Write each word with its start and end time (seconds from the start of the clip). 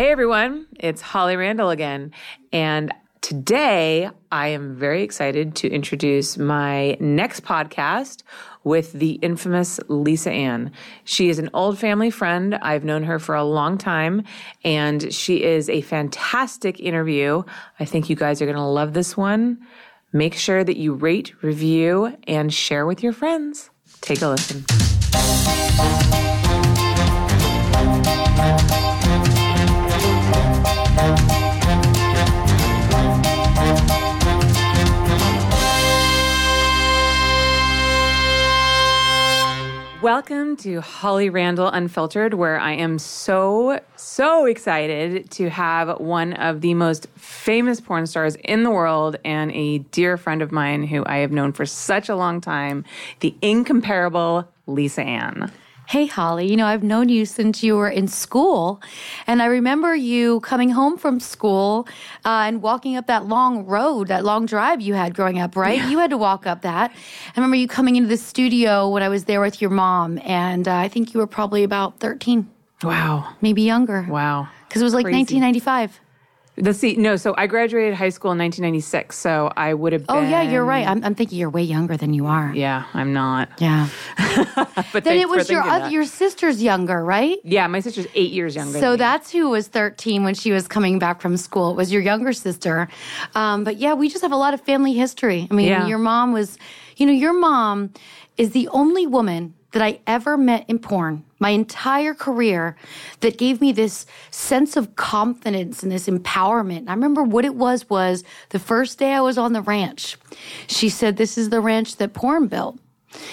Hey 0.00 0.12
everyone, 0.12 0.64
it's 0.78 1.02
Holly 1.02 1.36
Randall 1.36 1.68
again. 1.68 2.12
And 2.54 2.90
today 3.20 4.08
I 4.32 4.48
am 4.48 4.74
very 4.74 5.02
excited 5.02 5.54
to 5.56 5.68
introduce 5.68 6.38
my 6.38 6.96
next 7.00 7.44
podcast 7.44 8.22
with 8.64 8.94
the 8.94 9.16
infamous 9.16 9.78
Lisa 9.88 10.30
Ann. 10.30 10.72
She 11.04 11.28
is 11.28 11.38
an 11.38 11.50
old 11.52 11.78
family 11.78 12.08
friend. 12.08 12.54
I've 12.62 12.82
known 12.82 13.02
her 13.02 13.18
for 13.18 13.34
a 13.34 13.44
long 13.44 13.76
time 13.76 14.24
and 14.64 15.12
she 15.12 15.42
is 15.42 15.68
a 15.68 15.82
fantastic 15.82 16.80
interview. 16.80 17.42
I 17.78 17.84
think 17.84 18.08
you 18.08 18.16
guys 18.16 18.40
are 18.40 18.46
going 18.46 18.56
to 18.56 18.62
love 18.62 18.94
this 18.94 19.18
one. 19.18 19.58
Make 20.14 20.34
sure 20.34 20.64
that 20.64 20.78
you 20.78 20.94
rate, 20.94 21.34
review, 21.42 22.16
and 22.26 22.50
share 22.54 22.86
with 22.86 23.02
your 23.02 23.12
friends. 23.12 23.68
Take 24.00 24.22
a 24.22 24.28
listen. 24.28 24.64
Welcome 40.02 40.56
to 40.58 40.80
Holly 40.80 41.28
Randall 41.28 41.68
Unfiltered, 41.68 42.32
where 42.32 42.58
I 42.58 42.72
am 42.72 42.98
so, 42.98 43.80
so 43.96 44.46
excited 44.46 45.30
to 45.32 45.50
have 45.50 46.00
one 46.00 46.32
of 46.32 46.62
the 46.62 46.72
most 46.72 47.06
famous 47.16 47.82
porn 47.82 48.06
stars 48.06 48.34
in 48.36 48.62
the 48.62 48.70
world 48.70 49.16
and 49.26 49.52
a 49.52 49.78
dear 49.78 50.16
friend 50.16 50.40
of 50.40 50.52
mine 50.52 50.84
who 50.84 51.04
I 51.04 51.18
have 51.18 51.32
known 51.32 51.52
for 51.52 51.66
such 51.66 52.08
a 52.08 52.16
long 52.16 52.40
time, 52.40 52.86
the 53.20 53.34
incomparable 53.42 54.48
Lisa 54.66 55.02
Ann. 55.02 55.52
Hey, 55.90 56.06
Holly, 56.06 56.48
you 56.48 56.56
know, 56.56 56.66
I've 56.66 56.84
known 56.84 57.08
you 57.08 57.26
since 57.26 57.64
you 57.64 57.74
were 57.74 57.88
in 57.88 58.06
school. 58.06 58.80
And 59.26 59.42
I 59.42 59.46
remember 59.46 59.92
you 59.92 60.38
coming 60.38 60.70
home 60.70 60.96
from 60.96 61.18
school 61.18 61.88
uh, 62.24 62.44
and 62.46 62.62
walking 62.62 62.94
up 62.94 63.08
that 63.08 63.26
long 63.26 63.66
road, 63.66 64.06
that 64.06 64.24
long 64.24 64.46
drive 64.46 64.80
you 64.80 64.94
had 64.94 65.16
growing 65.16 65.40
up, 65.40 65.56
right? 65.56 65.78
Yeah. 65.78 65.90
You 65.90 65.98
had 65.98 66.10
to 66.10 66.16
walk 66.16 66.46
up 66.46 66.62
that. 66.62 66.92
I 66.92 67.32
remember 67.34 67.56
you 67.56 67.66
coming 67.66 67.96
into 67.96 68.08
the 68.08 68.16
studio 68.16 68.88
when 68.88 69.02
I 69.02 69.08
was 69.08 69.24
there 69.24 69.40
with 69.40 69.60
your 69.60 69.70
mom. 69.70 70.20
And 70.22 70.68
uh, 70.68 70.76
I 70.76 70.86
think 70.86 71.12
you 71.12 71.18
were 71.18 71.26
probably 71.26 71.64
about 71.64 71.98
13. 71.98 72.48
Wow. 72.84 73.34
Maybe 73.40 73.62
younger. 73.62 74.06
Wow. 74.08 74.48
Because 74.68 74.82
it 74.82 74.84
was 74.84 74.94
like 74.94 75.06
Crazy. 75.06 75.16
1995. 75.40 75.98
The 76.60 76.74
see, 76.74 76.96
no, 76.96 77.16
so 77.16 77.34
I 77.36 77.46
graduated 77.46 77.94
high 77.94 78.10
school 78.10 78.32
in 78.32 78.38
1996, 78.38 79.16
so 79.16 79.50
I 79.56 79.72
would 79.74 79.92
have 79.92 80.06
been. 80.06 80.16
Oh, 80.16 80.20
yeah, 80.20 80.42
you're 80.42 80.64
right. 80.64 80.86
I'm, 80.86 81.02
I'm 81.04 81.14
thinking 81.14 81.38
you're 81.38 81.50
way 81.50 81.62
younger 81.62 81.96
than 81.96 82.12
you 82.12 82.26
are. 82.26 82.52
Yeah, 82.54 82.84
I'm 82.92 83.12
not. 83.12 83.50
Yeah. 83.58 83.88
but 84.92 85.04
then 85.04 85.18
it 85.18 85.28
was 85.28 85.48
your 85.48 85.62
other, 85.62 85.88
your 85.88 86.04
sister's 86.04 86.62
younger, 86.62 87.04
right? 87.04 87.38
Yeah, 87.44 87.66
my 87.66 87.80
sister's 87.80 88.06
eight 88.14 88.32
years 88.32 88.54
younger. 88.54 88.78
So 88.78 88.96
that's 88.96 89.30
who 89.30 89.48
was 89.48 89.68
13 89.68 90.22
when 90.22 90.34
she 90.34 90.52
was 90.52 90.68
coming 90.68 90.98
back 90.98 91.20
from 91.20 91.36
school. 91.36 91.70
It 91.70 91.76
was 91.76 91.92
your 91.92 92.02
younger 92.02 92.32
sister. 92.32 92.88
Um, 93.34 93.64
but 93.64 93.76
yeah, 93.76 93.94
we 93.94 94.08
just 94.08 94.22
have 94.22 94.32
a 94.32 94.36
lot 94.36 94.54
of 94.54 94.60
family 94.60 94.92
history. 94.92 95.48
I 95.50 95.54
mean, 95.54 95.68
yeah. 95.68 95.86
your 95.86 95.98
mom 95.98 96.32
was, 96.32 96.58
you 96.96 97.06
know, 97.06 97.12
your 97.12 97.32
mom 97.32 97.92
is 98.36 98.50
the 98.50 98.68
only 98.68 99.06
woman 99.06 99.54
that 99.72 99.82
I 99.82 100.00
ever 100.06 100.36
met 100.36 100.64
in 100.68 100.78
porn, 100.78 101.24
my 101.38 101.50
entire 101.50 102.14
career, 102.14 102.76
that 103.20 103.38
gave 103.38 103.60
me 103.60 103.72
this 103.72 104.06
sense 104.30 104.76
of 104.76 104.96
confidence 104.96 105.82
and 105.82 105.92
this 105.92 106.08
empowerment. 106.08 106.88
I 106.88 106.94
remember 106.94 107.22
what 107.22 107.44
it 107.44 107.54
was 107.54 107.88
was 107.88 108.24
the 108.50 108.58
first 108.58 108.98
day 108.98 109.12
I 109.12 109.20
was 109.20 109.38
on 109.38 109.52
the 109.52 109.62
ranch. 109.62 110.16
She 110.66 110.88
said, 110.88 111.16
This 111.16 111.38
is 111.38 111.50
the 111.50 111.60
ranch 111.60 111.96
that 111.96 112.14
porn 112.14 112.48
built 112.48 112.78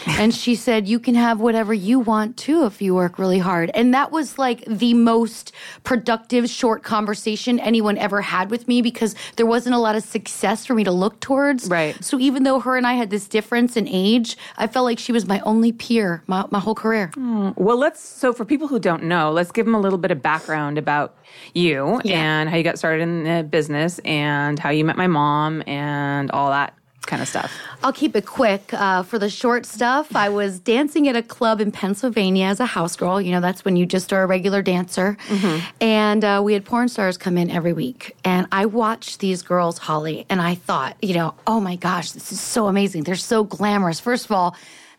and 0.08 0.34
she 0.34 0.56
said, 0.56 0.88
You 0.88 1.00
can 1.00 1.16
have 1.16 1.40
whatever 1.40 1.74
you 1.74 2.00
want 2.00 2.38
too 2.38 2.66
if 2.66 2.82
you 2.82 2.96
work 2.96 3.20
really 3.20 3.40
hard. 3.40 3.72
And 3.74 3.94
that 3.94 4.12
was 4.12 4.38
like 4.38 4.64
the 4.66 4.94
most 4.94 5.52
productive 5.84 6.50
short 6.50 6.84
conversation 6.84 7.60
anyone 7.60 7.98
ever 7.98 8.22
had 8.22 8.50
with 8.50 8.68
me 8.68 8.82
because 8.82 9.16
there 9.36 9.46
wasn't 9.46 9.76
a 9.76 9.80
lot 9.80 9.96
of 9.96 10.04
success 10.04 10.66
for 10.66 10.74
me 10.74 10.84
to 10.84 10.92
look 10.92 11.20
towards. 11.20 11.68
Right. 11.68 12.02
So 12.04 12.20
even 12.20 12.44
though 12.44 12.60
her 12.60 12.78
and 12.78 12.88
I 12.88 12.94
had 12.94 13.10
this 13.10 13.28
difference 13.28 13.78
in 13.78 13.88
age, 13.88 14.38
I 14.58 14.68
felt 14.68 14.86
like 14.86 15.00
she 15.00 15.12
was 15.12 15.28
my 15.28 15.40
only 15.42 15.72
peer 15.72 16.24
my, 16.28 16.46
my 16.52 16.60
whole 16.60 16.76
career. 16.76 17.12
Mm. 17.16 17.56
Well, 17.58 17.78
let's, 17.78 18.02
so 18.02 18.34
for 18.34 18.46
people 18.46 18.68
who 18.68 18.80
don't 18.80 19.04
know, 19.04 19.32
let's 19.32 19.52
give 19.52 19.66
them 19.66 19.76
a 19.76 19.80
little 19.80 20.00
bit 20.00 20.12
of 20.12 20.22
background 20.22 20.78
about 20.78 21.16
you 21.54 22.02
yeah. 22.04 22.20
and 22.20 22.50
how 22.50 22.58
you 22.58 22.64
got 22.64 22.78
started 22.78 23.04
in 23.04 23.24
the 23.24 23.44
business 23.44 24.00
and 24.00 24.60
how 24.60 24.70
you 24.70 24.84
met 24.86 24.98
my 24.98 25.08
mom 25.08 25.64
and 25.68 26.32
all 26.32 26.50
that 26.50 26.77
kind 27.08 27.22
of 27.22 27.28
stuff? 27.28 27.52
I'll 27.84 27.94
keep 27.94 28.16
it 28.16 28.26
quick. 28.26 28.74
Uh, 28.74 29.04
for 29.04 29.18
the 29.18 29.30
short 29.30 29.66
stuff, 29.66 30.16
I 30.16 30.30
was 30.30 30.60
dancing 30.60 31.08
at 31.08 31.16
a 31.16 31.24
club 31.24 31.62
in 31.62 31.72
Pennsylvania 31.72 32.46
as 32.46 32.60
a 32.60 32.66
house 32.66 32.96
girl. 32.96 33.20
You 33.22 33.32
know, 33.32 33.42
that's 33.42 33.66
when 33.66 33.76
you 33.76 33.86
just 33.86 34.14
are 34.14 34.24
a 34.24 34.28
regular 34.28 34.62
dancer. 34.62 35.18
Mm-hmm. 35.28 35.66
And 35.82 36.24
uh, 36.24 36.42
we 36.44 36.54
had 36.54 36.66
porn 36.66 36.90
stars 36.90 37.18
come 37.18 37.38
in 37.38 37.50
every 37.50 37.74
week. 37.74 38.16
And 38.24 38.48
I 38.52 38.66
watched 38.66 39.20
these 39.20 39.42
girls, 39.42 39.78
Holly, 39.78 40.26
and 40.30 40.42
I 40.42 40.56
thought, 40.56 40.96
you 41.02 41.14
know, 41.14 41.34
oh 41.48 41.60
my 41.60 41.76
gosh, 41.76 42.12
this 42.12 42.32
is 42.32 42.40
so 42.40 42.68
amazing. 42.68 43.04
They're 43.04 43.16
so 43.16 43.44
glamorous. 43.44 44.00
First 44.00 44.26
of 44.26 44.32
all, 44.32 44.56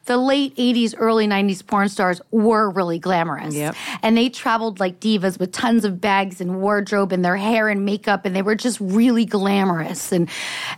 the 0.08 0.16
late 0.16 0.56
80s, 0.56 0.94
early 0.98 1.28
90s 1.28 1.64
porn 1.64 1.88
stars 1.88 2.20
were 2.30 2.70
really 2.70 2.98
glamorous. 2.98 3.54
Yep. 3.54 3.76
And 4.02 4.16
they 4.16 4.28
traveled 4.28 4.80
like 4.80 4.98
divas 4.98 5.38
with 5.38 5.52
tons 5.52 5.84
of 5.84 6.00
bags 6.00 6.40
and 6.40 6.60
wardrobe 6.60 7.12
and 7.12 7.24
their 7.24 7.36
hair 7.36 7.68
and 7.68 7.84
makeup 7.84 8.24
and 8.24 8.34
they 8.34 8.42
were 8.42 8.56
just 8.56 8.80
really 8.80 9.24
glamorous. 9.24 10.10
And 10.10 10.28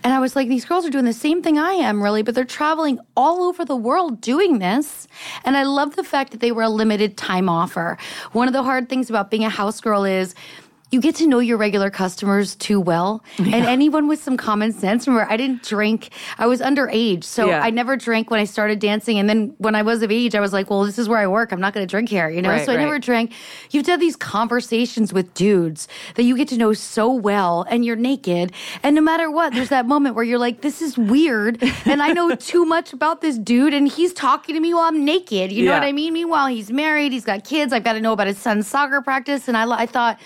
and 0.03 0.13
I 0.13 0.19
was 0.19 0.35
like 0.35 0.47
these 0.47 0.65
girls 0.65 0.85
are 0.85 0.91
doing 0.91 1.05
the 1.05 1.13
same 1.13 1.41
thing 1.41 1.57
I 1.57 1.71
am 1.71 2.03
really, 2.03 2.21
but 2.21 2.35
they're 2.35 2.45
traveling 2.45 2.99
all 3.17 3.43
over 3.43 3.65
the 3.65 3.75
world 3.75 4.21
doing 4.21 4.59
this. 4.59 5.07
And 5.43 5.57
I 5.57 5.63
love 5.63 5.95
the 5.95 6.03
fact 6.03 6.31
that 6.31 6.41
they 6.41 6.51
were 6.51 6.63
a 6.63 6.69
limited 6.69 7.17
time 7.17 7.49
offer. 7.49 7.97
One 8.33 8.47
of 8.47 8.53
the 8.53 8.63
hard 8.63 8.89
things 8.89 9.09
about 9.09 9.31
being 9.31 9.45
a 9.45 9.49
house 9.49 9.81
girl 9.81 10.03
is 10.03 10.35
you 10.91 10.99
get 10.99 11.15
to 11.15 11.27
know 11.27 11.39
your 11.39 11.57
regular 11.57 11.89
customers 11.89 12.55
too 12.55 12.79
well. 12.79 13.23
Yeah. 13.39 13.55
And 13.55 13.65
anyone 13.65 14.09
with 14.09 14.21
some 14.21 14.35
common 14.35 14.73
sense, 14.73 15.07
remember, 15.07 15.31
I 15.31 15.37
didn't 15.37 15.63
drink. 15.63 16.09
I 16.37 16.47
was 16.47 16.59
underage. 16.59 17.23
So 17.23 17.47
yeah. 17.47 17.63
I 17.63 17.69
never 17.69 17.95
drank 17.95 18.29
when 18.29 18.41
I 18.41 18.43
started 18.43 18.79
dancing. 18.79 19.17
And 19.17 19.29
then 19.29 19.55
when 19.57 19.73
I 19.73 19.83
was 19.83 20.03
of 20.03 20.11
age, 20.11 20.35
I 20.35 20.41
was 20.41 20.51
like, 20.51 20.69
well, 20.69 20.83
this 20.83 20.99
is 20.99 21.07
where 21.07 21.17
I 21.17 21.27
work. 21.27 21.53
I'm 21.53 21.61
not 21.61 21.73
going 21.73 21.87
to 21.87 21.89
drink 21.89 22.09
here, 22.09 22.29
you 22.29 22.41
know? 22.41 22.49
Right, 22.49 22.65
so 22.65 22.73
I 22.73 22.75
right. 22.75 22.81
never 22.81 22.99
drank. 22.99 23.31
You've 23.71 23.85
done 23.85 23.99
these 23.99 24.17
conversations 24.17 25.13
with 25.13 25.33
dudes 25.33 25.87
that 26.15 26.23
you 26.23 26.35
get 26.35 26.49
to 26.49 26.57
know 26.57 26.73
so 26.73 27.11
well 27.13 27.65
and 27.69 27.85
you're 27.85 27.95
naked. 27.95 28.51
And 28.83 28.93
no 28.93 29.01
matter 29.01 29.31
what, 29.31 29.53
there's 29.53 29.69
that 29.69 29.85
moment 29.85 30.15
where 30.15 30.25
you're 30.25 30.39
like, 30.39 30.59
this 30.59 30.81
is 30.81 30.97
weird. 30.97 31.63
And 31.85 32.01
I 32.01 32.11
know 32.11 32.35
too 32.35 32.65
much 32.65 32.91
about 32.91 33.21
this 33.21 33.37
dude 33.37 33.73
and 33.73 33.87
he's 33.87 34.11
talking 34.11 34.55
to 34.55 34.61
me 34.61 34.73
while 34.73 34.83
I'm 34.83 35.05
naked. 35.05 35.53
You 35.53 35.63
know 35.63 35.71
yeah. 35.71 35.79
what 35.79 35.87
I 35.87 35.93
mean? 35.93 36.11
Meanwhile, 36.11 36.47
he's 36.47 36.69
married. 36.69 37.13
He's 37.13 37.25
got 37.25 37.45
kids. 37.45 37.71
I've 37.71 37.85
got 37.85 37.93
to 37.93 38.01
know 38.01 38.11
about 38.11 38.27
his 38.27 38.37
son's 38.37 38.67
soccer 38.67 39.01
practice. 39.01 39.47
And 39.47 39.55
I, 39.55 39.69
I 39.71 39.85
thought, 39.85 40.19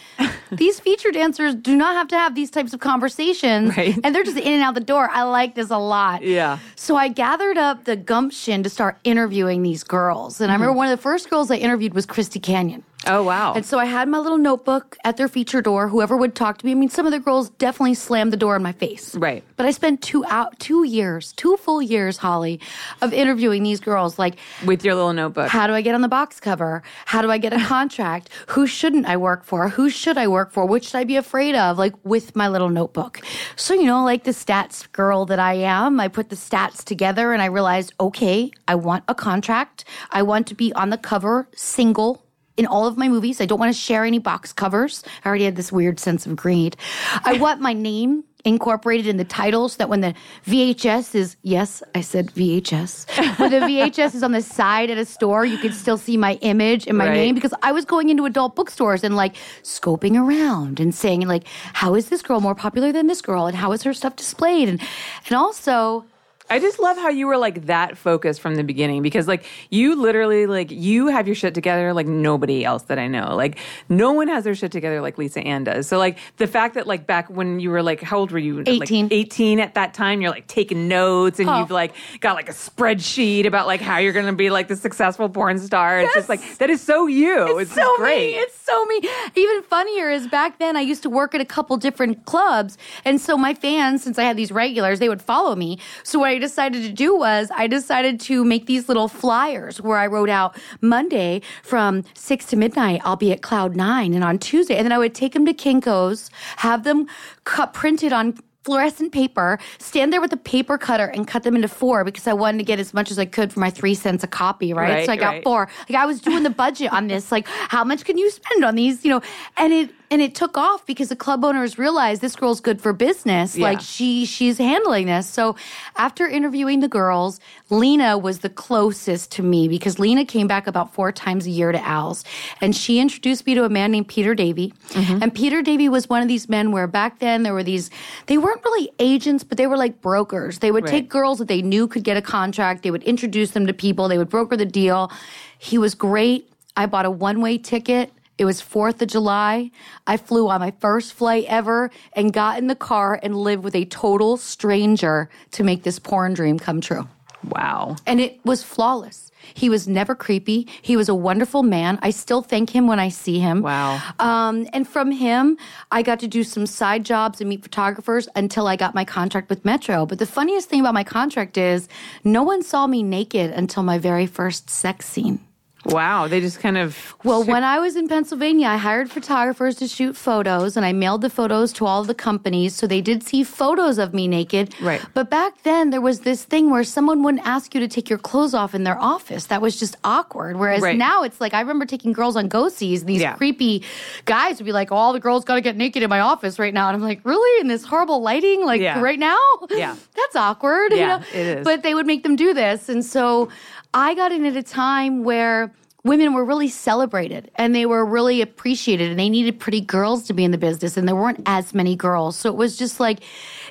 these 0.57 0.79
feature 0.79 1.11
dancers 1.11 1.55
do 1.55 1.75
not 1.75 1.95
have 1.95 2.07
to 2.09 2.17
have 2.17 2.35
these 2.35 2.49
types 2.49 2.73
of 2.73 2.79
conversations. 2.79 3.75
Right. 3.75 3.97
And 4.03 4.13
they're 4.13 4.23
just 4.23 4.37
in 4.37 4.53
and 4.53 4.63
out 4.63 4.75
the 4.75 4.79
door. 4.81 5.09
I 5.09 5.23
like 5.23 5.55
this 5.55 5.69
a 5.69 5.77
lot. 5.77 6.21
Yeah. 6.23 6.59
So 6.75 6.95
I 6.95 7.07
gathered 7.07 7.57
up 7.57 7.85
the 7.85 7.95
gumption 7.95 8.63
to 8.63 8.69
start 8.69 8.97
interviewing 9.03 9.63
these 9.63 9.83
girls. 9.83 10.39
And 10.39 10.45
mm-hmm. 10.45 10.51
I 10.51 10.55
remember 10.55 10.77
one 10.77 10.91
of 10.91 10.97
the 10.97 11.01
first 11.01 11.29
girls 11.29 11.51
I 11.51 11.55
interviewed 11.55 11.93
was 11.93 12.05
Christy 12.05 12.39
Canyon. 12.39 12.83
Oh, 13.07 13.23
wow. 13.23 13.53
And 13.53 13.65
so 13.65 13.77
I 13.77 13.85
had 13.85 14.07
my 14.09 14.17
little 14.17 14.37
notebook 14.37 14.97
at 15.03 15.17
their 15.17 15.27
feature 15.27 15.61
door. 15.61 15.87
Whoever 15.89 16.17
would 16.17 16.35
talk 16.35 16.57
to 16.59 16.65
me. 16.65 16.71
I 16.71 16.75
mean, 16.75 16.89
some 16.89 17.05
of 17.05 17.11
the 17.11 17.19
girls 17.19 17.49
definitely 17.51 17.93
slammed 17.93 18.33
the 18.33 18.37
door 18.37 18.55
in 18.55 18.63
my 18.63 18.71
face. 18.71 19.15
Right. 19.15 19.43
But 19.57 19.65
I 19.65 19.71
spent 19.71 20.01
two 20.01 20.25
out 20.25 20.59
two 20.59 20.83
years, 20.83 21.33
two 21.33 21.57
full 21.57 21.81
years, 21.81 22.17
Holly, 22.17 22.59
of 23.01 23.13
interviewing 23.13 23.63
these 23.63 23.79
girls. 23.79 24.17
Like 24.17 24.37
with 24.65 24.83
your 24.83 24.95
little 24.95 25.13
notebook. 25.13 25.49
How 25.49 25.67
do 25.67 25.73
I 25.73 25.81
get 25.81 25.95
on 25.95 26.01
the 26.01 26.07
box 26.07 26.39
cover? 26.39 26.83
How 27.05 27.21
do 27.21 27.29
I 27.29 27.37
get 27.37 27.53
a 27.53 27.59
contract? 27.65 28.29
Who 28.47 28.67
shouldn't 28.67 29.05
I 29.05 29.17
work 29.17 29.43
for? 29.43 29.69
Who 29.69 29.89
should 29.89 30.17
I 30.17 30.27
work 30.27 30.51
for? 30.51 30.65
Which 30.65 30.85
should 30.85 30.97
I 30.97 31.03
be 31.03 31.15
afraid 31.15 31.55
of? 31.55 31.77
Like 31.77 31.93
with 32.03 32.35
my 32.35 32.47
little 32.47 32.69
notebook. 32.69 33.21
So, 33.55 33.73
you 33.73 33.85
know, 33.85 34.03
like 34.03 34.23
the 34.23 34.31
stats 34.31 34.91
girl 34.91 35.25
that 35.25 35.39
I 35.39 35.53
am, 35.53 35.99
I 35.99 36.07
put 36.07 36.29
the 36.29 36.35
stats 36.35 36.83
together 36.83 37.33
and 37.33 37.41
I 37.41 37.45
realized, 37.45 37.93
okay, 37.99 38.51
I 38.67 38.75
want 38.75 39.03
a 39.07 39.15
contract. 39.15 39.85
I 40.11 40.23
want 40.23 40.47
to 40.47 40.55
be 40.55 40.73
on 40.73 40.89
the 40.89 40.97
cover 40.97 41.47
single 41.55 42.24
in 42.57 42.65
all 42.65 42.87
of 42.87 42.97
my 42.97 43.07
movies. 43.07 43.41
I 43.41 43.45
don't 43.45 43.59
want 43.59 43.73
to 43.73 43.79
share 43.79 44.05
any 44.05 44.19
box 44.19 44.53
covers. 44.53 45.03
I 45.23 45.29
already 45.29 45.45
had 45.45 45.55
this 45.55 45.71
weird 45.71 45.99
sense 45.99 46.25
of 46.25 46.35
greed. 46.35 46.77
I 47.23 47.37
want 47.37 47.61
my 47.61 47.73
name 47.73 48.23
incorporated 48.45 49.07
in 49.07 49.17
the 49.17 49.25
titles 49.25 49.73
so 49.73 49.77
that 49.77 49.89
when 49.89 50.01
the 50.01 50.13
VHS 50.45 51.15
is, 51.15 51.35
yes, 51.41 51.81
I 51.95 52.01
said 52.01 52.27
VHS, 52.27 53.39
when 53.39 53.51
the 53.51 53.57
VHS 53.57 54.13
is 54.13 54.23
on 54.23 54.31
the 54.31 54.41
side 54.41 54.91
at 54.91 54.99
a 54.99 55.05
store, 55.05 55.45
you 55.45 55.57
can 55.57 55.73
still 55.73 55.97
see 55.97 56.15
my 56.15 56.35
image 56.35 56.87
and 56.87 56.97
my 56.97 57.07
right. 57.07 57.15
name 57.15 57.35
because 57.35 57.53
I 57.63 57.71
was 57.71 57.85
going 57.85 58.09
into 58.09 58.25
adult 58.25 58.55
bookstores 58.55 59.03
and 59.03 59.15
like 59.15 59.35
scoping 59.63 60.15
around 60.15 60.79
and 60.79 60.93
saying 60.93 61.27
like, 61.27 61.47
how 61.73 61.95
is 61.95 62.09
this 62.09 62.21
girl 62.21 62.39
more 62.39 62.55
popular 62.55 62.91
than 62.91 63.07
this 63.07 63.21
girl 63.21 63.47
and 63.47 63.57
how 63.57 63.71
is 63.71 63.81
her 63.81 63.93
stuff 63.93 64.15
displayed? 64.15 64.69
And, 64.69 64.79
and 65.27 65.35
also, 65.35 66.05
I 66.49 66.59
just 66.59 66.77
love 66.77 66.95
how 66.97 67.09
you 67.09 67.25
were 67.25 67.37
like 67.37 67.65
that 67.65 67.97
focused 67.97 68.39
from 68.39 68.53
the 68.55 68.63
beginning 68.63 69.01
because 69.01 69.27
like 69.27 69.45
you 69.71 69.95
literally 69.99 70.45
like 70.45 70.69
you 70.69 71.07
have 71.07 71.25
your 71.27 71.35
shit 71.35 71.55
together 71.55 71.91
like 71.91 72.05
nobody 72.05 72.63
else 72.63 72.83
that 72.83 72.99
I 72.99 73.07
know. 73.07 73.35
Like 73.35 73.57
no 73.89 74.11
one 74.11 74.27
has 74.27 74.43
their 74.43 74.53
shit 74.53 74.71
together 74.71 75.01
like 75.01 75.17
Lisa 75.17 75.39
Ann 75.39 75.63
does. 75.63 75.87
So 75.87 75.97
like 75.97 76.19
the 76.37 76.45
fact 76.45 76.75
that 76.75 76.85
like 76.85 77.07
back 77.07 77.29
when 77.31 77.59
you 77.59 77.71
were 77.71 77.81
like 77.81 78.01
how 78.01 78.19
old 78.19 78.31
were 78.31 78.37
you? 78.37 78.59
18. 78.65 78.79
Like 79.05 79.11
18 79.11 79.59
at 79.59 79.73
that 79.73 79.95
time, 79.95 80.21
you're 80.21 80.29
like 80.29 80.45
taking 80.45 80.87
notes 80.87 81.39
and 81.39 81.49
Oh. 81.49 81.59
you've 81.59 81.71
like 81.71 81.95
got 82.19 82.35
like 82.35 82.47
a 82.49 82.53
spreadsheet 82.53 83.45
about 83.47 83.65
like 83.65 83.81
how 83.81 83.97
you're 83.97 84.13
going 84.13 84.25
to 84.27 84.33
be 84.33 84.49
like 84.51 84.67
the 84.67 84.75
successful 84.75 85.27
porn 85.29 85.57
star. 85.57 85.99
It's 86.01 86.13
just 86.13 86.29
like 86.29 86.57
that 86.59 86.69
is 86.69 86.79
so 86.81 87.07
you. 87.07 87.57
It's, 87.57 87.73
so 87.73 87.97
great. 87.97 88.33
Me. 88.33 88.39
It's 88.39 88.59
so 88.59 88.85
me. 88.85 89.01
Even 89.35 89.63
funnier 89.63 90.11
is 90.11 90.27
back 90.27 90.59
then 90.59 90.77
I 90.77 90.81
used 90.81 91.01
to 91.03 91.09
work 91.09 91.33
at 91.33 91.41
a 91.41 91.45
couple 91.45 91.75
different 91.77 92.25
clubs, 92.25 92.77
and 93.03 93.19
so 93.19 93.35
my 93.35 93.53
fans, 93.55 94.03
since 94.03 94.19
I 94.19 94.23
had 94.23 94.37
these 94.37 94.51
regulars, 94.51 94.99
they 94.99 95.09
would 95.09 95.21
follow 95.21 95.55
me. 95.55 95.79
So 96.03 96.19
what 96.19 96.34
I 96.35 96.39
decided 96.39 96.83
to 96.83 96.91
do 96.91 97.15
was 97.15 97.49
I 97.55 97.65
decided 97.67 98.19
to 98.21 98.43
make 98.43 98.65
these 98.65 98.89
little 98.89 99.07
flyers 99.07 99.79
where 99.79 99.97
I 99.97 100.07
wrote 100.07 100.29
out 100.29 100.57
Monday 100.81 101.41
from 101.63 102.03
six 102.13 102.45
to 102.47 102.57
midnight 102.57 102.99
I'll 103.05 103.15
be 103.15 103.31
at 103.31 103.41
Cloud 103.41 103.75
Nine, 103.75 104.13
and 104.13 104.23
on 104.23 104.37
Tuesday, 104.37 104.75
and 104.75 104.85
then 104.85 104.91
I 104.91 104.97
would 104.97 105.15
take 105.15 105.31
them 105.31 105.45
to 105.45 105.53
Kinkos, 105.53 106.29
have 106.57 106.83
them 106.83 107.07
cut 107.45 107.73
printed 107.73 108.11
on 108.11 108.37
fluorescent 108.65 109.13
paper, 109.13 109.59
stand 109.77 110.11
there 110.11 110.19
with 110.19 110.33
a 110.33 110.37
paper 110.37 110.77
cutter 110.77 111.05
and 111.05 111.27
cut 111.27 111.43
them 111.43 111.55
into 111.55 111.67
four 111.67 112.03
because 112.03 112.27
I 112.27 112.33
wanted 112.33 112.57
to 112.57 112.63
get 112.63 112.79
as 112.79 112.93
much 112.93 113.11
as 113.11 113.19
I 113.19 113.25
could 113.25 113.53
for 113.53 113.59
my 113.59 113.69
three 113.69 113.93
cents 113.93 114.23
a 114.23 114.27
copy, 114.27 114.73
right? 114.73 114.89
Right, 114.89 115.05
so 115.05 115.13
I 115.13 115.15
got 115.15 115.35
right. 115.35 115.43
four. 115.43 115.69
Like 115.87 115.97
I 115.97 116.05
was 116.05 116.19
doing 116.19 116.43
the 116.43 116.49
budget 116.49 116.91
on 116.91 117.07
this, 117.07 117.31
like 117.31 117.47
how 117.47 117.83
much 117.83 118.03
can 118.03 118.17
you 118.17 118.29
spend 118.29 118.65
on 118.65 118.75
these, 118.75 119.05
you 119.05 119.11
know? 119.11 119.21
And 119.55 119.71
it 119.71 119.91
and 120.11 120.21
it 120.21 120.35
took 120.35 120.57
off 120.57 120.85
because 120.85 121.09
the 121.09 121.15
club 121.15 121.43
owners 121.43 121.77
realized 121.77 122.21
this 122.21 122.35
girl's 122.35 122.59
good 122.61 122.81
for 122.81 122.93
business. 122.93 123.55
Yeah. 123.55 123.63
Like 123.63 123.81
she 123.81 124.25
she's 124.25 124.57
handling 124.57 125.07
this. 125.07 125.27
So 125.27 125.55
after 125.97 126.27
interviewing 126.27 126.79
the 126.79 126.87
girls, 126.87 127.39
Lena 127.69 128.17
was 128.17 128.39
the 128.39 128.49
closest 128.49 129.31
to 129.33 129.43
me 129.43 129.67
because 129.67 129.99
Lena 129.99 130.25
came 130.25 130.47
back 130.47 130.67
about 130.67 130.93
four 130.93 131.11
times 131.11 131.45
a 131.47 131.49
year 131.49 131.71
to 131.71 131.83
Al's. 131.85 132.23
And 132.61 132.75
she 132.75 132.99
introduced 132.99 133.45
me 133.45 133.55
to 133.55 133.63
a 133.63 133.69
man 133.69 133.91
named 133.91 134.07
Peter 134.07 134.35
Davy. 134.35 134.73
Mm-hmm. 134.89 135.23
And 135.23 135.33
Peter 135.33 135.61
Davy 135.61 135.89
was 135.89 136.07
one 136.09 136.21
of 136.21 136.27
these 136.27 136.47
men 136.47 136.71
where 136.71 136.87
back 136.87 137.19
then 137.19 137.43
there 137.43 137.53
were 137.53 137.63
these 137.63 137.89
they 138.27 138.37
weren't 138.37 138.63
really 138.63 138.89
agents, 138.99 139.43
but 139.43 139.57
they 139.57 139.67
were 139.67 139.77
like 139.77 140.01
brokers. 140.01 140.59
They 140.59 140.71
would 140.71 140.85
Right. 140.85 140.91
take 140.91 141.09
girls 141.09 141.39
that 141.39 141.47
they 141.47 141.61
knew 141.61 141.87
could 141.87 142.03
get 142.03 142.15
a 142.17 142.21
contract, 142.21 142.83
they 142.83 142.91
would 142.91 143.03
introduce 143.03 143.51
them 143.51 143.65
to 143.67 143.73
people, 143.73 144.07
they 144.07 144.17
would 144.17 144.29
broker 144.29 144.55
the 144.55 144.65
deal. 144.65 145.11
He 145.57 145.77
was 145.77 145.95
great. 145.95 146.49
I 146.77 146.85
bought 146.85 147.05
a 147.05 147.11
one-way 147.11 147.57
ticket. 147.57 148.11
It 148.37 148.45
was 148.45 148.61
4th 148.61 149.01
of 149.01 149.07
July. 149.07 149.71
I 150.05 150.17
flew 150.17 150.49
on 150.49 150.59
my 150.59 150.73
first 150.79 151.13
flight 151.13 151.45
ever 151.47 151.89
and 152.13 152.33
got 152.33 152.57
in 152.57 152.67
the 152.67 152.75
car 152.75 153.19
and 153.23 153.35
lived 153.35 153.63
with 153.63 153.75
a 153.75 153.85
total 153.85 154.37
stranger 154.37 155.29
to 155.51 155.63
make 155.63 155.83
this 155.83 155.99
porn 155.99 156.33
dream 156.33 156.59
come 156.59 156.81
true. 156.81 157.07
wow. 157.49 157.95
And 158.05 158.19
it 158.19 158.39
was 158.43 158.63
flawless. 158.63 159.31
He 159.53 159.69
was 159.69 159.87
never 159.87 160.15
creepy. 160.15 160.67
He 160.81 160.97
was 160.97 161.07
a 161.07 161.13
wonderful 161.13 161.61
man. 161.63 161.99
I 162.01 162.09
still 162.09 162.41
thank 162.41 162.71
him 162.71 162.87
when 162.87 162.99
I 162.99 163.09
see 163.09 163.39
him. 163.39 163.61
Wow. 163.61 164.01
Um, 164.19 164.67
and 164.73 164.87
from 164.87 165.11
him, 165.11 165.57
I 165.91 166.01
got 166.01 166.19
to 166.21 166.27
do 166.27 166.43
some 166.43 166.65
side 166.65 167.05
jobs 167.05 167.39
and 167.39 167.49
meet 167.49 167.61
photographers 167.61 168.27
until 168.35 168.67
I 168.67 168.75
got 168.75 168.95
my 168.95 169.05
contract 169.05 169.49
with 169.49 169.63
Metro. 169.63 170.05
But 170.07 170.17
the 170.17 170.25
funniest 170.25 170.67
thing 170.67 170.79
about 170.79 170.95
my 170.95 171.03
contract 171.03 171.57
is 171.57 171.87
no 172.23 172.41
one 172.41 172.63
saw 172.63 172.87
me 172.87 173.03
naked 173.03 173.51
until 173.51 173.83
my 173.83 173.99
very 173.99 174.25
first 174.25 174.69
sex 174.69 175.05
scene. 175.05 175.44
Wow. 175.85 176.27
They 176.27 176.41
just 176.41 176.59
kind 176.59 176.77
of 176.77 177.15
Well, 177.23 177.43
when 177.43 177.63
I 177.63 177.79
was 177.79 177.95
in 177.95 178.07
Pennsylvania, 178.07 178.67
I 178.67 178.77
hired 178.77 179.11
photographers 179.11 179.75
to 179.77 179.87
shoot 179.87 180.15
photos 180.17 180.75
and 180.75 180.85
I 180.85 180.93
mailed 180.93 181.21
the 181.21 181.29
photos 181.29 181.71
to 181.73 181.85
all 181.85 182.03
the 182.03 182.15
companies. 182.15 182.75
So 182.75 182.87
they 182.87 183.01
did 183.01 183.23
see 183.23 183.43
photos 183.43 183.97
of 183.97 184.13
me 184.13 184.27
naked. 184.27 184.73
Right. 184.81 185.01
But 185.13 185.29
back 185.29 185.61
then, 185.63 185.91
there 185.91 186.01
was 186.01 186.21
this 186.21 186.43
thing 186.43 186.69
where 186.71 186.83
someone 186.83 187.21
wouldn't 187.23 187.45
ask 187.45 187.73
you 187.75 187.79
to 187.81 187.87
take 187.87 188.09
your 188.09 188.19
clothes 188.19 188.53
off 188.53 188.73
in 188.73 188.83
their 188.83 188.99
office. 188.99 189.45
That 189.45 189.61
was 189.61 189.79
just 189.79 189.95
awkward. 190.03 190.57
Whereas 190.57 190.81
Right. 190.81 190.97
now 190.97 191.23
it's 191.23 191.39
like, 191.39 191.53
I 191.53 191.61
remember 191.61 191.85
taking 191.85 192.13
girls 192.13 192.35
on 192.35 192.47
go 192.47 192.67
sees 192.69 193.01
and 193.01 193.09
these 193.09 193.21
Yeah. 193.21 193.35
creepy 193.35 193.83
guys 194.25 194.57
would 194.57 194.65
be 194.65 194.71
like, 194.71 194.91
oh, 194.91 194.95
all 194.95 195.13
the 195.13 195.19
girls 195.19 195.45
got 195.45 195.55
to 195.55 195.61
get 195.61 195.75
naked 195.77 196.01
in 196.03 196.09
my 196.09 196.19
office 196.19 196.57
right 196.59 196.73
now. 196.73 196.87
And 196.87 196.95
I'm 196.95 197.03
like, 197.03 197.21
really? 197.23 197.61
In 197.61 197.67
this 197.67 197.85
horrible 197.85 198.21
lighting? 198.21 198.65
Like 198.65 198.81
Yeah. 198.81 198.99
right 199.01 199.19
now? 199.19 199.37
Yeah. 199.69 199.95
That's 200.15 200.35
awkward. 200.35 200.91
you 200.91 200.97
Yeah, 200.97 201.17
know? 201.17 201.23
it 201.33 201.45
is. 201.59 201.63
But 201.63 201.83
they 201.83 201.93
would 201.93 202.07
make 202.07 202.23
them 202.23 202.35
do 202.35 202.53
this. 202.53 202.89
And 202.89 203.05
so 203.05 203.49
I 203.95 204.13
got 204.13 204.33
in 204.33 204.45
at 204.45 204.57
a 204.57 204.63
time 204.63 205.23
where 205.23 205.73
women 206.03 206.33
were 206.33 206.43
really 206.43 206.67
celebrated 206.67 207.49
and 207.55 207.73
they 207.73 207.85
were 207.85 208.05
really 208.05 208.41
appreciated 208.41 209.09
and 209.09 209.17
they 209.17 209.29
needed 209.29 209.57
pretty 209.57 209.79
girls 209.79 210.23
to 210.23 210.33
be 210.33 210.43
in 210.43 210.51
the 210.51 210.57
business 210.57 210.97
and 210.97 211.07
there 211.07 211.15
weren't 211.15 211.41
as 211.45 211.73
many 211.73 211.95
girls. 211.95 212.35
So 212.35 212.49
it 212.49 212.57
was 212.57 212.77
just 212.77 212.99
like, 212.99 213.21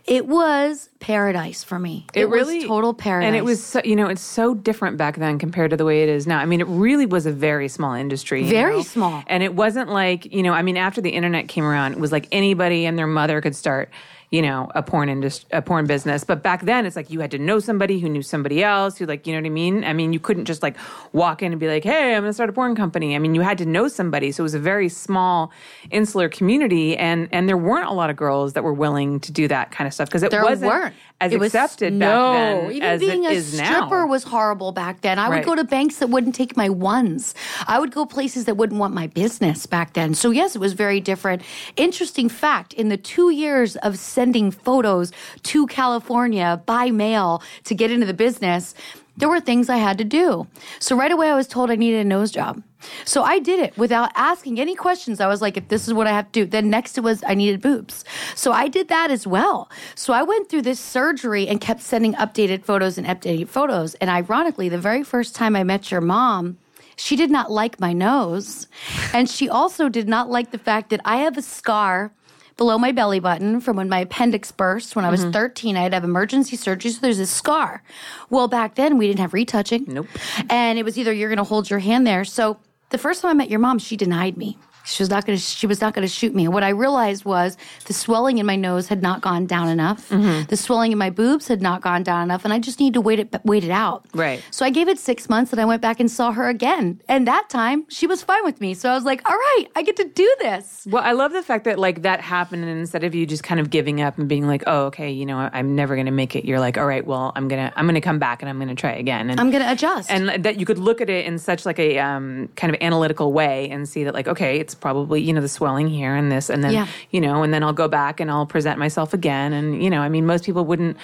it 0.06 0.26
was 0.26 0.88
paradise 0.98 1.62
for 1.62 1.78
me. 1.78 2.06
It, 2.14 2.28
really 2.30 2.60
was 2.60 2.64
total 2.66 2.94
paradise. 2.94 3.26
and 3.28 3.36
it 3.36 3.44
was 3.44 3.62
so, 3.62 3.82
you 3.84 3.94
know 3.94 4.08
it's 4.08 4.22
so 4.22 4.54
different 4.54 4.96
back 4.96 5.16
then 5.16 5.38
compared 5.38 5.70
to 5.72 5.76
the 5.76 5.84
way 5.84 6.02
it 6.02 6.08
is 6.08 6.26
now. 6.26 6.38
I 6.38 6.46
mean, 6.46 6.62
it 6.62 6.68
really 6.68 7.04
was 7.06 7.26
a 7.26 7.32
very 7.32 7.68
small 7.68 7.92
industry, 7.92 8.44
Very 8.48 8.78
know? 8.78 8.82
small. 8.82 9.22
and 9.26 9.42
it 9.42 9.54
wasn't 9.54 9.90
like 9.90 10.32
you 10.32 10.42
know. 10.42 10.54
I 10.54 10.62
mean, 10.62 10.78
after 10.78 11.02
the 11.02 11.10
internet 11.10 11.48
came 11.48 11.64
around, 11.64 11.92
it 11.92 11.98
was 12.00 12.12
like 12.12 12.28
anybody 12.32 12.86
and 12.86 12.98
their 12.98 13.06
mother 13.06 13.42
could 13.42 13.54
start. 13.54 13.90
You 14.34 14.42
know, 14.42 14.70
a 14.74 14.82
porn 14.82 15.08
industry, 15.08 15.48
a 15.52 15.62
porn 15.62 15.86
business. 15.86 16.24
But 16.24 16.42
back 16.42 16.62
then, 16.62 16.86
it's 16.86 16.96
like 16.96 17.08
you 17.10 17.20
had 17.20 17.30
to 17.30 17.38
know 17.38 17.60
somebody 17.60 18.00
who 18.00 18.08
knew 18.08 18.22
somebody 18.22 18.64
else 18.64 18.98
who, 18.98 19.06
like, 19.06 19.26
you 19.26 19.32
know 19.32 19.40
what 19.40 19.46
I 19.46 19.50
mean? 19.50 19.84
I 19.84 19.92
mean, 19.92 20.12
you 20.12 20.18
couldn't 20.18 20.46
just 20.46 20.62
like 20.62 20.76
walk 21.12 21.42
in 21.42 21.52
and 21.52 21.60
be 21.60 21.68
like, 21.68 21.84
"Hey, 21.84 22.14
I'm 22.14 22.22
going 22.22 22.30
to 22.30 22.34
start 22.34 22.50
a 22.50 22.52
porn 22.52 22.74
company." 22.74 23.14
I 23.14 23.18
mean, 23.20 23.34
you 23.34 23.42
had 23.42 23.58
to 23.58 23.66
know 23.66 23.86
somebody. 23.88 24.32
So 24.32 24.42
it 24.42 24.48
was 24.50 24.54
a 24.54 24.58
very 24.72 24.88
small, 24.88 25.52
insular 25.90 26.28
community, 26.28 26.96
and 26.96 27.28
and 27.30 27.48
there 27.48 27.56
weren't 27.56 27.88
a 27.88 27.92
lot 27.92 28.10
of 28.10 28.16
girls 28.16 28.54
that 28.54 28.64
were 28.64 28.74
willing 28.74 29.20
to 29.20 29.30
do 29.30 29.46
that 29.48 29.70
kind 29.70 29.86
of 29.86 29.94
stuff 29.94 30.08
because 30.08 30.24
it 30.24 30.30
there 30.32 30.42
wasn't 30.42 30.70
weren't. 30.70 30.94
As 31.20 31.32
It 31.32 31.38
was- 31.38 31.54
accepted 31.54 31.92
no, 31.92 32.06
back 32.06 32.60
then 32.62 32.70
even 32.72 32.88
as 32.88 33.00
being 33.00 33.24
it 33.24 33.28
a 33.28 33.34
is 33.34 33.52
stripper 33.56 34.00
now. 34.02 34.06
was 34.06 34.24
horrible 34.24 34.72
back 34.72 35.00
then. 35.00 35.18
I 35.18 35.28
would 35.28 35.44
go 35.44 35.54
to 35.54 35.64
banks 35.64 35.96
that 35.98 36.08
wouldn't 36.10 36.34
take 36.34 36.56
my 36.56 36.68
ones. 36.68 37.34
I 37.66 37.78
would 37.78 37.92
go 37.92 38.04
places 38.04 38.44
that 38.46 38.56
wouldn't 38.56 38.78
want 38.80 38.94
my 38.94 39.06
business 39.06 39.64
back 39.66 39.92
then. 39.94 40.14
So 40.14 40.30
yes, 40.30 40.54
it 40.56 40.58
was 40.58 40.72
very 40.74 41.00
different. 41.00 41.42
Interesting 41.76 42.28
fact: 42.28 42.72
in 42.74 42.88
the 42.88 42.96
two 42.96 43.30
years 43.30 43.76
of 43.76 43.96
sending 43.98 44.50
photos 44.50 45.12
to 45.44 45.66
California 45.68 46.60
by 46.66 46.90
mail 46.90 47.42
to 47.64 47.74
get 47.74 47.90
into 47.90 48.06
the 48.06 48.14
business. 48.14 48.74
There 49.16 49.28
were 49.28 49.40
things 49.40 49.68
I 49.68 49.76
had 49.76 49.98
to 49.98 50.04
do. 50.04 50.48
So 50.80 50.96
right 50.96 51.12
away 51.12 51.30
I 51.30 51.34
was 51.34 51.46
told 51.46 51.70
I 51.70 51.76
needed 51.76 52.00
a 52.00 52.08
nose 52.08 52.30
job. 52.32 52.62
So 53.04 53.22
I 53.22 53.38
did 53.38 53.60
it 53.60 53.76
without 53.78 54.10
asking 54.16 54.60
any 54.60 54.74
questions. 54.74 55.20
I 55.20 55.28
was 55.28 55.40
like, 55.40 55.56
if 55.56 55.68
this 55.68 55.86
is 55.86 55.94
what 55.94 56.06
I 56.06 56.10
have 56.10 56.30
to 56.32 56.40
do, 56.44 56.46
then 56.46 56.68
next 56.68 56.98
it 56.98 57.02
was 57.02 57.22
I 57.26 57.34
needed 57.34 57.62
boobs. 57.62 58.04
So 58.34 58.52
I 58.52 58.68
did 58.68 58.88
that 58.88 59.10
as 59.10 59.26
well. 59.26 59.70
So 59.94 60.12
I 60.12 60.22
went 60.22 60.48
through 60.48 60.62
this 60.62 60.80
surgery 60.80 61.46
and 61.46 61.60
kept 61.60 61.80
sending 61.80 62.14
updated 62.14 62.64
photos 62.64 62.98
and 62.98 63.06
updated 63.06 63.48
photos. 63.48 63.94
And 63.96 64.10
ironically, 64.10 64.68
the 64.68 64.78
very 64.78 65.04
first 65.04 65.34
time 65.34 65.54
I 65.54 65.62
met 65.62 65.90
your 65.90 66.00
mom, 66.00 66.58
she 66.96 67.16
did 67.16 67.30
not 67.30 67.50
like 67.50 67.80
my 67.80 67.92
nose. 67.92 68.66
And 69.12 69.30
she 69.30 69.48
also 69.48 69.88
did 69.88 70.08
not 70.08 70.28
like 70.28 70.50
the 70.50 70.58
fact 70.58 70.90
that 70.90 71.00
I 71.04 71.18
have 71.18 71.38
a 71.38 71.42
scar 71.42 72.12
below 72.56 72.78
my 72.78 72.92
belly 72.92 73.20
button 73.20 73.60
from 73.60 73.76
when 73.76 73.88
my 73.88 74.00
appendix 74.00 74.52
burst 74.52 74.94
when 74.94 75.04
I 75.04 75.10
was 75.10 75.22
mm-hmm. 75.22 75.32
13. 75.32 75.76
I 75.76 75.82
had 75.82 75.92
to 75.92 75.96
have 75.96 76.04
emergency 76.04 76.56
surgery, 76.56 76.90
so 76.90 77.00
there's 77.00 77.18
a 77.18 77.26
scar. 77.26 77.82
Well, 78.30 78.48
back 78.48 78.74
then 78.76 78.98
we 78.98 79.06
didn't 79.06 79.20
have 79.20 79.34
retouching. 79.34 79.84
Nope. 79.88 80.06
And 80.48 80.78
it 80.78 80.84
was 80.84 80.98
either 80.98 81.12
you're 81.12 81.28
going 81.28 81.38
to 81.38 81.44
hold 81.44 81.70
your 81.70 81.80
hand 81.80 82.06
there. 82.06 82.24
So 82.24 82.58
the 82.90 82.98
first 82.98 83.22
time 83.22 83.30
I 83.30 83.34
met 83.34 83.50
your 83.50 83.60
mom, 83.60 83.78
she 83.78 83.96
denied 83.96 84.36
me. 84.36 84.58
She 84.84 85.02
was 85.02 85.10
not 85.10 85.26
going 85.26 85.38
to. 85.38 85.42
She 85.42 85.66
was 85.66 85.80
not 85.80 85.94
going 85.94 86.06
to 86.06 86.12
shoot 86.12 86.34
me. 86.34 86.44
And 86.44 86.54
what 86.54 86.62
I 86.62 86.70
realized 86.70 87.24
was 87.24 87.56
the 87.86 87.92
swelling 87.92 88.38
in 88.38 88.46
my 88.46 88.56
nose 88.56 88.88
had 88.88 89.02
not 89.02 89.20
gone 89.20 89.46
down 89.46 89.68
enough. 89.68 90.08
Mm-hmm. 90.10 90.44
The 90.48 90.56
swelling 90.56 90.92
in 90.92 90.98
my 90.98 91.10
boobs 91.10 91.48
had 91.48 91.62
not 91.62 91.80
gone 91.80 92.02
down 92.02 92.22
enough, 92.22 92.44
and 92.44 92.52
I 92.52 92.58
just 92.58 92.80
needed 92.80 92.94
to 92.94 93.00
wait 93.00 93.18
it 93.18 93.34
wait 93.44 93.64
it 93.64 93.70
out. 93.70 94.06
Right. 94.14 94.42
So 94.50 94.64
I 94.64 94.70
gave 94.70 94.88
it 94.88 94.98
six 94.98 95.28
months, 95.28 95.52
and 95.52 95.60
I 95.60 95.64
went 95.64 95.80
back 95.82 96.00
and 96.00 96.10
saw 96.10 96.32
her 96.32 96.48
again. 96.48 97.00
And 97.08 97.26
that 97.26 97.48
time, 97.48 97.86
she 97.88 98.06
was 98.06 98.22
fine 98.22 98.44
with 98.44 98.60
me. 98.60 98.74
So 98.74 98.90
I 98.90 98.94
was 98.94 99.04
like, 99.04 99.26
"All 99.28 99.34
right, 99.36 99.66
I 99.74 99.82
get 99.82 99.96
to 99.96 100.04
do 100.04 100.34
this." 100.40 100.86
Well, 100.90 101.02
I 101.02 101.12
love 101.12 101.32
the 101.32 101.42
fact 101.42 101.64
that 101.64 101.78
like 101.78 102.02
that 102.02 102.20
happened, 102.20 102.64
and 102.64 102.78
instead 102.78 103.04
of 103.04 103.14
you 103.14 103.26
just 103.26 103.42
kind 103.42 103.60
of 103.60 103.70
giving 103.70 104.00
up 104.00 104.18
and 104.18 104.28
being 104.28 104.46
like, 104.46 104.64
"Oh, 104.66 104.86
okay, 104.86 105.10
you 105.10 105.24
know, 105.24 105.38
I'm 105.38 105.74
never 105.74 105.94
going 105.94 106.06
to 106.06 106.12
make 106.12 106.36
it," 106.36 106.44
you're 106.44 106.60
like, 106.60 106.76
"All 106.76 106.86
right, 106.86 107.06
well, 107.06 107.32
I'm 107.34 107.48
gonna 107.48 107.72
I'm 107.76 107.86
gonna 107.86 108.00
come 108.00 108.18
back 108.18 108.42
and 108.42 108.48
I'm 108.48 108.58
gonna 108.58 108.74
try 108.74 108.92
again." 108.92 109.30
And 109.30 109.40
I'm 109.40 109.50
going 109.50 109.62
to 109.62 109.72
adjust. 109.72 110.10
and 110.10 110.44
that 110.44 110.60
you 110.60 110.66
could 110.66 110.78
look 110.78 111.00
at 111.00 111.08
it 111.08 111.24
in 111.24 111.38
such 111.38 111.64
like 111.64 111.78
a 111.78 111.98
um, 111.98 112.48
kind 112.56 112.74
of 112.74 112.80
analytical 112.82 113.32
way 113.32 113.70
and 113.70 113.88
see 113.88 114.04
that 114.04 114.14
like 114.14 114.28
okay 114.28 114.58
it's 114.58 114.73
probably 114.74 115.20
you 115.20 115.32
know 115.32 115.40
the 115.40 115.48
swelling 115.48 115.88
here 115.88 116.14
and 116.14 116.30
this 116.30 116.50
and 116.50 116.62
then 116.64 116.72
Yeah. 116.72 116.86
you 117.10 117.20
know 117.20 117.42
and 117.42 117.52
then 117.54 117.62
i'll 117.62 117.72
go 117.72 117.88
back 117.88 118.20
and 118.20 118.30
i'll 118.30 118.46
present 118.46 118.78
myself 118.78 119.14
again 119.14 119.52
and 119.52 119.82
you 119.82 119.90
know 119.90 120.00
i 120.00 120.08
mean 120.08 120.26
most 120.26 120.44
people 120.44 120.64
wouldn't 120.64 120.96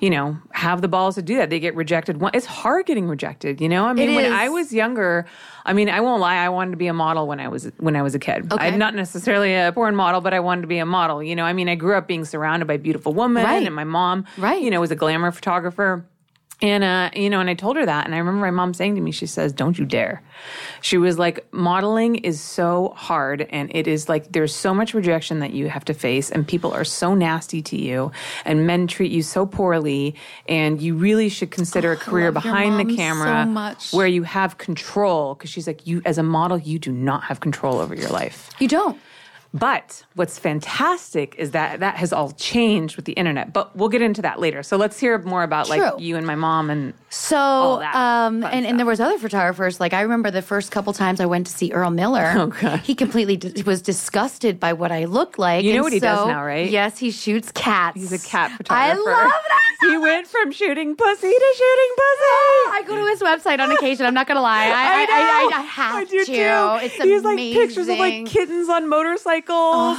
you 0.00 0.10
know 0.10 0.36
have 0.52 0.80
the 0.80 0.86
balls 0.88 1.16
to 1.16 1.22
do 1.22 1.36
that 1.36 1.50
they 1.50 1.58
get 1.58 1.74
rejected 1.74 2.20
it's 2.32 2.46
hard 2.46 2.86
getting 2.86 3.08
rejected 3.08 3.60
you 3.60 3.68
know 3.68 3.84
i 3.86 3.92
mean 3.92 4.14
when 4.14 4.32
i 4.32 4.48
was 4.48 4.72
younger 4.72 5.26
i 5.66 5.72
mean 5.72 5.88
i 5.88 6.00
won't 6.00 6.20
lie 6.20 6.36
i 6.36 6.48
wanted 6.48 6.70
to 6.70 6.76
be 6.76 6.86
a 6.86 6.92
model 6.92 7.26
when 7.26 7.40
i 7.40 7.48
was 7.48 7.70
when 7.78 7.96
i 7.96 8.02
was 8.02 8.14
a 8.14 8.18
kid 8.20 8.52
Okay. 8.52 8.64
i'm 8.68 8.78
not 8.78 8.94
necessarily 8.94 9.54
a 9.54 9.72
porn 9.72 9.96
model 9.96 10.20
but 10.20 10.32
i 10.32 10.38
wanted 10.40 10.60
to 10.62 10.68
be 10.68 10.78
a 10.78 10.86
model 10.86 11.20
you 11.22 11.34
know 11.34 11.44
i 11.44 11.52
mean 11.52 11.68
i 11.68 11.74
grew 11.74 11.96
up 11.96 12.06
being 12.06 12.24
surrounded 12.24 12.66
by 12.66 12.76
beautiful 12.76 13.12
women 13.12 13.42
Right. 13.44 13.66
and 13.66 13.74
my 13.74 13.84
mom 13.84 14.24
Right. 14.36 14.62
you 14.62 14.70
know 14.70 14.80
was 14.80 14.92
a 14.92 14.96
glamour 14.96 15.32
photographer 15.32 16.06
And, 16.60 16.82
uh, 16.82 17.10
you 17.14 17.30
know, 17.30 17.38
and 17.38 17.48
I 17.48 17.54
told 17.54 17.76
her 17.76 17.86
that. 17.86 18.04
And 18.04 18.14
I 18.14 18.18
remember 18.18 18.40
my 18.40 18.50
mom 18.50 18.74
saying 18.74 18.96
to 18.96 19.00
me, 19.00 19.12
she 19.12 19.26
says, 19.26 19.52
don't 19.52 19.78
you 19.78 19.84
dare. 19.84 20.22
She 20.80 20.98
was 20.98 21.16
like, 21.16 21.46
modeling 21.52 22.16
is 22.16 22.40
so 22.40 22.94
hard. 22.96 23.46
And 23.50 23.70
it 23.72 23.86
is 23.86 24.08
like, 24.08 24.32
there's 24.32 24.52
so 24.52 24.74
much 24.74 24.92
rejection 24.92 25.38
that 25.38 25.52
you 25.52 25.68
have 25.68 25.84
to 25.84 25.94
face. 25.94 26.30
And 26.32 26.46
people 26.46 26.72
are 26.72 26.84
so 26.84 27.14
nasty 27.14 27.62
to 27.62 27.76
you. 27.76 28.10
And 28.44 28.66
men 28.66 28.88
treat 28.88 29.12
you 29.12 29.22
so 29.22 29.46
poorly. 29.46 30.16
And 30.48 30.82
you 30.82 30.96
really 30.96 31.28
should 31.28 31.52
consider 31.52 31.90
Oh, 31.90 31.92
a 31.92 31.96
career 31.96 32.32
behind 32.32 32.80
the 32.80 32.96
camera 32.96 33.76
where 33.92 34.08
you 34.08 34.24
have 34.24 34.58
control. 34.58 35.36
Cause 35.36 35.50
she's 35.50 35.68
like, 35.68 35.86
you, 35.86 36.02
as 36.04 36.18
a 36.18 36.24
model, 36.24 36.58
you 36.58 36.80
do 36.80 36.90
not 36.90 37.22
have 37.24 37.38
control 37.38 37.78
over 37.78 37.94
your 37.94 38.10
life. 38.10 38.50
You 38.58 38.66
don't. 38.66 38.98
But 39.54 40.04
what's 40.14 40.38
fantastic 40.38 41.34
is 41.38 41.52
that 41.52 41.80
that 41.80 41.96
has 41.96 42.12
all 42.12 42.32
changed 42.32 42.96
with 42.96 43.06
the 43.06 43.12
internet. 43.14 43.52
But 43.52 43.74
we'll 43.74 43.88
get 43.88 44.02
into 44.02 44.20
that 44.22 44.38
later. 44.40 44.62
So 44.62 44.76
let's 44.76 44.98
hear 45.00 45.18
more 45.22 45.42
about 45.42 45.68
like 45.70 45.98
you 45.98 46.16
and 46.16 46.26
my 46.26 46.34
mom 46.34 46.68
and 46.68 46.92
So, 47.08 47.82
um, 47.82 48.44
and, 48.44 48.66
and 48.66 48.78
there 48.78 48.84
was 48.86 49.00
other 49.00 49.18
photographers. 49.18 49.80
Like 49.80 49.94
I 49.94 50.02
remember 50.02 50.30
the 50.30 50.42
first 50.42 50.70
couple 50.70 50.92
times 50.92 51.18
I 51.20 51.26
went 51.26 51.46
to 51.46 51.52
see 51.52 51.72
Earl 51.72 51.90
Miller. 51.90 52.34
Oh, 52.36 52.48
God. 52.48 52.80
He 52.80 52.94
completely 52.94 53.36
d- 53.38 53.62
was 53.62 53.80
disgusted 53.80 54.60
by 54.60 54.74
what 54.74 54.92
I 54.92 55.06
looked 55.06 55.38
like. 55.38 55.64
You 55.64 55.70
know 55.72 55.76
And 55.78 55.84
what 55.84 55.92
he 55.94 56.00
does 56.00 56.26
now, 56.26 56.44
right? 56.44 56.68
Yes, 56.70 56.98
he 56.98 57.10
shoots 57.10 57.50
cats. 57.52 57.96
he's 57.98 58.12
a 58.12 58.18
cat 58.18 58.52
photographer. 58.56 58.90
I 58.90 58.92
love 58.94 59.32
that. 59.48 59.64
He 59.80 59.96
went 59.96 60.26
from 60.26 60.50
shooting 60.52 60.94
pussy 60.96 61.28
to 61.30 61.54
shooting 61.56 61.94
pussy. 61.96 62.76
I 62.76 62.82
go 62.86 62.96
to 62.96 63.06
his 63.06 63.20
website 63.20 63.60
on 63.60 63.70
occasion. 63.72 64.04
I'm 64.06 64.14
not 64.14 64.26
gonna 64.26 64.42
lie. 64.42 64.66
I, 64.66 64.70
I, 64.72 64.72
I, 64.72 65.06
know. 65.06 65.56
I, 65.56 65.58
I 65.58 65.62
have 65.62 65.94
I 65.94 66.04
do 66.04 66.18
to. 66.18 66.24
Too. 66.26 66.32
It's 66.84 66.94
He 67.02 67.10
has 67.12 67.24
amazing. 67.24 67.24
like 67.24 67.38
pictures 67.68 67.88
of 67.88 67.98
like 67.98 68.26
kittens 68.26 68.68
on 68.68 68.88
motorcycles 68.88 69.37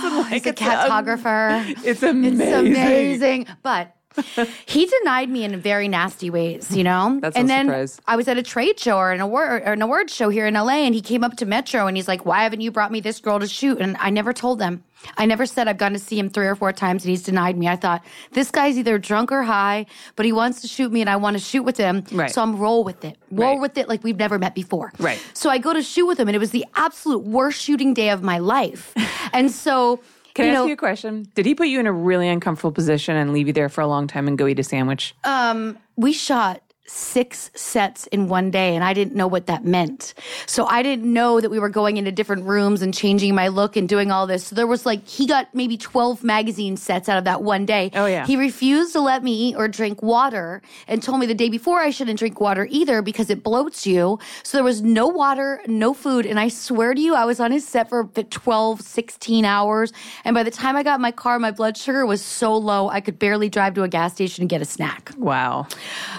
and 0.05 0.17
like 0.17 0.33
He's 0.33 0.45
a 0.45 0.49
it's, 0.49 0.61
um, 0.61 0.67
catographer. 0.67 1.85
It's 1.85 2.03
amazing. 2.03 2.41
It's 2.41 2.57
amazing. 2.57 3.47
But 3.63 3.95
he 4.65 4.85
denied 4.85 5.29
me 5.29 5.43
in 5.43 5.59
very 5.59 5.87
nasty 5.87 6.29
ways, 6.29 6.75
you 6.75 6.83
know? 6.83 7.19
That's 7.21 7.35
no 7.35 7.39
and 7.39 7.49
then 7.49 7.65
surprise. 7.67 8.01
I 8.07 8.15
was 8.15 8.27
at 8.27 8.37
a 8.37 8.43
trade 8.43 8.79
show 8.79 8.97
or 8.97 9.11
an 9.11 9.21
award 9.21 9.63
or 9.63 9.73
an 9.73 9.81
award 9.81 10.09
show 10.09 10.29
here 10.29 10.47
in 10.47 10.53
LA 10.53 10.85
and 10.85 10.95
he 10.95 11.01
came 11.01 11.23
up 11.23 11.37
to 11.37 11.45
Metro 11.45 11.87
and 11.87 11.95
he's 11.95 12.07
like, 12.07 12.25
Why 12.25 12.43
haven't 12.43 12.61
you 12.61 12.71
brought 12.71 12.91
me 12.91 12.99
this 12.99 13.19
girl 13.19 13.39
to 13.39 13.47
shoot? 13.47 13.79
And 13.79 13.97
I 13.99 14.09
never 14.09 14.33
told 14.33 14.59
them. 14.59 14.83
I 15.17 15.25
never 15.25 15.45
said 15.45 15.67
I've 15.67 15.77
gone 15.77 15.93
to 15.93 15.99
see 15.99 16.17
him 16.19 16.29
three 16.29 16.47
or 16.47 16.55
four 16.55 16.71
times 16.73 17.03
and 17.03 17.09
he's 17.09 17.23
denied 17.23 17.57
me. 17.57 17.67
I 17.67 17.75
thought, 17.75 18.03
this 18.31 18.51
guy's 18.51 18.77
either 18.77 18.97
drunk 18.97 19.31
or 19.31 19.43
high, 19.43 19.85
but 20.15 20.25
he 20.25 20.31
wants 20.31 20.61
to 20.61 20.67
shoot 20.67 20.91
me 20.91 21.01
and 21.01 21.09
I 21.09 21.15
want 21.15 21.35
to 21.37 21.43
shoot 21.43 21.63
with 21.63 21.77
him. 21.77 22.03
Right. 22.11 22.29
So 22.31 22.41
I'm 22.41 22.57
roll 22.57 22.83
with 22.83 23.03
it. 23.05 23.17
Roll 23.31 23.53
Right. 23.53 23.61
with 23.61 23.77
it 23.77 23.87
like 23.87 24.03
we've 24.03 24.17
never 24.17 24.37
met 24.39 24.55
before. 24.55 24.91
Right. 24.99 25.21
So 25.33 25.49
I 25.49 25.57
go 25.57 25.73
to 25.73 25.81
shoot 25.81 26.05
with 26.05 26.19
him 26.19 26.27
and 26.27 26.35
it 26.35 26.39
was 26.39 26.51
the 26.51 26.65
absolute 26.75 27.23
worst 27.23 27.61
shooting 27.61 27.93
day 27.93 28.09
of 28.09 28.21
my 28.23 28.37
life. 28.39 28.93
and 29.33 29.51
so 29.51 29.99
Can 30.33 30.45
you 30.45 30.51
I 30.51 30.53
ask 30.55 30.61
know, 30.61 30.67
you 30.67 30.73
a 30.73 30.77
question? 30.77 31.27
Did 31.35 31.45
he 31.45 31.55
put 31.55 31.67
you 31.67 31.79
in 31.79 31.87
a 31.87 31.93
really 31.93 32.27
uncomfortable 32.27 32.71
position 32.71 33.15
and 33.15 33.33
leave 33.33 33.47
you 33.47 33.53
there 33.53 33.69
for 33.69 33.81
a 33.81 33.87
long 33.87 34.07
time 34.07 34.27
and 34.27 34.37
go 34.37 34.47
eat 34.47 34.59
a 34.59 34.63
sandwich? 34.63 35.15
Um, 35.23 35.77
we 35.95 36.13
shot 36.13 36.61
six 36.89 37.51
sets 37.53 38.07
in 38.07 38.27
one 38.27 38.51
day 38.51 38.75
and 38.75 38.83
I 38.83 38.93
didn't 38.93 39.15
know 39.15 39.27
what 39.27 39.45
that 39.47 39.63
meant. 39.63 40.13
So 40.45 40.65
I 40.65 40.81
didn't 40.81 41.11
know 41.11 41.39
that 41.39 41.49
we 41.49 41.59
were 41.59 41.69
going 41.69 41.97
into 41.97 42.11
different 42.11 42.45
rooms 42.45 42.81
and 42.81 42.93
changing 42.93 43.35
my 43.35 43.47
look 43.47 43.75
and 43.75 43.87
doing 43.87 44.11
all 44.11 44.27
this. 44.27 44.47
So 44.47 44.55
there 44.55 44.67
was 44.67 44.85
like 44.85 45.07
he 45.07 45.27
got 45.27 45.53
maybe 45.53 45.77
12 45.77 46.23
magazine 46.23 46.77
sets 46.77 47.07
out 47.07 47.17
of 47.17 47.23
that 47.25 47.43
one 47.43 47.65
day. 47.65 47.91
Oh, 47.93 48.05
yeah. 48.05 48.25
He 48.25 48.35
refused 48.35 48.93
to 48.93 49.01
let 49.01 49.23
me 49.23 49.49
eat 49.49 49.55
or 49.55 49.67
drink 49.67 50.01
water 50.01 50.61
and 50.87 51.01
told 51.01 51.19
me 51.19 51.25
the 51.25 51.35
day 51.35 51.49
before 51.49 51.79
I 51.79 51.91
shouldn't 51.91 52.19
drink 52.19 52.41
water 52.41 52.67
either 52.69 53.01
because 53.01 53.29
it 53.29 53.43
bloats 53.43 53.85
you. 53.85 54.19
So 54.43 54.57
there 54.57 54.65
was 54.65 54.81
no 54.81 55.07
water, 55.07 55.61
no 55.67 55.93
food 55.93 56.25
and 56.25 56.39
I 56.39 56.47
swear 56.47 56.93
to 56.93 57.01
you 57.01 57.15
I 57.15 57.25
was 57.25 57.39
on 57.39 57.51
his 57.51 57.67
set 57.67 57.89
for 57.89 58.05
12, 58.05 58.81
16 58.81 59.45
hours 59.45 59.93
and 60.23 60.33
by 60.33 60.43
the 60.43 60.51
time 60.51 60.75
I 60.75 60.83
got 60.83 60.95
in 60.95 61.01
my 61.01 61.11
car 61.11 61.39
my 61.39 61.51
blood 61.51 61.77
sugar 61.77 62.05
was 62.05 62.21
so 62.21 62.57
low 62.57 62.89
I 62.89 63.01
could 63.01 63.19
barely 63.19 63.49
drive 63.49 63.75
to 63.75 63.83
a 63.83 63.87
gas 63.87 64.13
station 64.13 64.41
and 64.43 64.49
get 64.49 64.61
a 64.61 64.65
snack. 64.65 65.11
Wow. 65.17 65.67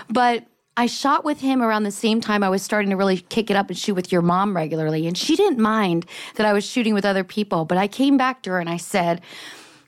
But 0.09 0.47
I 0.77 0.87
shot 0.87 1.25
with 1.25 1.41
him 1.41 1.63
around 1.63 1.83
the 1.83 1.91
same 1.91 2.21
time 2.21 2.43
I 2.43 2.49
was 2.49 2.63
starting 2.63 2.91
to 2.91 2.97
really 2.97 3.19
kick 3.19 3.51
it 3.51 3.57
up 3.57 3.69
and 3.69 3.77
shoot 3.77 3.95
with 3.95 4.13
your 4.13 4.23
mom 4.23 4.57
regularly. 4.57 5.07
And 5.07 5.17
she 5.17 5.37
didn't 5.37 5.59
mind 5.59 6.07
that 6.37 6.47
I 6.47 6.53
was 6.53 6.65
shooting 6.65 6.95
with 6.95 7.05
other 7.05 7.25
people. 7.25 7.65
But 7.65 7.79
I 7.79 7.89
came 7.89 8.17
back 8.17 8.43
to 8.43 8.51
her 8.51 8.61
and 8.61 8.69
I 8.69 8.77
said, 8.77 9.21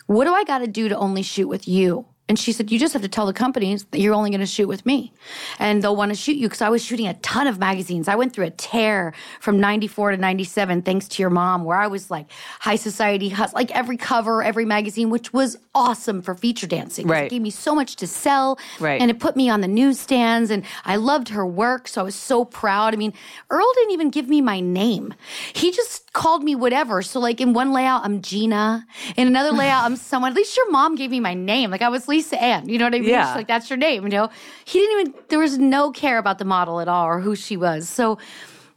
What 0.07 0.25
do 0.25 0.35
I 0.35 0.45
got 0.45 0.59
to 0.59 0.67
do 0.67 0.89
to 0.89 0.97
only 0.97 1.23
shoot 1.23 1.49
with 1.49 1.67
you? 1.67 2.07
And 2.29 2.39
she 2.39 2.53
said, 2.53 2.71
You 2.71 2.79
just 2.79 2.93
have 2.93 3.03
to 3.03 3.09
tell 3.09 3.27
the 3.27 3.33
companies 3.33 3.85
that 3.87 3.99
you're 4.01 4.15
only 4.15 4.31
going 4.31 4.41
to 4.41 4.47
shoot 4.47 4.69
with 4.69 4.87
me. 4.87 5.13
And 5.59 5.83
they'll 5.83 5.97
want 5.97 6.11
to 6.11 6.15
shoot 6.15 6.37
you 6.37 6.49
because 6.49 6.63
I 6.63 6.69
was 6.69 6.83
shooting 6.83 7.09
a 7.09 7.15
ton 7.15 7.47
of 7.47 7.59
magazines. 7.59 8.09
I 8.09 8.15
went 8.15 8.33
through 8.33 8.47
a 8.47 8.51
tear 8.51 9.13
from 9.41 9.59
94 9.61 10.13
to 10.13 10.17
97, 10.17 10.83
thanks 10.83 11.09
to 11.09 11.23
your 11.23 11.31
mom, 11.31 11.65
where 11.65 11.77
I 11.77 11.89
was 11.89 12.11
like 12.11 12.31
high 12.61 12.77
society, 12.77 13.29
hus- 13.29 13.53
like 13.53 13.71
every 13.73 13.97
cover, 13.97 14.43
every 14.43 14.65
magazine, 14.65 15.11
which 15.11 15.33
was 15.33 15.59
awesome 15.75 16.23
for 16.23 16.35
feature 16.35 16.67
dancing. 16.67 17.07
Right. 17.07 17.25
It 17.25 17.31
gave 17.31 17.43
me 17.43 17.51
so 17.51 17.75
much 17.75 17.97
to 17.97 18.07
sell. 18.07 18.59
Right. 18.79 19.01
And 19.01 19.11
it 19.11 19.19
put 19.19 19.37
me 19.37 19.51
on 19.51 19.61
the 19.61 19.69
newsstands 19.69 20.51
and 20.51 20.65
I 20.85 20.97
loved 20.97 21.31
her 21.31 21.45
work. 21.45 21.89
So 21.89 22.01
I 22.01 22.05
was 22.05 22.15
so 22.15 22.45
proud. 22.45 22.95
I 22.95 22.97
mean, 22.97 23.13
Earl 23.51 23.71
didn't 23.75 23.93
even 23.93 24.11
give 24.11 24.29
me 24.29 24.41
my 24.41 24.61
name. 24.61 25.13
He 25.55 25.73
just 25.73 26.13
called 26.13 26.45
me 26.45 26.55
whatever. 26.55 27.03
So 27.03 27.19
like 27.19 27.41
in 27.41 27.53
one 27.53 27.73
layout, 27.73 28.05
I'm 28.05 28.23
Gina. 28.23 28.87
In 29.17 29.27
another 29.27 29.51
layout, 29.51 29.85
I'm 29.85 29.97
someone. 29.97 30.31
At 30.31 30.37
least 30.37 30.57
your 30.57 30.71
mom 30.71 30.95
gave 30.95 31.11
me 31.11 31.21
my 31.21 31.35
name. 31.35 31.71
Like 31.71 31.83
I 31.83 31.89
was 31.89 32.09
Lisa 32.13 32.41
Ann. 32.41 32.69
You 32.69 32.79
know 32.79 32.85
what 32.85 32.95
I 32.95 33.01
mean? 33.01 33.09
Yeah. 33.09 33.27
She's 33.27 33.37
like, 33.37 33.49
that's 33.49 33.71
your 33.71 33.79
name. 33.79 34.05
You 34.05 34.11
know, 34.11 34.29
he 34.67 34.79
didn't 34.79 35.01
even, 35.01 35.15
there 35.29 35.39
was 35.39 35.57
no 35.57 35.91
care 35.91 36.19
about 36.19 36.39
the 36.39 36.45
model 36.45 36.79
at 36.79 36.89
all 36.89 37.07
or 37.07 37.21
who 37.21 37.35
she 37.35 37.57
was. 37.57 37.89
So, 37.89 38.19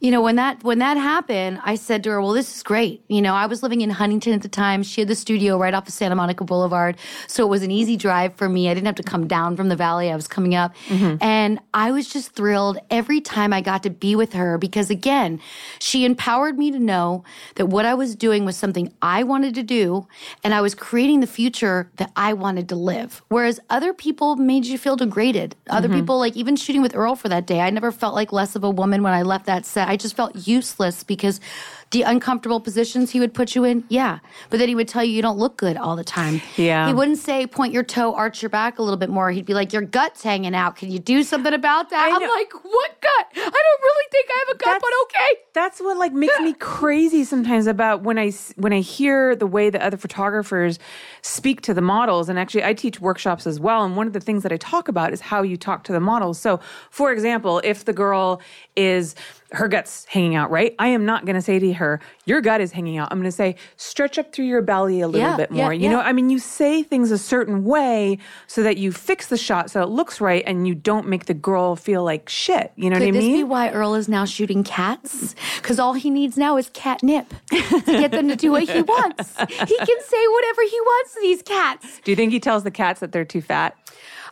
you 0.06 0.12
know, 0.12 0.22
when 0.22 0.36
that 0.36 0.62
when 0.62 0.78
that 0.78 0.96
happened, 0.96 1.58
I 1.64 1.74
said 1.74 2.04
to 2.04 2.10
her, 2.10 2.22
"Well, 2.22 2.30
this 2.30 2.54
is 2.54 2.62
great." 2.62 3.02
You 3.08 3.20
know, 3.20 3.34
I 3.34 3.46
was 3.46 3.64
living 3.64 3.80
in 3.80 3.90
Huntington 3.90 4.34
at 4.34 4.42
the 4.42 4.48
time. 4.48 4.84
She 4.84 5.00
had 5.00 5.08
the 5.08 5.16
studio 5.16 5.58
right 5.58 5.74
off 5.74 5.88
of 5.88 5.92
Santa 5.92 6.14
Monica 6.14 6.44
Boulevard, 6.44 6.96
so 7.26 7.44
it 7.44 7.48
was 7.48 7.64
an 7.64 7.72
easy 7.72 7.96
drive 7.96 8.36
for 8.36 8.48
me. 8.48 8.70
I 8.70 8.74
didn't 8.74 8.86
have 8.86 8.94
to 8.94 9.02
come 9.02 9.26
down 9.26 9.56
from 9.56 9.68
the 9.68 9.74
valley. 9.74 10.12
I 10.12 10.14
was 10.14 10.28
coming 10.28 10.54
up, 10.54 10.76
mm-hmm. 10.86 11.16
and 11.20 11.58
I 11.74 11.90
was 11.90 12.08
just 12.08 12.30
thrilled 12.30 12.78
every 12.88 13.20
time 13.20 13.52
I 13.52 13.60
got 13.60 13.82
to 13.82 13.90
be 13.90 14.14
with 14.14 14.32
her 14.34 14.58
because 14.58 14.90
again, 14.90 15.40
she 15.80 16.04
empowered 16.04 16.56
me 16.56 16.70
to 16.70 16.78
know 16.78 17.24
that 17.56 17.66
what 17.66 17.84
I 17.84 17.94
was 17.94 18.14
doing 18.14 18.44
was 18.44 18.56
something 18.56 18.92
I 19.02 19.24
wanted 19.24 19.56
to 19.56 19.64
do, 19.64 20.06
and 20.44 20.54
I 20.54 20.60
was 20.60 20.76
creating 20.76 21.18
the 21.18 21.26
future 21.26 21.90
that 21.96 22.12
I 22.14 22.32
wanted 22.32 22.68
to 22.68 22.76
live. 22.76 23.22
Whereas 23.26 23.58
other 23.70 23.92
people 23.92 24.36
made 24.36 24.66
you 24.66 24.78
feel 24.78 24.94
degraded. 24.94 25.56
Other 25.68 25.88
mm-hmm. 25.88 25.98
people, 25.98 26.20
like 26.20 26.36
even 26.36 26.54
shooting 26.54 26.80
with 26.80 26.94
Earl 26.94 27.16
for 27.16 27.28
that 27.28 27.44
day, 27.44 27.58
I 27.58 27.70
never 27.70 27.90
felt 27.90 28.14
like 28.14 28.32
less 28.32 28.54
of 28.54 28.62
a 28.62 28.70
woman 28.70 29.02
when 29.02 29.12
I 29.12 29.22
left 29.22 29.46
that 29.46 29.66
set. 29.66 29.88
I 29.88 29.95
just 29.96 30.16
felt 30.16 30.46
useless 30.46 31.02
because 31.04 31.40
the 31.90 32.02
uncomfortable 32.02 32.60
positions 32.60 33.12
he 33.12 33.20
would 33.20 33.32
put 33.32 33.54
you 33.54 33.64
in, 33.64 33.84
yeah. 33.88 34.18
But 34.50 34.58
then 34.58 34.68
he 34.68 34.74
would 34.74 34.88
tell 34.88 35.04
you 35.04 35.12
you 35.12 35.22
don't 35.22 35.38
look 35.38 35.56
good 35.56 35.76
all 35.76 35.94
the 35.94 36.04
time. 36.04 36.42
Yeah. 36.56 36.88
He 36.88 36.92
wouldn't 36.92 37.18
say 37.18 37.46
point 37.46 37.72
your 37.72 37.84
toe, 37.84 38.12
arch 38.14 38.42
your 38.42 38.48
back 38.48 38.78
a 38.78 38.82
little 38.82 38.96
bit 38.96 39.08
more. 39.08 39.30
He'd 39.30 39.46
be 39.46 39.54
like, 39.54 39.72
your 39.72 39.82
gut's 39.82 40.22
hanging 40.22 40.54
out. 40.54 40.76
Can 40.76 40.90
you 40.90 40.98
do 40.98 41.22
something 41.22 41.52
about 41.52 41.90
that? 41.90 42.12
I'm 42.12 42.20
like, 42.28 42.52
what 42.64 43.00
gut? 43.00 43.26
I 43.36 43.40
don't 43.40 43.82
really 43.82 44.04
think 44.10 44.28
I 44.28 44.44
have 44.46 44.48
a 44.48 44.58
gut, 44.58 44.64
That's- 44.64 44.82
but 44.82 44.92
okay. 45.04 45.40
That's 45.54 45.80
what 45.80 45.96
like 45.96 46.12
makes 46.12 46.38
me 46.40 46.52
crazy 46.58 47.24
sometimes 47.24 47.66
about 47.66 48.02
when 48.02 48.18
I 48.18 48.32
when 48.56 48.72
I 48.72 48.80
hear 48.80 49.34
the 49.34 49.46
way 49.46 49.70
that 49.70 49.80
other 49.80 49.96
photographers 49.96 50.78
speak 51.22 51.62
to 51.62 51.72
the 51.72 51.80
models 51.80 52.28
and 52.28 52.38
actually 52.38 52.62
I 52.62 52.74
teach 52.74 53.00
workshops 53.00 53.46
as 53.46 53.58
well 53.58 53.82
and 53.82 53.96
one 53.96 54.06
of 54.06 54.12
the 54.12 54.20
things 54.20 54.42
that 54.42 54.52
I 54.52 54.58
talk 54.58 54.88
about 54.88 55.14
is 55.14 55.20
how 55.22 55.42
you 55.42 55.56
talk 55.56 55.84
to 55.84 55.92
the 55.92 56.00
models. 56.00 56.38
So, 56.38 56.60
for 56.90 57.10
example, 57.10 57.62
if 57.64 57.86
the 57.86 57.94
girl 57.94 58.42
is 58.76 59.14
her 59.52 59.68
guts 59.68 60.04
hanging 60.06 60.34
out, 60.34 60.50
right? 60.50 60.74
I 60.78 60.88
am 60.88 61.04
not 61.06 61.24
going 61.24 61.36
to 61.36 61.42
say 61.42 61.58
to 61.58 61.66
her, 61.76 62.00
"Your 62.24 62.40
gut 62.40 62.60
is 62.60 62.72
hanging 62.72 62.98
out." 62.98 63.08
I'm 63.10 63.18
going 63.18 63.24
to 63.30 63.32
say, 63.32 63.56
"Stretch 63.76 64.18
up 64.18 64.32
through 64.32 64.46
your 64.46 64.62
belly 64.62 65.00
a 65.00 65.08
little 65.08 65.30
Yeah, 65.30 65.36
bit 65.36 65.50
yeah, 65.52 65.64
more." 65.64 65.72
you 65.72 65.88
know. 65.88 66.00
I 66.00 66.12
mean, 66.12 66.28
you 66.30 66.38
say 66.38 66.82
things 66.82 67.10
a 67.10 67.18
certain 67.18 67.64
way 67.64 68.18
so 68.46 68.62
that 68.62 68.76
you 68.76 68.92
fix 68.92 69.28
the 69.28 69.36
shot 69.36 69.70
so 69.70 69.82
it 69.82 69.88
looks 69.88 70.20
right 70.20 70.42
and 70.46 70.66
you 70.68 70.74
don't 70.74 71.06
make 71.08 71.26
the 71.26 71.34
girl 71.34 71.76
feel 71.76 72.02
like 72.04 72.28
shit. 72.28 72.72
You 72.76 72.90
know 72.90 72.96
Could 72.96 73.02
what 73.04 73.08
I 73.08 73.10
mean? 73.12 73.14
Could 73.14 73.32
this 73.32 73.38
be 73.38 73.44
why 73.44 73.70
Earl 73.70 73.94
is 73.94 74.08
now 74.08 74.24
shooting 74.24 74.64
cats? 74.64 75.34
Because 75.56 75.78
all 75.78 75.92
he 75.94 76.10
needs 76.10 76.36
now 76.36 76.56
is 76.56 76.70
catnip 76.74 77.32
to 77.50 77.82
get 77.86 78.10
them 78.10 78.28
to 78.28 78.36
do 78.36 78.50
what 78.50 78.64
he 78.68 78.82
wants. 78.82 79.36
He 79.38 79.76
can 79.76 80.00
say 80.02 80.26
whatever 80.28 80.62
he 80.62 80.80
wants 80.80 81.14
to 81.14 81.20
these 81.22 81.42
cats. 81.42 82.00
Do 82.04 82.10
you 82.12 82.16
think 82.16 82.32
he 82.32 82.40
tells 82.40 82.62
the 82.64 82.70
cats 82.70 83.00
that 83.00 83.12
they're 83.12 83.24
too 83.24 83.40
fat? 83.42 83.76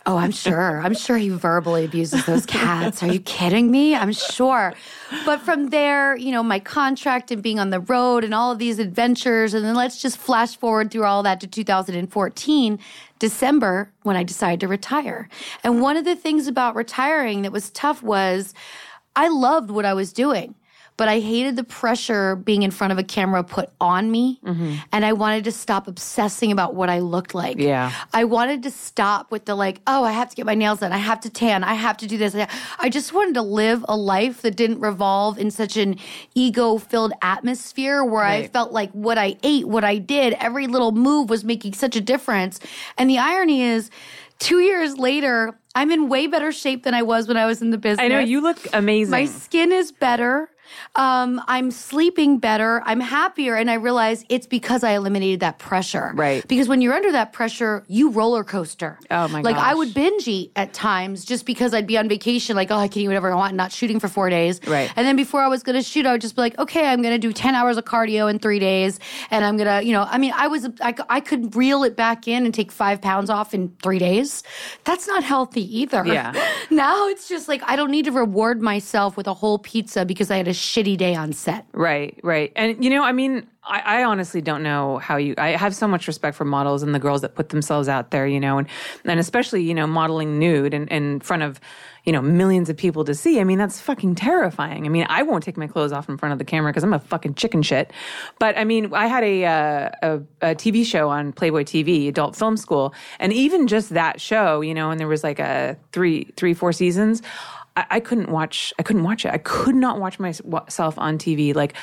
Oh, 0.07 0.17
I'm 0.17 0.31
sure. 0.31 0.81
I'm 0.81 0.93
sure 0.93 1.17
he 1.17 1.29
verbally 1.29 1.85
abuses 1.85 2.25
those 2.27 2.45
cats. 2.45 3.01
Are 3.01 3.11
you 3.11 3.19
kidding 3.19 3.71
me? 3.71 3.95
I'm 3.95 4.13
sure. 4.13 4.75
But 5.25 5.41
from 5.41 5.69
there, 5.69 6.15
you 6.15 6.31
know, 6.31 6.43
my 6.43 6.59
contract 6.59 7.31
and 7.31 7.41
being 7.41 7.57
on 7.57 7.71
the 7.71 7.79
road 7.79 8.23
and 8.23 8.31
all 8.31 8.51
of 8.51 8.59
these 8.59 8.77
adventures, 8.77 9.55
and 9.55 9.65
then 9.65 9.73
let's 9.73 9.99
just 9.99 10.17
flash 10.17 10.57
forward 10.57 10.91
through 10.91 11.05
all 11.05 11.23
that 11.23 11.39
to 11.41 11.47
2014, 11.47 12.79
December, 13.17 13.91
when 14.03 14.15
I 14.15 14.23
decided 14.23 14.59
to 14.59 14.67
retire. 14.67 15.27
And 15.63 15.81
one 15.81 15.97
of 15.97 16.05
the 16.05 16.15
things 16.15 16.45
about 16.45 16.75
retiring 16.75 17.41
that 17.41 17.51
was 17.51 17.71
tough 17.71 18.03
was 18.03 18.53
I 19.15 19.27
loved 19.29 19.71
what 19.71 19.85
I 19.85 19.95
was 19.95 20.13
doing. 20.13 20.53
But 20.97 21.09
I 21.09 21.19
hated 21.19 21.57
the 21.57 21.63
pressure 21.65 22.37
being 22.37 22.63
in 22.63 22.71
front 22.71 22.93
of 22.93 22.97
a 22.97 23.03
camera 23.03 23.43
put 23.43 23.69
on 23.81 24.09
me. 24.09 24.39
Mm-hmm. 24.45 24.75
And 24.93 25.05
I 25.05 25.11
wanted 25.11 25.43
to 25.43 25.51
stop 25.51 25.89
obsessing 25.89 26.53
about 26.53 26.73
what 26.73 26.89
I 26.89 26.99
looked 26.99 27.35
like. 27.35 27.57
Yeah. 27.57 27.91
I 28.13 28.23
wanted 28.23 28.63
to 28.63 28.71
stop 28.71 29.29
with 29.29 29.43
the 29.43 29.55
like, 29.55 29.81
oh, 29.87 30.05
I 30.05 30.13
have 30.13 30.29
to 30.29 30.35
get 30.35 30.45
my 30.45 30.55
nails 30.55 30.79
done. 30.79 30.93
I 30.93 30.97
have 30.97 31.19
to 31.21 31.29
tan. 31.29 31.65
I 31.65 31.73
have 31.73 31.97
to 31.97 32.07
do 32.07 32.17
this. 32.17 32.33
I 32.79 32.89
just 32.89 33.11
wanted 33.11 33.33
to 33.33 33.41
live 33.41 33.83
a 33.89 33.97
life 33.97 34.41
that 34.43 34.55
didn't 34.55 34.79
revolve 34.79 35.37
in 35.37 35.51
such 35.51 35.75
an 35.75 35.97
ego 36.33 36.77
filled 36.77 37.11
atmosphere 37.21 38.03
where 38.03 38.23
I 38.23 38.47
felt 38.47 38.71
like 38.71 38.91
what 38.91 39.17
I 39.17 39.35
ate, 39.43 39.67
what 39.67 39.83
I 39.83 39.97
did, 39.97 40.33
every 40.39 40.67
little 40.67 40.93
move 40.93 41.29
was 41.29 41.43
making 41.43 41.73
such 41.73 41.97
a 41.97 42.01
difference. 42.01 42.59
And 42.97 43.09
the 43.09 43.17
irony 43.17 43.63
is, 43.63 43.89
two 44.39 44.59
years 44.59 44.97
later, 44.97 45.59
I'm 45.75 45.91
in 45.91 46.07
way 46.07 46.27
better 46.27 46.53
shape 46.53 46.83
than 46.83 46.93
I 46.93 47.01
was 47.01 47.27
when 47.27 47.35
I 47.35 47.45
was 47.45 47.61
in 47.61 47.71
the 47.71 47.77
business. 47.77 48.03
I 48.03 48.07
know 48.07 48.19
you 48.19 48.39
look 48.39 48.59
amazing. 48.71 49.11
My 49.11 49.25
skin 49.25 49.73
is 49.73 49.91
better. 49.91 50.49
Um, 50.95 51.41
I'm 51.47 51.71
sleeping 51.71 52.39
better. 52.39 52.81
I'm 52.85 52.99
happier. 52.99 53.55
And 53.55 53.69
I 53.69 53.75
realize 53.75 54.25
it's 54.29 54.47
because 54.47 54.83
I 54.83 54.91
eliminated 54.91 55.39
that 55.41 55.59
pressure. 55.59 56.11
Right. 56.15 56.47
Because 56.47 56.67
when 56.67 56.81
you're 56.81 56.93
under 56.93 57.11
that 57.11 57.33
pressure, 57.33 57.83
you 57.87 58.11
roller 58.11 58.43
coaster. 58.43 58.99
Oh 59.11 59.27
my 59.27 59.41
Like 59.41 59.57
I 59.57 59.73
would 59.73 59.93
binge 59.93 60.27
eat 60.27 60.51
at 60.55 60.73
times 60.73 61.25
just 61.25 61.45
because 61.45 61.73
I'd 61.73 61.87
be 61.87 61.97
on 61.97 62.07
vacation, 62.09 62.55
like, 62.55 62.71
oh, 62.71 62.77
I 62.77 62.87
can 62.87 63.01
eat 63.01 63.07
whatever 63.07 63.31
I 63.31 63.35
want, 63.35 63.55
not 63.55 63.71
shooting 63.71 63.99
for 63.99 64.07
four 64.07 64.29
days. 64.29 64.59
Right. 64.65 64.91
And 64.95 65.05
then 65.05 65.15
before 65.15 65.41
I 65.41 65.47
was 65.47 65.63
going 65.63 65.75
to 65.75 65.83
shoot, 65.83 66.05
I 66.05 66.13
would 66.13 66.21
just 66.21 66.35
be 66.35 66.41
like, 66.41 66.57
okay, 66.59 66.87
I'm 66.87 67.01
going 67.01 67.13
to 67.13 67.19
do 67.19 67.33
10 67.33 67.55
hours 67.55 67.77
of 67.77 67.85
cardio 67.85 68.29
in 68.29 68.39
three 68.39 68.59
days. 68.59 68.99
And 69.31 69.43
I'm 69.43 69.57
going 69.57 69.67
to, 69.67 69.85
you 69.85 69.93
know, 69.93 70.03
I 70.09 70.17
mean, 70.17 70.33
I 70.35 70.47
was, 70.47 70.67
I, 70.81 70.95
I 71.09 71.19
could 71.19 71.55
reel 71.55 71.83
it 71.83 71.95
back 71.95 72.27
in 72.27 72.45
and 72.45 72.53
take 72.53 72.71
five 72.71 73.01
pounds 73.01 73.29
off 73.29 73.53
in 73.53 73.75
three 73.83 73.99
days. 73.99 74.43
That's 74.83 75.07
not 75.07 75.23
healthy 75.23 75.79
either. 75.79 76.05
Yeah. 76.05 76.33
now 76.69 77.07
it's 77.07 77.27
just 77.27 77.47
like, 77.47 77.61
I 77.65 77.75
don't 77.75 77.91
need 77.91 78.05
to 78.05 78.11
reward 78.11 78.61
myself 78.61 79.17
with 79.17 79.27
a 79.27 79.33
whole 79.33 79.59
pizza 79.59 80.05
because 80.05 80.31
I 80.31 80.37
had 80.37 80.47
a 80.47 80.53
shitty 80.55 80.97
day 80.97 81.15
on 81.15 81.33
set. 81.33 81.65
Right, 81.73 82.19
right. 82.23 82.51
And 82.55 82.83
you 82.83 82.89
know, 82.89 83.03
I 83.03 83.11
mean, 83.11 83.47
I, 83.67 83.79
I 83.79 84.03
honestly 84.03 84.41
don't 84.41 84.63
know 84.63 84.99
how 84.99 85.17
you 85.17 85.33
I 85.37 85.49
have 85.49 85.75
so 85.75 85.87
much 85.87 86.07
respect 86.07 86.37
for 86.37 86.45
models 86.45 86.83
and 86.83 86.93
the 86.93 86.99
girls 86.99 87.21
that 87.21 87.35
put 87.35 87.49
themselves 87.49 87.87
out 87.87 88.11
there, 88.11 88.27
you 88.27 88.39
know, 88.39 88.57
and 88.57 88.67
and 89.05 89.19
especially, 89.19 89.63
you 89.63 89.73
know, 89.73 89.87
modeling 89.87 90.37
nude 90.37 90.73
and 90.73 90.87
in 90.89 91.19
front 91.19 91.43
of, 91.43 91.59
you 92.03 92.11
know, 92.11 92.21
millions 92.21 92.69
of 92.69 92.77
people 92.77 93.03
to 93.05 93.15
see. 93.15 93.39
I 93.39 93.43
mean, 93.43 93.57
that's 93.57 93.79
fucking 93.81 94.15
terrifying. 94.15 94.85
I 94.85 94.89
mean, 94.89 95.05
I 95.09 95.23
won't 95.23 95.43
take 95.43 95.57
my 95.57 95.67
clothes 95.67 95.91
off 95.91 96.07
in 96.09 96.17
front 96.17 96.33
of 96.33 96.39
the 96.39 96.45
camera 96.45 96.71
because 96.71 96.83
I'm 96.83 96.93
a 96.93 96.99
fucking 96.99 97.35
chicken 97.35 97.61
shit. 97.61 97.91
But 98.39 98.57
I 98.57 98.63
mean, 98.63 98.93
I 98.93 99.07
had 99.07 99.23
a, 99.23 99.45
uh, 99.45 99.89
a 100.01 100.51
a 100.51 100.55
TV 100.55 100.85
show 100.85 101.09
on 101.09 101.33
Playboy 101.33 101.63
TV, 101.63 102.07
Adult 102.07 102.35
Film 102.35 102.57
School, 102.57 102.93
and 103.19 103.33
even 103.33 103.67
just 103.67 103.89
that 103.89 104.21
show, 104.21 104.61
you 104.61 104.73
know, 104.73 104.91
and 104.91 104.99
there 104.99 105.07
was 105.07 105.23
like 105.23 105.39
a 105.39 105.77
three, 105.91 106.25
three, 106.35 106.53
four 106.53 106.71
seasons. 106.71 107.21
I, 107.75 107.85
I 107.91 107.99
couldn't 107.99 108.29
watch. 108.29 108.73
I 108.79 108.83
couldn't 108.83 109.03
watch 109.03 109.25
it. 109.25 109.33
I 109.33 109.37
could 109.37 109.75
not 109.75 109.99
watch 109.99 110.19
myself 110.19 110.97
on 110.97 111.17
TV. 111.17 111.55
Like, 111.55 111.73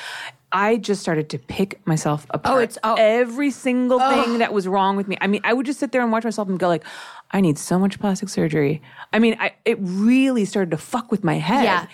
I 0.51 0.77
just 0.77 1.01
started 1.01 1.29
to 1.29 1.39
pick 1.39 1.85
myself 1.87 2.27
oh, 2.29 2.35
apart. 2.35 2.55
Oh, 2.55 2.59
it's- 2.61 2.77
oh. 2.83 2.95
every 2.97 3.49
single 3.51 3.99
thing 3.99 4.37
that 4.37 4.53
was 4.53 4.67
wrong 4.67 4.95
with 4.95 5.07
me. 5.07 5.17
I 5.19 5.27
mean, 5.27 5.41
I 5.43 5.53
would 5.53 5.65
just 5.65 5.79
sit 5.79 5.91
there 5.91 6.01
and 6.01 6.11
watch 6.11 6.23
myself 6.23 6.47
and 6.47 6.59
go 6.59 6.67
like, 6.67 6.83
I 7.31 7.41
need 7.41 7.57
so 7.57 7.79
much 7.79 7.99
plastic 7.99 8.29
surgery. 8.29 8.81
I 9.11 9.19
mean, 9.19 9.35
I, 9.39 9.53
it 9.65 9.77
really 9.79 10.45
started 10.45 10.69
to 10.71 10.77
fuck 10.77 11.11
with 11.11 11.23
my 11.23 11.35
head. 11.35 11.63
Yeah. 11.63 11.87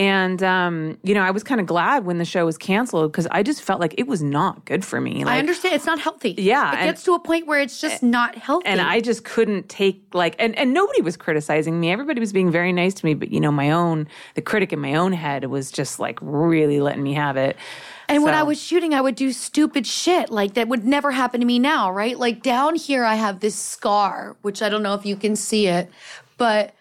And 0.00 0.42
um, 0.42 0.96
you 1.02 1.12
know, 1.12 1.20
I 1.20 1.30
was 1.30 1.44
kind 1.44 1.60
of 1.60 1.66
glad 1.66 2.06
when 2.06 2.16
the 2.16 2.24
show 2.24 2.46
was 2.46 2.56
canceled 2.56 3.12
because 3.12 3.26
I 3.30 3.42
just 3.42 3.60
felt 3.60 3.80
like 3.80 3.94
it 3.98 4.06
was 4.06 4.22
not 4.22 4.64
good 4.64 4.82
for 4.82 4.98
me. 4.98 5.24
Like, 5.26 5.34
I 5.34 5.38
understand 5.38 5.74
it's 5.74 5.84
not 5.84 5.98
healthy. 5.98 6.34
Yeah, 6.38 6.72
It 6.72 6.76
and- 6.76 6.88
gets 6.88 7.02
to 7.04 7.12
a 7.12 7.18
point 7.18 7.46
where 7.46 7.60
it's 7.60 7.82
just 7.82 8.02
not 8.02 8.34
healthy. 8.34 8.66
and 8.66 8.80
I 8.80 9.00
just 9.00 9.24
couldn't 9.24 9.68
take 9.68 10.02
like 10.14 10.36
and 10.38 10.56
and 10.56 10.72
nobody 10.72 11.02
was 11.02 11.18
criticizing 11.18 11.78
me. 11.78 11.90
Everybody 11.92 12.18
was 12.18 12.32
being 12.32 12.50
very 12.50 12.72
nice 12.72 12.94
to 12.94 13.04
me, 13.04 13.12
but 13.12 13.30
you 13.30 13.40
know, 13.40 13.52
my 13.52 13.70
own 13.70 14.08
the 14.36 14.40
critic 14.40 14.72
in 14.72 14.78
my 14.80 14.94
own 14.94 15.12
head 15.12 15.44
was 15.44 15.70
just 15.70 16.00
like 16.00 16.18
really 16.22 16.80
letting 16.80 17.02
me 17.02 17.12
have 17.12 17.36
it. 17.36 17.58
And 18.08 18.22
when 18.22 18.32
I 18.32 18.42
was 18.42 18.58
shooting, 18.60 18.94
I 18.94 19.02
would 19.02 19.16
do 19.16 19.32
stupid 19.32 19.86
shit 19.86 20.30
like 20.30 20.54
that 20.54 20.66
would 20.66 20.84
never 20.86 21.10
happen 21.10 21.40
to 21.40 21.46
me 21.46 21.58
now, 21.58 21.92
right? 21.92 22.18
Like 22.18 22.42
down 22.42 22.74
here, 22.74 23.04
I 23.04 23.16
have 23.16 23.40
this 23.40 23.54
scar, 23.54 24.34
which 24.40 24.62
I 24.62 24.70
don't 24.70 24.82
know 24.82 24.94
if 24.94 25.04
you 25.04 25.14
can 25.14 25.36
see 25.36 25.66
it, 25.66 25.90
but 26.38 26.74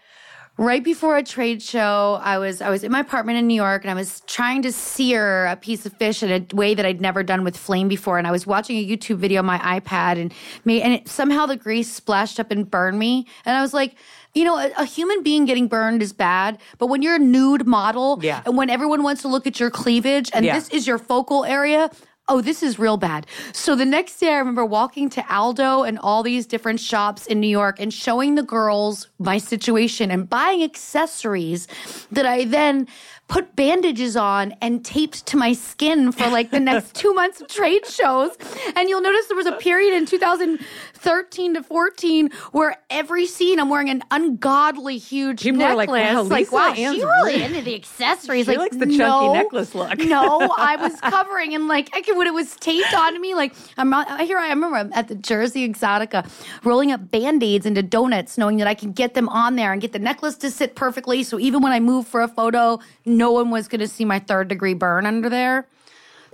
right 0.59 0.83
before 0.83 1.15
a 1.17 1.23
trade 1.23 1.61
show, 1.61 2.19
I 2.21 2.37
was 2.37 2.61
I 2.61 2.69
was 2.69 2.83
in 2.83 2.91
my 2.91 2.99
apartment 2.99 3.37
in 3.39 3.47
New 3.47 3.55
York 3.55 3.83
and 3.83 3.89
I 3.89 3.93
was 3.93 4.21
trying 4.27 4.61
to 4.63 4.71
sear 4.71 5.45
a 5.47 5.55
piece 5.55 5.85
of 5.85 5.93
fish 5.93 6.21
in 6.21 6.29
a 6.29 6.55
way 6.55 6.75
that 6.75 6.85
I'd 6.85 6.99
never 7.01 7.23
done 7.23 7.43
with 7.45 7.55
flame 7.57 7.87
before. 7.87 8.17
And 8.17 8.27
I 8.27 8.31
was 8.31 8.45
watching 8.45 8.77
a 8.77 8.85
YouTube 8.85 9.17
video 9.17 9.39
on 9.39 9.45
my 9.45 9.57
iPad 9.59 10.19
and 10.21 10.33
me 10.65 10.81
and 10.81 10.93
it, 10.93 11.07
somehow 11.07 11.45
the 11.45 11.55
grease 11.55 11.91
splashed 11.91 12.39
up 12.39 12.51
and 12.51 12.69
burned 12.69 12.99
me. 12.99 13.25
And 13.45 13.55
I 13.57 13.61
was 13.61 13.73
like. 13.73 13.95
You 14.35 14.43
know, 14.43 14.59
a, 14.59 14.71
a 14.77 14.85
human 14.85 15.23
being 15.23 15.45
getting 15.45 15.67
burned 15.67 16.03
is 16.03 16.13
bad, 16.13 16.59
but 16.77 16.85
when 16.85 17.01
you're 17.01 17.15
a 17.15 17.19
nude 17.19 17.65
model 17.65 18.19
Yeah. 18.21 18.43
and 18.45 18.55
when 18.55 18.69
everyone 18.69 19.01
wants 19.01 19.23
to 19.23 19.27
look 19.27 19.47
at 19.47 19.59
your 19.59 19.71
cleavage 19.71 20.29
and 20.35 20.45
Yeah. 20.45 20.53
this 20.53 20.69
is 20.69 20.85
your 20.85 20.99
focal 20.99 21.45
area, 21.45 21.89
oh, 22.29 22.41
this 22.41 22.63
is 22.63 22.79
real 22.79 22.95
bad. 22.95 23.25
So 23.51 23.75
the 23.75 23.85
next 23.85 24.19
day, 24.19 24.33
I 24.33 24.37
remember 24.37 24.63
walking 24.63 25.09
to 25.09 25.33
Aldo 25.33 25.83
and 25.83 25.97
all 25.99 26.23
these 26.23 26.45
different 26.45 26.79
shops 26.79 27.25
in 27.25 27.39
New 27.39 27.47
York 27.47 27.79
and 27.79 27.93
showing 27.93 28.35
the 28.35 28.43
girls 28.43 29.09
my 29.17 29.39
situation 29.39 30.11
and 30.11 30.29
buying 30.29 30.63
accessories 30.63 31.67
that 32.11 32.25
I 32.25 32.45
then 32.45 32.87
put 33.29 33.55
bandages 33.55 34.17
on 34.17 34.53
and 34.59 34.83
taped 34.83 35.25
to 35.27 35.37
my 35.37 35.53
skin 35.53 36.11
for 36.11 36.27
like 36.29 36.49
the 36.49 36.59
next 36.59 36.95
two 36.95 37.13
months 37.13 37.39
of 37.39 37.47
trade 37.47 37.85
shows. 37.85 38.31
And 38.75 38.89
you'll 38.89 39.01
notice 39.01 39.27
there 39.27 39.37
was 39.37 39.45
a 39.45 39.53
period 39.53 39.93
in 39.93 40.07
2013 40.07 41.53
to 41.53 41.63
14 41.63 42.31
where 42.51 42.75
every 42.89 43.27
scene 43.27 43.59
I'm 43.59 43.69
wearing 43.69 43.89
an 43.89 44.03
ungodly 44.09 44.97
huge 44.97 45.43
People 45.43 45.59
necklace. 45.59 45.87
like, 45.87 46.15
wow, 46.15 46.21
like, 46.23 46.51
wow, 46.51 46.73
Ann's 46.73 46.95
she 46.95 47.03
really 47.03 47.43
into 47.43 47.61
the 47.61 47.75
accessories. 47.81 48.45
She 48.45 48.51
like, 48.51 48.57
likes 48.57 48.77
the 48.77 48.87
chunky 48.87 48.97
no, 48.97 49.33
necklace 49.33 49.75
look. 49.75 49.99
no, 49.99 50.39
I 50.57 50.75
was 50.77 50.99
covering 50.99 51.53
and 51.53 51.67
like 51.67 51.95
I 51.95 52.01
could 52.01 52.17
when 52.17 52.25
it 52.25 52.33
was 52.33 52.55
taped 52.55 52.93
onto 52.95 53.19
me. 53.19 53.35
Like 53.35 53.53
I'm 53.77 53.93
here. 54.25 54.39
I 54.39 54.49
remember 54.49 54.77
I'm 54.77 54.91
at 54.93 55.07
the 55.07 55.15
Jersey 55.15 55.69
Exxxotica, 55.69 56.27
rolling 56.63 56.91
up 56.91 57.11
band 57.11 57.43
aids 57.43 57.67
into 57.67 57.83
donuts, 57.83 58.39
knowing 58.39 58.57
that 58.57 58.67
I 58.67 58.73
can 58.73 58.91
get 58.91 59.13
them 59.13 59.29
on 59.29 59.55
there 59.55 59.71
and 59.71 59.79
get 59.79 59.93
the 59.93 59.99
necklace 59.99 60.35
to 60.37 60.49
sit 60.49 60.73
perfectly. 60.73 61.21
So 61.21 61.39
even 61.39 61.61
when 61.61 61.71
I 61.71 61.79
move 61.79 62.07
for 62.07 62.21
a 62.21 62.27
photo, 62.27 62.79
no 63.19 63.31
one 63.31 63.49
was 63.51 63.67
going 63.67 63.81
to 63.87 63.87
see 63.87 64.05
my 64.05 64.19
third 64.19 64.47
degree 64.47 64.73
burn 64.73 65.05
under 65.05 65.29
there. 65.29 65.67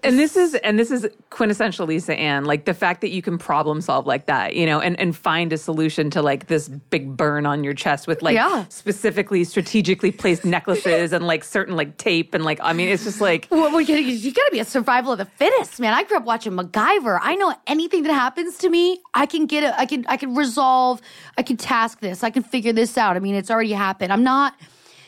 and 0.03 0.19
this 0.19 0.35
is 0.37 0.53
and 0.67 0.77
this 0.77 0.91
is 0.91 1.07
quintessential 1.31 1.87
Lisa 1.87 2.13
Ann, 2.13 2.45
like 2.45 2.65
the 2.65 2.73
fact 2.75 3.01
that 3.01 3.09
you 3.09 3.21
can 3.27 3.37
problem 3.39 3.81
solve 3.81 4.05
like 4.05 4.25
that, 4.27 4.47
you 4.59 4.65
know, 4.69 4.79
and 4.79 4.93
and 4.99 5.15
find 5.29 5.51
a 5.51 5.57
solution 5.57 6.11
to 6.15 6.21
like 6.21 6.45
this 6.53 6.67
big 6.93 7.17
burn 7.17 7.43
on 7.51 7.63
your 7.63 7.73
chest 7.73 8.05
with 8.05 8.21
like 8.21 8.35
Yeah. 8.35 8.65
specifically 8.69 9.43
strategically 9.45 10.11
placed 10.11 10.45
necklaces 10.45 11.11
and 11.15 11.25
like 11.25 11.43
certain 11.43 11.75
like 11.81 11.91
tape 11.97 12.35
and 12.35 12.43
like 12.49 12.59
I 12.61 12.71
mean 12.77 12.89
it's 12.93 13.05
just 13.09 13.19
like 13.29 13.47
Well, 13.49 13.71
well, 13.73 13.81
you, 13.81 13.95
you 13.95 14.31
got 14.39 14.45
to 14.45 14.51
be 14.51 14.59
a 14.59 14.69
survival 14.77 15.13
of 15.13 15.17
the 15.17 15.25
fittest, 15.41 15.79
man. 15.79 15.93
I 15.99 16.03
grew 16.03 16.17
up 16.17 16.25
watching 16.33 16.53
MacGyver. 16.59 17.17
I 17.31 17.33
know 17.41 17.49
anything 17.65 18.03
that 18.03 18.13
happens 18.13 18.57
to 18.63 18.69
me, 18.69 18.83
I 19.15 19.25
can 19.25 19.47
get 19.47 19.63
it. 19.63 19.73
I 19.75 19.85
can, 19.91 20.05
I 20.07 20.17
can 20.17 20.35
resolve. 20.35 21.01
I 21.39 21.41
can 21.41 21.57
task 21.57 21.99
this. 22.01 22.23
I 22.23 22.29
can 22.35 22.43
figure 22.43 22.73
this 22.73 22.93
out. 23.03 23.15
I 23.17 23.19
mean, 23.25 23.33
it's 23.33 23.49
already 23.49 23.71
happened. 23.87 24.13
I'm 24.13 24.23
not. 24.35 24.53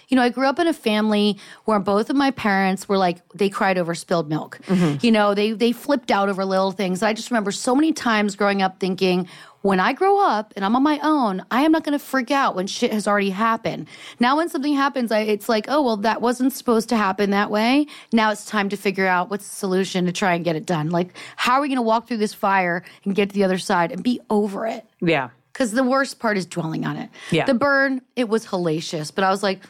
You 0.07 0.15
know, 0.15 0.23
I 0.23 0.29
grew 0.29 0.47
up 0.47 0.59
in 0.59 0.67
a 0.67 0.73
family 0.73 1.37
where 1.65 1.79
both 1.79 2.09
of 2.09 2.15
my 2.15 2.31
parents 2.31 2.87
were 2.87 2.97
like 2.97 3.27
they 3.33 3.49
cried 3.49 3.77
over 3.77 3.93
spilled 3.93 4.29
milk. 4.29 4.59
Mm-hmm. 4.67 5.05
You 5.05 5.11
know, 5.11 5.33
they 5.33 5.51
they 5.51 5.71
flipped 5.71 6.11
out 6.11 6.29
over 6.29 6.45
little 6.45 6.71
things. 6.71 7.03
I 7.03 7.13
just 7.13 7.29
remember 7.31 7.51
so 7.51 7.75
many 7.75 7.93
times 7.93 8.35
growing 8.35 8.61
up 8.61 8.79
thinking, 8.79 9.27
when 9.61 9.79
I 9.81 9.91
grow 9.91 10.25
up 10.25 10.53
and 10.55 10.63
I'm 10.63 10.75
on 10.75 10.83
my 10.83 10.99
own, 11.03 11.43
I 11.51 11.63
am 11.63 11.73
not 11.73 11.83
going 11.83 11.97
to 11.97 12.03
freak 12.03 12.31
out 12.31 12.55
when 12.55 12.67
shit 12.67 12.93
has 12.93 13.07
already 13.07 13.31
happened. 13.31 13.87
Now, 14.19 14.37
when 14.37 14.47
something 14.47 14.73
happens, 14.73 15.11
I, 15.11 15.21
it's 15.21 15.49
like, 15.49 15.65
oh, 15.67 15.81
well, 15.81 15.97
that 15.97 16.21
wasn't 16.21 16.53
supposed 16.53 16.87
to 16.89 16.95
happen 16.95 17.31
that 17.31 17.51
way. 17.51 17.87
Now 18.13 18.31
it's 18.31 18.45
time 18.45 18.69
to 18.69 18.77
figure 18.77 19.07
out 19.07 19.29
what's 19.29 19.47
the 19.49 19.55
solution 19.55 20.05
to 20.05 20.13
try 20.13 20.35
and 20.35 20.45
get 20.45 20.55
it 20.55 20.65
done. 20.65 20.89
Like, 20.89 21.17
how 21.35 21.55
are 21.55 21.61
we 21.61 21.67
going 21.67 21.77
to 21.77 21.81
walk 21.81 22.07
through 22.07 22.17
this 22.17 22.33
fire 22.33 22.83
and 23.03 23.13
get 23.13 23.29
to 23.29 23.35
the 23.35 23.43
other 23.43 23.57
side 23.57 23.91
and 23.91 24.01
be 24.03 24.21
over 24.29 24.65
it? 24.67 24.85
yeah. 25.01 25.29
Because 25.57 25.71
the 25.71 25.83
worst 25.83 26.19
part 26.19 26.37
is 26.37 26.45
dwelling 26.45 26.85
on 26.85 26.97
it. 26.97 27.09
Yeah. 27.31 27.45
The 27.45 27.55
burn, 27.55 28.03
it 28.15 28.29
was 28.29 28.45
hellacious, 28.45 29.11
but 29.13 29.23
I 29.23 29.31
was 29.31 29.41
like, 29.41 29.63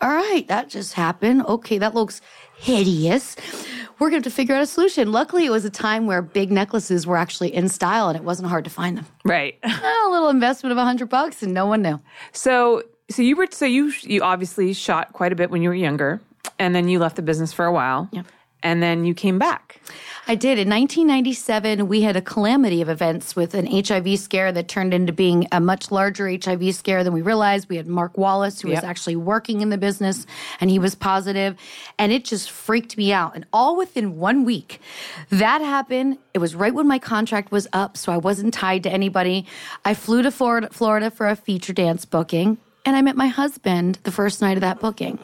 all 0.00 0.08
right, 0.08 0.46
that 0.46 0.68
just 0.68 0.92
happened. 0.92 1.44
Okay, 1.46 1.76
that 1.78 1.92
looks 1.92 2.20
hideous. 2.56 3.34
We're 3.98 4.10
going 4.10 4.22
to 4.22 4.28
have 4.28 4.32
to 4.32 4.36
figure 4.36 4.54
out 4.54 4.62
a 4.62 4.66
solution. 4.66 5.10
Luckily, 5.10 5.44
it 5.44 5.50
was 5.50 5.64
a 5.64 5.70
time 5.70 6.06
where 6.06 6.22
big 6.22 6.52
necklaces 6.52 7.04
were 7.04 7.16
actually 7.16 7.52
in 7.52 7.68
style 7.68 8.08
and 8.08 8.16
it 8.16 8.22
wasn't 8.22 8.48
hard 8.48 8.62
to 8.62 8.70
find 8.70 8.96
them. 8.96 9.06
Right. 9.24 9.58
a 9.64 10.08
little 10.08 10.28
investment 10.28 10.70
of 10.70 10.78
a 10.78 10.84
hundred 10.84 11.08
bucks 11.08 11.42
and 11.42 11.52
no 11.52 11.66
one 11.66 11.82
knew. 11.82 11.98
So 12.30 12.84
so 13.10 13.20
you 13.20 13.34
were 13.34 13.48
so 13.50 13.66
you 13.66 13.92
you 14.02 14.22
obviously 14.22 14.72
shot 14.72 15.12
quite 15.12 15.32
a 15.32 15.36
bit 15.36 15.50
when 15.50 15.62
you 15.62 15.68
were 15.68 15.74
younger 15.74 16.20
and 16.60 16.76
then 16.76 16.88
you 16.88 17.00
left 17.00 17.16
the 17.16 17.22
business 17.22 17.52
for 17.52 17.64
a 17.64 17.72
while. 17.72 18.08
Yep. 18.12 18.26
And 18.64 18.82
then 18.82 19.04
you 19.04 19.14
came 19.14 19.38
back. 19.38 19.80
I 20.26 20.36
did. 20.36 20.58
In 20.58 20.70
1997, 20.70 21.86
we 21.86 22.00
had 22.00 22.16
a 22.16 22.22
calamity 22.22 22.80
of 22.80 22.88
events 22.88 23.36
with 23.36 23.52
an 23.52 23.66
HIV 23.66 24.18
scare 24.18 24.52
that 24.52 24.68
turned 24.68 24.94
into 24.94 25.12
being 25.12 25.46
a 25.52 25.60
much 25.60 25.90
larger 25.90 26.30
HIV 26.30 26.74
scare 26.74 27.04
than 27.04 27.12
we 27.12 27.20
realized. 27.20 27.68
We 27.68 27.76
had 27.76 27.86
Mark 27.86 28.16
Wallace, 28.16 28.62
who 28.62 28.70
was 28.70 28.82
actually 28.82 29.16
working 29.16 29.60
in 29.60 29.68
the 29.68 29.76
business, 29.76 30.26
and 30.62 30.70
he 30.70 30.78
was 30.78 30.94
positive, 30.94 31.56
and 31.98 32.10
it 32.10 32.24
just 32.24 32.50
freaked 32.50 32.96
me 32.96 33.12
out. 33.12 33.34
And 33.34 33.44
all 33.52 33.76
within 33.76 34.16
one 34.16 34.46
week, 34.46 34.80
that 35.28 35.60
happened. 35.60 36.16
It 36.32 36.38
was 36.38 36.54
right 36.54 36.72
when 36.72 36.88
my 36.88 36.98
contract 36.98 37.52
was 37.52 37.68
up, 37.74 37.98
so 37.98 38.10
I 38.10 38.16
wasn't 38.16 38.54
tied 38.54 38.82
to 38.84 38.90
anybody. 38.90 39.46
I 39.84 39.92
flew 39.92 40.22
to 40.22 40.30
Florida, 40.30 40.70
Florida 40.72 41.10
for 41.10 41.28
a 41.28 41.36
feature 41.36 41.74
dance 41.74 42.06
booking. 42.06 42.56
And 42.86 42.96
I 42.96 43.02
met 43.02 43.16
my 43.16 43.28
husband 43.28 43.98
the 44.02 44.12
first 44.12 44.42
night 44.42 44.58
of 44.58 44.60
that 44.60 44.78
booking. 44.78 45.18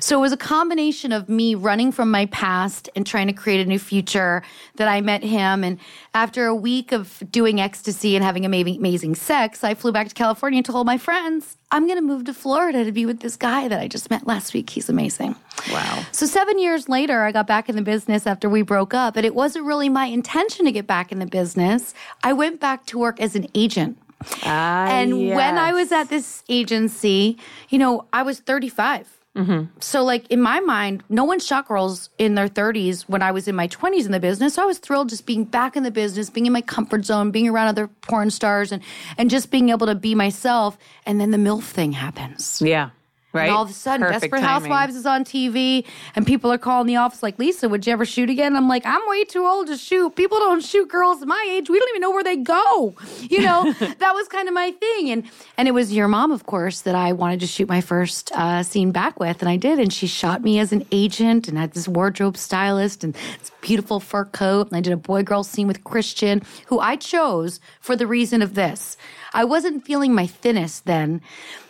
So 0.00 0.18
it 0.18 0.20
was 0.22 0.32
a 0.32 0.38
combination 0.38 1.12
of 1.12 1.28
me 1.28 1.54
running 1.54 1.92
from 1.92 2.10
my 2.10 2.26
past 2.26 2.88
and 2.96 3.06
trying 3.06 3.26
to 3.26 3.34
create 3.34 3.60
a 3.60 3.68
new 3.68 3.78
future 3.78 4.42
that 4.76 4.88
I 4.88 5.02
met 5.02 5.22
him. 5.22 5.64
And 5.64 5.78
after 6.14 6.46
a 6.46 6.54
week 6.54 6.92
of 6.92 7.22
doing 7.30 7.60
ecstasy 7.60 8.16
and 8.16 8.24
having 8.24 8.46
amazing, 8.46 8.78
amazing 8.78 9.16
sex, 9.16 9.62
I 9.62 9.74
flew 9.74 9.92
back 9.92 10.08
to 10.08 10.14
California 10.14 10.58
and 10.58 10.66
told 10.66 10.86
my 10.86 10.96
friends, 10.96 11.58
I'm 11.70 11.86
going 11.86 11.98
to 11.98 12.02
move 12.02 12.24
to 12.24 12.34
Florida 12.34 12.84
to 12.84 12.92
be 12.92 13.04
with 13.04 13.20
this 13.20 13.36
guy 13.36 13.68
that 13.68 13.80
I 13.80 13.88
just 13.88 14.08
met 14.08 14.26
last 14.26 14.54
week. 14.54 14.70
He's 14.70 14.88
amazing. 14.88 15.34
Wow. 15.72 16.04
So 16.12 16.24
seven 16.24 16.58
years 16.58 16.88
later, 16.88 17.22
I 17.22 17.32
got 17.32 17.46
back 17.46 17.68
in 17.68 17.76
the 17.76 17.82
business 17.82 18.26
after 18.26 18.48
we 18.48 18.62
broke 18.62 18.94
up, 18.94 19.16
and 19.16 19.26
it 19.26 19.34
wasn't 19.34 19.64
really 19.64 19.88
my 19.88 20.06
intention 20.06 20.66
to 20.66 20.72
get 20.72 20.86
back 20.86 21.10
in 21.10 21.18
the 21.18 21.26
business. 21.26 21.92
I 22.22 22.32
went 22.32 22.60
back 22.60 22.86
to 22.86 22.98
work 22.98 23.20
as 23.20 23.34
an 23.34 23.48
agent. 23.54 23.98
Ah, 24.44 24.86
and 24.88 25.20
yes. 25.20 25.36
when 25.36 25.58
I 25.58 25.72
was 25.72 25.92
at 25.92 26.08
this 26.08 26.42
agency, 26.48 27.38
you 27.68 27.78
know, 27.78 28.06
I 28.12 28.22
was 28.22 28.40
35. 28.40 29.08
Mm-hmm. 29.36 29.64
So, 29.80 30.04
like 30.04 30.30
in 30.30 30.40
my 30.40 30.60
mind, 30.60 31.02
no 31.08 31.24
one 31.24 31.40
shot 31.40 31.66
girls 31.66 32.08
in 32.18 32.36
their 32.36 32.48
30s 32.48 33.02
when 33.02 33.20
I 33.20 33.32
was 33.32 33.48
in 33.48 33.56
my 33.56 33.66
20s 33.66 34.06
in 34.06 34.12
the 34.12 34.20
business. 34.20 34.54
So 34.54 34.62
I 34.62 34.66
was 34.66 34.78
thrilled 34.78 35.08
just 35.08 35.26
being 35.26 35.44
back 35.44 35.76
in 35.76 35.82
the 35.82 35.90
business, 35.90 36.30
being 36.30 36.46
in 36.46 36.52
my 36.52 36.60
comfort 36.60 37.04
zone, 37.04 37.32
being 37.32 37.48
around 37.48 37.66
other 37.66 37.88
porn 38.02 38.30
stars, 38.30 38.70
and 38.70 38.80
and 39.18 39.30
just 39.30 39.50
being 39.50 39.70
able 39.70 39.88
to 39.88 39.96
be 39.96 40.14
myself. 40.14 40.78
And 41.04 41.20
then 41.20 41.32
the 41.32 41.38
milf 41.38 41.64
thing 41.64 41.92
happens. 41.92 42.62
Yeah. 42.64 42.90
Right. 43.34 43.48
And 43.48 43.52
all 43.56 43.64
of 43.64 43.70
a 43.70 43.72
sudden, 43.72 44.06
Perfect 44.06 44.22
Desperate 44.22 44.40
timing. 44.40 44.70
Housewives 44.70 44.96
is 44.96 45.06
on 45.06 45.24
TV, 45.24 45.84
and 46.14 46.24
people 46.24 46.52
are 46.52 46.58
calling 46.58 46.86
the 46.86 46.96
office 46.96 47.22
like, 47.22 47.38
Lisa, 47.38 47.68
would 47.68 47.84
you 47.86 47.92
ever 47.92 48.04
shoot 48.04 48.30
again? 48.30 48.54
I'm 48.56 48.68
like, 48.68 48.86
I'm 48.86 49.00
way 49.08 49.24
too 49.24 49.44
old 49.44 49.66
to 49.66 49.76
shoot. 49.76 50.14
People 50.14 50.38
don't 50.38 50.62
shoot 50.62 50.88
girls 50.88 51.24
my 51.26 51.46
age. 51.50 51.68
We 51.68 51.78
don't 51.78 51.88
even 51.90 52.00
know 52.00 52.12
where 52.12 52.24
they 52.24 52.36
go. 52.36 52.94
You 53.34 53.40
know, 53.40 53.72
that 53.98 54.14
was 54.14 54.28
kind 54.28 54.48
of 54.48 54.54
my 54.54 54.70
thing. 54.72 55.10
And 55.10 55.24
and 55.56 55.66
it 55.66 55.72
was 55.72 55.92
your 55.92 56.06
mom, 56.08 56.30
of 56.30 56.46
course, 56.46 56.82
that 56.82 56.94
I 56.94 57.12
wanted 57.12 57.40
to 57.40 57.46
shoot 57.46 57.68
my 57.68 57.80
first 57.80 58.30
uh, 58.32 58.62
scene 58.62 58.92
back 58.92 59.18
with, 59.18 59.40
and 59.40 59.48
I 59.48 59.56
did. 59.56 59.80
And 59.80 59.92
she 59.92 60.06
shot 60.06 60.42
me 60.42 60.58
as 60.58 60.72
an 60.72 60.86
agent, 60.92 61.48
and 61.48 61.58
had 61.58 61.72
this 61.72 61.88
wardrobe 61.88 62.36
stylist 62.36 63.02
and 63.02 63.14
this 63.14 63.50
beautiful 63.60 63.98
fur 63.98 64.26
coat. 64.26 64.68
And 64.68 64.76
I 64.76 64.80
did 64.80 64.92
a 64.92 64.96
boy 64.96 65.22
girl 65.22 65.42
scene 65.42 65.66
with 65.66 65.82
Christian, 65.84 66.42
who 66.66 66.78
I 66.78 66.96
chose 66.96 67.60
for 67.80 67.96
the 67.96 68.06
reason 68.06 68.42
of 68.42 68.54
this. 68.54 68.96
I 69.34 69.44
wasn't 69.44 69.84
feeling 69.84 70.14
my 70.14 70.26
thinnest 70.26 70.86
then 70.86 71.20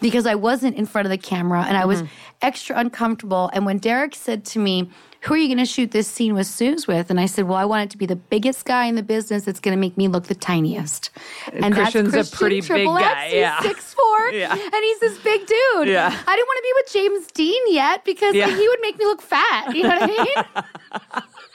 because 0.00 0.26
I 0.26 0.34
wasn't 0.34 0.76
in 0.76 0.86
front 0.86 1.06
of 1.06 1.10
the 1.10 1.18
camera 1.18 1.64
and 1.66 1.76
I 1.76 1.86
was 1.86 2.02
mm-hmm. 2.02 2.12
extra 2.42 2.78
uncomfortable. 2.78 3.50
And 3.54 3.64
when 3.64 3.78
Derek 3.78 4.14
said 4.14 4.44
to 4.46 4.58
me, 4.58 4.90
Who 5.22 5.34
are 5.34 5.36
you 5.38 5.48
going 5.48 5.58
to 5.58 5.64
shoot 5.64 5.90
this 5.90 6.06
scene 6.06 6.34
with 6.34 6.46
Suze 6.46 6.86
with? 6.86 7.10
And 7.10 7.18
I 7.18 7.24
said, 7.24 7.48
Well, 7.48 7.56
I 7.56 7.64
want 7.64 7.84
it 7.84 7.90
to 7.92 7.98
be 7.98 8.04
the 8.04 8.16
biggest 8.16 8.66
guy 8.66 8.84
in 8.84 8.94
the 8.94 9.02
business 9.02 9.44
that's 9.44 9.60
going 9.60 9.74
to 9.74 9.80
make 9.80 9.96
me 9.96 10.08
look 10.08 10.24
the 10.24 10.34
tiniest. 10.34 11.10
And 11.52 11.74
Christian's 11.74 12.14
a 12.14 12.24
pretty 12.36 12.60
big 12.60 12.86
X. 12.86 13.00
guy, 13.00 13.24
He's 13.24 13.34
yeah. 13.34 13.60
six 13.62 13.94
four, 13.94 14.28
Yeah. 14.32 14.52
and 14.52 14.84
he's 14.84 15.00
this 15.00 15.18
big 15.24 15.40
dude. 15.46 15.88
Yeah. 15.88 16.06
I 16.26 16.36
didn't 16.36 16.46
want 16.46 16.58
to 16.58 16.62
be 16.62 16.72
with 16.76 16.92
James 16.92 17.32
Dean 17.32 17.62
yet 17.72 18.04
because 18.04 18.34
Yeah. 18.34 18.46
like, 18.46 18.56
he 18.56 18.68
would 18.68 18.80
make 18.82 18.98
me 18.98 19.06
look 19.06 19.22
fat. 19.22 19.74
You 19.74 19.84
know 19.84 19.88
what 19.88 20.02
I 20.02 21.14
mean? 21.14 21.22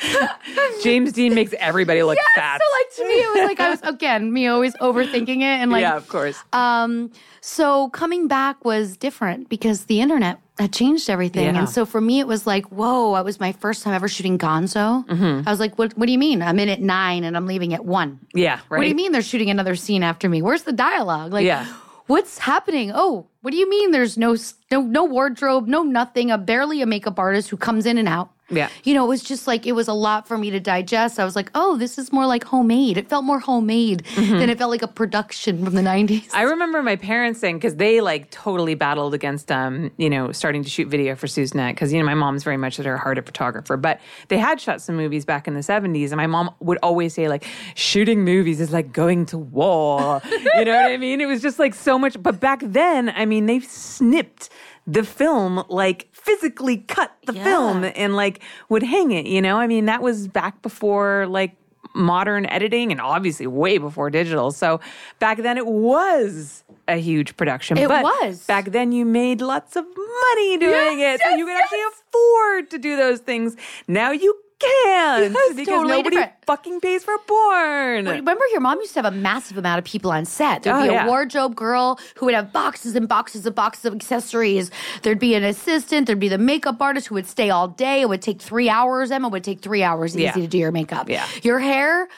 James 0.82 1.12
Dean 1.12 1.34
makes 1.34 1.52
everybody 1.58 2.02
look 2.02 2.18
fat. 2.34 2.60
So 2.60 2.76
like 2.78 2.96
to 2.96 3.04
me, 3.04 3.20
it 3.20 3.34
was 3.34 3.48
like 3.48 3.60
I 3.60 3.70
was 3.70 3.80
again 3.82 4.32
me 4.32 4.46
always 4.46 4.74
overthinking 4.76 5.38
it 5.38 5.42
and 5.42 5.70
like 5.70 5.82
yeah, 5.82 5.96
of 5.96 6.08
course. 6.08 6.38
Um, 6.52 7.10
so 7.40 7.88
coming 7.90 8.28
back 8.28 8.64
was 8.64 8.96
different 8.96 9.48
because 9.48 9.86
the 9.86 10.00
internet 10.00 10.38
had 10.58 10.72
changed 10.72 11.08
everything. 11.08 11.44
Yeah. 11.54 11.58
And 11.60 11.68
so 11.68 11.86
for 11.86 12.00
me, 12.00 12.18
it 12.20 12.26
was 12.26 12.46
like, 12.46 12.66
whoa, 12.66 13.14
it 13.16 13.24
was 13.24 13.38
my 13.38 13.52
first 13.52 13.82
time 13.84 13.94
ever 13.94 14.08
shooting 14.08 14.38
Gonzo. 14.38 15.06
Mm-hmm. 15.06 15.46
I 15.48 15.50
was 15.50 15.60
like, 15.60 15.78
what, 15.78 15.96
what 15.96 16.06
do 16.06 16.12
you 16.12 16.18
mean? 16.18 16.42
I'm 16.42 16.58
in 16.58 16.68
at 16.68 16.80
nine 16.80 17.22
and 17.24 17.36
I'm 17.36 17.46
leaving 17.46 17.74
at 17.74 17.84
one. 17.84 18.18
yeah, 18.34 18.60
right. 18.68 18.78
What 18.78 18.82
do 18.82 18.88
you 18.88 18.94
mean 18.96 19.12
they're 19.12 19.22
shooting 19.22 19.50
another 19.50 19.76
scene 19.76 20.02
after 20.02 20.28
me? 20.28 20.42
Where's 20.42 20.62
the 20.62 20.72
dialogue? 20.72 21.32
Like, 21.32 21.46
Yeah. 21.46 21.64
what's 22.08 22.38
happening? 22.38 22.90
Oh, 22.92 23.28
what 23.42 23.52
do 23.52 23.56
you 23.56 23.70
mean 23.70 23.92
there's 23.92 24.18
no, 24.18 24.36
no, 24.72 24.80
no 24.82 25.04
wardrobe, 25.04 25.68
no 25.68 25.82
nothing, 25.84 26.30
a 26.32 26.38
barely 26.38 26.82
a 26.82 26.86
makeup 26.86 27.18
artist 27.20 27.50
who 27.50 27.56
comes 27.56 27.86
in 27.86 27.96
and 27.96 28.08
out. 28.08 28.30
Yeah. 28.50 28.68
You 28.84 28.94
know, 28.94 29.04
it 29.04 29.08
was 29.08 29.22
just 29.22 29.46
like, 29.46 29.66
it 29.66 29.72
was 29.72 29.88
a 29.88 29.92
lot 29.92 30.26
for 30.26 30.38
me 30.38 30.50
to 30.50 30.60
digest. 30.60 31.18
I 31.20 31.24
was 31.24 31.36
like, 31.36 31.50
oh, 31.54 31.76
this 31.76 31.98
is 31.98 32.12
more 32.12 32.26
like 32.26 32.44
homemade. 32.44 32.96
It 32.96 33.08
felt 33.08 33.24
more 33.24 33.38
homemade 33.40 34.04
Mm-hmm. 34.18 34.38
than 34.38 34.50
it 34.50 34.58
felt 34.58 34.70
like 34.70 34.82
a 34.82 34.88
production 34.88 35.64
from 35.64 35.74
the 35.74 35.82
90s. 35.82 36.28
I 36.32 36.42
remember 36.42 36.82
my 36.82 36.96
parents 36.96 37.40
saying 37.40 37.56
because 37.58 37.76
they 37.76 38.00
like 38.00 38.30
totally 38.30 38.74
battled 38.74 39.14
against 39.14 39.50
um 39.52 39.90
you 39.96 40.08
know 40.10 40.32
starting 40.32 40.62
to 40.64 40.70
shoot 40.70 40.88
video 40.88 41.14
for 41.14 41.26
Susnet 41.26 41.70
because 41.72 41.92
you 41.92 41.98
know 41.98 42.04
my 42.06 42.14
mom's 42.14 42.42
very 42.44 42.56
much 42.56 42.78
at 42.80 42.86
her 42.86 42.96
heart 42.96 43.18
a 43.18 43.22
photographer 43.22 43.76
but 43.76 44.00
they 44.28 44.38
had 44.38 44.60
shot 44.60 44.80
some 44.80 44.96
movies 44.96 45.24
back 45.24 45.46
in 45.46 45.54
the 45.54 45.60
70s 45.60 46.06
and 46.08 46.16
my 46.16 46.26
mom 46.26 46.54
would 46.60 46.78
always 46.82 47.14
say 47.14 47.28
like 47.28 47.44
shooting 47.74 48.24
movies 48.24 48.60
is 48.60 48.72
like 48.72 48.92
going 48.92 49.26
to 49.26 49.38
war 49.38 50.20
you 50.56 50.64
know 50.64 50.74
what 50.74 50.90
I 50.90 50.96
mean 50.96 51.20
it 51.20 51.26
was 51.26 51.40
just 51.42 51.58
like 51.58 51.74
so 51.74 51.98
much 51.98 52.20
but 52.22 52.40
back 52.40 52.60
then 52.64 53.10
I 53.10 53.24
mean 53.26 53.46
they 53.46 53.60
snipped 53.60 54.48
the 54.90 55.04
film 55.04 55.62
like 55.68 56.08
physically 56.12 56.78
cut 56.78 57.12
the 57.26 57.34
Yeah. 57.34 57.44
film 57.44 57.84
and 57.84 58.16
like 58.16 58.40
would 58.70 58.82
hang 58.82 59.10
it 59.10 59.26
you 59.26 59.42
know 59.42 59.58
I 59.58 59.66
mean 59.66 59.84
that 59.84 60.02
was 60.02 60.26
back 60.28 60.62
before 60.62 61.26
like 61.28 61.54
modern 61.94 62.46
editing 62.46 62.90
and 62.92 63.00
obviously 63.00 63.46
way 63.46 63.78
before 63.78 64.10
digital. 64.10 64.50
So 64.52 64.78
back 65.20 65.38
then 65.38 65.56
it 65.56 65.66
was 65.66 66.62
a 66.86 66.96
huge 66.96 67.36
production. 67.36 67.76
It 67.78 67.88
but 67.88 68.04
was. 68.04 68.44
Back 68.46 68.66
then 68.66 68.92
you 68.92 69.04
made 69.04 69.40
lots 69.40 69.74
of 69.74 69.84
money 69.84 70.58
doing 70.58 70.98
Yes, 70.98 71.18
it. 71.20 71.24
So 71.24 71.28
yes, 71.30 71.38
you 71.38 71.46
could 71.46 71.56
actually 71.56 71.82
afford 71.92 72.70
to 72.70 72.78
do 72.78 72.96
those 72.96 73.20
things. 73.20 73.56
Now 73.88 74.10
you 74.12 74.34
can't 74.58 75.32
Yes, 75.32 75.54
because 75.54 75.66
totally 75.66 75.88
nobody 75.96 76.16
different. 76.16 76.32
fucking 76.46 76.80
pays 76.80 77.04
for 77.04 77.16
porn. 77.26 78.06
Remember, 78.06 78.44
your 78.52 78.60
mom 78.60 78.78
used 78.80 78.92
to 78.94 79.02
have 79.02 79.12
a 79.12 79.16
massive 79.16 79.56
amount 79.56 79.78
of 79.78 79.84
people 79.84 80.10
on 80.10 80.24
set. 80.24 80.62
There'd 80.62 80.76
Oh, 80.76 80.82
be 80.82 80.88
a 80.88 80.92
yeah. 80.92 81.06
wardrobe 81.06 81.54
girl 81.54 81.98
who 82.16 82.26
would 82.26 82.34
have 82.34 82.52
boxes 82.52 82.94
and 82.96 83.08
boxes 83.08 83.46
and 83.46 83.54
boxes 83.54 83.84
of 83.84 83.94
accessories. 83.94 84.70
There'd 85.02 85.18
be 85.18 85.34
an 85.34 85.44
assistant. 85.44 86.06
There'd 86.06 86.18
be 86.20 86.28
the 86.28 86.38
makeup 86.38 86.80
artist 86.80 87.06
who 87.08 87.14
would 87.14 87.26
stay 87.26 87.50
all 87.50 87.68
day. 87.68 88.00
It 88.02 88.08
would 88.08 88.22
take 88.22 88.40
three 88.42 88.68
hours. 88.68 89.10
Emma 89.10 89.28
would 89.28 89.44
take 89.44 89.60
three 89.60 89.82
hours 89.82 90.14
easy 90.16 90.24
Yeah. 90.24 90.32
to 90.32 90.46
do 90.46 90.58
your 90.58 90.72
makeup. 90.72 91.08
Yeah. 91.08 91.26
Your 91.42 91.58
hair 91.58 92.08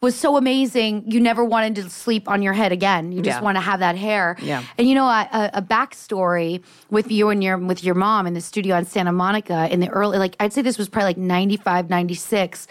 was 0.00 0.14
so 0.14 0.36
amazing. 0.36 1.10
You 1.10 1.20
never 1.20 1.44
wanted 1.44 1.74
to 1.76 1.90
sleep 1.90 2.28
on 2.28 2.42
your 2.42 2.52
head 2.52 2.70
again. 2.72 3.12
You 3.12 3.22
just 3.22 3.38
Yeah. 3.38 3.42
want 3.42 3.56
to 3.56 3.60
have 3.62 3.80
that 3.80 3.96
hair. 3.96 4.36
Yeah. 4.42 4.62
And 4.78 4.88
you 4.88 4.94
know, 4.94 5.06
a, 5.06 5.28
a, 5.32 5.50
a 5.54 5.62
backstory 5.62 6.62
with 6.90 7.10
you 7.10 7.30
and 7.30 7.42
your 7.42 7.56
with 7.58 7.82
your 7.82 7.94
mom 7.94 8.26
in 8.26 8.34
the 8.34 8.40
studio 8.40 8.76
in 8.76 8.84
Santa 8.84 9.12
Monica 9.12 9.68
in 9.72 9.80
the 9.80 9.88
early, 9.88 10.18
like 10.18 10.36
I'd 10.40 10.52
say 10.52 10.62
this 10.62 10.78
was 10.78 10.88
probably 10.88 11.08
like 11.10 11.16
95, 11.18 11.88
96. 11.90 12.66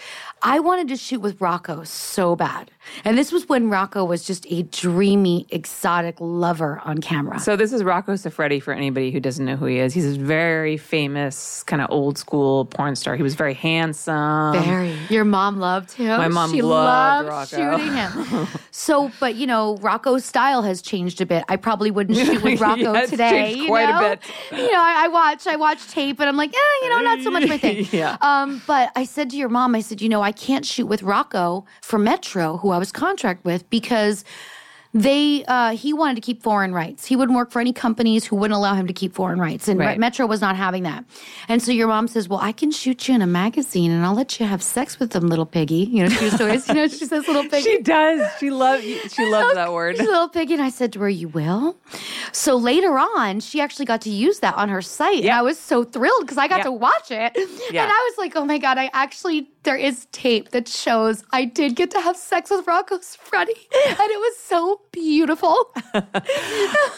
I 0.47 0.59
wanted 0.59 0.89
to 0.89 0.95
shoot 0.95 1.21
with 1.21 1.41
Rocco 1.41 1.83
so 1.85 2.35
bad. 2.35 2.69
And 3.03 3.17
this 3.17 3.31
was 3.31 3.49
when 3.49 3.67
Rocco 3.71 4.05
was 4.05 4.23
just 4.23 4.45
a 4.47 4.61
dreamy, 4.61 5.47
exotic 5.49 6.17
lover 6.19 6.79
on 6.85 6.99
camera. 6.99 7.39
So 7.39 7.55
this 7.55 7.73
is 7.73 7.83
Rocco 7.83 8.13
Siffredi 8.13 8.61
for 8.61 8.71
anybody 8.71 9.09
who 9.09 9.19
doesn't 9.19 9.43
know 9.43 9.55
who 9.55 9.65
he 9.65 9.79
is. 9.79 9.95
He's 9.95 10.15
a 10.15 10.19
very 10.19 10.77
famous 10.77 11.63
kind 11.63 11.81
of 11.81 11.89
old 11.89 12.19
school 12.19 12.65
porn 12.65 12.95
star. 12.95 13.15
He 13.15 13.23
was 13.23 13.33
very 13.33 13.55
handsome. 13.55 14.53
Very. 14.63 14.95
Your 15.09 15.25
mom 15.25 15.57
loved 15.59 15.93
him. 15.93 16.09
My 16.19 16.27
mom 16.27 16.51
she 16.51 16.61
loved 16.61 17.27
loved 17.27 17.53
Rocco. 17.53 17.77
shooting 17.79 17.93
him. 17.95 18.47
so, 18.71 19.11
but 19.19 19.33
you 19.33 19.47
know, 19.47 19.77
Rocco's 19.77 20.25
style 20.25 20.61
has 20.61 20.79
changed 20.83 21.21
a 21.21 21.25
bit. 21.25 21.43
I 21.49 21.55
probably 21.55 21.89
wouldn't 21.89 22.19
shoot 22.19 22.43
with 22.43 22.61
Rocco 22.61 22.93
Yeah, 22.93 22.99
it's 23.01 23.09
today. 23.09 23.29
changed 23.31 23.61
you 23.63 23.67
quite 23.67 23.89
a 23.89 23.93
know? 23.93 24.09
bit. 24.09 24.19
You 24.51 24.71
know, 24.71 24.79
I, 24.79 25.05
I 25.05 25.07
watch, 25.07 25.47
I 25.47 25.55
watch 25.55 25.87
tape, 25.87 26.19
and 26.19 26.29
I'm 26.29 26.37
like, 26.37 26.53
eh, 26.53 26.83
you 26.83 26.89
know, 26.91 27.01
not 27.01 27.21
so 27.23 27.31
much 27.31 27.47
my 27.49 27.57
thing. 27.57 27.87
Yeah. 27.95 28.17
Um, 28.21 28.61
but 28.67 28.91
I 28.95 29.05
said 29.05 29.31
to 29.31 29.37
your 29.37 29.49
mom, 29.49 29.73
I 29.73 29.79
said, 29.81 30.01
you 30.01 30.09
know, 30.09 30.21
I 30.21 30.31
can't 30.37 30.65
shoot 30.65 30.85
with 30.87 31.01
Rocco 31.03 31.65
for 31.81 31.97
Metro, 31.97 32.57
who 32.57 32.69
I 32.71 32.77
was 32.77 32.91
contract 32.91 33.43
with, 33.45 33.69
because 33.69 34.23
they 34.93 35.43
uh, 35.49 35.71
he 35.75 35.91
wanted 35.91 36.15
to 36.15 36.21
keep 36.21 36.41
foreign 36.41 36.73
rights. 36.73 37.05
He 37.05 37.17
wouldn't 37.17 37.35
work 37.35 37.51
for 37.51 37.59
any 37.59 37.73
companies 37.73 38.23
who 38.25 38.37
wouldn't 38.37 38.55
allow 38.55 38.75
him 38.75 38.87
to 38.87 38.93
keep 38.93 39.13
foreign 39.13 39.37
rights, 39.39 39.67
and 39.67 39.77
Right. 39.77 39.99
Metro 39.99 40.25
was 40.25 40.39
not 40.39 40.55
having 40.55 40.83
that. 40.83 41.03
And 41.49 41.61
so 41.61 41.73
your 41.73 41.89
mom 41.89 42.07
says, 42.07 42.29
"Well, 42.29 42.39
I 42.41 42.53
can 42.53 42.71
shoot 42.71 43.09
you 43.09 43.13
in 43.13 43.21
a 43.21 43.27
magazine, 43.27 43.91
and 43.91 44.05
I'll 44.05 44.13
let 44.15 44.39
you 44.39 44.45
have 44.45 44.63
sex 44.63 44.97
with 44.97 45.09
them, 45.11 45.27
little 45.27 45.45
piggy." 45.45 45.83
You 45.91 46.03
know, 46.03 46.09
she 46.09 46.23
was 46.23 46.39
always, 46.39 46.65
you 46.69 46.75
know, 46.75 46.87
she 46.87 47.05
says, 47.05 47.27
"Little 47.27 47.43
piggy." 47.43 47.63
She 47.71 47.81
does. 47.81 48.21
She 48.39 48.49
loves. 48.63 48.85
She 49.13 49.25
loves 49.25 49.53
that 49.55 49.73
word. 49.73 49.97
She's 49.97 50.07
a 50.07 50.09
little 50.11 50.29
piggy. 50.29 50.53
And 50.53 50.63
I 50.63 50.69
said 50.69 50.93
to 50.93 50.99
her, 51.01 51.09
You 51.09 51.27
will? 51.27 51.75
So 52.31 52.55
later 52.55 52.97
on, 52.97 53.41
she 53.41 53.59
actually 53.59 53.85
got 53.85 53.99
to 54.03 54.09
use 54.09 54.39
that 54.39 54.55
on 54.55 54.69
her 54.69 54.81
site. 54.81 55.23
And 55.23 55.31
I 55.31 55.41
was 55.41 55.59
so 55.59 55.83
thrilled 55.83 56.21
because 56.21 56.37
I 56.37 56.47
got 56.47 56.59
Yeah. 56.59 56.63
to 56.63 56.71
watch 56.71 57.11
it. 57.11 57.35
And 57.35 57.91
I 57.91 58.09
was 58.09 58.17
like, 58.17 58.33
Oh 58.37 58.45
my 58.45 58.59
God, 58.59 58.77
I 58.77 58.89
actually, 58.93 59.49
there 59.65 59.75
is 59.75 60.07
tape 60.11 60.51
that 60.51 60.67
shows 60.67 61.23
I 61.31 61.45
did 61.45 61.75
get 61.75 61.91
to 61.91 61.99
have 61.99 62.15
sex 62.15 62.49
with 62.49 62.65
Rocco 62.65 62.97
Siffredi. 62.99 63.49
And 63.87 63.99
it 64.11 64.19
was 64.19 64.37
so 64.37 64.81
beautiful. 64.91 65.69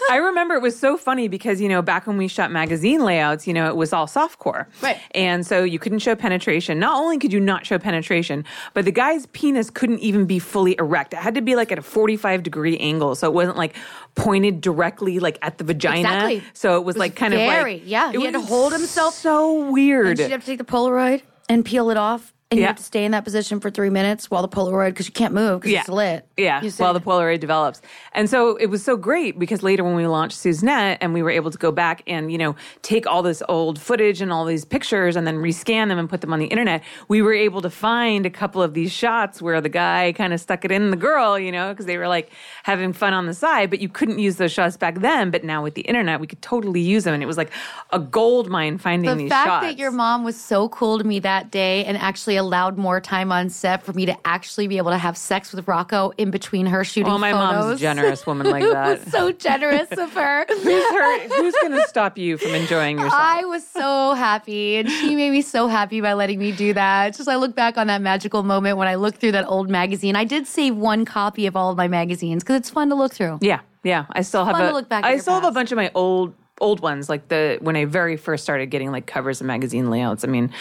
I 0.09 0.17
remember 0.17 0.55
it 0.55 0.61
was 0.61 0.77
so 0.79 0.97
funny 0.97 1.27
because, 1.27 1.59
you 1.59 1.67
know, 1.69 1.81
back 1.81 2.05
when 2.07 2.17
we 2.17 2.27
shot 2.27 2.51
magazine 2.51 3.03
layouts, 3.03 3.47
you 3.47 3.53
know, 3.53 3.67
it 3.67 3.75
was 3.75 3.91
all 3.93 4.05
softcore. 4.07 4.67
Right. 4.81 4.97
And 5.11 5.45
so 5.45 5.63
you 5.63 5.79
couldn't 5.79 5.99
show 5.99 6.15
penetration. 6.15 6.79
Not 6.79 6.97
only 6.97 7.17
could 7.17 7.33
you 7.33 7.39
not 7.39 7.65
show 7.65 7.79
penetration, 7.79 8.45
but 8.73 8.85
the 8.85 8.91
guy's 8.91 9.25
penis 9.27 9.69
couldn't 9.69 9.99
even 9.99 10.25
be 10.25 10.39
fully 10.39 10.75
erect. 10.77 11.13
It 11.13 11.17
had 11.19 11.35
to 11.35 11.41
be 11.41 11.55
like 11.55 11.71
at 11.71 11.79
a 11.79 11.81
45 11.81 12.43
degree 12.43 12.77
angle. 12.77 13.15
So 13.15 13.27
it 13.27 13.33
wasn't 13.33 13.57
like 13.57 13.75
pointed 14.15 14.61
directly 14.61 15.19
like 15.19 15.37
at 15.41 15.57
the 15.57 15.63
vagina. 15.63 15.99
Exactly. 16.09 16.43
So 16.53 16.77
it 16.77 16.83
was, 16.85 16.97
like 16.97 17.15
kind 17.15 17.33
very- 17.33 17.75
of 17.75 17.81
like. 17.81 17.89
yeah, 17.89 18.09
It 18.11 18.17
he 18.17 18.25
had 18.25 18.33
to 18.33 18.41
hold 18.41 18.73
himself. 18.73 19.13
So 19.13 19.71
weird. 19.71 20.07
And 20.07 20.17
she'd 20.19 20.31
have 20.31 20.41
to 20.41 20.45
take 20.45 20.57
the 20.59 20.63
Polaroid 20.65 21.21
and 21.49 21.63
peel 21.63 21.89
it 21.89 21.97
off. 21.97 22.33
And 22.49 22.61
you 22.61 22.65
have 22.65 22.77
to 22.77 22.83
stay 22.83 23.03
in 23.03 23.11
that 23.11 23.25
position 23.25 23.59
for 23.59 23.69
three 23.69 23.89
minutes 23.89 24.31
while 24.31 24.41
the 24.41 24.47
Polaroid, 24.47 24.91
because 24.91 25.05
you 25.05 25.11
can't 25.11 25.33
move 25.33 25.59
because 25.59 25.73
Yeah. 25.73 25.79
it's 25.81 25.89
lit. 25.89 26.25
Yeah, 26.37 26.61
while 26.77 26.93
the 26.93 27.01
Polaroid 27.01 27.41
develops. 27.41 27.81
And 28.13 28.29
so 28.29 28.55
it 28.55 28.67
was 28.67 28.81
so 28.81 28.95
great 28.95 29.37
because 29.37 29.63
later 29.63 29.83
when 29.83 29.95
we 29.95 30.07
launched 30.07 30.37
Suznet 30.37 30.97
and 31.01 31.13
we 31.13 31.21
were 31.21 31.29
able 31.29 31.51
to 31.51 31.57
go 31.57 31.73
back 31.73 32.03
and, 32.07 32.31
you 32.31 32.37
know, 32.37 32.55
take 32.83 33.05
all 33.05 33.21
this 33.21 33.43
old 33.49 33.77
footage 33.81 34.21
and 34.21 34.31
all 34.31 34.45
these 34.45 34.63
pictures 34.63 35.17
and 35.17 35.27
then 35.27 35.35
rescan 35.39 35.89
them 35.89 35.99
and 35.99 36.09
put 36.09 36.21
them 36.21 36.31
on 36.31 36.39
the 36.39 36.45
internet, 36.45 36.83
we 37.09 37.21
were 37.21 37.33
able 37.33 37.61
to 37.61 37.69
find 37.69 38.25
a 38.25 38.29
couple 38.29 38.61
of 38.61 38.73
these 38.73 38.93
shots 38.93 39.41
where 39.41 39.59
the 39.59 39.67
guy 39.67 40.13
kind 40.15 40.31
of 40.31 40.39
stuck 40.39 40.63
it 40.63 40.71
in 40.71 40.89
the 40.89 40.95
girl, 40.95 41.37
you 41.37 41.51
know, 41.51 41.73
because 41.73 41.85
they 41.85 41.97
were 41.97 42.07
like 42.07 42.31
having 42.63 42.93
fun 42.93 43.13
on 43.13 43.25
the 43.25 43.33
side, 43.33 43.69
but 43.69 43.81
you 43.81 43.89
couldn't 43.89 44.19
use 44.19 44.37
those 44.37 44.53
shots 44.53 44.77
back 44.77 44.99
then. 45.01 45.31
But 45.31 45.43
now 45.43 45.61
with 45.63 45.73
the 45.73 45.81
internet, 45.81 46.21
we 46.21 46.27
could 46.27 46.41
totally 46.41 46.79
use 46.79 47.03
them. 47.03 47.13
And 47.13 47.21
it 47.21 47.25
was 47.27 47.35
like 47.37 47.51
a 47.91 47.99
gold 47.99 48.49
mine 48.49 48.77
finding 48.77 49.09
the 49.09 49.15
these 49.17 49.29
shots. 49.29 49.43
The 49.43 49.49
fact 49.49 49.63
that 49.65 49.77
your 49.77 49.91
mom 49.91 50.23
was 50.23 50.39
so 50.39 50.69
cool 50.69 50.97
to 50.97 51.03
me 51.03 51.19
that 51.19 51.51
day 51.51 51.83
and 51.83 51.97
actually 51.97 52.36
they 52.36 52.36
allowed 52.37 52.77
more 52.77 53.01
time 53.01 53.31
on 53.31 53.49
set 53.49 53.83
for 53.83 53.93
me 53.93 54.05
to 54.05 54.17
actually 54.25 54.67
be 54.67 54.77
able 54.77 54.91
to 54.91 54.97
have 54.97 55.17
sex 55.17 55.51
with 55.51 55.67
Rocco 55.67 56.11
in 56.17 56.31
between 56.31 56.65
her 56.67 56.83
shooting. 56.83 57.11
Oh, 57.11 57.17
my 57.17 57.31
photos. 57.31 57.53
mom's 57.53 57.75
a 57.75 57.81
generous 57.81 58.25
woman 58.25 58.49
like 58.49 58.63
that. 58.71 59.07
so 59.09 59.31
generous 59.31 59.91
of 59.91 60.13
her. 60.13 60.45
who's 60.49 60.65
her? 60.65 61.27
Who's 61.27 61.55
going 61.61 61.73
to 61.73 61.87
stop 61.87 62.17
you 62.17 62.37
from 62.37 62.55
enjoying 62.55 62.97
yourself? 62.97 63.21
I 63.21 63.45
was 63.45 63.67
so 63.67 64.13
happy, 64.13 64.77
and 64.77 64.89
she 64.89 65.15
made 65.15 65.31
me 65.31 65.41
so 65.41 65.67
happy 65.67 66.01
by 66.01 66.13
letting 66.13 66.39
me 66.39 66.51
do 66.51 66.73
that. 66.73 67.15
Just 67.15 67.27
I 67.27 67.35
look 67.35 67.55
back 67.55 67.77
on 67.77 67.87
that 67.87 68.01
magical 68.01 68.43
moment 68.43 68.77
when 68.77 68.87
I 68.87 68.95
looked 68.95 69.19
through 69.19 69.33
that 69.33 69.47
old 69.47 69.69
magazine. 69.69 70.15
I 70.15 70.23
did 70.23 70.47
save 70.47 70.75
one 70.75 71.05
copy 71.05 71.47
of 71.47 71.55
all 71.55 71.71
of 71.71 71.77
my 71.77 71.87
magazines 71.87 72.43
because 72.43 72.57
it's 72.57 72.69
fun 72.69 72.89
to 72.89 72.95
look 72.95 73.13
through. 73.13 73.39
Yeah, 73.41 73.59
yeah. 73.83 74.05
I 74.11 74.21
still 74.21 74.45
have 74.45 74.55
fun 74.55 74.65
a. 74.65 74.67
to 74.69 74.73
look 74.73 74.89
back 74.89 75.03
I 75.03 75.17
still 75.17 75.33
have 75.33 75.43
a 75.43 75.51
bunch 75.51 75.71
of 75.71 75.75
my 75.75 75.91
old 75.93 76.33
old 76.59 76.79
ones, 76.79 77.09
like 77.09 77.27
the 77.27 77.57
when 77.61 77.75
I 77.75 77.85
very 77.85 78.17
first 78.17 78.43
started 78.43 78.67
getting 78.67 78.91
like 78.91 79.05
covers 79.07 79.41
and 79.41 79.47
magazine 79.47 79.89
layouts. 79.89 80.23
I 80.23 80.27
mean, 80.27 80.51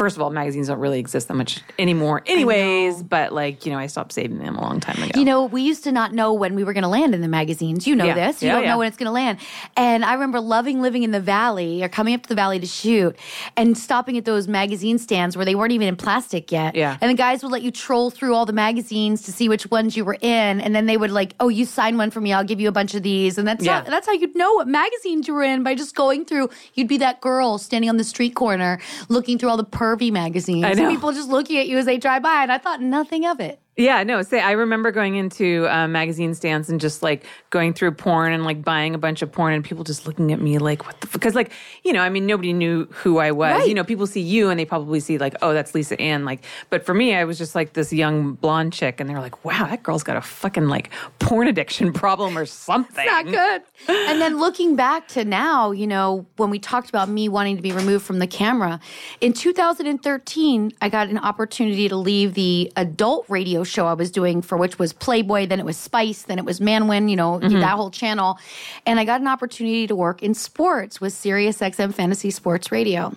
first 0.00 0.16
of 0.16 0.22
all, 0.22 0.30
magazines 0.30 0.68
don't 0.68 0.78
really 0.78 0.98
exist 0.98 1.28
that 1.28 1.34
much 1.34 1.60
anymore, 1.78 2.22
anyways. 2.24 3.02
But 3.02 3.34
like 3.34 3.66
you 3.66 3.70
know, 3.72 3.78
I 3.78 3.86
stopped 3.86 4.12
saving 4.12 4.38
them 4.38 4.56
a 4.56 4.62
long 4.62 4.80
time 4.80 4.96
ago. 5.02 5.18
You 5.20 5.26
know, 5.26 5.44
we 5.44 5.60
used 5.60 5.84
to 5.84 5.92
not 5.92 6.14
know 6.14 6.32
when 6.32 6.54
we 6.54 6.64
were 6.64 6.72
going 6.72 6.84
to 6.84 6.88
land 6.88 7.14
in 7.14 7.20
the 7.20 7.28
magazines. 7.28 7.86
You 7.86 7.94
know 7.94 8.06
Yeah. 8.06 8.14
this. 8.14 8.42
You 8.42 8.48
Yeah, 8.48 8.54
don't 8.54 8.62
yeah. 8.64 8.70
know 8.70 8.78
when 8.78 8.88
it's 8.88 8.96
going 8.96 9.08
to 9.08 9.12
land. 9.12 9.38
And 9.76 10.02
I 10.02 10.14
remember 10.14 10.40
loving 10.40 10.80
living 10.80 11.02
in 11.02 11.10
the 11.10 11.20
valley 11.20 11.82
or 11.84 11.88
coming 11.90 12.14
up 12.14 12.22
to 12.22 12.28
the 12.30 12.34
valley 12.34 12.58
to 12.60 12.66
shoot 12.66 13.14
and 13.58 13.76
stopping 13.76 14.16
at 14.16 14.24
those 14.24 14.48
magazine 14.48 14.98
stands 14.98 15.36
where 15.36 15.44
they 15.44 15.54
weren't 15.54 15.72
even 15.72 15.86
in 15.86 15.96
plastic 15.96 16.50
yet. 16.50 16.74
Yeah. 16.74 16.96
And 17.02 17.10
the 17.10 17.14
guys 17.14 17.42
would 17.42 17.52
let 17.52 17.60
you 17.60 17.70
troll 17.70 18.10
through 18.10 18.34
all 18.34 18.46
the 18.46 18.54
magazines 18.54 19.20
to 19.24 19.32
see 19.32 19.50
which 19.50 19.70
ones 19.70 19.98
you 19.98 20.06
were 20.06 20.16
in. 20.22 20.62
And 20.62 20.74
then 20.74 20.86
they 20.86 20.96
would 20.96 21.10
like, 21.10 21.34
oh, 21.40 21.48
you 21.48 21.66
sign 21.66 21.98
one 21.98 22.10
for 22.10 22.22
me. 22.22 22.32
I'll 22.32 22.42
give 22.44 22.58
you 22.58 22.68
a 22.68 22.72
bunch 22.72 22.94
of 22.94 23.02
these. 23.02 23.36
And 23.36 23.46
that's, 23.46 23.62
Yeah. 23.62 23.84
how, 23.84 23.90
that's 23.90 24.06
how 24.06 24.14
you'd 24.14 24.34
know 24.34 24.54
what 24.54 24.66
magazines 24.66 25.28
you 25.28 25.34
were 25.34 25.42
in 25.42 25.62
by 25.62 25.74
just 25.74 25.94
going 25.94 26.24
through. 26.24 26.48
You'd 26.74 26.88
be 26.88 26.96
that 26.98 27.20
girl 27.20 27.58
standing 27.58 27.90
on 27.90 27.98
the 27.98 28.04
street 28.04 28.34
corner 28.34 28.80
looking 29.10 29.36
through 29.38 29.50
all 29.50 29.58
the 29.58 29.64
pervy 29.96 30.12
magazines. 30.12 30.64
I 30.64 30.72
know. 30.72 30.88
People 30.88 31.12
just 31.12 31.28
looking 31.28 31.58
at 31.58 31.68
you 31.68 31.78
as 31.78 31.84
they 31.84 31.98
drive 31.98 32.22
by. 32.22 32.42
And 32.42 32.52
I 32.52 32.58
thought 32.58 32.80
nothing 32.80 33.26
of 33.26 33.40
it. 33.40 33.60
Yeah, 33.80 34.02
no. 34.02 34.20
Say, 34.20 34.40
I 34.40 34.52
remember 34.52 34.92
going 34.92 35.16
into 35.16 35.66
uh, 35.68 35.88
magazine 35.88 36.34
stands 36.34 36.68
and 36.68 36.78
just 36.78 37.02
like 37.02 37.24
going 37.48 37.72
through 37.72 37.92
porn 37.92 38.32
and 38.32 38.44
like 38.44 38.62
buying 38.62 38.94
a 38.94 38.98
bunch 38.98 39.22
of 39.22 39.32
porn, 39.32 39.54
and 39.54 39.64
people 39.64 39.84
just 39.84 40.06
looking 40.06 40.32
at 40.32 40.40
me 40.40 40.58
like, 40.58 40.84
"What 40.84 41.00
the?" 41.00 41.06
Because 41.06 41.34
like, 41.34 41.50
you 41.82 41.94
know, 41.94 42.02
I 42.02 42.10
mean, 42.10 42.26
nobody 42.26 42.52
knew 42.52 42.84
who 42.90 43.18
I 43.18 43.30
was. 43.30 43.60
Right. 43.60 43.68
You 43.68 43.74
know, 43.74 43.82
people 43.82 44.06
see 44.06 44.20
you 44.20 44.50
and 44.50 44.60
they 44.60 44.66
probably 44.66 45.00
see 45.00 45.16
like, 45.16 45.34
"Oh, 45.40 45.54
that's 45.54 45.74
Lisa 45.74 45.98
Ann." 45.98 46.26
Like, 46.26 46.44
but 46.68 46.84
for 46.84 46.92
me, 46.92 47.14
I 47.14 47.24
was 47.24 47.38
just 47.38 47.54
like 47.54 47.72
this 47.72 47.90
young 47.90 48.34
blonde 48.34 48.74
chick, 48.74 49.00
and 49.00 49.08
they 49.08 49.14
were 49.14 49.20
like, 49.20 49.46
"Wow, 49.46 49.66
that 49.66 49.82
girl's 49.82 50.02
got 50.02 50.18
a 50.18 50.20
fucking 50.20 50.68
like 50.68 50.90
porn 51.18 51.48
addiction 51.48 51.92
problem 51.94 52.36
or 52.36 52.44
something." 52.44 53.06
not 53.06 53.24
good. 53.24 53.62
and 53.88 54.20
then 54.20 54.38
looking 54.38 54.76
back 54.76 55.08
to 55.08 55.24
now, 55.24 55.70
you 55.70 55.86
know, 55.86 56.26
when 56.36 56.50
we 56.50 56.58
talked 56.58 56.90
about 56.90 57.08
me 57.08 57.30
wanting 57.30 57.56
to 57.56 57.62
be 57.62 57.72
removed 57.72 58.04
from 58.04 58.18
the 58.18 58.26
camera, 58.26 58.78
in 59.22 59.32
2013, 59.32 60.72
I 60.82 60.88
got 60.90 61.08
an 61.08 61.18
opportunity 61.18 61.88
to 61.88 61.96
leave 61.96 62.34
the 62.34 62.70
adult 62.76 63.24
radio 63.28 63.64
show 63.70 63.86
I 63.86 63.94
was 63.94 64.10
doing 64.10 64.42
for 64.42 64.58
which 64.58 64.78
was 64.78 64.92
Playboy, 64.92 65.46
then 65.46 65.58
it 65.58 65.64
was 65.64 65.76
Spice, 65.76 66.22
then 66.22 66.38
it 66.38 66.44
was 66.44 66.60
Manwin, 66.60 67.08
you 67.08 67.16
know, 67.16 67.38
mm-hmm. 67.38 67.60
that 67.60 67.76
whole 67.76 67.90
channel. 67.90 68.38
And 68.86 69.00
I 69.00 69.04
got 69.04 69.20
an 69.20 69.28
opportunity 69.28 69.86
to 69.86 69.96
work 69.96 70.22
in 70.22 70.34
sports 70.34 71.00
with 71.00 71.12
Sirius 71.12 71.58
XM 71.58 71.94
Fantasy 71.94 72.30
Sports 72.30 72.72
Radio. 72.72 73.14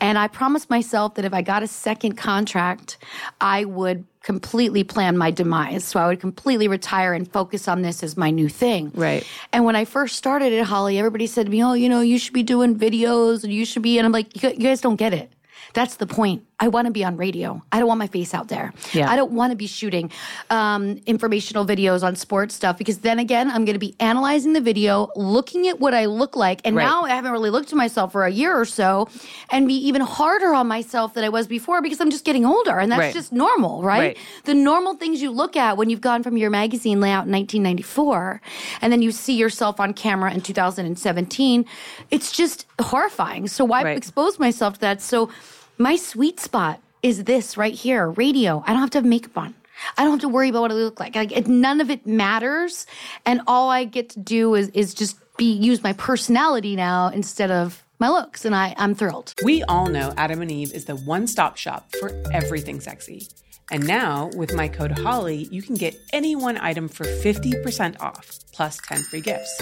And 0.00 0.18
I 0.18 0.28
promised 0.28 0.70
myself 0.70 1.14
that 1.14 1.24
if 1.24 1.32
I 1.32 1.42
got 1.42 1.62
a 1.62 1.66
second 1.66 2.16
contract, 2.16 2.98
I 3.40 3.64
would 3.64 4.04
completely 4.22 4.82
plan 4.82 5.16
my 5.16 5.30
demise. 5.30 5.84
So 5.84 6.00
I 6.00 6.06
would 6.08 6.18
completely 6.18 6.66
retire 6.66 7.12
and 7.12 7.30
focus 7.30 7.68
on 7.68 7.82
this 7.82 8.02
as 8.02 8.16
my 8.16 8.30
new 8.30 8.48
thing. 8.48 8.90
Right. 8.94 9.24
And 9.52 9.64
when 9.64 9.76
I 9.76 9.84
first 9.84 10.16
started 10.16 10.52
at 10.52 10.64
Holly, 10.64 10.98
everybody 10.98 11.26
said 11.26 11.46
to 11.46 11.52
me, 11.52 11.62
"Oh, 11.62 11.74
you 11.74 11.88
know, 11.88 12.00
you 12.00 12.18
should 12.18 12.32
be 12.32 12.42
doing 12.42 12.74
videos 12.76 13.44
and 13.44 13.52
you 13.52 13.64
should 13.64 13.82
be." 13.82 13.98
And 13.98 14.06
I'm 14.06 14.12
like, 14.12 14.42
you 14.42 14.52
guys 14.54 14.80
don't 14.80 14.96
get 14.96 15.12
it. 15.12 15.30
That's 15.74 15.96
the 15.96 16.06
point. 16.06 16.44
I 16.60 16.68
want 16.68 16.86
to 16.86 16.92
be 16.92 17.04
on 17.04 17.16
radio. 17.16 17.62
I 17.72 17.78
don't 17.80 17.88
want 17.88 17.98
my 17.98 18.06
face 18.06 18.32
out 18.32 18.48
there. 18.48 18.72
Yeah. 18.92 19.10
I 19.10 19.16
don't 19.16 19.32
want 19.32 19.50
to 19.50 19.56
be 19.56 19.66
shooting 19.66 20.10
um, 20.50 21.00
informational 21.04 21.66
videos 21.66 22.02
on 22.04 22.14
sports 22.14 22.54
stuff 22.54 22.78
because 22.78 22.98
then 22.98 23.18
again, 23.18 23.48
I'm 23.50 23.64
going 23.64 23.74
to 23.74 23.78
be 23.80 23.96
analyzing 23.98 24.52
the 24.52 24.60
video, 24.60 25.10
looking 25.16 25.66
at 25.68 25.80
what 25.80 25.94
I 25.94 26.04
look 26.06 26.36
like. 26.36 26.60
And 26.64 26.76
Right. 26.76 26.84
now 26.84 27.02
I 27.04 27.10
haven't 27.10 27.32
really 27.32 27.50
looked 27.50 27.72
at 27.72 27.76
myself 27.76 28.12
for 28.12 28.24
a 28.24 28.30
year 28.30 28.54
or 28.58 28.64
so 28.64 29.08
and 29.50 29.66
be 29.66 29.74
even 29.88 30.00
harder 30.00 30.54
on 30.54 30.68
myself 30.68 31.14
than 31.14 31.24
I 31.24 31.28
was 31.28 31.46
before 31.48 31.82
because 31.82 32.00
I'm 32.00 32.10
just 32.10 32.24
getting 32.24 32.46
older. 32.46 32.78
And 32.78 32.90
that's 32.90 32.98
Right. 33.00 33.12
just 33.14 33.32
normal, 33.32 33.82
right? 33.82 33.98
Right. 33.98 34.18
The 34.44 34.54
normal 34.54 34.94
things 34.94 35.20
you 35.20 35.30
look 35.32 35.56
at 35.56 35.76
when 35.76 35.90
you've 35.90 36.00
gone 36.00 36.22
from 36.22 36.36
your 36.36 36.50
magazine 36.50 37.00
layout 37.00 37.26
in 37.26 37.32
1994 37.32 38.40
and 38.80 38.92
then 38.92 39.02
you 39.02 39.10
see 39.10 39.34
yourself 39.34 39.80
on 39.80 39.92
camera 39.92 40.32
in 40.32 40.40
2017, 40.40 41.64
it's 42.10 42.30
just 42.32 42.66
horrifying. 42.80 43.48
So 43.48 43.64
why 43.64 43.90
expose 43.90 44.38
myself 44.38 44.74
to 44.74 44.80
that? 44.80 45.00
So 45.02 45.30
my 45.78 45.96
sweet 45.96 46.40
spot 46.40 46.80
is 47.02 47.24
this 47.24 47.56
right 47.56 47.74
here, 47.74 48.10
radio. 48.10 48.62
I 48.66 48.72
don't 48.72 48.80
have 48.80 48.90
to 48.90 48.98
have 48.98 49.04
makeup 49.04 49.36
on. 49.36 49.54
I 49.98 50.04
don't 50.04 50.12
have 50.12 50.20
to 50.20 50.28
worry 50.28 50.48
about 50.48 50.62
what 50.62 50.70
I 50.70 50.74
look 50.74 51.00
like. 51.00 51.14
Like 51.16 51.32
it, 51.32 51.48
none 51.48 51.80
of 51.80 51.90
it 51.90 52.06
matters, 52.06 52.86
and 53.26 53.42
all 53.46 53.70
I 53.70 53.84
get 53.84 54.10
to 54.10 54.20
do 54.20 54.54
is 54.54 54.68
is 54.68 54.94
just 54.94 55.18
be 55.36 55.52
use 55.52 55.82
my 55.82 55.92
personality 55.94 56.76
now 56.76 57.08
instead 57.08 57.50
of 57.50 57.82
my 57.98 58.08
looks, 58.08 58.44
and 58.44 58.54
I 58.54 58.74
I'm 58.78 58.94
thrilled. 58.94 59.34
We 59.42 59.62
all 59.64 59.88
know 59.88 60.14
Adam 60.16 60.42
and 60.42 60.50
Eve 60.50 60.72
is 60.72 60.84
the 60.84 60.96
one 60.96 61.26
stop 61.26 61.56
shop 61.56 61.92
for 61.98 62.10
everything 62.32 62.80
sexy. 62.80 63.28
And 63.70 63.86
now, 63.86 64.30
with 64.36 64.54
my 64.54 64.68
code 64.68 64.92
HOLLY, 64.98 65.48
you 65.50 65.62
can 65.62 65.74
get 65.74 65.98
any 66.12 66.36
one 66.36 66.58
item 66.58 66.86
for 66.86 67.04
50% 67.04 67.98
off, 68.00 68.38
plus 68.52 68.78
10 68.86 69.02
free 69.04 69.22
gifts. 69.22 69.60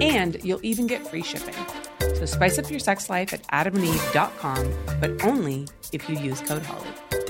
And 0.00 0.42
you'll 0.44 0.64
even 0.64 0.86
get 0.86 1.06
free 1.06 1.22
shipping. 1.22 1.54
So 2.14 2.26
spice 2.26 2.58
up 2.58 2.70
your 2.70 2.80
sex 2.80 3.10
life 3.10 3.32
at 3.32 3.42
adamandeve.com, 3.48 4.72
but 5.00 5.24
only 5.24 5.66
if 5.92 6.08
you 6.08 6.16
use 6.16 6.40
code 6.42 6.62
HOLLY. 6.62 7.20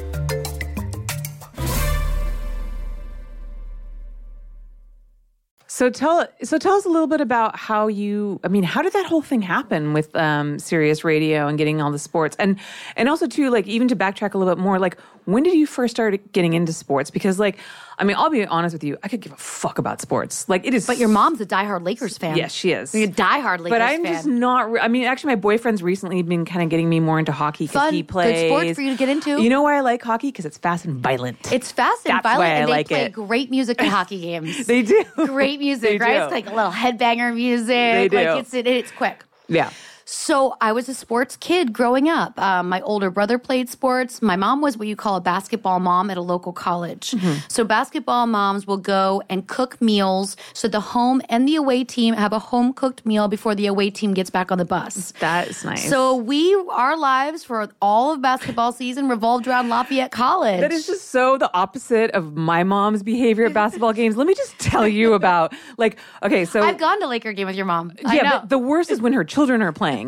So 5.81 5.89
tell 5.89 6.29
so 6.43 6.59
tell 6.59 6.75
us 6.75 6.85
a 6.85 6.91
little 6.91 7.07
bit 7.07 7.23
about 7.23 7.57
how 7.57 7.87
you 7.87 8.39
I 8.45 8.49
mean 8.49 8.65
how 8.65 8.83
did 8.83 8.93
that 8.93 9.07
whole 9.07 9.23
thing 9.23 9.41
happen 9.41 9.95
with 9.95 10.15
um 10.15 10.59
Sirius 10.59 11.05
Radio 11.05 11.47
and 11.47 11.57
getting 11.57 11.81
all 11.81 11.91
the 11.91 11.99
sports 11.99 12.37
and 12.39 12.59
and 12.97 13.09
also 13.09 13.27
too 13.27 13.49
like 13.49 13.67
even 13.67 13.89
to 13.89 13.97
backtrack 13.97 14.35
a 14.35 14.37
little 14.37 14.55
bit 14.55 14.61
more 14.61 14.79
like 14.79 14.99
when 15.27 15.43
did 15.43 15.55
you 15.55 15.67
first 15.67 15.95
start 15.95 16.33
getting 16.33 16.53
into 16.55 16.73
sports 16.73 17.11
because 17.11 17.39
like 17.39 17.57
I 17.99 18.05
mean 18.05 18.17
I'll 18.17 18.31
be 18.31 18.45
honest 18.47 18.73
with 18.73 18.83
you 18.85 18.97
I 19.03 19.09
could 19.09 19.21
give 19.21 19.33
a 19.33 19.37
fuck 19.37 19.79
about 19.79 20.01
sports 20.01 20.49
like 20.49 20.67
it 20.67 20.73
is 20.75 20.87
But 20.87 20.99
your 20.99 21.09
mom's 21.09 21.41
a 21.41 21.47
diehard 21.47 21.85
Lakers 21.85 22.17
fan. 22.19 22.37
Yes, 22.37 22.53
she 22.53 22.73
is. 22.73 22.95
You're 22.95 23.09
a 23.09 23.13
diehard 23.13 23.59
Lakers 23.59 23.71
but 23.71 23.83
I'm 23.83 24.03
fan. 24.03 24.13
just 24.15 24.27
not. 24.27 24.71
re- 24.73 24.81
I 24.81 24.89
mean, 24.89 25.05
actually, 25.05 25.33
my 25.33 25.37
boyfriend's 25.41 25.83
recently 25.83 26.23
been 26.23 26.45
kind 26.45 26.63
of 26.63 26.69
getting 26.71 26.89
me 26.89 27.01
more 27.01 27.19
into 27.19 27.33
hockey 27.33 27.67
because 27.67 27.91
he 27.93 28.03
Good 28.03 28.09
plays. 28.09 28.49
sport 28.49 28.75
for 28.75 28.81
you 28.81 28.91
to 28.93 28.97
get 28.97 29.09
into. 29.09 29.43
You 29.43 29.51
know 29.51 29.63
why 29.63 29.77
I 29.77 29.81
like 29.81 30.03
hockey? 30.03 30.29
Because 30.29 30.45
it's 30.47 30.59
fast 30.59 30.85
and 30.87 30.97
violent. 30.97 31.53
It's 31.53 31.71
fast 31.71 32.07
and 32.07 32.15
That's 32.15 32.23
violent, 32.23 32.41
why 32.41 32.47
I 32.47 32.49
and 32.61 32.69
they 32.69 32.73
like 32.73 32.89
play 32.89 33.03
it. 33.05 33.13
great 33.13 33.51
music 33.51 33.81
at 33.83 33.89
hockey 33.89 34.21
games. 34.29 34.67
they 34.67 34.83
do 34.83 35.05
great 35.17 35.59
music, 35.61 35.91
They 35.91 35.99
right? 35.99 36.17
do. 36.19 36.23
It's 36.25 36.33
like 36.33 36.47
a 36.51 36.55
little 36.55 36.73
headbanger 36.73 37.35
music. 37.35 37.67
They 37.69 38.09
do. 38.09 38.17
Like 38.17 38.41
it's 38.41 38.55
it, 38.55 38.67
it's 38.67 38.91
quick. 38.93 39.25
yeah. 39.49 39.71
So 40.13 40.57
I 40.61 40.73
was 40.73 40.89
a 40.89 40.95
sports 40.95 41.37
kid 41.37 41.73
growing 41.73 42.09
up. 42.09 42.37
Um, 42.37 42.69
my 42.69 42.81
older 42.81 43.13
brother 43.13 43.39
played 43.39 43.69
sports. 43.69 44.21
My 44.21 44.35
mom 44.35 44.61
was 44.61 44.77
what 44.77 44.89
you 44.89 44.97
call 44.97 45.15
a 45.15 45.21
basketball 45.21 45.79
mom 45.79 46.11
at 46.11 46.17
a 46.17 46.21
local 46.21 46.53
college. 46.53 47.13
Mm-hmm. 47.13 47.47
So 47.47 47.63
basketball 47.63 48.27
moms 48.27 48.67
will 48.67 48.77
go 48.77 49.23
and 49.29 49.47
cook 49.47 49.81
meals 49.81 50.37
so 50.53 50.67
the 50.67 50.81
home 50.81 51.23
and 51.29 51.47
the 51.47 51.55
away 51.55 51.85
team 51.85 52.15
have 52.15 52.33
a 52.33 52.41
home 52.41 52.73
cooked 52.73 53.07
meal 53.07 53.29
before 53.29 53.55
the 53.55 53.67
away 53.67 53.89
team 53.89 54.13
gets 54.13 54.31
back 54.31 54.51
on 54.51 54.59
the 54.59 54.65
bus. 54.65 55.13
That 55.21 55.47
is 55.47 55.65
nice. 55.65 55.89
So 55.89 56.17
we, 56.17 56.55
our 56.73 56.97
lives 56.97 57.45
for 57.45 57.69
all 57.81 58.13
of 58.13 58.21
basketball 58.21 58.73
season 58.73 59.09
revolved 59.09 59.47
around 59.47 59.69
Lafayette 59.69 60.11
College. 60.11 60.61
That 60.61 60.73
is 60.73 60.89
just 60.89 61.11
so 61.11 61.39
the 61.39 61.55
opposite 61.55 62.11
of 62.11 62.35
my 62.37 62.65
mom's 62.65 63.05
behavior 63.05 63.45
at 63.45 63.55
basketball 63.55 63.93
games. 63.93 64.17
Let 64.17 64.27
me 64.27 64.35
just 64.35 64.59
tell 64.59 64.89
you 64.89 65.15
about 65.15 65.55
like 65.79 66.01
okay, 66.25 66.45
so 66.45 66.63
I've 66.63 66.79
gone 66.79 67.01
to 67.01 67.07
Laker 67.07 67.33
game 67.33 67.47
with 67.47 67.55
your 67.55 67.67
mom. 67.67 67.93
I 68.05 68.17
yeah, 68.17 68.41
but 68.41 68.49
the 68.49 68.59
worst 68.59 68.91
is 68.91 69.01
when 69.01 69.13
her 69.13 69.23
children 69.23 69.63
are 69.63 69.73
playing. 69.73 70.00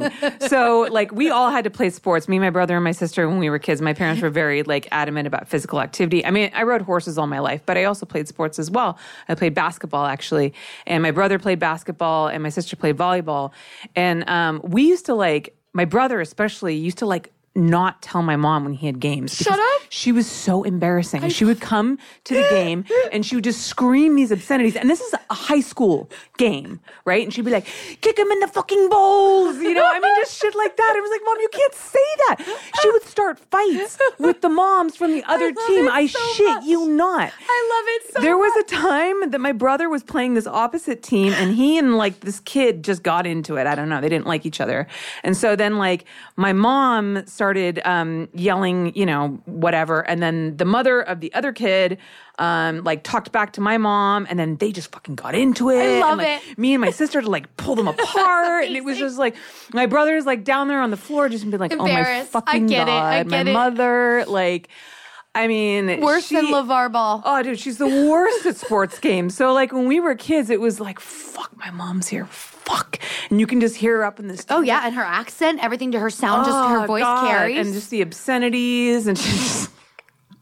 So 0.49 0.89
like 0.91 1.13
we 1.13 1.31
all 1.31 1.51
had 1.51 1.65
to 1.65 1.71
play 1.71 1.91
sports. 1.91 2.29
Me, 2.29 2.39
my 2.39 2.51
brother, 2.51 2.77
and 2.77 2.85
my 2.85 2.93
sister 2.93 3.29
when 3.29 3.39
we 3.39 3.51
were 3.51 3.59
kids. 3.59 3.81
My 3.81 3.93
parents 3.93 4.23
were 4.23 4.31
very 4.31 4.63
like 4.63 4.89
adamant 4.91 5.27
about 5.27 5.49
physical 5.49 5.81
activity. 5.81 6.25
I 6.25 6.31
mean, 6.31 6.51
I 6.55 6.63
rode 6.63 6.83
horses 6.83 7.19
all 7.19 7.27
my 7.27 7.41
life, 7.41 7.63
but 7.67 7.77
I 7.77 7.85
also 7.85 8.07
played 8.07 8.29
sports 8.29 8.59
as 8.59 8.71
well. 8.71 8.99
I 9.29 9.35
played 9.35 9.55
basketball 9.55 10.07
actually, 10.07 10.55
and 10.87 11.03
my 11.03 11.11
brother 11.11 11.39
played 11.39 11.59
basketball, 11.59 12.29
and 12.29 12.43
my 12.43 12.49
sister 12.49 12.77
played 12.77 12.97
volleyball. 12.97 13.53
And 13.97 14.29
um, 14.29 14.61
we 14.65 14.83
used 14.83 15.07
to 15.07 15.15
like 15.15 15.57
my 15.73 15.85
brother 15.85 16.21
especially 16.21 16.77
used 16.77 16.99
to 16.99 17.07
like 17.07 17.33
not 17.55 18.01
tell 18.01 18.23
my 18.23 18.37
mom 18.37 18.65
when 18.65 18.73
he 18.75 18.87
had 18.87 18.99
games. 18.99 19.37
Shut 19.37 19.59
up. 19.59 19.83
She 19.91 20.11
was 20.11 20.27
so 20.27 20.63
embarrassing. 20.63 21.29
She 21.29 21.45
would 21.45 21.61
come 21.61 21.99
to 22.25 22.35
the 22.35 22.47
game 22.49 22.85
and 23.13 23.27
she 23.27 23.35
would 23.35 23.45
just 23.45 23.67
scream 23.67 24.15
these 24.17 24.33
obscenities. 24.33 24.75
And 24.75 24.89
this 24.89 25.01
is 25.03 25.15
a 25.29 25.35
high 25.35 25.61
school 25.61 26.09
game, 26.39 26.81
right? 27.05 27.23
And 27.23 27.33
she'd 27.33 27.45
be 27.45 27.51
like, 27.51 27.67
kick 28.01 28.19
him 28.19 28.31
in 28.31 28.41
the 28.41 28.49
fucking 28.49 28.89
bowls. 28.89 29.57
You 29.59 29.75
know, 29.75 29.85
I 29.85 30.01
mean, 30.01 30.15
just 30.17 30.41
shit 30.41 30.55
like 30.55 30.77
that. 30.77 30.95
It 30.97 31.03
was 31.03 31.11
like, 31.11 31.21
mom, 31.25 31.37
you 31.41 31.49
can't 31.53 31.75
say 31.75 31.99
that. 32.29 32.59
She 32.81 32.91
would 32.91 33.03
start 33.03 33.39
fights 33.39 33.99
with 34.19 34.41
the 34.41 34.49
moms 34.49 34.97
from 34.97 35.13
the 35.13 35.23
other 35.25 35.53
love 35.53 35.67
team. 35.67 35.89
I 35.91 36.07
so 36.07 36.19
shit 36.35 36.47
much. 36.47 36.65
you 36.65 36.89
not. 36.89 37.33
I 37.49 37.71
love 37.75 37.85
it 37.89 38.15
so 38.15 38.21
There 38.23 38.39
was 38.39 38.57
a 38.65 38.65
time 38.65 39.31
that 39.31 39.41
my 39.41 39.53
brother 39.53 39.91
was 39.91 40.03
playing 40.03 40.35
this 40.35 40.47
opposite 40.47 41.03
team 41.03 41.35
and 41.35 41.55
he 41.55 41.77
and 41.77 41.99
like 41.99 42.21
this 42.21 42.41
kid 42.41 42.83
just 42.83 43.03
got 43.03 43.27
into 43.27 43.57
it. 43.57 43.67
I 43.67 43.75
don't 43.75 43.91
know. 43.91 44.01
They 44.01 44.09
didn't 44.09 44.27
like 44.27 44.47
each 44.47 44.61
other. 44.61 44.87
And 45.23 45.37
so 45.37 45.55
then 45.55 45.77
like 45.77 46.07
my 46.37 46.55
mom 46.55 47.27
started 47.27 47.42
started 47.43 47.81
um, 47.85 48.29
yelling, 48.35 48.95
you 48.95 49.05
know, 49.05 49.41
whatever. 49.47 50.09
And 50.09 50.23
then 50.23 50.57
the 50.59 50.65
mother 50.65 51.01
of 51.01 51.19
the 51.19 51.35
other 51.35 51.53
kid 51.53 51.99
um, 52.39 52.85
like 52.85 53.03
talked 53.03 53.33
back 53.33 53.53
to 53.55 53.61
my 53.61 53.79
mom, 53.79 54.29
and 54.31 54.39
then 54.39 54.59
they 54.59 54.71
just 54.71 54.93
fucking 54.93 55.17
got 55.17 55.35
into 55.35 55.69
it. 55.69 55.83
I 55.83 55.99
love 55.99 56.21
and, 56.21 56.29
like, 56.29 56.51
it. 56.51 56.57
Me 56.57 56.73
and 56.73 56.81
my 56.81 56.91
sister 56.91 57.21
to 57.21 57.29
like 57.29 57.57
pull 57.57 57.75
them 57.75 57.89
apart, 57.97 58.67
and 58.67 58.77
it 58.77 58.85
was 58.85 58.97
just 58.97 59.19
like 59.19 59.35
my 59.75 59.87
brother's 59.87 60.25
like 60.25 60.45
down 60.45 60.69
there 60.69 60.81
on 60.81 60.93
the 60.93 60.97
floor, 60.97 61.29
just 61.29 61.43
being 61.45 61.59
like, 61.59 61.73
"Oh 61.73 61.85
my 61.85 62.23
fucking 62.23 62.69
get 62.69 62.83
it. 62.83 62.93
god!" 62.93 63.13
I 63.13 63.23
my 63.25 63.41
it. 63.41 63.53
mother, 63.53 64.25
like. 64.29 64.69
I 65.35 65.47
mean, 65.49 66.03
Worse 66.03 66.27
she- 66.27 66.35
than 66.37 66.49
LeVar 66.49 66.93
Ball. 66.93 67.23
Oh, 67.25 67.43
dude, 67.43 67.59
she's 67.59 67.79
the 67.79 67.87
worst 67.89 68.45
at 68.45 68.59
sports 68.59 68.99
games. 68.99 69.35
So, 69.35 69.55
like, 69.55 69.73
when 69.73 69.87
we 69.87 69.99
were 69.99 70.15
kids, 70.15 70.51
it 70.51 70.61
was 70.61 70.79
like, 70.79 71.01
fuck, 71.01 71.51
my 71.57 71.71
mom's 71.71 72.09
here. 72.09 72.29
Fuck. 72.65 72.99
And 73.31 73.41
you 73.41 73.47
can 73.47 73.61
just 73.61 73.77
hear 73.77 73.99
her 73.99 74.05
up 74.05 74.19
in 74.21 74.29
this. 74.29 74.45
Oh 74.51 74.61
yeah, 74.63 74.83
and 74.87 74.95
her 74.95 75.03
accent, 75.05 75.63
everything 75.63 75.93
to 75.93 75.99
her 76.01 76.11
sound, 76.11 76.45
just 76.47 76.57
her 76.71 76.83
Oh, 76.85 76.87
voice 76.87 77.03
God. 77.03 77.29
carries. 77.29 77.59
And 77.67 77.75
just 77.75 77.91
the 77.91 78.03
obscenities. 78.03 79.07
And 79.07 79.19
she's 79.19 79.33
just, 79.39 79.71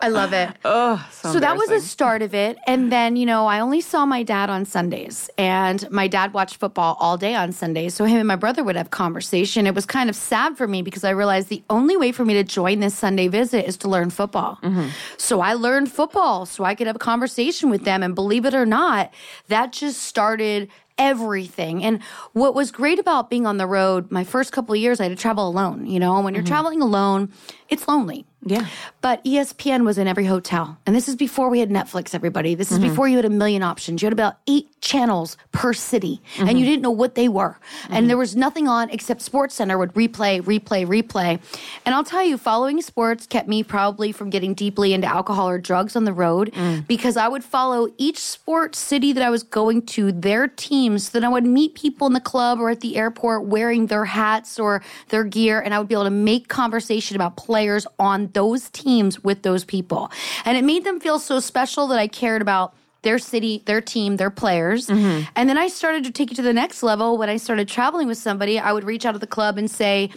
I 0.02 0.08
love 0.08 0.32
it. 0.32 0.50
oh, 0.64 1.06
so, 1.12 1.32
So 1.32 1.40
that 1.40 1.56
was 1.56 1.68
the 1.68 1.80
start 1.80 2.22
of 2.22 2.34
it. 2.34 2.56
And 2.66 2.90
then, 2.90 3.16
you 3.16 3.26
know, 3.26 3.46
I 3.46 3.60
only 3.60 3.80
saw 3.82 4.06
my 4.06 4.22
dad 4.22 4.48
on 4.48 4.64
Sundays. 4.64 5.28
And 5.36 5.88
my 5.90 6.08
dad 6.08 6.32
watched 6.32 6.56
football 6.56 6.96
all 7.00 7.16
day 7.18 7.34
on 7.34 7.52
Sundays. 7.52 7.94
So 7.94 8.04
him 8.06 8.18
and 8.18 8.26
my 8.28 8.36
brother 8.36 8.64
would 8.64 8.76
have 8.76 8.90
conversation. 8.90 9.66
It 9.66 9.74
was 9.74 9.84
kind 9.86 10.08
of 10.08 10.16
sad 10.16 10.56
for 10.56 10.66
me 10.66 10.80
because 10.82 11.04
I 11.04 11.10
realized 11.10 11.48
the 11.48 11.62
only 11.68 11.96
way 11.98 12.12
for 12.12 12.24
me 12.24 12.32
to 12.34 12.44
join 12.44 12.80
this 12.80 12.94
Sunday 12.94 13.28
visit 13.28 13.66
is 13.68 13.76
to 13.78 13.88
learn 13.88 14.08
football. 14.10 14.58
Mm-hmm. 14.62 14.88
So 15.18 15.40
I 15.40 15.52
learned 15.54 15.90
football 15.92 16.46
so 16.46 16.64
I 16.64 16.74
could 16.74 16.86
have 16.86 16.96
a 16.96 17.00
conversation 17.00 17.68
with 17.70 17.84
them. 17.84 18.02
And 18.02 18.14
believe 18.14 18.46
it 18.46 18.54
or 18.54 18.64
not, 18.66 19.12
that 19.48 19.72
just 19.72 20.02
started 20.02 20.70
everything. 21.00 21.82
And 21.82 22.02
what 22.34 22.54
was 22.54 22.70
great 22.70 22.98
about 22.98 23.30
being 23.30 23.46
on 23.46 23.56
the 23.56 23.66
road, 23.66 24.12
my 24.12 24.22
first 24.22 24.52
couple 24.52 24.74
of 24.74 24.80
years, 24.80 25.00
I 25.00 25.04
had 25.04 25.16
to 25.16 25.16
travel 25.16 25.48
alone. 25.48 25.86
You 25.86 25.98
know, 25.98 26.20
when 26.20 26.34
you're 26.34 26.44
mm-hmm. 26.44 26.52
traveling 26.52 26.82
alone, 26.82 27.32
it's 27.68 27.88
lonely. 27.88 28.26
Yeah. 28.44 28.66
But 29.02 29.22
ESPN 29.24 29.84
was 29.84 29.98
in 29.98 30.08
every 30.08 30.24
hotel. 30.24 30.78
And 30.86 30.96
this 30.96 31.08
is 31.08 31.16
before 31.16 31.50
we 31.50 31.60
had 31.60 31.68
Netflix, 31.68 32.14
everybody. 32.14 32.54
This 32.54 32.72
is 32.72 32.78
mm-hmm. 32.78 32.88
before 32.88 33.06
you 33.06 33.16
had 33.16 33.26
a 33.26 33.30
million 33.30 33.62
options. 33.62 34.00
You 34.00 34.06
had 34.06 34.14
about 34.14 34.36
eight 34.46 34.68
channels 34.80 35.36
per 35.52 35.74
city, 35.74 36.22
and 36.38 36.48
mm-hmm. 36.48 36.56
you 36.56 36.64
didn't 36.64 36.80
know 36.80 36.90
what 36.90 37.16
they 37.16 37.28
were. 37.28 37.58
And 37.84 37.92
mm-hmm. 37.92 38.06
there 38.08 38.16
was 38.16 38.34
nothing 38.36 38.66
on 38.66 38.88
except 38.90 39.20
Sports 39.20 39.54
Center 39.54 39.76
would 39.76 39.92
replay, 39.92 40.40
replay, 40.40 40.86
replay. 40.86 41.38
And 41.84 41.94
I'll 41.94 42.04
tell 42.04 42.24
you, 42.24 42.38
following 42.38 42.80
sports 42.80 43.26
kept 43.26 43.46
me 43.46 43.62
probably 43.62 44.10
from 44.10 44.30
getting 44.30 44.54
deeply 44.54 44.94
into 44.94 45.06
alcohol 45.06 45.48
or 45.48 45.58
drugs 45.58 45.94
on 45.94 46.04
the 46.04 46.12
road 46.14 46.50
mm. 46.52 46.86
because 46.86 47.18
I 47.18 47.28
would 47.28 47.44
follow 47.44 47.88
each 47.98 48.18
sports 48.18 48.78
city 48.78 49.12
that 49.12 49.22
I 49.22 49.28
was 49.28 49.42
going 49.42 49.82
to, 49.86 50.12
their 50.12 50.48
teams. 50.48 51.10
Then 51.10 51.24
I 51.24 51.28
would 51.28 51.44
meet 51.44 51.74
people 51.74 52.06
in 52.06 52.14
the 52.14 52.20
club 52.20 52.58
or 52.58 52.70
at 52.70 52.80
the 52.80 52.96
airport 52.96 53.44
wearing 53.44 53.86
their 53.86 54.06
hats 54.06 54.58
or 54.58 54.82
their 55.08 55.24
gear, 55.24 55.60
and 55.60 55.74
I 55.74 55.78
would 55.78 55.88
be 55.88 55.94
able 55.94 56.04
to 56.04 56.10
make 56.10 56.48
conversation 56.48 57.16
about 57.16 57.36
players 57.36 57.86
on 57.98 58.29
those 58.34 58.70
teams 58.70 59.22
with 59.22 59.42
those 59.42 59.64
people. 59.64 60.10
And 60.44 60.56
it 60.56 60.64
made 60.64 60.84
them 60.84 61.00
feel 61.00 61.18
so 61.18 61.40
special 61.40 61.86
that 61.88 61.98
I 61.98 62.08
cared 62.08 62.42
about 62.42 62.74
their 63.02 63.18
city, 63.18 63.62
their 63.64 63.80
team, 63.80 64.16
their 64.16 64.30
players. 64.30 64.88
Mm-hmm. 64.88 65.28
And 65.34 65.48
then 65.48 65.56
I 65.56 65.68
started 65.68 66.04
to 66.04 66.10
take 66.10 66.32
it 66.32 66.34
to 66.34 66.42
the 66.42 66.52
next 66.52 66.82
level. 66.82 67.16
When 67.16 67.28
I 67.30 67.38
started 67.38 67.68
traveling 67.68 68.08
with 68.08 68.18
somebody, 68.18 68.58
I 68.58 68.72
would 68.72 68.84
reach 68.84 69.06
out 69.06 69.12
to 69.12 69.18
the 69.18 69.26
club 69.26 69.56
and 69.56 69.70
say, 69.70 70.10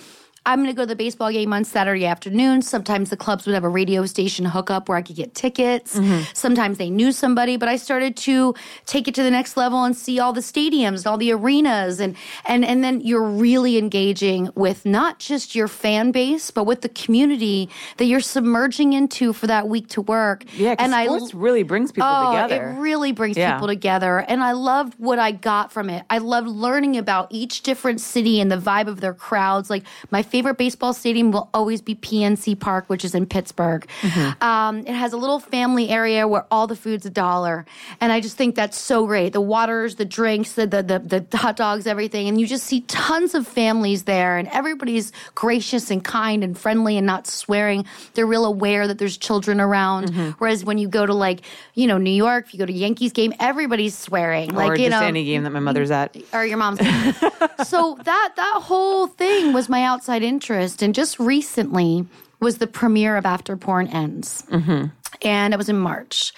I'm 0.45 0.59
going 0.59 0.69
to 0.69 0.75
go 0.75 0.83
to 0.83 0.87
the 0.87 0.95
baseball 0.95 1.31
game 1.31 1.53
on 1.53 1.63
Saturday 1.63 2.05
afternoon. 2.05 2.61
Sometimes 2.61 3.09
the 3.09 3.17
clubs 3.17 3.45
would 3.45 3.53
have 3.53 3.63
a 3.63 3.69
radio 3.69 4.05
station 4.05 4.43
hookup 4.43 4.89
where 4.89 4.97
I 4.97 5.01
could 5.01 5.15
get 5.15 5.33
tickets. 5.33 5.97
Mm-hmm. 5.97 6.23
Sometimes 6.33 6.77
they 6.77 6.89
knew 6.89 7.13
somebody, 7.13 7.55
but 7.55 7.69
I 7.69 7.77
started 7.77 8.17
to 8.17 8.53
take 8.85 9.07
it 9.07 9.15
to 9.15 9.23
the 9.23 9.31
next 9.31 9.55
level 9.55 9.83
and 9.85 9.95
see 9.95 10.19
all 10.19 10.33
the 10.33 10.41
stadiums 10.41 10.97
and 10.97 11.07
all 11.07 11.17
the 11.17 11.31
arenas 11.31 11.99
and 11.99 12.15
and 12.45 12.65
and 12.65 12.83
then 12.83 12.99
you're 13.01 13.23
really 13.23 13.77
engaging 13.77 14.49
with 14.55 14.85
not 14.85 15.19
just 15.19 15.55
your 15.55 15.69
fan 15.69 16.11
base, 16.11 16.51
but 16.51 16.65
with 16.65 16.81
the 16.81 16.89
community 16.89 17.69
that 17.97 18.05
you're 18.05 18.19
submerging 18.19 18.91
into 18.91 19.31
for 19.31 19.47
that 19.47 19.69
week 19.69 19.87
to 19.89 20.01
work. 20.01 20.43
Yeah, 20.57 20.75
and 20.77 20.91
sports 20.91 21.33
really 21.33 21.63
brings 21.63 21.91
people 21.91 22.09
oh, 22.11 22.31
together. 22.31 22.71
It 22.71 22.79
really 22.79 23.13
brings 23.13 23.37
Yeah. 23.37 23.53
people 23.53 23.67
together. 23.67 24.19
And 24.19 24.43
I 24.43 24.51
loved 24.51 24.95
what 24.97 25.19
I 25.19 25.31
got 25.31 25.71
from 25.71 25.89
it. 25.89 26.03
I 26.09 26.17
loved 26.17 26.49
learning 26.49 26.97
about 26.97 27.27
each 27.29 27.61
different 27.61 28.01
city 28.01 28.41
and 28.41 28.51
the 28.51 28.57
vibe 28.57 28.87
of 28.87 28.99
their 28.99 29.13
crowds. 29.13 29.69
Like 29.69 29.83
my 30.11 30.21
favorite 30.33 30.57
baseball 30.57 30.93
stadium 30.93 31.31
will 31.31 31.47
always 31.53 31.79
be 31.79 31.93
PNC 31.93 32.59
Park, 32.59 32.85
which 32.87 33.05
is 33.05 33.13
in 33.13 33.27
Pittsburgh. 33.27 33.85
Mm-hmm. 34.01 34.43
Um, 34.43 34.79
it 34.79 34.87
has 34.87 35.13
a 35.13 35.17
little 35.17 35.39
family 35.39 35.89
area 35.89 36.27
where 36.27 36.47
all 36.49 36.65
the 36.65 36.75
food's 36.75 37.05
a 37.05 37.11
dollar. 37.11 37.67
And 38.01 38.11
I 38.11 38.19
just 38.19 38.35
think 38.35 38.55
that's 38.55 38.75
so 38.75 39.05
great. 39.05 39.33
The 39.33 39.41
waters, 39.41 39.93
the 39.93 40.05
drinks, 40.05 40.53
the, 40.53 40.65
the, 40.65 40.81
the, 40.81 41.23
the 41.29 41.37
hot 41.37 41.55
dogs, 41.55 41.85
everything. 41.85 42.27
And 42.27 42.41
you 42.41 42.47
just 42.47 42.65
see 42.65 42.81
tons 42.81 43.35
of 43.35 43.47
families 43.47 44.05
there 44.05 44.39
and 44.39 44.47
everybody's 44.47 45.11
gracious 45.35 45.91
and 45.91 46.03
kind 46.03 46.43
and 46.43 46.57
friendly 46.57 46.97
and 46.97 47.05
not 47.05 47.27
swearing. 47.27 47.85
They're 48.15 48.25
real 48.25 48.45
aware 48.45 48.87
that 48.87 48.97
there's 48.97 49.17
children 49.17 49.61
around. 49.61 50.07
Mm-hmm. 50.07 50.29
Whereas 50.39 50.65
when 50.65 50.79
you 50.79 50.87
go 50.87 51.05
to 51.05 51.13
like, 51.13 51.41
you 51.75 51.85
know, 51.85 51.99
New 51.99 52.09
York, 52.09 52.45
if 52.47 52.55
you 52.55 52.57
go 52.57 52.65
to 52.65 52.73
Yankees 52.73 53.11
game, 53.11 53.35
everybody's 53.39 53.95
swearing. 53.95 54.49
or 54.53 54.69
like, 54.69 54.79
you 54.79 54.89
just 54.89 54.99
know, 54.99 55.07
any 55.07 55.25
game 55.25 55.43
that 55.43 55.51
my 55.51 55.59
mother's 55.59 55.91
at. 55.91 56.17
or 56.33 56.43
your 56.43 56.57
mom's. 56.57 56.79
so 57.67 57.99
that 58.03 58.33
that 58.35 58.61
whole 58.63 59.05
thing 59.05 59.53
was 59.53 59.69
my 59.69 59.83
outside 59.83 60.22
interest, 60.23 60.81
and 60.81 60.95
just 60.95 61.19
recently 61.19 62.05
was 62.39 62.57
the 62.57 62.67
premiere 62.67 63.17
of 63.17 63.25
After 63.25 63.55
Porn 63.55 63.87
Ends, 63.87 64.43
mm-hmm. 64.51 64.87
and 65.21 65.53
it 65.53 65.57
was 65.57 65.69
in 65.69 65.77
March. 65.77 66.33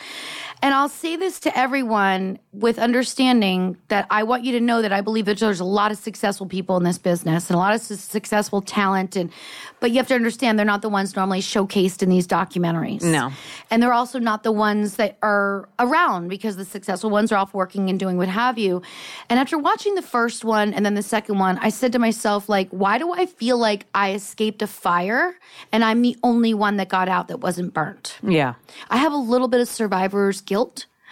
And 0.65 0.73
I'll 0.73 0.89
say 0.89 1.15
this 1.15 1.39
to 1.41 1.55
everyone 1.55 2.39
with 2.51 2.79
understanding 2.79 3.77
that 3.89 4.07
I 4.09 4.23
want 4.23 4.45
you 4.45 4.53
to 4.53 4.59
know 4.59 4.81
that 4.81 4.91
I 4.91 5.01
believe 5.01 5.25
that 5.25 5.37
there's 5.37 5.59
a 5.59 5.63
lot 5.63 5.91
of 5.91 5.97
successful 5.99 6.47
people 6.47 6.75
in 6.75 6.83
this 6.83 6.97
business 6.97 7.51
and 7.51 7.55
a 7.55 7.59
lot 7.59 7.75
of 7.75 7.81
su- 7.81 7.93
successful 7.93 8.63
talent, 8.63 9.15
and 9.15 9.31
but 9.79 9.91
you 9.91 9.97
have 9.97 10.07
to 10.07 10.15
understand 10.15 10.57
they're 10.57 10.65
not 10.65 10.81
the 10.81 10.89
ones 10.89 11.15
normally 11.15 11.41
showcased 11.41 12.01
in 12.01 12.09
these 12.09 12.25
documentaries. 12.25 13.03
No. 13.03 13.31
And 13.69 13.83
they're 13.83 13.93
also 13.93 14.17
not 14.17 14.41
the 14.41 14.51
ones 14.51 14.95
that 14.95 15.19
are 15.21 15.69
around 15.77 16.29
because 16.29 16.55
the 16.55 16.65
successful 16.65 17.11
ones 17.11 17.31
are 17.31 17.35
off 17.35 17.53
working 17.53 17.91
and 17.91 17.99
doing 17.99 18.17
what 18.17 18.29
have 18.29 18.57
you. 18.57 18.81
And 19.29 19.39
after 19.39 19.59
watching 19.59 19.93
the 19.93 20.01
first 20.01 20.43
one 20.43 20.73
and 20.73 20.83
then 20.83 20.95
the 20.95 21.03
second 21.03 21.37
one, 21.37 21.59
I 21.59 21.69
said 21.69 21.91
to 21.91 21.99
myself, 21.99 22.49
like, 22.49 22.69
why 22.69 22.97
do 22.97 23.13
I 23.13 23.27
feel 23.27 23.59
like 23.59 23.85
I 23.93 24.13
escaped 24.13 24.63
a 24.63 24.67
fire 24.67 25.35
and 25.71 25.83
I'm 25.83 26.01
the 26.01 26.17
only 26.23 26.55
one 26.55 26.77
that 26.77 26.89
got 26.89 27.07
out 27.07 27.27
that 27.27 27.41
wasn't 27.41 27.71
burnt? 27.71 28.17
Yeah. 28.23 28.55
I 28.89 28.97
have 28.97 29.13
a 29.13 29.17
little 29.17 29.47
bit 29.47 29.61
of 29.61 29.67
survivor's 29.67 30.41
guilt. 30.41 30.54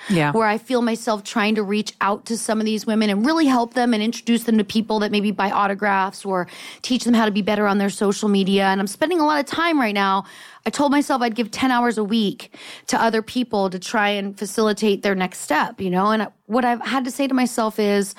Yeah. 0.10 0.34
Where 0.34 0.45
I 0.45 0.58
feel 0.58 0.82
myself 0.82 1.23
trying 1.23 1.56
to 1.56 1.63
reach 1.63 1.93
out 2.01 2.25
to 2.25 2.38
some 2.38 2.60
of 2.60 2.65
these 2.65 2.86
women 2.86 3.10
and 3.10 3.25
really 3.25 3.45
help 3.45 3.73
them 3.73 3.93
and 3.93 4.03
introduce 4.03 4.43
them 4.43 4.58
to 4.58 4.65
people 4.65 4.99
that 4.99 5.12
maybe 5.12 5.32
buy 5.32 5.49
autographs 5.49 6.25
or 6.25 6.45
teach 6.82 7.06
them 7.06 7.13
how 7.13 7.23
to 7.23 7.32
be 7.32 7.41
better 7.41 7.67
on 7.67 7.77
their 7.77 7.89
social 7.89 8.27
media. 8.27 8.65
And 8.65 8.82
I'm 8.82 8.88
spending 8.88 9.21
a 9.21 9.25
lot 9.25 9.39
of 9.39 9.45
time 9.45 9.79
right 9.79 9.93
now. 9.93 10.25
I 10.65 10.71
told 10.71 10.91
myself 10.91 11.21
I'd 11.21 11.36
give 11.36 11.51
10 11.51 11.71
hours 11.71 11.97
a 11.97 12.03
week 12.03 12.53
to 12.88 13.01
other 13.01 13.21
people 13.21 13.69
to 13.69 13.79
try 13.79 14.10
and 14.10 14.38
facilitate 14.38 15.03
their 15.03 15.15
next 15.15 15.39
step, 15.39 15.79
you 15.79 15.89
know? 15.89 16.08
And 16.12 16.27
what 16.47 16.65
I've 16.65 16.82
had 16.82 17.06
to 17.06 17.12
say 17.12 17.25
to 17.29 17.34
myself 17.34 17.79
is, 17.79 18.13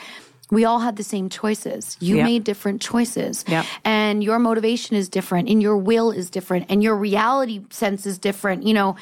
we 0.50 0.64
all 0.66 0.78
had 0.78 0.96
the 0.96 1.02
same 1.02 1.28
choices. 1.30 1.96
You 2.00 2.16
Yeah. 2.18 2.24
made 2.24 2.44
different 2.44 2.80
choices. 2.80 3.44
Yeah. 3.48 3.64
And 3.84 4.22
your 4.22 4.38
motivation 4.38 4.94
is 4.94 5.08
different 5.08 5.48
and 5.48 5.60
your 5.62 5.76
will 5.76 6.10
is 6.10 6.28
different 6.30 6.66
and 6.68 6.82
your 6.82 6.94
reality 6.96 7.62
sense 7.70 8.04
is 8.06 8.18
different. 8.18 8.62
You 8.66 8.74
know, 8.74 8.96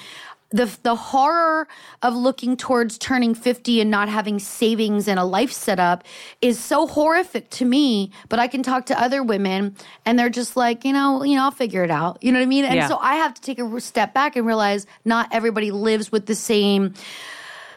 the 0.53 0.71
the 0.83 0.95
horror 0.95 1.67
of 2.03 2.15
looking 2.15 2.57
towards 2.57 2.99
turning 2.99 3.35
50 3.35 3.81
and 3.81 3.91
not 3.91 4.09
having 4.09 4.39
savings 4.39 5.09
and 5.09 5.19
a 5.19 5.25
life 5.25 5.51
set 5.53 5.81
up 5.81 6.05
is 6.41 6.59
so 6.59 6.87
horrific 6.87 7.49
to 7.51 7.65
me, 7.65 8.11
but 8.29 8.39
I 8.39 8.47
can 8.49 8.63
talk 8.63 8.87
to 8.87 9.01
other 9.01 9.23
women 9.23 9.75
and 10.05 10.19
they're 10.19 10.29
just 10.31 10.57
like, 10.57 10.85
you 10.85 10.93
know, 10.93 11.23
you 11.25 11.37
know, 11.37 11.45
I'll 11.45 11.51
figure 11.51 11.83
it 11.85 11.91
out. 11.91 12.19
You 12.23 12.33
know 12.33 12.39
what 12.39 12.45
I 12.45 12.47
mean? 12.47 12.65
And 12.65 12.75
Yeah. 12.75 12.89
so 12.89 12.99
I 13.01 13.17
have 13.17 13.35
to 13.35 13.41
take 13.43 13.59
a 13.59 13.81
step 13.81 14.13
back 14.15 14.37
and 14.37 14.47
realize 14.47 14.87
not 15.05 15.29
everybody 15.33 15.71
lives 15.71 16.13
with 16.13 16.27
the 16.27 16.35
same 16.35 16.95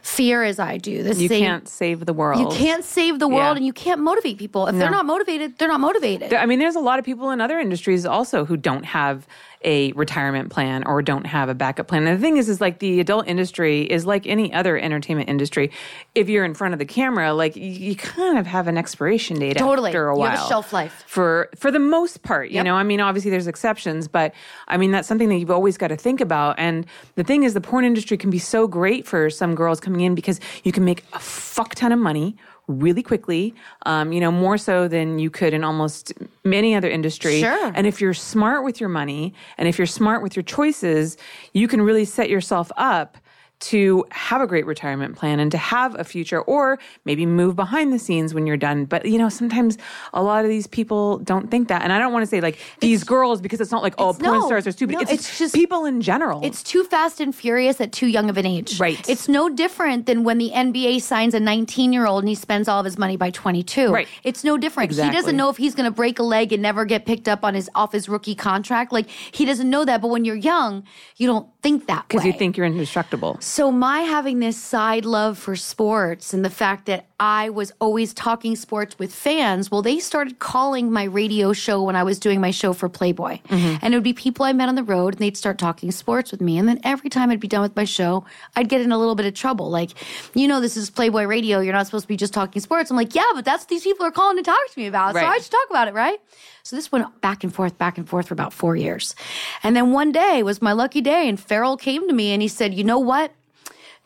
fear 0.02 0.44
as 0.44 0.60
I 0.60 0.78
do. 0.78 1.02
The 1.02 1.16
You 1.16 1.28
same 1.28 1.44
can't 1.44 1.68
save 1.68 2.06
the 2.06 2.14
world. 2.14 2.40
you 2.40 2.48
can't 2.60 2.84
save 2.84 3.18
the 3.18 3.28
world 3.28 3.54
Yeah. 3.54 3.58
and 3.58 3.66
you 3.66 3.74
can't 3.74 4.00
motivate 4.02 4.38
people. 4.38 4.68
If 4.68 4.76
they're 4.76 4.92
not 4.92 5.08
motivated, 5.08 5.58
they're 5.58 5.68
not 5.68 5.80
motivated. 5.80 6.32
I 6.32 6.46
mean, 6.46 6.60
there's 6.60 6.76
a 6.76 6.80
lot 6.80 7.00
of 7.00 7.06
people 7.06 7.32
in 7.32 7.42
other 7.42 7.58
industries 7.60 8.06
also 8.06 8.46
who 8.46 8.56
don't 8.56 8.86
have 8.86 9.26
a 9.66 9.92
retirement 9.94 10.52
plan 10.52 10.84
or 10.86 11.02
don't 11.02 11.26
have 11.26 11.50
a 11.50 11.56
backup 11.56 11.88
plan. 11.88 12.06
And 12.08 12.18
the 12.18 12.22
thing 12.22 12.38
is, 12.38 12.48
is 12.48 12.62
like 12.62 12.80
the 12.80 13.00
adult 13.00 13.28
industry 13.28 13.82
is 13.82 14.06
like 14.06 14.28
any 14.28 14.54
other 14.54 14.78
entertainment 14.78 15.28
industry. 15.28 15.72
If 16.14 16.30
you're 16.30 16.46
in 16.46 16.54
front 16.54 16.74
of 16.74 16.80
the 16.80 16.86
camera, 16.86 17.34
like 17.34 17.56
you, 17.56 17.64
you 17.72 17.96
kind 17.96 18.38
of 18.38 18.46
have 18.46 18.68
an 18.68 18.78
expiration 18.78 19.40
date 19.40 19.58
Totally. 19.58 19.90
after 19.90 20.08
a 20.10 20.14
You 20.14 20.20
while. 20.20 20.30
have 20.38 20.46
a 20.46 20.48
shelf 20.48 20.72
life. 20.72 21.04
for 21.08 21.50
for 21.58 21.72
the 21.72 21.80
most 21.80 22.22
part. 22.22 22.50
You 22.50 22.56
Yep. 22.58 22.66
know, 22.66 22.76
I 22.76 22.84
mean, 22.84 23.02
obviously 23.02 23.32
there's 23.32 23.48
exceptions, 23.48 24.08
but 24.08 24.34
I 24.68 24.78
mean 24.78 24.92
that's 24.92 25.08
something 25.08 25.30
that 25.30 25.36
you've 25.38 25.52
always 25.52 25.78
got 25.78 25.88
to 25.88 25.98
think 25.98 26.22
about. 26.22 26.60
And 26.60 26.86
the 27.16 27.24
thing 27.24 27.44
is, 27.44 27.54
the 27.56 27.62
porn 27.62 27.86
industry 27.86 28.18
can 28.18 28.30
be 28.30 28.40
so 28.40 28.68
great 28.68 29.08
for 29.08 29.30
some 29.32 29.56
girls 29.56 29.80
coming 29.80 30.02
in 30.02 30.14
because 30.16 30.40
you 30.64 30.72
can 30.72 30.86
make 30.86 31.04
a 31.14 31.20
fuck 31.20 31.74
ton 31.76 31.92
of 31.92 31.98
money 32.00 32.36
really 32.68 33.04
quickly, 33.04 33.54
um, 33.86 34.12
you 34.12 34.20
know, 34.20 34.32
more 34.32 34.58
so 34.58 34.88
than 34.88 35.20
you 35.20 35.30
could 35.30 35.54
in 35.54 35.64
almost 35.64 36.14
many 36.44 36.76
other 36.76 36.90
industry. 36.90 37.42
Sure. 37.42 37.72
And 37.76 37.86
if 37.86 38.02
you're 38.02 38.14
smart 38.14 38.64
with 38.64 38.80
your 38.80 38.90
money 38.90 39.34
and 39.58 39.68
if 39.68 39.78
you're 39.78 39.86
smart 39.86 40.24
with 40.24 40.36
your 40.36 40.44
choices, 40.44 41.18
you 41.54 41.68
can 41.68 41.82
really 41.82 42.06
set 42.06 42.30
yourself 42.30 42.72
up 42.78 43.18
to 43.60 44.06
have 44.12 44.42
a 44.42 44.48
great 44.48 44.66
retirement 44.66 45.16
plan 45.16 45.40
and 45.40 45.52
to 45.52 45.58
have 45.58 45.98
a 46.00 46.04
future 46.04 46.42
or 46.42 46.78
maybe 47.06 47.26
move 47.26 47.56
behind 47.56 47.94
the 47.94 48.00
scenes 48.00 48.34
when 48.34 48.46
you're 48.46 48.58
done. 48.58 48.86
But, 48.86 49.06
you 49.06 49.18
know, 49.18 49.30
sometimes 49.30 49.78
a 50.14 50.22
lot 50.22 50.44
of 50.44 50.50
these 50.50 50.68
people 50.68 51.20
don't 51.20 51.50
think 51.50 51.70
that. 51.70 51.82
And 51.82 51.94
I 51.94 52.00
don't 52.00 52.12
want 52.12 52.24
to 52.24 52.28
say 52.28 52.42
like 52.42 52.60
these 52.80 53.02
it's, 53.02 53.10
girls 53.10 53.42
because 53.42 53.62
it's 53.62 53.72
not 53.72 53.82
like, 53.82 53.96
oh, 53.98 54.14
porn 54.14 54.40
no, 54.40 54.46
stars 54.46 54.68
are 54.68 54.72
stupid. 54.72 54.94
No, 54.94 55.00
it's, 55.02 55.12
it's 55.12 55.40
just 55.40 55.56
people 55.56 55.86
in 55.86 56.02
general. 56.02 56.42
It's 56.44 56.64
too 56.64 56.84
fast 56.84 57.20
and 57.20 57.34
furious 57.34 57.80
at 57.80 57.92
too 57.92 58.08
young 58.08 58.30
of 58.30 58.38
an 58.38 58.46
age. 58.46 58.80
Right. 58.80 59.08
It's 59.10 59.28
no 59.28 59.50
different 59.50 60.06
than 60.06 60.24
when 60.24 60.38
the 60.38 60.52
NBA 60.52 61.02
signs 61.02 61.34
a 61.34 61.40
19 61.40 61.94
year 61.94 62.06
old 62.06 62.24
and 62.24 62.30
he 62.30 62.36
spends 62.36 62.68
all 62.68 62.80
of 62.80 62.86
his 62.86 62.98
money 62.98 63.16
by 63.16 63.32
22. 63.32 63.92
Right. 63.92 64.08
It's 64.24 64.44
no 64.44 64.58
different. 64.58 64.92
Exactly. 64.92 65.16
He 65.16 65.22
doesn't 65.22 65.38
know 65.38 65.50
if 65.50 65.58
he's 65.58 65.76
going 65.76 65.86
to 65.90 65.96
break 65.96 66.20
a 66.20 66.24
leg 66.24 66.52
and 66.52 66.62
never 66.62 66.86
get 66.86 67.06
picked 67.06 67.28
up 67.28 67.44
on 67.44 67.54
his 67.54 67.70
off 67.74 67.94
his 67.94 68.10
rookie 68.10 68.36
contract. 68.36 68.92
Like 68.92 69.10
he 69.10 69.46
doesn't 69.46 69.70
know 69.70 69.86
that. 69.86 70.02
But 70.02 70.10
when 70.10 70.26
you're 70.26 70.36
young, 70.36 70.84
you 71.18 71.28
don't 71.28 71.48
think 71.62 71.88
that 71.88 72.08
because 72.08 72.26
you 72.26 72.34
think 72.34 72.58
you're 72.58 72.66
indestructible. 72.66 73.38
So 73.46 73.72
my 73.72 74.00
having 74.00 74.40
this 74.40 74.58
side 74.58 75.06
love 75.06 75.38
for 75.38 75.56
sports 75.56 76.34
and 76.34 76.44
the 76.44 76.50
fact 76.50 76.88
that 76.88 77.06
I 77.20 77.52
was 77.52 77.72
always 77.80 78.12
talking 78.12 78.56
sports 78.56 78.98
with 78.98 79.14
fans, 79.14 79.70
well, 79.70 79.84
they 79.84 80.00
started 80.00 80.40
calling 80.40 80.92
my 80.92 81.04
radio 81.04 81.54
show 81.54 81.84
when 81.84 81.96
I 81.96 82.02
was 82.02 82.18
doing 82.18 82.42
my 82.42 82.50
show 82.50 82.74
for 82.74 82.90
Playboy. 82.90 83.38
Mm-hmm. 83.48 83.86
And 83.86 83.94
it 83.94 83.98
would 83.98 84.04
be 84.04 84.14
people 84.14 84.46
I 84.46 84.54
met 84.54 84.68
on 84.68 84.74
the 84.74 84.84
road 84.84 85.14
and 85.14 85.20
they'd 85.22 85.38
start 85.38 85.60
talking 85.60 85.92
sports 85.92 86.32
with 86.32 86.42
me. 86.42 86.58
And 86.58 86.68
then 86.68 86.80
every 86.84 87.12
time 87.12 87.30
I'd 87.30 87.40
be 87.40 87.48
done 87.48 87.62
with 87.62 87.76
my 87.76 87.84
show, 87.84 88.26
I'd 88.56 88.68
get 88.68 88.82
in 88.82 88.92
a 88.92 88.98
little 88.98 89.14
bit 89.14 89.28
of 89.28 89.36
trouble. 89.36 89.70
Like, 89.70 89.92
you 90.34 90.48
know, 90.48 90.60
this 90.60 90.76
is 90.76 90.90
Playboy 90.90 91.26
radio. 91.26 91.60
You're 91.60 91.74
not 91.74 91.86
supposed 91.86 92.06
to 92.06 92.08
be 92.08 92.18
just 92.18 92.34
talking 92.34 92.60
sports. 92.64 92.90
I'm 92.90 92.98
like, 92.98 93.14
yeah, 93.14 93.30
but 93.36 93.46
that's 93.46 93.62
what 93.62 93.70
these 93.70 93.84
people 93.84 94.08
are 94.08 94.12
calling 94.12 94.38
to 94.38 94.44
talk 94.44 94.58
to 94.72 94.80
me 94.80 94.88
about. 94.88 95.14
Right. 95.14 95.22
So 95.22 95.28
I 95.28 95.38
should 95.38 95.52
talk 95.52 95.70
about 95.70 95.88
it, 95.88 95.94
right? 95.94 96.20
So 96.66 96.76
this 96.76 96.92
went 96.92 97.22
back 97.22 97.44
and 97.44 97.54
forth, 97.54 97.78
back 97.78 98.00
and 98.00 98.10
forth 98.10 98.28
for 98.28 98.34
about 98.34 98.52
four 98.52 98.76
years. 98.76 99.14
And 99.62 99.76
then 99.76 99.92
one 99.92 100.12
day 100.12 100.42
was 100.42 100.64
my 100.64 100.72
lucky 100.72 101.00
day 101.00 101.30
and 101.30 101.40
Farrell 101.40 101.78
came 101.78 102.08
to 102.08 102.14
me 102.14 102.32
and 102.32 102.42
he 102.42 102.48
said, 102.48 102.74
you 102.74 102.84
know 102.84 102.98
what? 102.98 103.32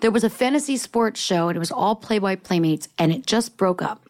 There 0.01 0.12
was 0.12 0.26
a 0.26 0.30
fantasy 0.30 0.76
sports 0.76 1.22
show 1.22 1.47
and 1.47 1.55
it 1.55 1.60
was 1.60 1.72
all 1.72 1.95
Playboy 1.95 2.36
Playmates 2.36 2.89
and 2.97 3.14
it 3.14 3.26
just 3.26 3.55
broke 3.55 3.82
up. 3.82 4.10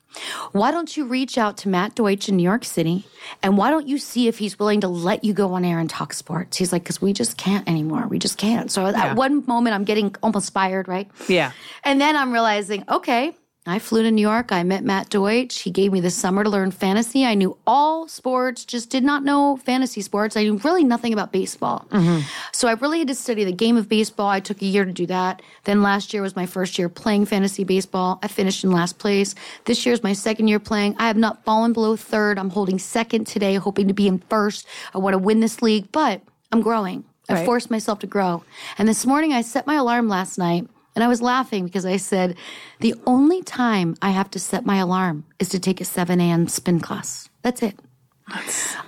Why 0.52 0.72
don't 0.72 0.98
you 0.98 1.06
reach 1.06 1.38
out 1.38 1.58
to 1.58 1.70
Matt 1.70 1.94
Deutsch 1.94 2.28
in 2.28 2.38
New 2.38 2.44
York 2.44 2.66
City 2.66 3.06
and 3.44 3.56
why 3.56 3.70
don't 3.70 3.88
you 3.88 4.00
see 4.00 4.28
if 4.28 4.40
he's 4.40 4.58
willing 4.58 4.82
to 4.82 4.88
let 4.88 5.24
you 5.24 5.34
go 5.34 5.54
on 5.54 5.64
air 5.64 5.78
and 5.78 5.88
talk 5.88 6.12
sports? 6.12 6.58
He's 6.58 6.72
like, 6.72 6.82
because 6.82 7.00
we 7.00 7.14
just 7.14 7.38
can't 7.38 7.70
anymore. 7.70 8.08
We 8.08 8.18
just 8.18 8.40
can't. 8.40 8.72
So 8.72 8.90
yeah. 8.90 9.12
at 9.12 9.16
one 9.16 9.46
moment, 9.46 9.76
I'm 9.76 9.84
getting 9.84 10.16
almost 10.24 10.54
fired, 10.54 10.88
right? 10.88 11.08
Yeah. 11.28 11.52
And 11.84 12.02
then 12.02 12.16
I'm 12.16 12.32
realizing, 12.32 12.84
okay, 12.90 13.36
I 13.70 13.80
flew 13.80 14.04
to 14.04 14.12
New 14.12 14.22
York. 14.22 14.52
I 14.52 14.64
met 14.64 14.84
Matt 14.84 15.10
Deutsch. 15.10 15.60
He 15.60 15.72
gave 15.72 15.92
me 15.92 16.02
the 16.02 16.10
summer 16.10 16.44
to 16.44 16.50
learn 16.50 16.72
fantasy. 16.72 17.26
I 17.26 17.36
knew 17.36 17.58
all 17.68 18.08
sports, 18.08 18.66
just 18.66 18.90
did 18.90 19.04
not 19.04 19.24
know 19.24 19.58
fantasy 19.58 20.02
sports. 20.02 20.36
I 20.36 20.44
knew 20.44 20.58
really 20.58 20.84
nothing 20.84 21.14
about 21.14 21.32
baseball. 21.32 21.86
Mm-hmm. 21.92 22.28
So 22.52 22.68
I 22.68 22.74
really 22.74 23.00
had 23.00 23.08
to 23.10 23.16
study 23.16 23.44
the 23.44 23.52
game 23.52 23.78
of 23.78 23.88
baseball. 23.88 24.28
I 24.28 24.40
took 24.40 24.62
a 24.62 24.66
year 24.66 24.86
to 24.86 24.92
do 24.92 25.06
that. 25.08 25.42
Then 25.66 25.82
last 25.82 26.14
year 26.14 26.22
was 26.22 26.36
my 26.36 26.46
first 26.46 26.80
year 26.80 26.90
playing 26.90 27.26
fantasy 27.26 27.64
baseball. 27.64 28.20
I 28.24 28.28
finished 28.28 28.64
in 28.64 28.72
last 28.72 28.98
place. 28.98 29.36
This 29.66 29.86
year 29.86 29.94
is 29.94 30.04
my 30.04 30.14
second 30.14 30.48
year 30.48 30.60
playing. 30.60 30.96
I 30.98 31.08
have 31.08 31.18
not 31.18 31.44
fallen 31.46 31.72
below 31.72 31.96
third. 31.96 32.40
I'm 32.40 32.50
holding 32.50 32.80
second 32.80 33.28
today, 33.28 33.56
hoping 33.56 33.88
to 33.88 33.94
be 33.94 34.08
in 34.08 34.20
first. 34.30 34.68
I 34.94 34.98
want 34.98 35.14
to 35.14 35.20
win 35.20 35.40
this 35.40 35.62
league, 35.62 35.92
but 35.92 36.22
I'm 36.52 36.62
growing. 36.62 37.06
I 37.30 37.34
right. 37.34 37.46
forced 37.46 37.70
myself 37.70 38.00
to 38.00 38.08
grow. 38.08 38.44
And 38.80 38.88
this 38.88 39.06
morning 39.06 39.34
I 39.34 39.42
set 39.42 39.68
my 39.68 39.76
alarm 39.76 40.10
last 40.10 40.40
night 40.40 40.68
and 41.00 41.06
I 41.06 41.08
was 41.08 41.22
laughing 41.22 41.64
because 41.64 41.86
I 41.86 41.96
said, 41.96 42.36
the 42.82 42.94
only 43.08 43.42
time 43.42 43.96
I 44.02 44.10
have 44.10 44.30
to 44.32 44.40
set 44.40 44.66
my 44.66 44.76
alarm 44.76 45.24
is 45.40 45.48
to 45.50 45.58
take 45.58 45.80
a 45.80 45.86
7 45.86 46.20
a.m. 46.20 46.50
spin 46.50 46.82
class. 46.82 47.30
That's 47.42 47.64
it. 47.64 47.80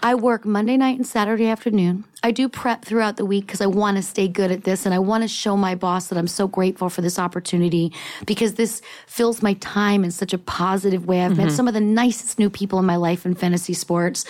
I 0.03 0.16
work 0.16 0.43
Monday 0.43 0.76
night 0.76 0.97
and 0.97 1.07
Saturday 1.07 1.47
afternoon. 1.47 2.03
I 2.22 2.32
do 2.32 2.49
prep 2.49 2.84
throughout 2.84 3.16
the 3.16 3.26
week 3.26 3.45
because 3.45 3.62
I 3.62 3.68
want 3.68 3.95
to 3.95 4.03
stay 4.03 4.28
good 4.28 4.51
at 4.51 4.66
this 4.66 4.86
and 4.86 4.93
I 4.93 4.99
want 4.99 5.24
to 5.24 5.30
show 5.30 5.55
my 5.55 5.74
boss 5.74 6.07
that 6.07 6.18
I'm 6.18 6.28
so 6.28 6.49
grateful 6.49 6.89
for 6.89 7.01
this 7.01 7.18
opportunity 7.18 7.93
because 8.26 8.55
this 8.55 8.82
fills 9.07 9.41
my 9.41 9.53
time 9.53 10.03
in 10.03 10.12
such 10.12 10.34
a 10.34 10.38
positive 10.38 11.05
way. 11.05 11.24
I've 11.24 11.32
mm-hmm. 11.32 11.43
met 11.43 11.53
some 11.53 11.70
of 11.70 11.74
the 11.74 11.80
nicest 11.80 12.39
new 12.39 12.49
people 12.49 12.78
in 12.78 12.86
my 12.86 12.97
life 12.97 13.26
in 13.26 13.36
fantasy 13.36 13.74
sports. 13.74 14.26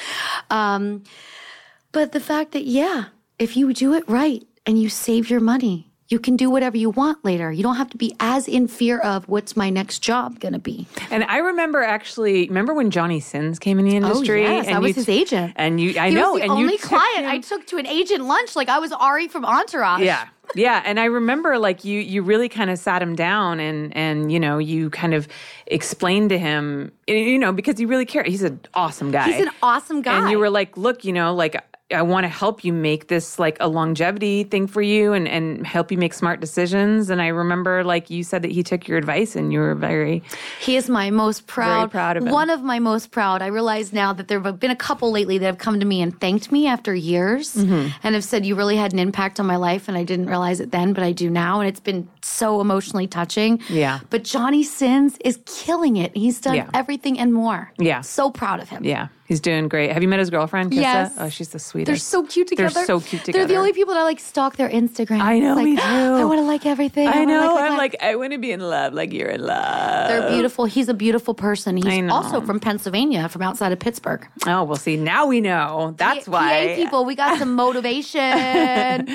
Um, 0.51 1.01
but 1.91 2.11
the 2.11 2.19
fact 2.19 2.51
that, 2.51 2.65
yeah, 2.65 3.05
if 3.39 3.57
you 3.57 3.73
do 3.73 3.95
it 3.95 4.07
right 4.07 4.43
and 4.67 4.79
you 4.79 4.87
save 4.87 5.31
your 5.31 5.39
money, 5.39 5.90
you 6.11 6.19
can 6.19 6.35
do 6.35 6.49
whatever 6.49 6.77
you 6.77 6.89
want 6.89 7.23
later. 7.23 7.51
You 7.51 7.63
don't 7.63 7.77
have 7.77 7.89
to 7.91 7.97
be 7.97 8.13
as 8.19 8.47
in 8.47 8.67
fear 8.67 8.99
of 8.99 9.27
what's 9.29 9.55
my 9.55 9.69
next 9.69 9.99
job 9.99 10.39
going 10.41 10.53
to 10.53 10.59
be. 10.59 10.85
And 11.09 11.23
I 11.23 11.37
remember 11.37 11.81
actually, 11.81 12.47
remember 12.49 12.73
when 12.73 12.91
Johnny 12.91 13.21
Sins 13.21 13.59
came 13.59 13.79
in 13.79 13.85
the 13.85 13.93
oh, 13.93 13.95
industry? 13.95 14.45
Oh, 14.45 14.51
yes, 14.51 14.67
and 14.67 14.75
I 14.75 14.79
was 14.79 14.95
his 14.95 15.07
agent. 15.07 15.53
And 15.55 15.79
you, 15.79 15.97
I 15.97 16.09
he 16.09 16.15
know. 16.15 16.33
Was 16.33 16.41
the 16.41 16.49
and 16.49 16.51
only 16.51 16.77
client 16.77 17.25
I 17.25 17.39
took 17.39 17.65
to 17.67 17.77
an 17.77 17.87
agent 17.87 18.25
lunch, 18.25 18.57
like 18.57 18.67
I 18.67 18.79
was 18.79 18.91
Ari 18.91 19.29
from 19.29 19.45
Entourage. 19.45 20.01
Yeah. 20.01 20.27
Yeah, 20.53 20.81
and 20.83 20.99
I 20.99 21.05
remember 21.05 21.57
like 21.57 21.85
you 21.85 22.01
you 22.01 22.23
really 22.23 22.49
kind 22.49 22.69
of 22.69 22.77
sat 22.77 23.01
him 23.01 23.15
down 23.15 23.61
and 23.61 23.95
and 23.95 24.29
you 24.29 24.37
know 24.37 24.57
you 24.57 24.89
kind 24.89 25.13
of 25.13 25.29
explained 25.67 26.27
to 26.31 26.37
him 26.37 26.91
you 27.07 27.39
know 27.39 27.53
because 27.53 27.79
you 27.79 27.87
really 27.87 28.05
care. 28.05 28.23
He's 28.23 28.43
an 28.43 28.59
awesome 28.73 29.11
guy. 29.11 29.31
He's 29.31 29.45
an 29.45 29.51
awesome 29.63 30.01
guy. 30.01 30.19
And 30.19 30.29
you 30.29 30.39
were 30.39 30.49
like, 30.49 30.75
look, 30.75 31.05
you 31.05 31.13
know, 31.13 31.33
like 31.33 31.55
I 31.93 32.01
want 32.01 32.23
to 32.23 32.29
help 32.29 32.63
you 32.63 32.73
make 32.73 33.07
this 33.07 33.39
like 33.39 33.57
a 33.59 33.67
longevity 33.67 34.43
thing 34.43 34.67
for 34.67 34.81
you 34.81 35.13
and, 35.13 35.27
and 35.27 35.65
help 35.65 35.91
you 35.91 35.97
make 35.97 36.13
smart 36.13 36.39
decisions. 36.39 37.09
And 37.09 37.21
I 37.21 37.27
remember 37.27 37.83
like 37.83 38.09
you 38.09 38.23
said 38.23 38.41
that 38.43 38.51
he 38.51 38.63
took 38.63 38.87
your 38.87 38.97
advice 38.97 39.35
and 39.35 39.51
you 39.51 39.59
were 39.59 39.75
very 39.75 40.23
He 40.59 40.75
is 40.75 40.89
my 40.89 41.09
most 41.09 41.47
proud 41.47 41.91
proud 41.91 42.17
of 42.17 42.25
him. 42.25 42.31
One 42.31 42.49
of 42.49 42.63
my 42.63 42.79
most 42.79 43.11
proud. 43.11 43.41
I 43.41 43.47
realize 43.47 43.93
now 43.93 44.13
that 44.13 44.27
there 44.27 44.39
have 44.39 44.59
been 44.59 44.71
a 44.71 44.75
couple 44.75 45.11
lately 45.11 45.37
that 45.37 45.45
have 45.45 45.57
come 45.57 45.79
to 45.79 45.85
me 45.85 46.01
and 46.01 46.17
thanked 46.19 46.51
me 46.51 46.67
after 46.67 46.93
years 46.93 47.55
mm-hmm. 47.55 47.89
and 48.03 48.15
have 48.15 48.23
said 48.23 48.45
you 48.45 48.55
really 48.55 48.77
had 48.77 48.93
an 48.93 48.99
impact 48.99 49.39
on 49.39 49.45
my 49.45 49.57
life 49.57 49.87
and 49.87 49.97
I 49.97 50.03
didn't 50.03 50.27
realize 50.27 50.59
it 50.59 50.71
then, 50.71 50.93
but 50.93 51.03
I 51.03 51.11
do 51.11 51.29
now. 51.29 51.59
And 51.59 51.67
it's 51.67 51.79
been 51.79 52.07
so 52.21 52.61
emotionally 52.61 53.07
touching. 53.07 53.61
Yeah. 53.69 53.99
But 54.09 54.23
Johnny 54.23 54.63
Sins 54.63 55.17
is 55.23 55.39
killing 55.45 55.97
it. 55.97 56.15
He's 56.15 56.39
done 56.39 56.55
yeah. 56.55 56.69
everything 56.73 57.19
and 57.19 57.33
more. 57.33 57.71
Yeah. 57.77 58.01
So 58.01 58.31
proud 58.31 58.59
of 58.59 58.69
him. 58.69 58.83
Yeah. 58.83 59.07
He's 59.31 59.39
doing 59.39 59.69
great. 59.69 59.93
Have 59.93 60.01
you 60.03 60.09
met 60.09 60.19
his 60.19 60.29
girlfriend, 60.29 60.73
Kissa? 60.73 60.81
Yes. 60.81 61.13
Oh, 61.17 61.29
she's 61.29 61.47
the 61.47 61.57
sweetest. 61.57 61.87
They're 61.87 61.95
so 61.95 62.23
cute 62.23 62.49
together. 62.49 62.69
They're 62.73 62.85
so 62.85 62.99
cute 62.99 63.23
together. 63.23 63.47
They're 63.47 63.55
the 63.55 63.59
only 63.59 63.71
people 63.71 63.93
that 63.93 64.03
like 64.03 64.19
stalk 64.19 64.57
their 64.57 64.67
Instagram. 64.67 65.21
I 65.21 65.39
know, 65.39 65.55
like, 65.55 65.63
me 65.63 65.75
too. 65.77 65.81
I 65.81 66.25
want 66.25 66.39
to 66.39 66.43
like 66.43 66.65
everything. 66.65 67.07
I, 67.07 67.21
I 67.21 67.23
know. 67.23 67.55
Like, 67.55 67.71
I'm 67.71 67.77
like, 67.77 67.95
I 68.01 68.17
want 68.17 68.33
to 68.33 68.39
be 68.39 68.51
in 68.51 68.59
love 68.59 68.93
like 68.93 69.13
you're 69.13 69.29
in 69.29 69.41
love. 69.41 70.09
They're 70.09 70.29
beautiful. 70.31 70.65
He's 70.65 70.89
a 70.89 70.93
beautiful 70.93 71.33
person. 71.33 71.77
He's 71.77 72.11
also 72.11 72.41
from 72.41 72.59
Pennsylvania, 72.59 73.29
from 73.29 73.41
outside 73.41 73.71
of 73.71 73.79
Pittsburgh. 73.79 74.27
Oh, 74.45 74.65
well, 74.65 74.75
see, 74.75 74.97
now 74.97 75.27
we 75.27 75.39
know. 75.39 75.93
That's 75.95 76.25
P- 76.25 76.31
why. 76.31 76.75
PA 76.75 76.83
people, 76.83 77.05
we 77.05 77.15
got 77.15 77.39
some 77.39 77.55
motivation. 77.55 78.19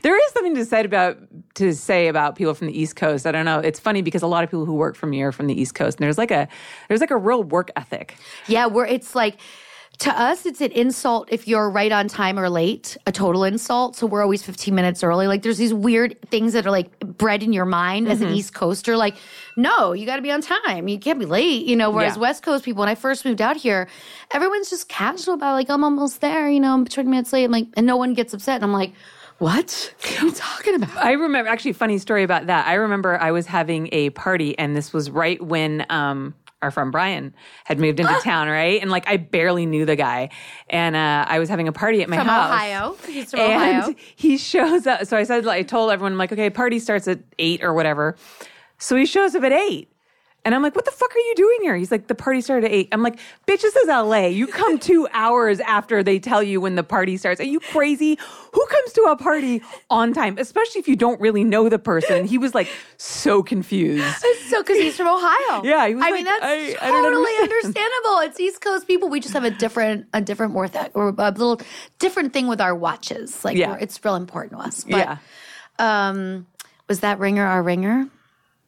there 0.00 0.24
is 0.26 0.32
something 0.32 0.54
to 0.54 0.64
say 0.64 0.84
about 0.84 1.18
to 1.56 1.74
say 1.74 2.08
about 2.08 2.36
people 2.36 2.54
from 2.54 2.68
the 2.68 2.78
East 2.80 2.96
Coast. 2.96 3.26
I 3.26 3.32
don't 3.32 3.44
know. 3.44 3.58
It's 3.58 3.78
funny 3.78 4.00
because 4.00 4.22
a 4.22 4.26
lot 4.26 4.42
of 4.42 4.48
people 4.48 4.64
who 4.64 4.74
work 4.74 4.96
for 4.96 5.06
me 5.06 5.20
are 5.20 5.32
from 5.32 5.48
the 5.48 5.60
East 5.60 5.74
Coast, 5.74 5.98
and 5.98 6.04
there's 6.04 6.16
like 6.16 6.30
a 6.30 6.48
there's 6.88 7.02
like 7.02 7.10
a 7.10 7.16
real 7.18 7.42
work 7.42 7.70
ethic. 7.76 8.16
Yeah, 8.46 8.64
where 8.66 8.86
it's 8.86 9.14
like 9.14 9.38
to 9.98 10.10
us, 10.10 10.44
it's 10.44 10.60
an 10.60 10.72
insult 10.72 11.28
if 11.30 11.48
you're 11.48 11.70
right 11.70 11.90
on 11.90 12.08
time 12.08 12.38
or 12.38 12.50
late, 12.50 12.96
a 13.06 13.12
total 13.12 13.44
insult. 13.44 13.96
So 13.96 14.06
we're 14.06 14.22
always 14.22 14.42
15 14.42 14.74
minutes 14.74 15.02
early. 15.02 15.26
Like 15.26 15.42
there's 15.42 15.56
these 15.56 15.72
weird 15.72 16.20
things 16.30 16.52
that 16.52 16.66
are 16.66 16.70
like 16.70 16.98
bred 17.00 17.42
in 17.42 17.52
your 17.52 17.64
mind 17.64 18.06
mm-hmm. 18.06 18.12
as 18.12 18.20
an 18.20 18.28
mm-hmm. 18.28 18.36
East 18.36 18.54
Coaster. 18.54 18.96
Like, 18.96 19.16
no, 19.56 19.92
you 19.92 20.04
got 20.04 20.16
to 20.16 20.22
be 20.22 20.30
on 20.30 20.42
time. 20.42 20.88
You 20.88 20.98
can't 20.98 21.18
be 21.18 21.24
late, 21.24 21.66
you 21.66 21.76
know. 21.76 21.90
Whereas 21.90 22.16
yeah. 22.16 22.22
West 22.22 22.42
Coast 22.42 22.64
people, 22.64 22.80
when 22.80 22.88
I 22.88 22.94
first 22.94 23.24
moved 23.24 23.40
out 23.40 23.56
here, 23.56 23.88
everyone's 24.32 24.68
just 24.68 24.88
casual 24.88 25.34
about 25.34 25.54
like, 25.54 25.70
I'm 25.70 25.82
almost 25.82 26.20
there, 26.20 26.48
you 26.50 26.60
know, 26.60 26.74
I'm 26.74 26.84
20 26.84 27.08
minutes 27.08 27.32
late. 27.32 27.44
I'm 27.44 27.52
like, 27.52 27.68
and 27.74 27.86
no 27.86 27.96
one 27.96 28.12
gets 28.12 28.34
upset. 28.34 28.56
And 28.56 28.64
I'm 28.64 28.72
like, 28.72 28.92
what? 29.38 29.94
What 30.00 30.22
are 30.22 30.26
you 30.26 30.32
talking 30.32 30.74
about? 30.74 30.96
I 30.96 31.12
remember 31.12 31.48
actually 31.48 31.72
funny 31.72 31.98
story 31.98 32.22
about 32.22 32.46
that. 32.46 32.66
I 32.66 32.74
remember 32.74 33.18
I 33.20 33.30
was 33.30 33.46
having 33.46 33.88
a 33.92 34.10
party 34.10 34.58
and 34.58 34.76
this 34.76 34.92
was 34.92 35.10
right 35.10 35.40
when 35.42 35.84
um 35.90 36.34
our 36.62 36.70
friend 36.70 36.90
Brian 36.90 37.34
had 37.64 37.78
moved 37.78 38.00
into 38.00 38.12
town, 38.22 38.48
right? 38.48 38.80
And 38.80 38.90
like 38.90 39.06
I 39.08 39.16
barely 39.16 39.66
knew 39.66 39.84
the 39.84 39.96
guy, 39.96 40.30
and 40.70 40.96
uh, 40.96 41.24
I 41.28 41.38
was 41.38 41.48
having 41.48 41.68
a 41.68 41.72
party 41.72 42.02
at 42.02 42.08
my 42.08 42.16
from 42.16 42.26
house. 42.26 42.52
Ohio. 42.52 42.96
He's 43.06 43.30
from 43.30 43.40
and 43.40 43.52
Ohio. 43.82 43.94
he 44.16 44.36
shows 44.36 44.86
up. 44.86 45.06
So 45.06 45.16
I 45.16 45.24
said, 45.24 45.44
like, 45.44 45.58
I 45.58 45.62
told 45.62 45.90
everyone, 45.90 46.12
I'm 46.12 46.18
like, 46.18 46.32
okay, 46.32 46.50
party 46.50 46.78
starts 46.78 47.08
at 47.08 47.20
eight 47.38 47.62
or 47.62 47.74
whatever. 47.74 48.16
So 48.78 48.96
he 48.96 49.06
shows 49.06 49.34
up 49.34 49.42
at 49.42 49.52
eight. 49.52 49.90
And 50.46 50.54
I'm 50.54 50.62
like, 50.62 50.76
what 50.76 50.84
the 50.84 50.92
fuck 50.92 51.12
are 51.12 51.18
you 51.18 51.34
doing 51.34 51.58
here? 51.62 51.74
He's 51.74 51.90
like, 51.90 52.06
the 52.06 52.14
party 52.14 52.40
started 52.40 52.66
at 52.66 52.70
eight. 52.70 52.88
I'm 52.92 53.02
like, 53.02 53.18
bitch, 53.48 53.62
this 53.62 53.74
is 53.74 53.88
LA. 53.88 54.26
You 54.26 54.46
come 54.46 54.78
two 54.78 55.08
hours 55.12 55.58
after 55.58 56.04
they 56.04 56.20
tell 56.20 56.40
you 56.40 56.60
when 56.60 56.76
the 56.76 56.84
party 56.84 57.16
starts. 57.16 57.40
Are 57.40 57.44
you 57.44 57.58
crazy? 57.58 58.16
Who 58.52 58.66
comes 58.66 58.92
to 58.92 59.02
a 59.10 59.16
party 59.16 59.60
on 59.90 60.12
time, 60.12 60.38
especially 60.38 60.78
if 60.78 60.86
you 60.86 60.94
don't 60.94 61.20
really 61.20 61.42
know 61.42 61.68
the 61.68 61.80
person? 61.80 62.26
He 62.26 62.38
was 62.38 62.54
like 62.54 62.68
so 62.96 63.42
confused. 63.42 64.04
So, 64.46 64.62
because 64.62 64.78
he's 64.78 64.96
from 64.96 65.08
Ohio. 65.08 65.62
Yeah, 65.64 65.88
he 65.88 65.96
was 65.96 66.04
I 66.04 66.10
like, 66.10 66.14
mean, 66.14 66.24
that's 66.26 66.44
I, 66.44 66.90
totally 66.90 67.32
I 67.32 67.40
understandable. 67.42 68.18
It's 68.20 68.38
East 68.38 68.60
Coast 68.60 68.86
people. 68.86 69.08
We 69.08 69.18
just 69.18 69.34
have 69.34 69.42
a 69.42 69.50
different, 69.50 70.06
a 70.14 70.20
different 70.20 70.52
worth, 70.52 70.76
or 70.94 71.08
a 71.08 71.30
little 71.32 71.60
different 71.98 72.32
thing 72.32 72.46
with 72.46 72.60
our 72.60 72.74
watches. 72.74 73.44
Like, 73.44 73.56
yeah. 73.56 73.76
it's 73.80 74.02
real 74.04 74.14
important 74.14 74.52
to 74.52 74.58
us. 74.58 74.84
But, 74.84 74.96
yeah. 74.96 75.18
Um, 75.80 76.46
was 76.88 77.00
that 77.00 77.18
ringer 77.18 77.44
our 77.44 77.64
ringer? 77.64 78.08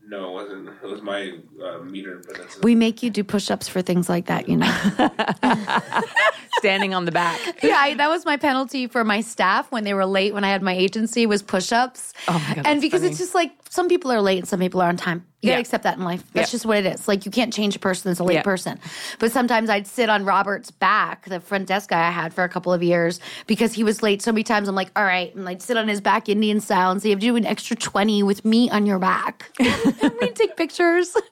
No, 0.08 0.30
it 0.30 0.32
wasn't. 0.32 0.68
It 0.82 0.86
was 0.86 1.02
my 1.02 1.34
uh, 1.62 1.80
meter. 1.80 2.22
But 2.26 2.38
that's 2.38 2.58
we 2.62 2.74
make 2.74 3.02
you 3.02 3.10
do 3.10 3.22
push-ups 3.22 3.68
for 3.68 3.82
things 3.82 4.08
like 4.08 4.24
that, 4.26 4.48
you 4.48 4.56
know. 4.56 4.74
standing 6.58 6.94
on 6.94 7.04
the 7.04 7.12
back. 7.12 7.38
yeah, 7.62 7.76
I, 7.78 7.94
that 7.94 8.08
was 8.08 8.24
my 8.24 8.36
penalty 8.36 8.86
for 8.86 9.04
my 9.04 9.20
staff 9.20 9.70
when 9.72 9.84
they 9.84 9.94
were 9.94 10.06
late 10.06 10.34
when 10.34 10.44
I 10.44 10.48
had 10.48 10.62
my 10.62 10.74
agency 10.74 11.26
was 11.26 11.42
push-ups. 11.42 12.12
Oh 12.28 12.42
my 12.48 12.54
God, 12.56 12.66
And 12.66 12.80
because 12.80 13.00
funny. 13.00 13.10
it's 13.10 13.18
just 13.18 13.34
like 13.34 13.52
some 13.70 13.88
people 13.88 14.10
are 14.12 14.20
late 14.20 14.38
and 14.38 14.48
some 14.48 14.60
people 14.60 14.80
are 14.80 14.88
on 14.88 14.96
time. 14.96 15.24
You 15.40 15.48
Yeah. 15.48 15.52
gotta 15.54 15.60
accept 15.60 15.84
that 15.84 15.96
in 15.98 16.04
life. 16.04 16.24
That's 16.32 16.48
Yeah. 16.48 16.52
just 16.52 16.66
what 16.66 16.78
it 16.78 16.86
is. 16.86 17.06
Like 17.06 17.24
you 17.24 17.30
can't 17.30 17.52
change 17.52 17.76
a 17.76 17.78
person 17.78 18.10
that's 18.10 18.18
a 18.20 18.24
late 18.24 18.34
Yeah. 18.34 18.42
person. 18.42 18.80
But 19.18 19.30
sometimes 19.30 19.70
I'd 19.70 19.86
sit 19.86 20.08
on 20.08 20.24
Robert's 20.24 20.70
back, 20.70 21.26
the 21.26 21.38
front 21.40 21.66
desk 21.68 21.90
guy 21.90 22.06
I 22.06 22.10
had 22.10 22.34
for 22.34 22.42
a 22.44 22.48
couple 22.48 22.72
of 22.72 22.82
years, 22.82 23.20
because 23.46 23.72
he 23.74 23.84
was 23.84 24.02
late 24.02 24.20
so 24.22 24.32
many 24.32 24.42
times. 24.42 24.68
I'm 24.68 24.74
like, 24.74 24.90
all 24.96 25.04
right, 25.04 25.32
and 25.34 25.48
I'd 25.48 25.62
sit 25.62 25.76
on 25.76 25.86
his 25.86 26.00
back 26.00 26.28
Indian 26.28 26.60
style 26.60 26.90
and 26.90 27.00
say, 27.00 27.10
you 27.10 27.14
have 27.14 27.20
to 27.20 27.26
do 27.26 27.36
an 27.36 27.46
extra 27.46 27.76
20 27.76 28.22
with 28.24 28.44
me 28.44 28.68
on 28.70 28.84
your 28.86 28.98
back. 28.98 29.50
and 29.60 30.12
we'd 30.20 30.34
take 30.36 30.56
pictures. 30.56 31.14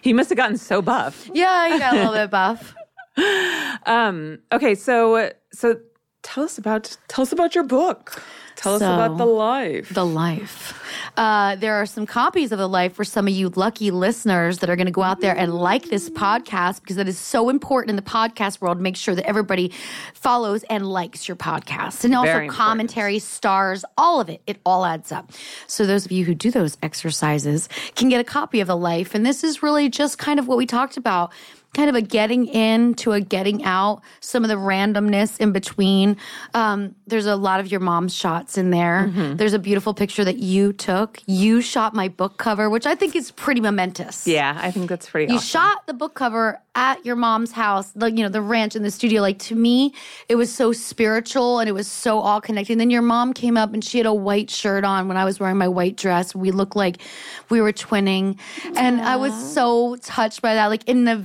He 0.00 0.12
must 0.12 0.28
have 0.30 0.36
gotten 0.36 0.56
so 0.58 0.80
buff. 0.80 1.28
yeah, 1.34 1.72
he 1.72 1.78
got 1.80 1.94
a 1.94 1.96
little 1.96 2.12
bit 2.12 2.30
buff. 2.30 2.72
Um, 3.86 4.40
okay, 4.50 4.74
so 4.74 5.30
so 5.52 5.78
tell 6.24 6.42
us 6.42 6.58
about 6.58 6.96
tell 7.06 7.22
us 7.22 7.30
about 7.30 7.54
your 7.54 7.62
book. 7.62 8.20
Tell 8.56 8.74
us 8.74 8.80
about 8.80 9.18
the 9.18 9.26
life. 9.26 9.90
The 9.90 10.04
Life. 10.04 10.82
Uh, 11.16 11.56
there 11.56 11.74
are 11.74 11.84
some 11.84 12.06
copies 12.06 12.52
of 12.52 12.58
The 12.58 12.68
Life 12.68 12.94
for 12.94 13.04
some 13.04 13.28
of 13.28 13.34
you 13.34 13.50
lucky 13.50 13.90
listeners 13.90 14.58
that 14.58 14.70
are 14.70 14.76
going 14.76 14.86
to 14.86 14.92
go 14.92 15.02
out 15.02 15.20
there 15.20 15.36
and 15.36 15.54
like 15.54 15.84
this 15.84 16.08
podcast 16.08 16.80
because 16.80 16.96
that 16.96 17.06
is 17.06 17.18
so 17.18 17.50
important 17.50 17.90
in 17.90 17.96
the 17.96 18.02
podcast 18.02 18.62
world. 18.62 18.80
Make 18.80 18.96
sure 18.96 19.14
that 19.14 19.26
everybody 19.26 19.72
follows 20.14 20.62
and 20.64 20.86
likes 20.86 21.28
your 21.28 21.36
podcast. 21.36 22.02
And 22.02 22.14
also 22.14 22.48
commentary, 22.48 23.18
stars, 23.18 23.84
all 23.98 24.20
of 24.22 24.30
it. 24.30 24.40
It 24.46 24.58
all 24.64 24.86
adds 24.86 25.12
up. 25.12 25.32
So 25.66 25.84
those 25.84 26.06
of 26.06 26.12
you 26.12 26.24
who 26.24 26.34
do 26.34 26.50
those 26.50 26.78
exercises 26.82 27.68
can 27.94 28.08
get 28.08 28.20
a 28.20 28.24
copy 28.24 28.60
of 28.60 28.68
The 28.68 28.76
Life. 28.76 29.14
And 29.14 29.24
this 29.24 29.44
is 29.44 29.62
really 29.62 29.90
just 29.90 30.16
kind 30.16 30.38
of 30.38 30.48
what 30.48 30.56
we 30.56 30.64
talked 30.64 30.96
about 30.96 31.30
kind 31.76 31.88
of 31.90 31.94
a 31.94 32.00
getting 32.00 32.46
in 32.46 32.94
to 32.94 33.12
a 33.12 33.20
getting 33.20 33.62
out, 33.64 34.00
some 34.20 34.42
of 34.44 34.48
the 34.48 34.56
randomness 34.56 35.38
in 35.38 35.52
between. 35.52 36.16
Um, 36.54 36.94
there's 37.06 37.26
a 37.26 37.36
lot 37.36 37.60
of 37.60 37.70
your 37.70 37.80
mom's 37.80 38.14
shots 38.14 38.56
in 38.58 38.70
there. 38.70 39.08
Mm-hmm. 39.12 39.36
There's 39.36 39.52
a 39.52 39.58
beautiful 39.58 39.92
picture 39.94 40.24
that 40.24 40.38
you 40.38 40.72
took. 40.72 41.20
You 41.26 41.60
shot 41.60 41.94
my 41.94 42.08
book 42.08 42.38
cover, 42.38 42.70
which 42.70 42.86
I 42.86 42.94
think 42.94 43.14
is 43.14 43.30
pretty 43.30 43.60
momentous. 43.60 44.26
yeah, 44.26 44.58
I 44.60 44.70
think 44.70 44.88
that's 44.88 45.08
pretty 45.08 45.30
You 45.32 45.36
awesome. 45.38 45.46
shot 45.46 45.86
the 45.86 45.94
book 45.94 46.14
cover 46.14 46.60
at 46.74 47.04
your 47.06 47.16
mom's 47.16 47.52
house, 47.52 47.90
the 47.92 48.10
you 48.10 48.22
know, 48.22 48.28
the 48.28 48.42
ranch 48.42 48.76
in 48.76 48.82
the 48.82 48.90
studio. 48.90 49.20
Like 49.22 49.38
to 49.40 49.54
me, 49.54 49.94
it 50.28 50.36
was 50.36 50.52
so 50.52 50.72
spiritual 50.72 51.58
and 51.58 51.68
it 51.68 51.72
was 51.72 51.86
so 51.88 52.18
all 52.18 52.40
connected. 52.40 52.72
And 52.72 52.80
then 52.80 52.90
your 52.90 53.02
mom 53.02 53.32
came 53.32 53.56
up 53.56 53.72
and 53.74 53.82
she 53.84 53.98
had 53.98 54.06
a 54.06 54.12
white 54.14 54.50
shirt 54.50 54.84
on 54.84 55.08
when 55.08 55.16
I 55.16 55.24
was 55.24 55.38
wearing 55.40 55.56
my 55.58 55.68
white 55.68 55.96
dress. 55.96 56.34
We 56.34 56.50
looked 56.50 56.76
like 56.76 56.98
we 57.48 57.60
were 57.60 57.72
twinning. 57.72 58.38
And 58.76 59.00
I 59.00 59.16
was 59.16 59.32
so 59.54 59.96
touched 60.02 60.42
by 60.42 60.54
that. 60.54 60.66
Like 60.66 60.86
in 60.88 61.04
the 61.04 61.16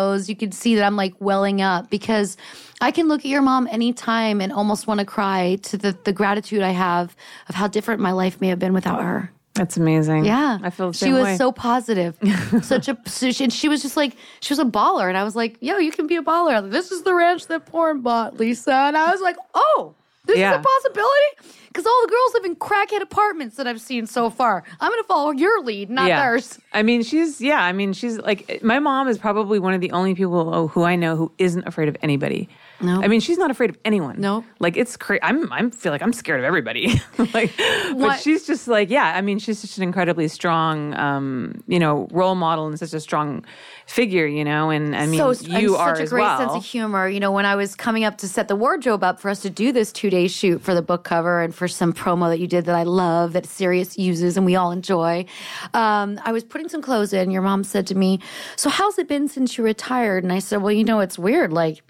videos, 0.00 0.28
you 0.28 0.36
can 0.36 0.52
see 0.52 0.74
that 0.76 0.84
I'm 0.84 0.96
like 0.96 1.14
welling 1.20 1.60
up 1.60 1.90
because 1.90 2.36
I 2.80 2.90
can 2.90 3.08
look 3.08 3.20
at 3.20 3.26
your 3.26 3.42
mom 3.42 3.66
anytime 3.70 4.40
and 4.40 4.52
almost 4.52 4.86
want 4.86 5.00
to 5.00 5.06
cry 5.06 5.58
to 5.62 5.76
the, 5.76 5.96
the 6.04 6.12
gratitude 6.12 6.62
I 6.62 6.70
have 6.70 7.14
of 7.48 7.54
how 7.54 7.66
different 7.68 8.00
my 8.00 8.12
life 8.12 8.40
may 8.40 8.48
have 8.48 8.58
been 8.58 8.72
without 8.72 9.02
her. 9.02 9.30
That's 9.54 9.76
amazing. 9.76 10.24
Yeah, 10.24 10.58
I 10.62 10.70
feel 10.70 10.92
the 10.92 10.96
she 10.98 11.12
was 11.12 11.24
way. 11.24 11.36
so 11.36 11.50
positive, 11.52 12.16
such 12.62 12.88
a. 12.88 12.96
she- 13.08 13.44
And 13.44 13.52
she 13.52 13.68
was 13.68 13.82
just 13.82 13.96
like 13.96 14.16
she 14.40 14.52
was 14.52 14.58
a 14.60 14.64
baller, 14.64 15.08
and 15.08 15.18
I 15.18 15.24
was 15.24 15.34
like, 15.36 15.56
"Yo, 15.60 15.76
you 15.78 15.90
can 15.90 16.06
be 16.06 16.16
a 16.16 16.22
baller. 16.22 16.70
This 16.70 16.92
is 16.92 17.02
the 17.02 17.12
ranch 17.12 17.46
that 17.48 17.66
porn 17.66 18.00
bought, 18.00 18.38
Lisa." 18.38 18.72
And 18.72 18.96
I 18.96 19.10
was 19.10 19.20
like, 19.20 19.36
"Oh, 19.52 19.94
this 20.24 20.38
Yeah. 20.38 20.52
is 20.52 20.58
a 20.60 20.62
possibility." 20.62 21.58
Because 21.72 21.86
all 21.86 22.02
the 22.02 22.08
girls 22.08 22.34
live 22.34 22.44
in 22.46 22.56
crackhead 22.56 23.00
apartments 23.00 23.54
that 23.56 23.68
I've 23.68 23.80
seen 23.80 24.06
so 24.06 24.28
far. 24.28 24.64
I'm 24.80 24.90
going 24.90 25.00
to 25.02 25.06
follow 25.06 25.30
your 25.30 25.62
lead, 25.62 25.88
not 25.88 26.08
theirs. 26.08 26.58
I 26.72 26.82
mean, 26.82 27.04
she's 27.04 27.40
yeah. 27.40 27.62
I 27.62 27.72
mean, 27.72 27.92
she's 27.92 28.18
like 28.18 28.60
my 28.62 28.80
mom 28.80 29.06
is 29.06 29.18
probably 29.18 29.60
one 29.60 29.72
of 29.72 29.80
the 29.80 29.92
only 29.92 30.16
people 30.16 30.66
who 30.66 30.82
I 30.82 30.96
know 30.96 31.14
who 31.14 31.32
isn't 31.38 31.66
afraid 31.68 31.88
of 31.88 31.96
anybody. 32.02 32.48
No. 32.80 33.02
I 33.02 33.08
mean, 33.08 33.20
she's 33.20 33.38
not 33.38 33.50
afraid 33.50 33.70
of 33.70 33.78
anyone. 33.84 34.20
No. 34.20 34.44
like 34.58 34.76
it's 34.76 34.96
crazy. 34.96 35.22
I'm 35.22 35.52
I 35.52 35.68
feel 35.70 35.92
like 35.92 36.02
I'm 36.02 36.12
scared 36.12 36.40
of 36.40 36.44
everybody. 36.44 37.00
like, 37.34 37.52
but 37.56 38.18
she's 38.18 38.46
just 38.46 38.68
like 38.68 38.90
yeah. 38.90 39.12
I 39.16 39.20
mean, 39.20 39.38
she's 39.38 39.58
such 39.58 39.76
an 39.76 39.82
incredibly 39.82 40.28
strong, 40.28 40.94
um, 40.94 41.62
you 41.66 41.78
know, 41.78 42.08
role 42.10 42.34
model 42.34 42.66
and 42.66 42.78
such 42.78 42.94
a 42.94 43.00
strong 43.00 43.44
figure. 43.86 44.26
You 44.26 44.44
know, 44.44 44.70
and 44.70 44.96
I 44.96 45.06
mean, 45.06 45.18
so 45.18 45.32
you 45.44 45.76
are 45.76 45.96
such 45.96 46.06
a 46.06 46.08
great 46.08 46.22
well. 46.22 46.38
sense 46.38 46.52
of 46.52 46.64
humor. 46.64 47.08
You 47.08 47.20
know, 47.20 47.32
when 47.32 47.46
I 47.46 47.54
was 47.54 47.74
coming 47.74 48.04
up 48.04 48.18
to 48.18 48.28
set 48.28 48.48
the 48.48 48.56
wardrobe 48.56 49.04
up 49.04 49.20
for 49.20 49.28
us 49.28 49.40
to 49.42 49.50
do 49.50 49.72
this 49.72 49.92
two 49.92 50.10
day 50.10 50.26
shoot 50.26 50.62
for 50.62 50.74
the 50.74 50.82
book 50.82 51.04
cover 51.04 51.42
and 51.42 51.54
for 51.60 51.68
some 51.68 51.92
promo 51.92 52.30
that 52.30 52.40
you 52.40 52.46
did 52.46 52.64
that 52.64 52.74
I 52.74 52.84
love 52.84 53.34
that 53.34 53.44
Sirius 53.44 53.98
uses 53.98 54.38
and 54.38 54.46
we 54.46 54.56
all 54.56 54.72
enjoy, 54.72 55.26
um, 55.74 56.18
I 56.24 56.32
was 56.32 56.42
putting 56.42 56.70
some 56.70 56.80
clothes 56.80 57.12
in. 57.12 57.30
Your 57.30 57.42
mom 57.42 57.64
said 57.64 57.86
to 57.88 57.94
me, 57.94 58.18
"So 58.56 58.70
how's 58.70 58.98
it 58.98 59.06
been 59.06 59.28
since 59.28 59.58
you 59.58 59.62
retired?" 59.62 60.24
And 60.24 60.32
I 60.32 60.38
said, 60.38 60.62
"Well, 60.62 60.72
you 60.72 60.84
know, 60.84 61.00
it's 61.00 61.18
weird. 61.18 61.52
Like." 61.52 61.82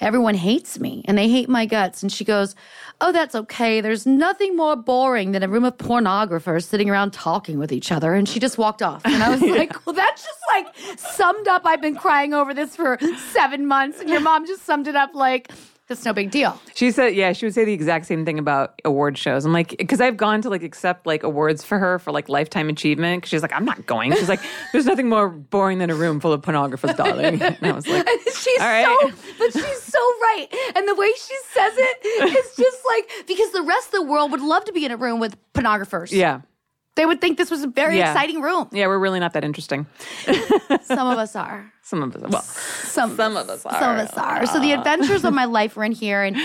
Everyone 0.00 0.34
hates 0.34 0.78
me 0.78 1.02
and 1.06 1.16
they 1.16 1.30
hate 1.30 1.48
my 1.48 1.64
guts. 1.64 2.02
And 2.02 2.12
she 2.12 2.24
goes, 2.24 2.54
Oh, 3.00 3.10
that's 3.10 3.34
okay. 3.34 3.80
There's 3.80 4.04
nothing 4.04 4.54
more 4.54 4.76
boring 4.76 5.32
than 5.32 5.42
a 5.42 5.48
room 5.48 5.64
of 5.64 5.78
pornographers 5.78 6.64
sitting 6.64 6.90
around 6.90 7.12
talking 7.14 7.58
with 7.58 7.72
each 7.72 7.90
other. 7.90 8.12
And 8.12 8.28
she 8.28 8.38
just 8.38 8.58
walked 8.58 8.82
off. 8.82 9.00
And 9.06 9.22
I 9.22 9.30
was 9.30 9.40
like, 9.58 9.86
Well, 9.86 9.94
that's 9.94 10.22
just 10.22 10.40
like 10.50 10.98
summed 10.98 11.48
up. 11.48 11.62
I've 11.64 11.80
been 11.80 11.96
crying 11.96 12.34
over 12.34 12.52
this 12.52 12.76
for 12.76 12.98
seven 13.32 13.66
months. 13.66 13.98
And 14.00 14.10
your 14.10 14.20
mom 14.20 14.46
just 14.46 14.66
summed 14.66 14.88
it 14.88 14.96
up 14.96 15.14
like, 15.14 15.50
That's 15.88 16.04
no 16.04 16.12
big 16.12 16.32
deal. 16.32 16.60
She 16.74 16.90
said, 16.90 17.14
yeah, 17.14 17.32
she 17.32 17.46
would 17.46 17.54
say 17.54 17.64
the 17.64 17.72
exact 17.72 18.06
same 18.06 18.24
thing 18.24 18.40
about 18.40 18.80
award 18.84 19.16
shows. 19.16 19.44
I'm 19.44 19.52
like, 19.52 19.76
because 19.78 20.00
I've 20.00 20.16
gone 20.16 20.42
to 20.42 20.50
like 20.50 20.64
accept 20.64 21.06
like 21.06 21.22
awards 21.22 21.62
for 21.64 21.78
her 21.78 22.00
for 22.00 22.10
like 22.10 22.28
lifetime 22.28 22.68
achievement. 22.68 23.24
she's 23.24 23.40
like, 23.40 23.52
I'm 23.52 23.64
not 23.64 23.86
going. 23.86 24.12
She's 24.14 24.28
like, 24.28 24.40
there's 24.72 24.86
nothing 24.86 25.08
more 25.08 25.28
boring 25.28 25.78
than 25.78 25.88
a 25.90 25.94
room 25.94 26.18
full 26.18 26.32
of 26.32 26.42
pornographers, 26.42 26.96
darling. 26.96 27.40
And 27.40 27.58
I 27.62 27.70
was 27.72 27.86
like, 27.86 28.04
she's 28.34 28.60
All 28.60 28.66
right. 28.66 28.84
so, 29.00 29.12
but 29.38 29.52
she's 29.52 29.82
so 29.82 29.98
right. 29.98 30.48
And 30.74 30.88
the 30.88 30.94
way 30.96 31.12
she 31.12 31.36
says 31.52 31.72
it 31.76 32.06
is 32.36 32.56
just 32.56 32.78
like, 32.88 33.08
because 33.28 33.52
the 33.52 33.62
rest 33.62 33.86
of 33.88 33.92
the 33.92 34.02
world 34.02 34.32
would 34.32 34.40
love 34.42 34.64
to 34.64 34.72
be 34.72 34.84
in 34.84 34.90
a 34.90 34.96
room 34.96 35.20
with 35.20 35.36
pornographers. 35.52 36.10
yeah, 36.10 36.40
They 36.96 37.06
would 37.06 37.20
think 37.20 37.38
this 37.38 37.50
was 37.50 37.62
a 37.62 37.66
very 37.68 37.98
Yeah. 37.98 38.10
exciting 38.10 38.40
room. 38.42 38.68
yeah, 38.72 38.86
we're 38.88 38.98
really 38.98 39.20
not 39.20 39.32
that 39.34 39.44
interesting. 39.44 39.86
Some 40.82 41.06
of 41.08 41.18
us 41.18 41.36
are. 41.36 41.72
Some 41.82 42.02
of 42.02 42.16
us, 42.16 42.22
well, 42.32 42.42
Some, 42.42 43.14
some 43.16 43.36
of 43.36 43.48
us 43.48 43.64
are. 43.64 43.78
Some 43.78 43.90
of 43.94 43.98
us 44.08 44.14
are. 44.18 44.44
So 44.46 44.58
the 44.58 44.72
adventures 44.72 45.24
of 45.24 45.32
my 45.32 45.44
life 45.58 45.76
are 45.76 45.84
in 45.84 45.92
here, 45.92 46.24
and 46.24 46.36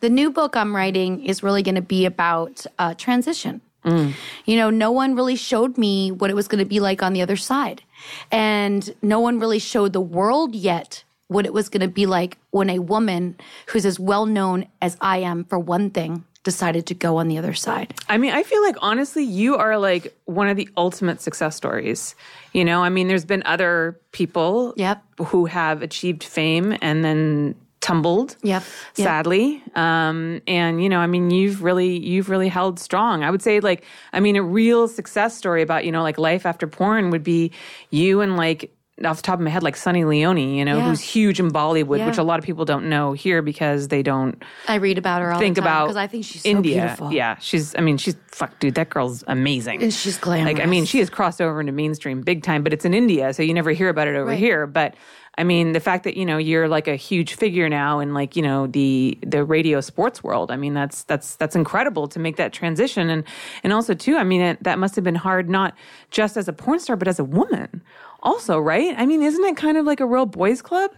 the 0.00 0.10
new 0.10 0.30
book 0.30 0.56
I'm 0.56 0.76
writing 0.76 1.24
is 1.24 1.42
really 1.42 1.62
going 1.62 1.76
to 1.76 1.80
be 1.96 2.04
about 2.04 2.66
uh, 2.78 2.92
transition. 2.94 3.62
You 3.82 4.56
know, 4.56 4.68
no 4.68 4.90
one 4.92 5.14
really 5.16 5.36
showed 5.36 5.78
me 5.78 6.10
what 6.12 6.28
it 6.28 6.34
was 6.34 6.48
going 6.48 6.58
to 6.58 6.66
be 6.68 6.80
like 6.80 7.02
on 7.02 7.14
the 7.14 7.22
other 7.22 7.36
side, 7.36 7.82
and 8.30 8.94
no 9.00 9.20
one 9.20 9.40
really 9.40 9.58
showed 9.58 9.94
the 9.94 10.02
world 10.02 10.54
yet 10.54 11.02
what 11.28 11.46
it 11.46 11.54
was 11.54 11.70
going 11.70 11.80
to 11.80 11.88
be 11.88 12.04
like 12.04 12.36
when 12.50 12.68
a 12.68 12.78
woman 12.80 13.36
who's 13.68 13.86
as 13.86 13.98
well 13.98 14.26
known 14.26 14.66
as 14.82 14.98
I 15.00 15.18
am 15.18 15.44
for 15.44 15.58
one 15.58 15.88
thing 15.90 16.24
decided 16.42 16.86
to 16.86 16.94
go 16.94 17.18
on 17.18 17.28
the 17.28 17.36
other 17.38 17.52
side. 17.52 17.92
I 18.08 18.16
mean, 18.16 18.32
I 18.32 18.42
feel 18.42 18.62
like 18.62 18.76
honestly, 18.80 19.24
you 19.24 19.56
are 19.56 19.76
like 19.78 20.16
one 20.24 20.48
of 20.48 20.56
the 20.56 20.68
ultimate 20.76 21.20
success 21.20 21.54
stories. 21.54 22.14
You 22.52 22.64
know, 22.64 22.82
I 22.82 22.88
mean, 22.88 23.08
there's 23.08 23.26
been 23.26 23.42
other 23.44 24.00
people 24.12 24.72
Yep. 24.76 25.02
who 25.26 25.46
have 25.46 25.82
achieved 25.82 26.24
fame 26.24 26.76
and 26.80 27.04
then 27.04 27.56
tumbled. 27.82 28.36
Yep. 28.42 28.62
Yep. 28.96 29.06
Sadly. 29.06 29.62
Um, 29.74 30.40
and 30.46 30.82
you 30.82 30.88
know, 30.88 30.98
I 30.98 31.06
mean, 31.06 31.30
you've 31.30 31.62
really, 31.62 31.98
you've 31.98 32.28
really 32.30 32.48
held 32.48 32.78
strong. 32.78 33.22
I 33.24 33.30
would 33.30 33.42
say 33.42 33.60
like, 33.60 33.84
I 34.12 34.20
mean, 34.20 34.36
a 34.36 34.42
real 34.42 34.88
success 34.88 35.36
story 35.36 35.62
about, 35.62 35.84
you 35.84 35.92
know, 35.92 36.02
like 36.02 36.18
life 36.18 36.44
after 36.46 36.66
porn 36.66 37.10
would 37.10 37.22
be 37.22 37.52
you 37.90 38.20
and 38.22 38.36
like, 38.36 38.70
off 39.04 39.16
the 39.16 39.22
top 39.22 39.38
of 39.38 39.44
my 39.44 39.50
head, 39.50 39.62
like 39.62 39.76
Sunny 39.76 40.04
Leone, 40.04 40.36
you 40.38 40.64
know, 40.64 40.76
Yeah. 40.76 40.88
who's 40.88 41.00
huge 41.00 41.40
in 41.40 41.50
Bollywood, 41.50 41.98
Yeah. 41.98 42.06
which 42.06 42.18
a 42.18 42.22
lot 42.22 42.38
of 42.38 42.44
people 42.44 42.64
don't 42.64 42.88
know 42.88 43.12
here 43.12 43.40
because 43.42 43.88
they 43.88 44.02
don't 44.02 44.42
I 44.68 44.74
read 44.76 44.98
about 44.98 45.22
her 45.22 45.32
all 45.32 45.38
think 45.40 45.54
the 45.56 45.62
time 45.62 45.68
about 45.70 45.84
because 45.86 45.96
I 45.96 46.06
think 46.06 46.24
she's 46.24 46.42
so 46.42 46.48
India. 46.48 46.80
beautiful. 46.82 47.12
Yeah, 47.12 47.36
she's. 47.40 47.74
I 47.76 47.80
mean, 47.80 47.96
she's 47.96 48.16
fuck, 48.28 48.58
dude. 48.58 48.74
That 48.74 48.90
girl's 48.90 49.24
amazing. 49.26 49.82
And 49.82 49.92
she's 49.92 50.18
glamorous. 50.18 50.54
Like, 50.54 50.62
I 50.62 50.66
mean, 50.66 50.84
she 50.84 50.98
has 50.98 51.08
crossed 51.10 51.40
over 51.40 51.60
into 51.60 51.72
mainstream 51.72 52.20
big 52.22 52.42
time, 52.42 52.62
but 52.62 52.72
it's 52.72 52.84
in 52.84 52.94
India, 52.94 53.32
so 53.32 53.42
you 53.42 53.54
never 53.54 53.70
hear 53.70 53.88
about 53.88 54.06
it 54.08 54.16
over 54.16 54.26
Right. 54.30 54.38
here. 54.38 54.66
But 54.66 54.94
I 55.38 55.44
mean, 55.44 55.72
the 55.72 55.80
fact 55.80 56.04
that 56.04 56.16
you 56.18 56.26
know 56.26 56.36
you're 56.36 56.68
like 56.68 56.86
a 56.88 56.96
huge 56.96 57.34
figure 57.34 57.68
now 57.68 58.00
in 58.00 58.12
like 58.12 58.36
you 58.36 58.42
know 58.42 58.66
the 58.66 59.16
the 59.24 59.44
radio 59.44 59.80
sports 59.80 60.22
world. 60.22 60.50
I 60.50 60.56
mean, 60.56 60.74
that's 60.74 61.04
that's 61.04 61.36
that's 61.36 61.56
incredible 61.56 62.08
to 62.08 62.18
make 62.18 62.36
that 62.36 62.52
transition, 62.52 63.08
and 63.08 63.24
and 63.64 63.72
also 63.72 63.94
too. 63.94 64.16
I 64.16 64.24
mean, 64.24 64.40
it, 64.42 64.62
that 64.64 64.78
must 64.78 64.96
have 64.96 65.04
been 65.04 65.14
hard, 65.14 65.48
not 65.48 65.74
just 66.10 66.36
as 66.36 66.48
a 66.48 66.52
porn 66.52 66.80
star, 66.80 66.96
but 66.96 67.08
as 67.08 67.18
a 67.18 67.24
woman. 67.24 67.80
Also, 68.22 68.58
right? 68.58 68.94
I 68.96 69.06
mean, 69.06 69.22
isn't 69.22 69.44
it 69.44 69.56
kind 69.56 69.76
of 69.76 69.86
like 69.86 70.00
a 70.00 70.06
real 70.06 70.26
boys' 70.26 70.62
club? 70.62 70.90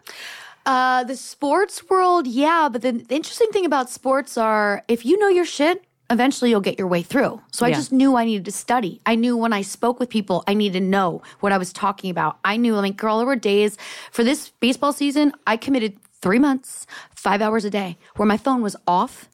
Uh, 0.64 1.02
the 1.04 1.16
sports 1.16 1.88
world, 1.88 2.26
yeah, 2.26 2.68
but 2.70 2.82
the, 2.82 2.92
the 2.92 3.14
interesting 3.14 3.48
thing 3.52 3.66
about 3.66 3.90
sports 3.90 4.38
are 4.38 4.84
if 4.86 5.04
you 5.04 5.18
know 5.18 5.28
your 5.28 5.44
shit, 5.44 5.82
eventually 6.08 6.50
you'll 6.50 6.60
get 6.60 6.78
your 6.78 6.86
way 6.86 7.02
through. 7.02 7.40
So 7.50 7.64
I 7.66 7.72
just 7.72 7.90
knew 7.90 8.16
I 8.16 8.24
needed 8.24 8.44
to 8.44 8.52
study. 8.52 9.00
I 9.06 9.14
knew 9.14 9.36
when 9.36 9.52
I 9.52 9.62
spoke 9.62 9.98
with 9.98 10.08
people, 10.10 10.44
I 10.46 10.54
needed 10.54 10.78
to 10.78 10.84
know 10.84 11.22
what 11.40 11.52
I 11.52 11.58
was 11.58 11.72
talking 11.72 12.10
about. 12.10 12.38
I 12.44 12.56
knew, 12.56 12.76
I 12.76 12.82
mean, 12.82 12.92
girl, 12.92 13.18
there 13.18 13.26
were 13.26 13.34
days 13.34 13.76
for 14.10 14.22
this 14.22 14.50
baseball 14.60 14.92
season, 14.92 15.32
I 15.46 15.56
committed 15.56 15.98
three 16.20 16.38
months, 16.38 16.86
five 17.14 17.42
hours 17.42 17.64
a 17.64 17.70
day, 17.70 17.96
where 18.16 18.26
my 18.26 18.36
phone 18.36 18.62
was 18.62 18.76
off. 18.86 19.28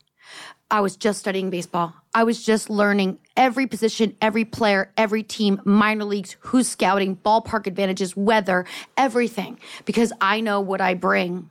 I 0.71 0.81
was 0.81 0.97
just 0.97 1.21
studying 1.21 1.49
baseball. 1.51 1.95
I 2.15 2.25
was 2.25 2.45
just 2.45 2.69
learning 2.69 3.19
every 3.37 3.67
position, 3.67 4.17
every 4.21 4.45
player, 4.45 4.93
every 4.97 5.23
team, 5.23 5.61
minor 5.65 6.05
leagues, 6.05 6.37
who's 6.41 6.69
scouting, 6.69 7.17
ballpark 7.17 7.67
advantages, 7.67 8.17
weather, 8.17 8.67
everything, 8.97 9.59
because 9.87 10.13
I 10.21 10.41
know 10.41 10.61
what 10.61 10.81
I 10.81 10.95
bring 10.95 11.49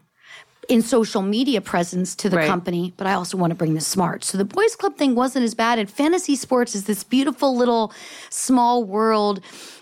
in 0.70 0.82
social 0.82 1.22
media 1.22 1.62
presence 1.62 2.14
to 2.18 2.30
the 2.30 2.36
Right. 2.38 2.48
company, 2.48 2.94
but 2.98 3.08
I 3.08 3.14
also 3.14 3.38
want 3.38 3.52
to 3.52 3.56
bring 3.56 3.74
the 3.74 3.82
smart. 3.82 4.24
So 4.26 4.38
the 4.38 4.46
boys 4.46 4.76
club 4.76 4.98
thing 4.98 5.16
wasn't 5.16 5.46
as 5.46 5.56
bad. 5.56 5.80
And 5.80 5.90
fantasy 5.90 6.36
sports 6.36 6.76
is 6.76 6.84
this 6.84 7.04
beautiful 7.06 7.56
little 7.56 7.94
small 8.30 8.84
world 8.84 9.40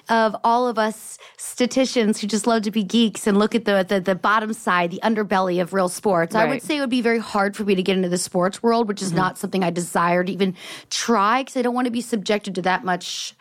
of 0.10 0.36
all 0.44 0.68
of 0.68 0.78
us 0.78 1.18
statisticians 1.38 2.20
who 2.20 2.28
just 2.28 2.48
love 2.48 2.64
to 2.64 2.72
be 2.72 2.84
geeks 2.84 3.28
and 3.28 3.38
look 3.38 3.56
at 3.56 3.66
the 3.66 3.86
the, 3.88 4.00
the 4.00 4.16
bottom 4.16 4.54
side, 4.54 4.92
the 4.92 5.00
underbelly 5.04 5.62
of 5.62 5.74
real 5.74 5.90
sports. 5.90 6.36
I 6.36 6.46
would 6.46 6.62
say 6.62 6.78
it 6.78 6.80
would 6.80 6.90
be 6.90 7.02
very 7.02 7.20
hard 7.20 7.56
for 7.56 7.64
me 7.64 7.76
to 7.76 7.84
get 7.84 7.96
into 7.96 8.10
the 8.10 8.18
sports 8.18 8.62
world, 8.62 8.88
which 8.88 9.02
is 9.02 9.10
mm-hmm. 9.10 9.18
not 9.18 9.38
something 9.38 9.64
I 9.64 9.70
desire 9.70 10.24
to 10.24 10.32
even 10.32 10.56
try 10.90 11.42
because 11.42 11.58
I 11.58 11.62
don't 11.62 11.74
want 11.74 11.86
to 11.86 11.92
be 11.92 12.02
subjected 12.02 12.56
to 12.56 12.62
that 12.64 12.84
much 12.84 13.34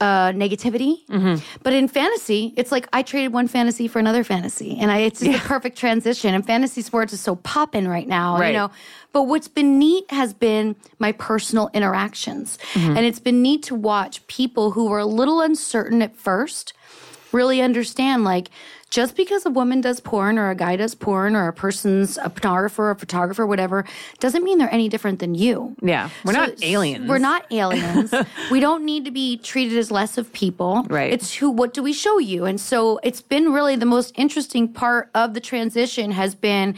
uh, 0.00 0.32
negativity. 0.32 1.04
Mm-hmm. 1.06 1.44
But 1.62 1.72
in 1.72 1.88
fantasy, 1.88 2.52
it's 2.56 2.72
like 2.72 2.88
I 2.92 3.02
traded 3.02 3.32
one 3.32 3.48
fantasy 3.48 3.88
for 3.88 3.98
another 3.98 4.24
fantasy, 4.24 4.78
and 4.78 4.90
I, 4.90 4.98
it's 4.98 5.20
just 5.20 5.42
the 5.42 5.48
perfect 5.48 5.78
transition. 5.78 6.34
And 6.34 6.46
fantasy 6.46 6.82
sports 6.82 7.12
is 7.12 7.20
so 7.20 7.36
popping 7.36 7.88
right 7.88 8.08
now, 8.08 8.38
Right. 8.38 8.48
you 8.48 8.54
know. 8.54 8.70
But 9.12 9.24
what's 9.24 9.46
been 9.46 9.78
neat 9.78 10.10
has 10.10 10.34
been 10.34 10.74
my 10.98 11.12
personal 11.12 11.70
interactions, 11.72 12.58
mm-hmm. 12.72 12.96
and 12.96 13.06
it's 13.06 13.20
been 13.20 13.42
neat 13.42 13.62
to 13.64 13.74
watch 13.76 14.26
people 14.26 14.72
who 14.72 14.86
were 14.86 14.98
a 14.98 15.06
little 15.06 15.40
uncertain 15.40 16.02
at 16.04 16.14
first 16.16 16.72
really 17.32 17.60
understand 17.60 18.22
like 18.22 18.48
just 18.90 19.16
because 19.16 19.44
a 19.44 19.50
woman 19.50 19.80
does 19.80 19.98
porn 19.98 20.38
or 20.38 20.50
a 20.50 20.54
guy 20.54 20.76
does 20.76 20.94
porn 20.94 21.34
or 21.34 21.48
a 21.48 21.52
person's 21.52 22.16
a 22.18 22.30
pornographer 22.30 22.78
or 22.78 22.90
a 22.90 22.94
photographer 22.96 23.44
whatever 23.44 23.84
doesn't 24.20 24.44
mean 24.44 24.56
they're 24.58 24.72
any 24.72 24.88
different 24.88 25.18
than 25.18 25.34
you 25.34 25.74
Yeah. 25.82 26.10
We're 26.24 26.34
so- 26.34 26.38
not 26.46 26.62
aliens. 26.62 27.08
We're 27.08 27.18
not 27.18 27.44
aliens. 27.50 28.14
we 28.52 28.60
don't 28.60 28.84
need 28.84 29.04
to 29.06 29.10
be 29.10 29.36
treated 29.38 29.76
as 29.78 29.90
less 29.90 30.16
of 30.16 30.32
people. 30.32 30.86
Right. 30.88 31.12
It's 31.12 31.34
who 31.34 31.50
what 31.50 31.74
do 31.74 31.82
we 31.82 31.92
show 31.92 32.18
you? 32.18 32.44
And 32.44 32.60
so 32.60 33.00
it's 33.02 33.20
been 33.20 33.52
really 33.52 33.74
the 33.74 33.86
most 33.86 34.12
interesting 34.16 34.72
part 34.72 35.10
of 35.12 35.34
the 35.34 35.40
transition 35.40 36.12
has 36.12 36.36
been 36.36 36.76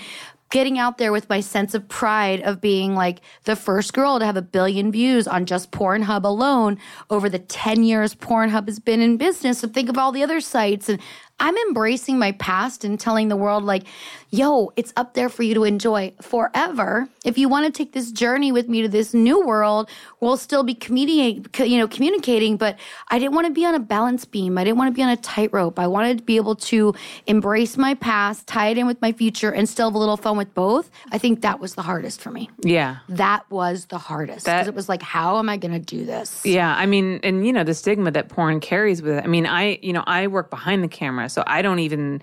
getting 0.51 0.79
out 0.79 0.99
there 0.99 1.13
with 1.13 1.29
my 1.29 1.41
sense 1.41 1.75
of 1.75 1.89
pride 1.89 2.41
of 2.43 2.61
being 2.61 2.95
like 2.95 3.21
the 3.45 3.57
first 3.57 3.93
girl 3.93 4.19
to 4.19 4.25
have 4.25 4.37
a 4.37 4.43
billion 4.43 4.93
views 4.93 5.27
on 5.27 5.45
just 5.47 5.71
Pornhub 5.71 6.25
alone 6.25 6.79
over 7.11 7.29
the 7.29 7.39
10 7.39 7.83
years 7.83 8.15
Pornhub 8.15 8.67
has 8.67 8.79
been 8.79 9.01
in 9.01 9.17
business. 9.17 9.59
So 9.59 9.69
think 9.69 9.89
of 9.89 9.99
all 9.99 10.13
the 10.13 10.23
other 10.23 10.41
sites 10.41 10.89
and 10.89 11.01
I'm 11.39 11.57
embracing 11.69 12.19
my 12.19 12.33
past 12.33 12.85
and 12.85 12.99
telling 12.99 13.29
the 13.29 13.37
world 13.37 13.65
like, 13.65 13.85
yo, 14.31 14.73
it's 14.77 14.93
up 14.97 15.15
there 15.15 15.29
for 15.29 15.43
you 15.43 15.55
to 15.55 15.65
enjoy 15.65 16.13
forever. 16.21 17.09
If 17.25 17.39
you 17.39 17.49
want 17.49 17.67
to 17.67 17.73
take 17.73 17.93
this 17.93 18.11
journey 18.11 18.53
with 18.53 18.69
me 18.69 18.83
to 18.83 18.89
this 18.89 19.15
new 19.15 19.45
world, 19.45 19.89
we'll 20.21 20.37
still 20.37 20.63
be 20.63 20.75
communicating, 20.75 21.71
you 21.71 21.79
know, 21.79 21.89
communicating, 21.89 22.57
but 22.57 22.79
I 23.09 23.19
didn't 23.19 23.35
want 23.35 23.47
to 23.47 23.53
be 23.53 23.65
on 23.65 23.75
a 23.75 23.81
balance 23.81 24.25
beam. 24.25 24.59
I 24.59 24.65
didn't 24.65 24.79
want 24.79 24.89
to 24.89 24.95
be 24.95 25.03
on 25.03 25.11
a 25.11 25.17
tightrope. 25.17 25.79
I 25.79 25.87
wanted 25.87 26.19
to 26.19 26.25
be 26.25 26.37
able 26.37 26.57
to 26.57 26.95
embrace 27.27 27.77
my 27.77 27.95
past, 27.95 28.47
tie 28.47 28.69
it 28.69 28.79
in 28.79 28.87
with 28.87 29.01
my 29.03 29.13
future 29.13 29.51
and 29.51 29.69
still 29.69 29.89
have 29.89 29.95
a 29.95 29.99
little 29.99 30.17
fun 30.17 30.37
with 30.37 30.55
both. 30.55 30.91
I 31.13 31.19
think 31.19 31.43
that 31.43 31.61
was 31.61 31.75
the 31.75 31.83
hardest 31.83 32.21
for 32.21 32.31
me. 32.31 32.51
Yeah. 32.63 32.99
That 33.09 33.49
was 33.51 33.87
the 33.87 33.99
hardest 33.99 34.47
because 34.47 34.69
it 34.69 34.75
was 34.75 34.89
like, 34.89 35.03
how 35.03 35.39
am 35.39 35.49
I 35.49 35.57
going 35.57 35.73
to 35.73 35.79
do 35.79 36.05
this? 36.05 36.45
Yeah, 36.45 36.75
I 36.75 36.87
mean, 36.87 37.21
and 37.23 37.47
you 37.47 37.53
know 37.53 37.65
the 37.65 37.75
stigma 37.75 38.11
that 38.13 38.29
porn 38.29 38.61
carries 38.61 39.03
with 39.03 39.19
it. 39.19 39.25
I 39.25 39.27
mean, 39.27 39.47
I 39.47 39.79
you 39.83 39.93
know 39.93 40.05
I 40.07 40.27
work 40.27 40.51
behind 40.51 40.83
the 40.83 40.89
camera, 40.89 41.26
so 41.29 41.43
I 41.47 41.63
don't 41.63 41.79
even 41.81 42.23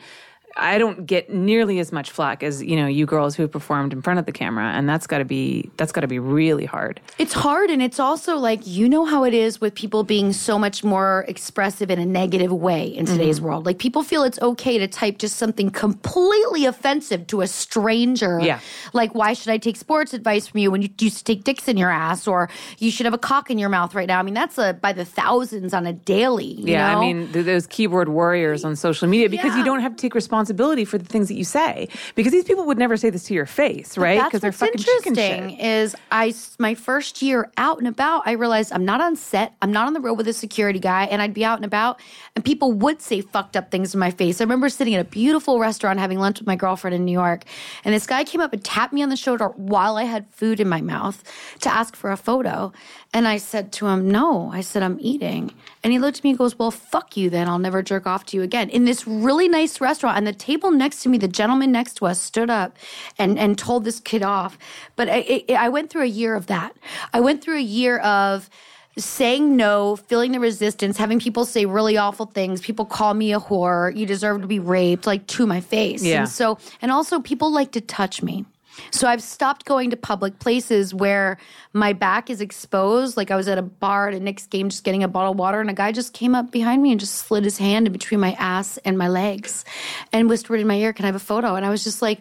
I 0.56 0.78
don't 0.78 1.06
get 1.08 1.32
nearly 1.32 1.80
as 1.80 1.92
much 1.92 2.12
flack 2.12 2.44
as 2.44 2.62
you 2.62 2.76
know 2.76 2.86
you 2.86 3.06
girls 3.08 3.36
who 3.36 3.42
have 3.44 3.52
performed 3.52 3.92
in 3.92 4.02
front 4.04 4.20
of 4.20 4.26
the 4.28 4.32
camera, 4.32 4.66
and 4.66 4.88
that's 4.88 5.08
got 5.08 5.18
to 5.18 5.26
be 5.26 5.70
that's 5.78 5.92
got 5.92 6.02
to 6.02 6.08
be 6.08 6.20
really 6.20 6.66
hard. 6.66 7.02
It's 7.18 7.34
hard, 7.34 7.72
and 7.72 7.82
it's 7.82 8.00
also 8.00 8.38
like 8.38 8.66
you 8.68 8.88
know 8.88 9.04
how 9.06 9.24
it 9.24 9.34
is 9.34 9.60
with 9.60 9.74
people 9.74 10.04
being 10.04 10.32
so 10.32 10.60
much 10.60 10.84
more 10.84 11.26
expressive 11.28 11.90
in 11.90 11.98
a 11.98 12.06
negative 12.06 12.52
way 12.54 12.86
in 12.88 13.06
today's 13.08 13.38
Mm-hmm. 13.38 13.46
world. 13.48 13.66
Like 13.66 13.80
people 13.80 14.04
feel 14.04 14.24
it's 14.24 14.40
okay 14.42 14.78
to 14.78 14.88
type 14.88 15.18
just 15.18 15.38
something 15.38 15.72
completely 15.72 16.66
offensive 16.66 17.26
to 17.28 17.42
a 17.42 17.48
stranger. 17.48 18.40
Yeah. 18.40 18.60
Like, 18.94 19.16
why 19.16 19.34
should 19.34 19.50
I 19.52 19.58
take 19.58 19.76
sports 19.76 20.14
advice 20.14 20.48
from 20.48 20.60
you 20.60 20.70
when 20.70 20.84
you 20.84 20.90
used 21.00 21.18
to 21.18 21.24
take 21.24 21.44
dicks 21.44 21.68
in 21.68 21.78
your 21.78 21.90
ass, 21.90 22.28
or 22.28 22.48
you 22.78 22.92
should 22.92 23.06
have 23.06 23.14
a 23.14 23.18
cock 23.18 23.50
in 23.50 23.58
your 23.58 23.70
mouth 23.70 23.96
right 23.96 24.08
now? 24.08 24.20
I 24.20 24.24
mean, 24.24 24.36
that's 24.36 24.60
a 24.60 24.74
by 24.74 24.94
the 24.94 25.06
thousands 25.06 25.74
on 25.74 25.88
a 25.88 25.94
daily. 25.94 26.46
you 26.46 26.68
Yeah, 26.74 26.92
know? 26.94 26.98
I 27.00 27.02
mean 27.02 27.32
th- 27.34 27.46
those 27.46 27.66
keyboard 27.66 28.10
warriors 28.10 28.64
on 28.64 28.76
social 28.76 29.08
media 29.08 29.30
because 29.30 29.56
you 29.56 29.64
don't 29.64 29.80
have 29.80 29.96
to 29.96 30.02
take 30.02 30.14
responsibility 30.14 30.43
for 30.86 30.98
the 30.98 31.06
things 31.06 31.28
that 31.28 31.36
you 31.36 31.44
say 31.44 31.88
because 32.16 32.32
these 32.32 32.44
people 32.44 32.66
would 32.66 32.78
never 32.78 32.98
say 32.98 33.10
this 33.10 33.24
to 33.26 33.34
your 33.34 33.46
face, 33.46 33.98
right? 33.98 34.24
Because 34.24 34.42
they're 34.42 34.52
fucking 34.52 34.76
interesting 34.80 35.60
is 35.60 35.96
I 36.12 36.34
my 36.60 36.76
first 36.76 37.22
year 37.22 37.52
out 37.58 37.78
and 37.78 37.88
about, 37.88 38.24
I 38.26 38.32
realized 38.34 38.72
I'm 38.72 38.86
not 38.86 39.02
on 39.02 39.16
set, 39.16 39.54
I'm 39.62 39.72
not 39.72 39.88
on 39.88 39.94
the 39.94 40.00
road 40.00 40.16
with 40.16 40.28
a 40.28 40.34
security 40.34 40.80
guy, 40.80 41.06
and 41.06 41.22
I'd 41.22 41.34
be 41.34 41.46
out 41.46 41.58
and 41.58 41.66
about, 41.66 42.00
and 42.36 42.44
people 42.44 42.72
would 42.74 43.02
say 43.02 43.22
fucked 43.22 43.56
up 43.56 43.72
things 43.72 43.94
in 43.94 44.00
my 44.00 44.12
face. 44.12 44.42
I 44.42 44.44
remember 44.44 44.70
sitting 44.70 44.96
at 44.96 45.02
a 45.02 45.10
beautiful 45.10 45.60
restaurant 45.60 46.00
having 46.00 46.20
lunch 46.20 46.40
with 46.40 46.48
my 46.48 46.56
girlfriend 46.56 46.96
in 46.96 47.06
New 47.06 47.12
York, 47.12 47.44
and 47.84 47.94
this 47.94 48.08
guy 48.08 48.24
came 48.24 48.42
up 48.42 48.54
and 48.54 48.64
tapped 48.64 48.94
me 48.94 49.04
on 49.04 49.10
the 49.10 49.16
shoulder 49.16 49.50
while 49.50 49.98
I 49.98 50.04
had 50.04 50.28
food 50.30 50.60
in 50.60 50.70
my 50.70 50.82
mouth 50.82 51.24
to 51.62 51.70
ask 51.70 51.96
for 51.96 52.12
a 52.12 52.18
photo, 52.18 52.72
and 53.14 53.28
I 53.28 53.38
said 53.38 53.72
to 53.74 53.88
him, 53.88 54.10
"No," 54.10 54.50
I 54.52 54.62
said, 54.62 54.84
"I'm 54.84 54.98
eating," 55.00 55.54
and 55.84 55.94
he 55.94 56.00
looked 56.00 56.20
at 56.20 56.24
me 56.24 56.32
and 56.32 56.40
goes, 56.40 56.58
"Well, 56.58 56.72
fuck 56.72 57.16
you, 57.16 57.30
then 57.30 57.48
I'll 57.48 57.60
never 57.60 57.82
jerk 57.82 58.08
off 58.08 58.26
to 58.28 58.38
you 58.38 58.44
again." 58.44 58.70
In 58.70 58.86
this 58.86 59.08
really 59.08 59.48
nice 59.48 59.80
restaurant, 59.80 60.18
and 60.18 60.26
the 60.26 60.34
table 60.34 60.72
next 60.72 61.04
to 61.04 61.10
me, 61.10 61.18
the 61.18 61.28
gentleman 61.28 61.72
next 61.72 61.96
to 61.96 62.06
us 62.08 62.20
stood 62.20 62.50
up 62.50 62.76
and 63.18 63.38
and 63.38 63.58
told 63.58 63.84
this 63.86 64.00
kid 64.00 64.24
off. 64.24 64.58
But 64.96 65.10
I, 65.10 65.44
I 65.50 65.54
I 65.66 65.70
went 65.70 65.90
through 65.90 66.04
a 66.04 66.16
year 66.22 66.36
of 66.36 66.48
that. 66.48 66.76
I 67.14 67.20
went 67.20 67.44
through 67.44 67.58
a 67.58 67.62
year 67.62 68.00
of 68.00 68.50
saying 68.98 69.56
no, 69.56 69.96
feeling 69.96 70.32
the 70.32 70.40
resistance, 70.40 70.98
having 70.98 71.20
people 71.20 71.46
say 71.46 71.66
really 71.66 71.98
awful 71.98 72.28
things. 72.28 72.62
People 72.62 72.86
call 72.86 73.14
me 73.14 73.34
a 73.34 73.40
whore. 73.40 73.96
You 73.96 74.06
deserve 74.06 74.42
to 74.42 74.48
be 74.48 74.60
raped, 74.60 75.08
like 75.08 75.26
to 75.28 75.48
my 75.48 75.62
face. 75.62 76.04
Yeah. 76.04 76.22
And 76.22 76.30
so, 76.30 76.60
and 76.82 76.92
also 76.92 77.20
people 77.20 77.52
like 77.52 77.72
to 77.72 77.82
touch 77.82 78.22
me. 78.22 78.46
So 78.92 79.08
I've 79.08 79.22
stopped 79.22 79.66
going 79.66 79.90
to 79.90 79.98
public 79.98 80.40
places 80.40 80.94
where 80.94 81.38
my 81.74 81.94
back 81.94 82.30
is 82.30 82.42
exposed. 82.42 83.18
Like 83.18 83.32
I 83.32 83.36
was 83.36 83.48
at 83.48 83.58
a 83.58 83.62
bar 83.62 84.10
at 84.10 84.14
a 84.14 84.20
Knicks 84.20 84.48
game 84.48 84.70
just 84.70 84.84
getting 84.84 85.04
a 85.04 85.08
bottle 85.08 85.32
of 85.32 85.38
water 85.38 85.62
and 85.62 85.70
a 85.70 85.74
guy 85.74 85.92
just 85.92 86.14
came 86.14 86.36
up 86.36 86.52
behind 86.52 86.82
me 86.82 86.92
and 86.92 87.00
just 87.00 87.16
slid 87.16 87.44
his 87.44 87.58
hand 87.58 87.88
in 87.88 87.94
between 87.94 88.20
my 88.20 88.34
ass 88.34 88.78
and 88.80 88.98
my 88.98 89.08
legs 89.08 89.66
and 90.12 90.30
whispered 90.30 90.60
in 90.60 90.68
my 90.68 90.76
ear, 90.76 90.94
Can 90.94 91.06
I 91.06 91.08
have 91.08 91.16
a 91.16 91.20
photo? 91.20 91.56
And 91.56 91.66
I 91.66 91.70
was 91.70 91.84
just 91.84 92.02
like, 92.02 92.20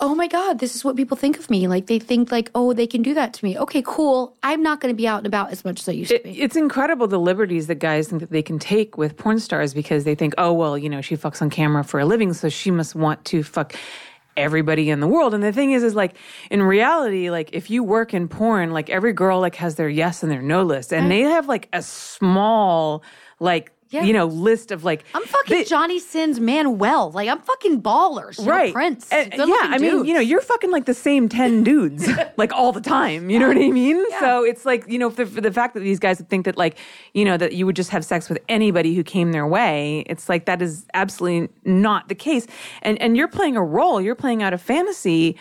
Oh 0.00 0.14
my 0.14 0.28
God, 0.28 0.60
this 0.60 0.76
is 0.76 0.84
what 0.84 0.94
people 0.94 1.16
think 1.16 1.40
of 1.40 1.50
me. 1.50 1.66
Like 1.66 1.86
they 1.86 1.98
think 1.98 2.30
like, 2.30 2.52
oh, 2.54 2.72
they 2.72 2.86
can 2.86 3.02
do 3.02 3.14
that 3.14 3.34
to 3.34 3.44
me. 3.44 3.58
Okay, 3.58 3.82
cool. 3.84 4.36
I'm 4.44 4.62
not 4.62 4.80
gonna 4.80 4.94
be 4.94 5.08
out 5.08 5.18
and 5.18 5.26
about 5.26 5.50
as 5.50 5.64
much 5.64 5.80
as 5.80 5.88
I 5.88 5.92
used 5.92 6.12
to 6.12 6.20
be. 6.20 6.40
it's 6.40 6.54
incredible 6.54 7.08
the 7.08 7.18
liberties 7.18 7.66
that 7.66 7.76
guys 7.76 8.06
think 8.06 8.20
that 8.20 8.30
they 8.30 8.42
can 8.42 8.60
take 8.60 8.96
with 8.96 9.16
porn 9.16 9.40
stars 9.40 9.74
because 9.74 10.04
they 10.04 10.14
think, 10.14 10.34
oh 10.38 10.52
well, 10.52 10.78
you 10.78 10.88
know, 10.88 11.00
she 11.00 11.16
fucks 11.16 11.42
on 11.42 11.50
camera 11.50 11.82
for 11.82 11.98
a 11.98 12.04
living, 12.04 12.32
so 12.32 12.48
she 12.48 12.70
must 12.70 12.94
want 12.94 13.24
to 13.24 13.42
fuck 13.42 13.74
everybody 14.38 14.88
in 14.90 15.00
the 15.00 15.06
world. 15.06 15.34
And 15.34 15.42
the 15.42 15.52
thing 15.52 15.72
is, 15.72 15.82
is 15.82 15.94
like 15.94 16.16
in 16.50 16.62
reality, 16.62 17.30
like 17.30 17.50
if 17.52 17.68
you 17.70 17.82
work 17.82 18.14
in 18.14 18.28
porn, 18.28 18.72
like 18.72 18.88
every 18.88 19.12
girl 19.12 19.40
like 19.40 19.56
has 19.56 19.74
their 19.74 19.88
yes 19.88 20.22
and 20.22 20.32
their 20.32 20.42
no 20.42 20.62
list, 20.62 20.92
and 20.92 21.06
mm. 21.06 21.08
they 21.10 21.20
have 21.20 21.48
like 21.48 21.68
a 21.72 21.82
small 21.82 23.02
like. 23.40 23.72
Yeah. 23.90 24.04
You 24.04 24.12
know, 24.12 24.26
list 24.26 24.70
of 24.70 24.84
like 24.84 25.04
I'm 25.14 25.24
fucking 25.24 25.56
they- 25.56 25.64
Johnny 25.64 25.98
Sins 25.98 26.38
Manuel. 26.40 27.10
Like 27.10 27.28
I'm 27.28 27.40
fucking 27.40 27.80
ballers. 27.82 28.44
Right 28.46 28.72
Prince. 28.72 29.10
Uh, 29.12 29.16
and- 29.32 29.48
yeah 29.48 29.54
i 29.62 29.78
mean 29.78 29.90
dudes. 29.92 30.08
you 30.08 30.14
know 30.14 30.20
you're 30.20 30.40
fucking 30.42 30.70
like 30.70 30.84
the 30.84 30.94
same 30.94 31.28
10 31.28 31.62
dudes 31.70 32.08
like 32.36 32.52
all 32.52 32.70
the 32.72 32.80
time 32.80 33.30
you 33.30 33.38
know 33.38 33.48
what 33.48 33.56
i 33.56 33.70
mean 33.70 34.04
so 34.20 34.44
it's 34.44 34.64
like 34.66 34.84
you 34.88 34.98
know 34.98 35.08
for, 35.10 35.24
for 35.24 35.40
the 35.40 35.50
fact 35.52 35.74
that 35.74 35.80
these 35.80 35.98
guys 35.98 36.20
think 36.28 36.44
that 36.44 36.56
like 36.56 36.76
you 37.14 37.24
know 37.24 37.36
that 37.36 37.52
you 37.54 37.64
would 37.66 37.76
just 37.76 37.90
have 37.90 38.04
sex 38.04 38.28
with 38.28 38.38
anybody 38.48 38.94
who 38.94 39.02
came 39.02 39.32
their 39.32 39.46
way 39.46 40.04
it's 40.06 40.28
like 40.28 40.44
that 40.46 40.60
is 40.60 40.84
absolutely 40.94 41.48
not 41.64 42.08
the 42.08 42.14
case 42.14 42.46
and 42.82 43.00
and 43.00 43.16
you're 43.16 43.28
playing 43.28 43.56
a 43.56 43.62
role 43.62 44.00
you're 44.00 44.14
playing 44.14 44.42
out 44.42 44.52
a 44.52 44.58
fantasy 44.58 45.36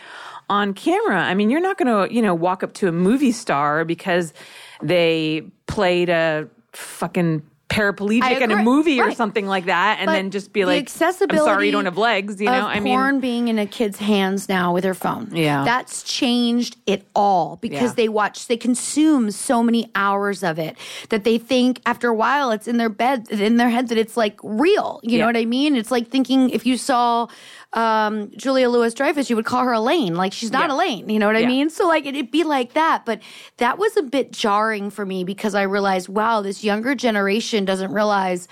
on 0.50 0.74
camera 0.74 1.22
i 1.22 1.34
mean 1.34 1.50
you're 1.50 1.62
not 1.62 1.78
going 1.78 1.88
to 2.08 2.14
you 2.14 2.22
know 2.22 2.34
walk 2.36 2.64
up 2.64 2.74
to 2.74 2.88
a 2.88 2.92
movie 2.92 3.32
star 3.32 3.84
because 3.84 4.34
they 4.82 5.44
played 5.68 6.10
a 6.10 6.48
fucking 6.72 7.42
paraplegic 7.70 8.40
in 8.42 8.50
a 8.52 8.64
movie 8.64 9.02
or 9.02 9.12
something 9.12 9.46
like 9.46 9.66
that 9.66 9.98
and 10.00 10.06
But 10.08 10.14
then 10.14 10.32
just 10.32 10.54
be 10.54 10.64
like 10.64 10.82
accessibility 10.82 11.38
i'm 11.42 11.46
sorry 11.56 11.66
you 11.66 11.74
don't 11.74 11.84
have 11.84 11.98
legs 11.98 12.40
you 12.40 12.46
know 12.48 12.66
i 12.66 12.80
mean 12.80 12.94
porn 12.96 13.20
being 13.20 13.50
in 13.50 13.60
a 13.60 13.66
kid's 13.66 13.98
hands 14.00 14.48
now 14.48 14.74
with 14.74 14.84
their 14.84 14.94
phone. 14.94 15.30
Yeah. 15.36 15.66
that's 15.66 16.02
changed 16.04 16.78
it 16.86 17.06
all 17.14 17.58
because 17.58 17.90
Yeah. 17.90 17.94
they 17.96 18.08
watch, 18.10 18.48
they 18.48 18.56
consume 18.56 19.32
so 19.32 19.62
many 19.62 19.92
hours 19.96 20.44
of 20.44 20.58
it 20.60 20.78
that 21.10 21.26
they 21.26 21.38
think 21.38 21.82
after 21.86 22.08
a 22.08 22.16
while 22.16 22.52
it's 22.52 22.68
in 22.70 22.78
their 22.78 22.90
bed, 22.90 23.30
in 23.30 23.58
their 23.58 23.70
head 23.70 23.90
that 23.90 23.98
it's 23.98 24.16
like 24.16 24.40
real. 24.44 25.02
You 25.04 25.14
Yeah. 25.18 25.20
know 25.22 25.26
what 25.28 25.38
I 25.38 25.46
mean? 25.46 25.76
It's 25.76 25.92
like 25.92 26.08
thinking 26.10 26.50
if 26.52 26.66
you 26.66 26.78
saw 26.78 27.28
um, 27.74 28.32
Julia 28.38 28.70
Louis 28.70 28.94
Dreyfus, 28.94 29.30
you 29.30 29.36
would 29.36 29.46
call 29.46 29.64
her 29.64 29.74
Elaine. 29.74 30.16
Like 30.16 30.34
she's 30.34 30.52
not 30.52 30.70
Yeah. 30.70 30.76
Elaine. 30.76 31.10
You 31.10 31.20
know 31.20 31.28
what 31.28 31.36
I 31.36 31.46
mean? 31.46 31.70
So 31.70 31.88
like 31.88 32.06
it'd 32.06 32.32
be 32.32 32.44
like 32.44 32.74
that. 32.74 33.06
But 33.06 33.22
that 33.58 33.78
was 33.78 33.96
a 33.98 34.04
bit 34.04 34.32
jarring 34.32 34.90
for 34.90 35.06
me 35.06 35.24
because 35.24 35.54
I 35.54 35.64
realized, 35.64 36.10
wow, 36.10 36.42
this 36.42 36.64
younger 36.64 36.96
generation 36.96 37.66
doesn't 37.66 37.92
realize 37.92 38.48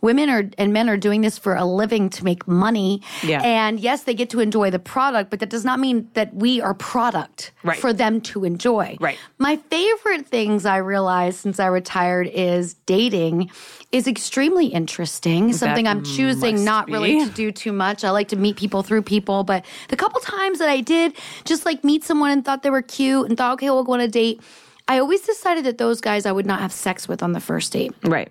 women 0.00 0.28
are 0.30 0.44
and 0.58 0.72
men 0.72 0.88
are 0.88 0.96
doing 0.96 1.22
this 1.22 1.38
for 1.38 1.54
a 1.54 1.64
living 1.64 2.08
to 2.10 2.24
make 2.24 2.46
money. 2.46 3.02
Yeah. 3.22 3.42
And 3.42 3.80
yes, 3.80 4.04
they 4.04 4.14
get 4.14 4.30
to 4.30 4.40
enjoy 4.40 4.70
the 4.70 4.78
product, 4.78 5.30
but 5.30 5.40
that 5.40 5.50
does 5.50 5.64
not 5.64 5.80
mean 5.80 6.08
that 6.14 6.34
we 6.34 6.60
are 6.60 6.74
product 6.74 7.52
Right. 7.64 7.78
for 7.78 7.92
them 7.92 8.20
to 8.22 8.44
enjoy. 8.44 8.96
Right. 9.00 9.18
My 9.38 9.56
favorite 9.56 10.26
things 10.26 10.64
I 10.64 10.76
realized 10.76 11.40
since 11.40 11.58
I 11.58 11.66
retired 11.66 12.28
is 12.28 12.74
dating 12.86 13.50
is 13.90 14.06
extremely 14.06 14.66
interesting. 14.66 15.52
Something 15.52 15.88
I'm 15.88 16.04
choosing 16.04 16.64
not 16.64 16.88
really 16.88 17.16
be. 17.18 17.24
to 17.24 17.30
do 17.30 17.50
too 17.50 17.72
much. 17.72 18.04
I 18.04 18.10
like 18.10 18.28
to 18.28 18.36
meet 18.36 18.56
people 18.56 18.82
through 18.82 19.02
people, 19.02 19.42
but 19.44 19.64
the 19.88 19.96
couple 19.96 20.20
times 20.20 20.58
that 20.60 20.68
I 20.68 20.80
did 20.80 21.14
just 21.44 21.64
like 21.66 21.82
meet 21.84 22.04
someone 22.04 22.30
and 22.30 22.44
thought 22.44 22.62
they 22.62 22.70
were 22.70 22.82
cute 22.82 23.28
and 23.28 23.36
thought, 23.36 23.54
okay, 23.54 23.70
we'll 23.70 23.84
go 23.84 23.92
on 23.94 24.00
a 24.00 24.08
date. 24.08 24.40
I 24.86 24.98
always 25.00 25.20
decided 25.22 25.64
that 25.64 25.78
those 25.78 26.00
guys 26.00 26.24
I 26.24 26.32
would 26.32 26.46
not 26.46 26.60
have 26.60 26.72
sex 26.72 27.08
with 27.08 27.22
on 27.22 27.32
the 27.32 27.40
first 27.40 27.72
date. 27.72 27.92
Right. 28.04 28.30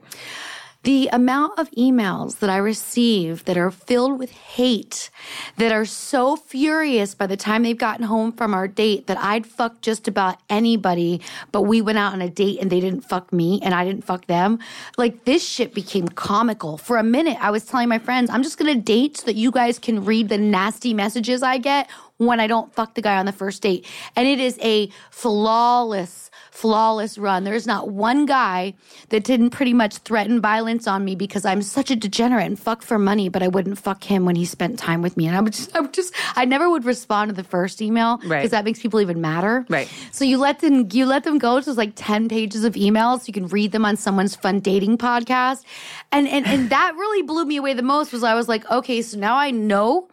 The 0.88 1.10
amount 1.12 1.60
of 1.60 1.70
emails 1.72 2.40
that 2.40 2.50
I 2.50 2.56
receive 2.56 3.44
that 3.44 3.58
are 3.58 3.72
filled 3.72 4.18
with 4.18 4.32
hate, 4.32 5.10
that 5.58 5.74
are 5.74 5.84
so 5.84 6.38
furious 6.38 7.14
by 7.14 7.28
the 7.28 7.36
time 7.36 7.64
they've 7.64 7.78
gotten 7.78 8.06
home 8.06 8.32
from 8.32 8.54
our 8.54 8.70
date 8.70 9.08
that 9.08 9.18
I'd 9.18 9.46
fuck 9.46 9.82
just 9.82 10.08
about 10.08 10.38
anybody, 10.50 11.20
but 11.52 11.64
we 11.64 11.82
went 11.82 11.98
out 11.98 12.14
on 12.14 12.22
a 12.22 12.30
date 12.30 12.60
and 12.62 12.72
they 12.72 12.80
didn't 12.80 13.02
fuck 13.02 13.34
me 13.34 13.60
and 13.64 13.74
I 13.74 13.84
didn't 13.84 14.06
fuck 14.06 14.28
them. 14.28 14.60
Like 14.98 15.26
this 15.26 15.46
shit 15.46 15.74
became 15.74 16.08
comical. 16.08 16.78
For 16.78 16.96
a 16.96 17.04
minute, 17.04 17.36
I 17.42 17.52
was 17.52 17.66
telling 17.66 17.90
my 17.90 18.00
friends, 18.00 18.30
I'm 18.30 18.42
just 18.42 18.58
gonna 18.58 18.74
date 18.74 19.18
so 19.18 19.26
that 19.26 19.36
you 19.36 19.52
guys 19.52 19.80
can 19.80 20.06
read 20.06 20.30
the 20.30 20.38
nasty 20.38 20.94
messages 20.94 21.44
I 21.44 21.58
get 21.58 21.90
when 22.18 22.40
I 22.40 22.48
don't 22.48 22.74
fuck 22.74 22.96
the 22.96 23.02
guy 23.02 23.18
on 23.18 23.26
the 23.26 23.32
first 23.32 23.62
date. 23.62 23.86
And 24.16 24.28
it 24.28 24.40
is 24.40 24.58
a 24.62 24.90
flawless, 25.12 26.32
flawless 26.52 27.18
run. 27.20 27.44
There's 27.44 27.68
not 27.68 27.90
one 27.90 28.26
guy 28.26 28.74
that 29.10 29.24
didn't 29.24 29.52
pretty 29.52 29.74
much 29.74 29.98
threaten 30.00 30.42
violence 30.42 30.88
on 30.88 31.06
me 31.06 31.16
because 31.16 31.46
I'm 31.46 31.62
such 31.62 31.92
a 31.92 31.96
degenerate 31.96 32.48
and 32.48 32.60
fuck 32.60 32.82
for 32.82 32.98
money, 32.98 33.30
but 33.30 33.44
I 33.44 33.48
wouldn't 33.48 33.78
fuck 33.78 34.04
him 34.04 34.26
when 34.26 34.36
he 34.36 34.46
spent 34.46 34.80
time 34.80 35.04
with 35.04 35.16
me. 35.16 35.28
And 35.28 35.38
I 35.38 35.42
would 35.42 35.54
just, 35.54 35.76
I 35.76 35.80
would 35.80 35.94
just, 35.94 36.14
I 36.36 36.46
never 36.46 36.70
would 36.70 36.86
respond 36.86 37.30
to 37.30 37.36
the 37.36 37.44
first 37.44 37.82
email 37.82 38.18
because 38.18 38.30
Right. 38.32 38.52
that 38.52 38.66
makes 38.66 38.80
people 38.80 39.00
even 39.00 39.22
madder. 39.22 39.66
Right. 39.70 39.88
So 40.12 40.26
you 40.26 40.38
let 40.40 40.60
them, 40.60 40.88
you 40.92 41.06
let 41.06 41.24
them 41.24 41.38
go 41.38 41.62
to 41.62 41.74
like 41.74 41.94
10 41.96 42.30
pages 42.30 42.64
of 42.64 42.74
emails. 42.74 43.28
You 43.28 43.34
can 43.34 43.48
read 43.48 43.72
them 43.72 43.86
on 43.86 43.96
someone's 43.96 44.36
fun 44.36 44.60
dating 44.60 44.98
podcast. 44.98 45.64
And, 46.12 46.28
and, 46.28 46.48
and 46.48 46.70
that 46.72 46.96
really 46.96 47.22
blew 47.22 47.46
me 47.46 47.58
away 47.58 47.74
the 47.74 47.84
most 47.84 48.12
was 48.12 48.24
I 48.24 48.34
was 48.34 48.48
like, 48.50 48.70
okay, 48.72 49.02
so 49.04 49.18
now 49.20 49.36
I 49.36 49.52
know 49.52 50.08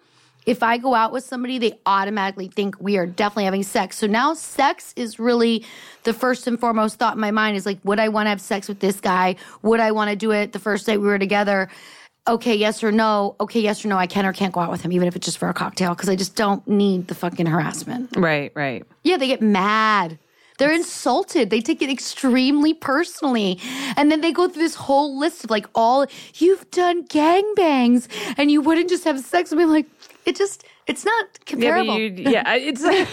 if 0.47 0.63
I 0.63 0.79
go 0.79 0.95
out 0.95 1.13
with 1.13 1.25
somebody, 1.25 1.59
they 1.59 1.79
automatically 1.87 2.49
think 2.49 2.77
we 2.79 2.97
are 2.99 3.07
definitely 3.07 3.45
having 3.45 3.63
sex. 3.63 3.97
So 3.97 4.07
now 4.07 4.35
sex 4.35 4.93
is 4.97 5.19
really 5.19 5.65
the 6.03 6.13
first 6.13 6.47
and 6.47 6.59
foremost 6.61 6.99
thought 6.99 7.15
in 7.15 7.21
my 7.21 7.31
mind 7.31 7.57
is 7.57 7.67
like, 7.67 7.79
would 7.85 7.99
I 7.99 8.09
want 8.09 8.27
to 8.27 8.31
have 8.31 8.41
sex 8.41 8.69
with 8.69 8.81
this 8.81 9.01
guy? 9.01 9.37
Would 9.63 9.81
I 9.81 9.93
want 9.93 10.11
to 10.11 10.17
do 10.17 10.33
it 10.33 10.53
the 10.53 10.59
first 10.59 10.87
day 10.87 10.97
we 10.99 11.07
were 11.07 11.19
together? 11.19 11.69
Okay, 12.27 12.55
yes 12.55 12.83
or 12.83 12.91
no. 12.91 13.37
Okay, 13.41 13.61
yes 13.61 13.85
or 13.85 13.89
no. 13.89 13.99
I 13.99 14.07
can 14.07 14.25
or 14.25 14.33
can't 14.33 14.53
go 14.53 14.61
out 14.61 14.71
with 14.71 14.81
him, 14.83 14.93
even 14.93 15.09
if 15.09 15.17
it's 15.17 15.27
just 15.27 15.39
for 15.39 15.49
a 15.49 15.55
cocktail, 15.55 15.95
because 15.95 16.09
I 16.09 16.17
just 16.17 16.37
don't 16.37 16.67
need 16.67 17.09
the 17.09 17.15
fucking 17.15 17.47
harassment. 17.47 18.17
Right. 18.17 18.51
Right. 18.55 18.85
Yeah, 19.03 19.19
they 19.19 19.27
get 19.27 19.43
mad. 19.43 20.19
They're 20.57 20.73
insulted. 20.73 21.51
They 21.51 21.61
take 21.61 21.83
it 21.83 21.91
extremely 21.91 22.75
personally. 22.75 23.59
And 23.97 24.11
then 24.11 24.21
they 24.21 24.33
go 24.33 24.49
through 24.49 24.63
this 24.63 24.77
whole 24.77 25.19
list 25.19 25.45
of 25.45 25.51
like 25.51 25.67
all 25.75 26.07
you've 26.37 26.71
done 26.71 27.07
gangbangs 27.09 28.09
and 28.39 28.51
you 28.51 28.61
wouldn't 28.61 28.89
just 28.89 29.05
have 29.05 29.19
sex 29.21 29.51
with 29.51 29.59
me. 29.59 29.65
Like, 29.65 29.87
it 30.27 30.37
just 30.37 30.65
it's 30.87 31.05
not 31.05 31.27
Yeah, 31.27 31.45
comparable. 31.47 31.95
but 31.95 32.01
you, 32.01 32.31
yeah, 32.31 32.55
it's 32.55 32.83
like, 32.85 33.09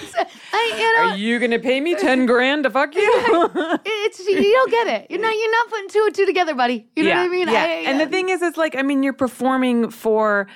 I, 0.53 0.75
you 0.77 1.03
know, 1.03 1.11
are 1.11 1.17
you 1.17 1.39
gonna 1.39 1.59
pay 1.59 1.79
me 1.81 1.95
ten 1.95 2.25
grand 2.25 2.63
to 2.63 2.69
fuck 2.69 2.93
you? 2.95 3.01
it's 3.85 4.19
you 4.19 4.53
don't 4.53 4.71
get 4.71 4.87
it. 4.87 5.07
You're 5.11 5.21
not 5.21 5.33
you're 5.33 5.51
not 5.51 5.69
putting 5.69 5.89
two 5.89 6.03
and 6.05 6.15
two 6.15 6.25
together, 6.25 6.53
buddy. 6.55 6.87
You 6.95 7.03
know 7.03 7.09
yeah, 7.09 7.21
what 7.21 7.25
I 7.25 7.29
mean? 7.29 7.47
Yeah. 7.47 7.61
I- 7.61 7.65
and 7.85 7.99
the 7.99 8.07
thing 8.07 8.29
is, 8.29 8.41
it's 8.41 8.57
like 8.57 8.75
I 8.75 8.81
mean, 8.81 9.03
you're 9.03 9.13
performing 9.13 9.89
for 9.89 10.47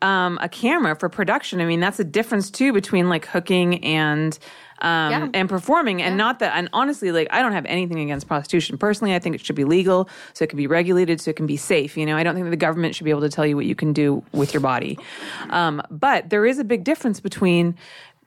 um, 0.00 0.38
a 0.40 0.48
camera 0.48 0.96
for 0.96 1.08
production. 1.08 1.60
I 1.60 1.64
mean, 1.66 1.80
that's 1.80 2.00
a 2.00 2.04
difference 2.04 2.50
too 2.50 2.72
between 2.72 3.08
like 3.08 3.26
hooking 3.26 3.82
and. 3.84 4.38
Um, 4.82 5.10
Yeah. 5.12 5.28
and 5.32 5.48
performing 5.48 6.02
and 6.02 6.16
not 6.16 6.40
that 6.40 6.56
and 6.56 6.68
honestly 6.72 7.12
like 7.12 7.28
i 7.30 7.40
don't 7.40 7.52
have 7.52 7.64
anything 7.66 8.00
against 8.00 8.26
prostitution. 8.26 8.76
Personally 8.78 9.14
i 9.14 9.20
think 9.20 9.36
it 9.36 9.40
should 9.46 9.54
be 9.54 9.64
legal 9.64 10.08
so 10.34 10.42
it 10.44 10.48
can 10.50 10.56
be 10.56 10.66
regulated 10.66 11.20
so 11.20 11.30
it 11.30 11.36
can 11.36 11.46
be 11.46 11.56
safe 11.56 11.96
you 11.96 12.04
know? 12.04 12.16
I 12.16 12.24
don't 12.24 12.34
think 12.34 12.46
that 12.46 12.50
the 12.50 12.56
government 12.68 12.96
should 12.96 13.04
be 13.04 13.10
able 13.10 13.20
to 13.20 13.28
tell 13.28 13.46
you 13.46 13.54
what 13.54 13.64
you 13.66 13.76
can 13.76 13.92
do 13.92 14.24
with 14.32 14.52
your 14.52 14.60
body. 14.60 14.98
Um, 15.50 15.80
but 15.88 16.30
there 16.30 16.44
is 16.44 16.58
a 16.58 16.64
big 16.64 16.82
difference 16.82 17.20
between 17.20 17.76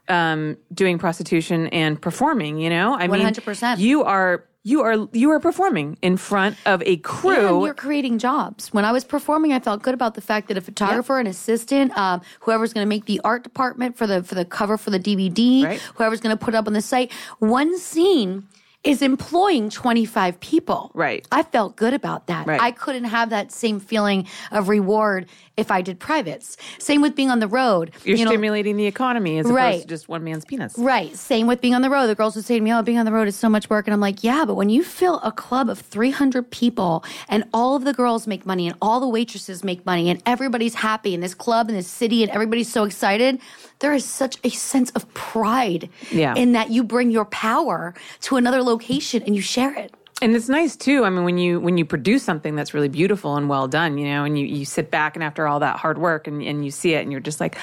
um, 0.07 0.55
doing 0.73 0.97
prostitution 0.97 1.67
and 1.67 2.01
performing 2.01 2.57
you 2.59 2.69
know? 2.69 2.95
I 2.95 3.07
mean 3.07 3.21
100%. 3.25 3.79
you 3.79 4.03
are 4.03 4.45
you 4.67 4.81
are 4.81 5.07
you 5.13 5.29
are 5.29 5.39
performing 5.39 5.95
in 6.01 6.17
front 6.17 6.57
of 6.65 6.81
a 6.87 6.97
crew 6.97 7.57
And 7.57 7.65
you're 7.65 7.75
creating 7.75 8.17
jobs. 8.17 8.73
When 8.73 8.83
I 8.83 8.91
was 8.91 9.03
performing, 9.05 9.53
I 9.53 9.59
felt 9.59 9.83
good 9.83 9.93
about 9.93 10.15
the 10.15 10.21
fact 10.21 10.47
that 10.47 10.57
a 10.57 10.61
photographer, 10.61 11.19
an 11.19 11.27
assistant, 11.27 11.95
um, 11.95 12.21
whoever's 12.41 12.73
going 12.73 12.83
to 12.83 12.89
make 12.89 13.05
the 13.05 13.21
art 13.23 13.43
department 13.43 13.95
for 13.95 14.07
the 14.07 14.23
for 14.23 14.33
the 14.33 14.43
cover 14.43 14.75
for 14.77 14.89
the 14.89 14.99
DVD, 14.99 15.63
Right. 15.63 15.79
whoever's 15.93 16.19
going 16.19 16.35
to 16.35 16.43
put 16.43 16.55
it 16.55 16.57
up 16.57 16.65
on 16.67 16.73
the 16.73 16.81
site, 16.81 17.11
one 17.37 17.77
scene 17.77 18.47
is 18.83 19.01
employing 19.01 19.69
25 19.71 20.39
people. 20.39 20.91
Right. 20.93 21.27
I 21.31 21.41
felt 21.41 21.75
good 21.75 21.93
about 21.95 22.27
that. 22.27 22.45
Right. 22.45 22.61
I 22.61 22.69
couldn't 22.71 23.05
have 23.05 23.31
that 23.31 23.51
same 23.51 23.79
feeling 23.79 24.27
of 24.51 24.69
reward 24.69 25.27
if 25.57 25.71
I 25.71 25.81
did 25.81 25.99
privates. 25.99 26.57
Same 26.79 27.01
with 27.01 27.15
being 27.15 27.29
on 27.31 27.39
the 27.39 27.47
road. 27.47 27.91
You're 28.03 28.17
You 28.17 28.25
know, 28.25 28.31
stimulating 28.31 28.75
the 28.77 28.85
economy 28.85 29.37
as 29.39 29.45
opposed 29.45 29.55
Right. 29.55 29.81
to 29.81 29.87
just 29.87 30.09
one 30.09 30.23
man's 30.23 30.43
penis. 30.45 30.75
Right. 30.77 31.15
Same 31.15 31.47
with 31.47 31.61
being 31.61 31.73
on 31.73 31.81
the 31.81 31.89
road. 31.89 32.07
The 32.07 32.15
girls 32.15 32.35
would 32.35 32.45
say 32.45 32.55
to 32.57 32.61
me, 32.63 32.73
Oh, 32.73 32.81
being 32.81 32.97
on 32.97 33.05
the 33.05 33.11
road 33.11 33.27
is 33.27 33.35
so 33.35 33.47
much 33.49 33.69
work. 33.69 33.87
And 33.87 33.93
I'm 33.93 34.01
like, 34.01 34.23
Yeah, 34.23 34.43
but 34.45 34.55
when 34.55 34.69
you 34.69 34.83
fill 34.83 35.19
a 35.23 35.31
club 35.31 35.69
of 35.69 35.79
300 35.79 36.51
people 36.51 37.03
and 37.29 37.45
all 37.53 37.75
of 37.75 37.85
the 37.85 37.93
girls 37.93 38.27
make 38.27 38.45
money 38.45 38.67
and 38.67 38.75
all 38.81 38.99
the 38.99 39.07
waitresses 39.07 39.63
make 39.63 39.85
money 39.85 40.09
and 40.09 40.21
everybody's 40.25 40.75
happy 40.75 41.13
in 41.13 41.21
this 41.21 41.33
club 41.33 41.69
in 41.69 41.75
this 41.75 41.87
city 41.87 42.21
and 42.23 42.31
everybody's 42.31 42.71
so 42.71 42.83
excited, 42.83 43.39
there 43.79 43.93
is 43.93 44.03
such 44.05 44.37
a 44.43 44.49
sense 44.49 44.89
of 44.91 45.11
pride 45.13 45.89
Yeah. 46.11 46.35
in 46.35 46.51
that 46.51 46.69
you 46.71 46.83
bring 46.83 47.11
your 47.11 47.25
power 47.25 47.93
to 48.21 48.35
another 48.35 48.61
location 48.61 49.23
and 49.25 49.35
you 49.35 49.41
share 49.41 49.73
it. 49.73 49.93
And 50.21 50.33
it's 50.33 50.47
nice 50.47 50.77
too. 50.77 51.03
I 51.03 51.09
mean, 51.09 51.25
when 51.25 51.37
you 51.37 51.59
when 51.59 51.77
you 51.77 51.83
produce 51.83 52.23
something 52.23 52.55
that's 52.55 52.73
really 52.73 52.87
beautiful 52.87 53.35
and 53.35 53.49
well 53.49 53.67
done, 53.67 53.97
you 53.97 54.05
know, 54.05 54.23
and 54.23 54.39
you, 54.39 54.45
you 54.45 54.63
sit 54.63 54.89
back 54.89 55.17
and 55.17 55.23
after 55.23 55.45
all 55.45 55.59
that 55.59 55.75
hard 55.77 55.97
work 55.97 56.25
and, 56.25 56.41
and 56.41 56.63
you 56.63 56.71
see 56.71 56.93
it 56.93 57.01
and 57.01 57.11
you're 57.11 57.19
just 57.19 57.41
like, 57.41 57.57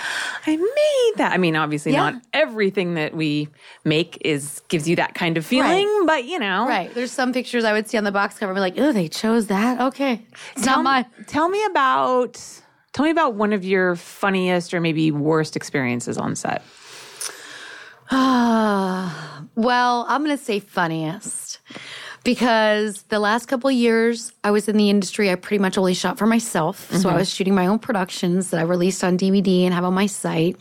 I 0.47 0.57
made 0.57 1.13
that. 1.17 1.33
I 1.33 1.39
mean, 1.39 1.57
obviously 1.57 1.93
Yeah. 1.93 2.11
not 2.11 2.23
everything 2.35 2.93
that 2.95 3.15
we 3.17 3.49
make 3.85 4.19
is 4.21 4.61
gives 4.69 4.87
you 4.87 4.97
that 4.97 5.15
kind 5.15 5.39
of 5.39 5.47
feeling, 5.47 6.05
but 6.07 6.27
you 6.27 6.39
know. 6.39 6.67
Right. 6.69 6.93
There's 6.95 7.11
some 7.11 7.33
pictures 7.33 7.65
I 7.65 7.73
would 7.73 7.89
see 7.89 7.97
on 7.97 8.05
the 8.05 8.13
box 8.13 8.39
cover 8.39 8.53
and 8.53 8.57
be 8.57 8.61
like, 8.61 8.75
Oh, 8.79 8.93
they 8.93 9.09
chose 9.09 9.47
that? 9.47 9.81
Okay. 9.81 10.21
It's 10.55 10.63
Tell 10.67 10.83
not 10.83 11.07
mine. 11.17 11.25
tell 11.27 11.49
me 11.49 11.65
about 11.65 12.39
tell 12.93 13.07
me 13.07 13.11
about 13.11 13.33
one 13.35 13.55
of 13.55 13.65
your 13.65 13.97
funniest 13.97 14.75
or 14.75 14.81
maybe 14.83 15.11
worst 15.11 15.57
experiences 15.57 16.19
on 16.19 16.37
set. 16.37 16.63
Well, 19.55 20.07
I'm 20.09 20.25
going 20.25 20.37
to 20.37 20.43
say 20.43 20.61
funniest 20.61 21.59
because 22.25 23.03
the 23.05 23.19
last 23.19 23.47
couple 23.47 23.71
years 23.71 24.33
I 24.45 24.51
was 24.51 24.69
in 24.69 24.77
the 24.77 24.91
industry, 24.91 25.31
I 25.31 25.35
pretty 25.35 25.61
much 25.61 25.77
only 25.77 25.95
shot 25.95 26.19
for 26.19 26.27
myself. 26.27 26.91
So 26.91 27.09
I 27.09 27.13
mm-hmm. 27.13 27.19
was 27.19 27.35
shooting 27.35 27.55
my 27.55 27.67
own 27.67 27.79
productions 27.79 28.51
that 28.51 28.61
I 28.61 28.63
released 28.63 29.03
on 29.03 29.19
DVD 29.19 29.65
and 29.65 29.75
have 29.75 29.85
on 29.85 29.95
my 29.95 30.07
site. 30.07 30.57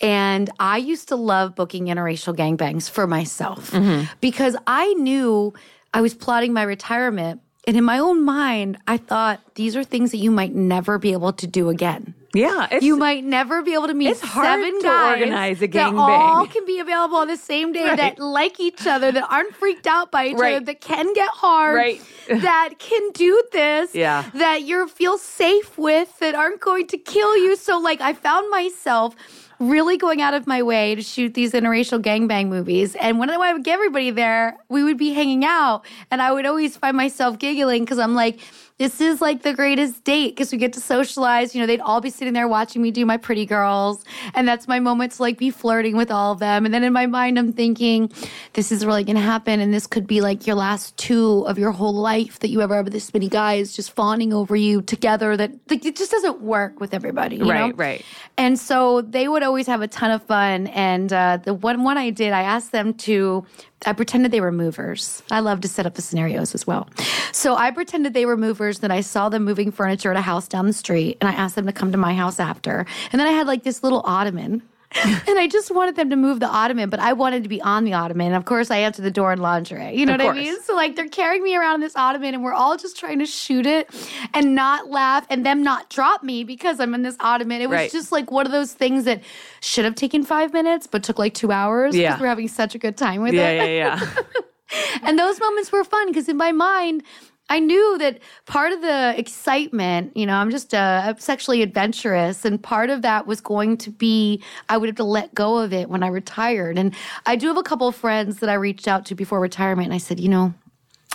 And 0.00 0.50
I 0.58 0.78
used 0.78 1.08
to 1.08 1.16
love 1.16 1.54
booking 1.54 1.86
interracial 1.86 2.36
gangbangs 2.36 2.90
for 2.90 3.06
myself 3.06 3.70
mm-hmm. 3.70 4.04
because 4.20 4.56
I 4.66 4.92
knew 4.94 5.54
I 5.94 6.00
was 6.00 6.14
plotting 6.14 6.52
my 6.52 6.62
retirement. 6.62 7.40
And 7.68 7.76
in 7.76 7.84
my 7.84 7.98
own 7.98 8.24
mind, 8.24 8.78
I 8.86 8.96
thought 8.96 9.40
these 9.54 9.76
are 9.76 9.84
things 9.84 10.10
that 10.12 10.16
you 10.16 10.30
might 10.30 10.54
never 10.54 10.96
be 10.98 11.12
able 11.12 11.34
to 11.34 11.46
do 11.46 11.68
again. 11.68 12.14
Yeah, 12.32 12.78
You 12.80 12.96
might 12.96 13.24
never 13.24 13.62
be 13.62 13.74
able 13.74 13.88
to 13.88 13.94
meet 13.94 14.08
It's 14.08 14.22
hard 14.22 14.46
seven 14.46 14.78
to 14.80 14.82
guys 14.86 15.18
organize 15.18 15.62
a 15.62 15.66
that 15.66 15.94
all 15.94 16.46
can 16.46 16.64
be 16.64 16.78
available 16.80 17.16
on 17.16 17.26
the 17.28 17.36
same 17.36 17.72
day 17.74 17.84
Right. 17.84 17.96
that 17.98 18.18
like 18.18 18.58
each 18.58 18.86
other, 18.86 19.12
that 19.12 19.26
aren't 19.30 19.54
freaked 19.54 19.86
out 19.86 20.10
by 20.10 20.28
each 20.28 20.34
other, 20.36 20.60
that 20.60 20.80
can 20.80 21.12
get 21.12 21.28
hard, 21.28 21.76
Right. 21.76 22.00
that 22.28 22.74
can 22.78 23.10
do 23.12 23.42
this, 23.52 23.94
Yeah. 23.94 24.24
that 24.34 24.62
you 24.62 24.88
feel 24.88 25.18
safe 25.18 25.76
with, 25.76 26.18
that 26.20 26.34
aren't 26.34 26.60
going 26.60 26.86
to 26.88 26.96
kill 26.96 27.36
you. 27.36 27.54
So, 27.56 27.78
like, 27.78 28.00
I 28.00 28.14
found 28.14 28.50
myself 28.50 29.14
really 29.60 29.96
going 29.96 30.20
out 30.22 30.34
of 30.34 30.46
my 30.46 30.62
way 30.62 30.94
to 30.94 31.02
shoot 31.02 31.34
these 31.34 31.52
interracial 31.52 32.00
gangbang 32.00 32.48
movies. 32.48 32.94
And 32.96 33.18
when 33.18 33.30
I 33.30 33.52
would 33.52 33.64
get 33.64 33.74
everybody 33.74 34.10
there, 34.10 34.56
we 34.68 34.82
would 34.84 34.98
be 34.98 35.12
hanging 35.12 35.44
out, 35.44 35.84
and 36.10 36.22
I 36.22 36.32
would 36.32 36.46
always 36.46 36.76
find 36.76 36.96
myself 36.96 37.38
giggling 37.38 37.84
because 37.84 37.98
I'm 37.98 38.14
like, 38.14 38.40
this 38.78 39.00
is 39.00 39.20
like 39.20 39.42
the 39.42 39.52
greatest 39.54 40.04
date 40.04 40.36
because 40.36 40.52
we 40.52 40.58
get 40.58 40.72
to 40.74 40.80
socialize. 40.80 41.54
You 41.54 41.60
know, 41.60 41.66
they'd 41.66 41.80
all 41.80 42.00
be 42.00 42.10
sitting 42.10 42.32
there 42.32 42.46
watching 42.46 42.80
me 42.80 42.90
do 42.92 43.04
my 43.04 43.16
pretty 43.16 43.44
girls. 43.44 44.04
And 44.34 44.46
that's 44.46 44.68
my 44.68 44.78
moment 44.78 45.12
to 45.12 45.22
like 45.22 45.36
be 45.36 45.50
flirting 45.50 45.96
with 45.96 46.10
all 46.10 46.32
of 46.32 46.38
them. 46.38 46.64
And 46.64 46.72
then 46.72 46.84
in 46.84 46.92
my 46.92 47.06
mind, 47.06 47.38
I'm 47.38 47.52
thinking, 47.52 48.12
this 48.52 48.70
is 48.70 48.86
really 48.86 49.02
going 49.02 49.16
to 49.16 49.22
happen. 49.22 49.58
And 49.60 49.74
this 49.74 49.86
could 49.88 50.06
be 50.06 50.20
like 50.20 50.46
your 50.46 50.54
last 50.54 50.96
two 50.96 51.44
of 51.48 51.58
your 51.58 51.72
whole 51.72 51.92
life 51.94 52.38
that 52.38 52.48
you 52.48 52.60
ever 52.62 52.76
have 52.76 52.90
this 52.90 53.12
many 53.12 53.28
guys 53.28 53.74
just 53.74 53.90
fawning 53.90 54.32
over 54.32 54.54
you 54.54 54.80
together 54.82 55.36
that 55.36 55.50
like, 55.68 55.84
it 55.84 55.96
just 55.96 56.12
doesn't 56.12 56.40
work 56.40 56.78
with 56.78 56.94
everybody. 56.94 57.36
You 57.36 57.50
Right, 57.50 57.68
know? 57.70 57.74
right. 57.74 58.04
And 58.36 58.58
so 58.58 59.00
they 59.02 59.26
would 59.26 59.42
always 59.42 59.66
have 59.66 59.82
a 59.82 59.88
ton 59.88 60.12
of 60.12 60.22
fun. 60.22 60.68
And 60.68 61.12
uh, 61.12 61.38
the 61.42 61.52
one 61.54 61.82
one 61.82 61.98
I 61.98 62.10
did, 62.10 62.32
I 62.32 62.42
asked 62.42 62.70
them 62.70 62.94
to 62.94 63.44
I 63.86 63.92
pretended 63.92 64.32
they 64.32 64.40
were 64.40 64.52
movers. 64.52 65.22
I 65.30 65.40
love 65.40 65.60
to 65.60 65.68
set 65.68 65.86
up 65.86 65.94
the 65.94 66.02
scenarios 66.02 66.54
as 66.54 66.66
well. 66.66 66.88
So 67.32 67.54
I 67.54 67.70
pretended 67.70 68.12
they 68.12 68.26
were 68.26 68.36
movers. 68.36 68.80
Then 68.80 68.90
I 68.90 69.00
saw 69.00 69.28
them 69.28 69.44
moving 69.44 69.70
furniture 69.70 70.10
at 70.10 70.16
a 70.16 70.22
house 70.22 70.48
down 70.48 70.66
the 70.66 70.72
street, 70.72 71.18
and 71.20 71.28
I 71.28 71.32
asked 71.32 71.54
them 71.54 71.66
to 71.66 71.72
come 71.72 71.92
to 71.92 71.98
my 71.98 72.14
house 72.14 72.40
after. 72.40 72.86
And 73.12 73.20
then 73.20 73.28
I 73.28 73.32
had 73.32 73.46
like 73.46 73.62
this 73.62 73.82
little 73.82 74.02
ottoman 74.04 74.62
and 75.04 75.38
I 75.38 75.46
just 75.48 75.70
wanted 75.70 75.96
them 75.96 76.08
to 76.08 76.16
move 76.16 76.40
the 76.40 76.46
ottoman, 76.46 76.88
but 76.88 76.98
I 76.98 77.12
wanted 77.12 77.42
to 77.42 77.48
be 77.48 77.60
on 77.60 77.84
the 77.84 77.92
ottoman. 77.92 78.28
And 78.28 78.36
of 78.36 78.46
course, 78.46 78.70
I 78.70 78.78
answered 78.78 79.02
the 79.02 79.10
door 79.10 79.32
in 79.34 79.40
lingerie. 79.40 79.94
You 79.94 80.06
know 80.06 80.14
of 80.14 80.20
what 80.20 80.24
course. 80.32 80.38
I 80.38 80.40
mean? 80.40 80.62
So, 80.62 80.74
like, 80.74 80.96
they're 80.96 81.08
carrying 81.08 81.42
me 81.42 81.54
around 81.56 81.76
in 81.76 81.80
this 81.82 81.94
ottoman, 81.94 82.32
and 82.32 82.42
we're 82.42 82.54
all 82.54 82.76
just 82.78 82.98
trying 82.98 83.18
to 83.18 83.26
shoot 83.26 83.66
it 83.66 83.90
and 84.32 84.54
not 84.54 84.88
laugh 84.88 85.26
and 85.28 85.44
them 85.44 85.62
not 85.62 85.90
drop 85.90 86.22
me 86.22 86.42
because 86.42 86.80
I'm 86.80 86.94
in 86.94 87.02
this 87.02 87.16
ottoman. 87.20 87.60
It 87.60 87.68
was 87.68 87.76
right. 87.76 87.92
just 87.92 88.12
like 88.12 88.30
one 88.30 88.46
of 88.46 88.52
those 88.52 88.72
things 88.72 89.04
that 89.04 89.22
should 89.60 89.84
have 89.84 89.94
taken 89.94 90.22
five 90.22 90.54
minutes, 90.54 90.86
but 90.86 91.02
took 91.02 91.18
like 91.18 91.34
two 91.34 91.52
hours 91.52 91.92
because 91.92 92.02
yeah. 92.02 92.20
we're 92.20 92.26
having 92.26 92.48
such 92.48 92.74
a 92.74 92.78
good 92.78 92.96
time 92.96 93.20
with 93.20 93.34
yeah, 93.34 93.50
it. 93.50 93.56
Yeah, 93.56 93.64
yeah, 93.64 94.00
yeah. 94.00 94.22
and 95.02 95.18
those 95.18 95.38
moments 95.38 95.70
were 95.70 95.84
fun 95.84 96.08
because 96.08 96.28
in 96.28 96.36
my 96.36 96.52
mind, 96.52 97.02
I 97.50 97.60
knew 97.60 97.98
that 97.98 98.18
part 98.46 98.72
of 98.72 98.82
the 98.82 99.14
excitement, 99.18 100.16
you 100.16 100.26
know, 100.26 100.34
I'm 100.34 100.50
just 100.50 100.74
uh, 100.74 101.14
sexually 101.16 101.62
adventurous, 101.62 102.44
and 102.44 102.62
part 102.62 102.90
of 102.90 103.02
that 103.02 103.26
was 103.26 103.40
going 103.40 103.78
to 103.78 103.90
be 103.90 104.42
I 104.68 104.76
would 104.76 104.88
have 104.88 104.96
to 104.96 105.04
let 105.04 105.34
go 105.34 105.58
of 105.58 105.72
it 105.72 105.88
when 105.88 106.02
I 106.02 106.08
retired. 106.08 106.78
And 106.78 106.94
I 107.26 107.36
do 107.36 107.48
have 107.48 107.56
a 107.56 107.62
couple 107.62 107.88
of 107.88 107.96
friends 107.96 108.40
that 108.40 108.50
I 108.50 108.54
reached 108.54 108.86
out 108.86 109.06
to 109.06 109.14
before 109.14 109.40
retirement, 109.40 109.86
and 109.86 109.94
I 109.94 109.98
said, 109.98 110.20
you 110.20 110.28
know, 110.28 110.52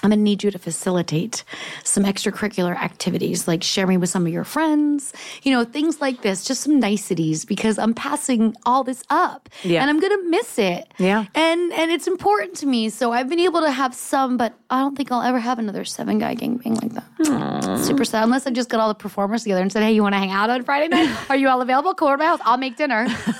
I'm 0.03 0.09
going 0.09 0.19
to 0.19 0.23
need 0.23 0.43
you 0.43 0.51
to 0.51 0.59
facilitate 0.59 1.45
some 1.85 2.03
extracurricular 2.03 2.75
activities, 2.75 3.47
like 3.47 3.63
share 3.63 3.87
me 3.87 3.95
with 3.95 4.09
some 4.09 4.27
of 4.27 4.33
your 4.33 4.43
friends, 4.43 5.13
you 5.43 5.51
know, 5.53 5.63
things 5.63 6.01
like 6.01 6.21
this, 6.23 6.43
just 6.43 6.61
some 6.61 6.77
niceties 6.77 7.45
because 7.45 7.79
I'm 7.79 7.93
passing 7.93 8.53
all 8.65 8.83
this 8.83 9.01
up 9.09 9.47
yeah. 9.63 9.81
and 9.81 9.89
I'm 9.89 10.01
going 10.01 10.11
to 10.11 10.29
miss 10.29 10.59
it. 10.59 10.93
Yeah. 10.97 11.25
And, 11.33 11.71
and 11.71 11.89
it's 11.89 12.05
important 12.05 12.57
to 12.57 12.65
me. 12.65 12.89
So 12.89 13.13
I've 13.13 13.29
been 13.29 13.39
able 13.39 13.61
to 13.61 13.71
have 13.71 13.95
some, 13.95 14.35
but 14.35 14.53
I 14.69 14.81
don't 14.81 14.97
think 14.97 15.09
I'll 15.09 15.21
ever 15.21 15.39
have 15.39 15.57
another 15.57 15.85
seven 15.85 16.19
guy 16.19 16.35
gangbang 16.35 16.81
like 16.81 16.91
that. 16.93 17.05
Aww. 17.21 17.79
Super 17.79 18.03
sad. 18.03 18.25
Unless 18.25 18.45
I 18.45 18.51
just 18.51 18.67
got 18.67 18.81
all 18.81 18.89
the 18.89 18.95
performers 18.95 19.43
together 19.43 19.61
and 19.61 19.71
said, 19.71 19.83
Hey, 19.83 19.93
you 19.93 20.03
want 20.03 20.15
to 20.15 20.19
hang 20.19 20.31
out 20.31 20.49
on 20.49 20.63
Friday 20.63 20.89
night? 20.89 21.15
Are 21.29 21.37
you 21.37 21.47
all 21.47 21.61
available? 21.61 21.93
Come 21.93 22.09
over 22.09 22.17
to 22.17 22.23
my 22.23 22.25
house. 22.25 22.39
I'll 22.43 22.57
make 22.57 22.75
dinner. 22.75 23.07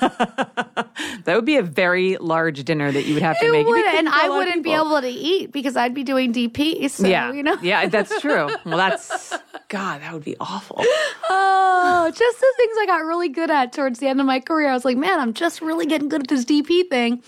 that 1.25 1.35
would 1.35 1.45
be 1.45 1.57
a 1.57 1.61
very 1.61 2.15
large 2.17 2.63
dinner 2.63 2.89
that 2.89 3.03
you 3.03 3.15
would 3.15 3.23
have 3.23 3.37
to 3.39 3.47
it 3.47 3.51
make. 3.51 3.67
Would, 3.67 3.85
and 3.85 4.07
I 4.07 4.29
wouldn't 4.29 4.63
be 4.63 4.73
able 4.73 5.01
to 5.01 5.09
eat 5.09 5.51
because 5.51 5.75
I'd 5.75 5.93
be 5.93 6.03
doing 6.03 6.31
deep 6.31 6.52
peace. 6.53 6.95
So, 6.95 7.07
yeah, 7.07 7.31
you 7.31 7.43
know, 7.43 7.57
yeah, 7.61 7.87
that's 7.87 8.19
true. 8.21 8.49
Well, 8.65 8.77
that's 8.77 9.33
God, 9.69 10.01
that 10.01 10.13
would 10.13 10.23
be 10.23 10.35
awful. 10.39 10.77
Oh, 11.29 12.11
just 12.13 12.39
the 12.39 12.53
things 12.57 12.75
I 12.79 12.85
got 12.85 13.05
really 13.05 13.29
good 13.29 13.49
at 13.49 13.73
towards 13.73 13.99
the 13.99 14.07
end 14.07 14.19
of 14.19 14.25
my 14.25 14.39
career. 14.39 14.69
I 14.69 14.73
was 14.73 14.85
like, 14.85 14.97
man, 14.97 15.19
I'm 15.19 15.33
just 15.33 15.61
really 15.61 15.85
getting 15.85 16.09
good 16.09 16.21
at 16.21 16.27
this 16.27 16.45
DP 16.45 16.89
thing. 16.89 17.23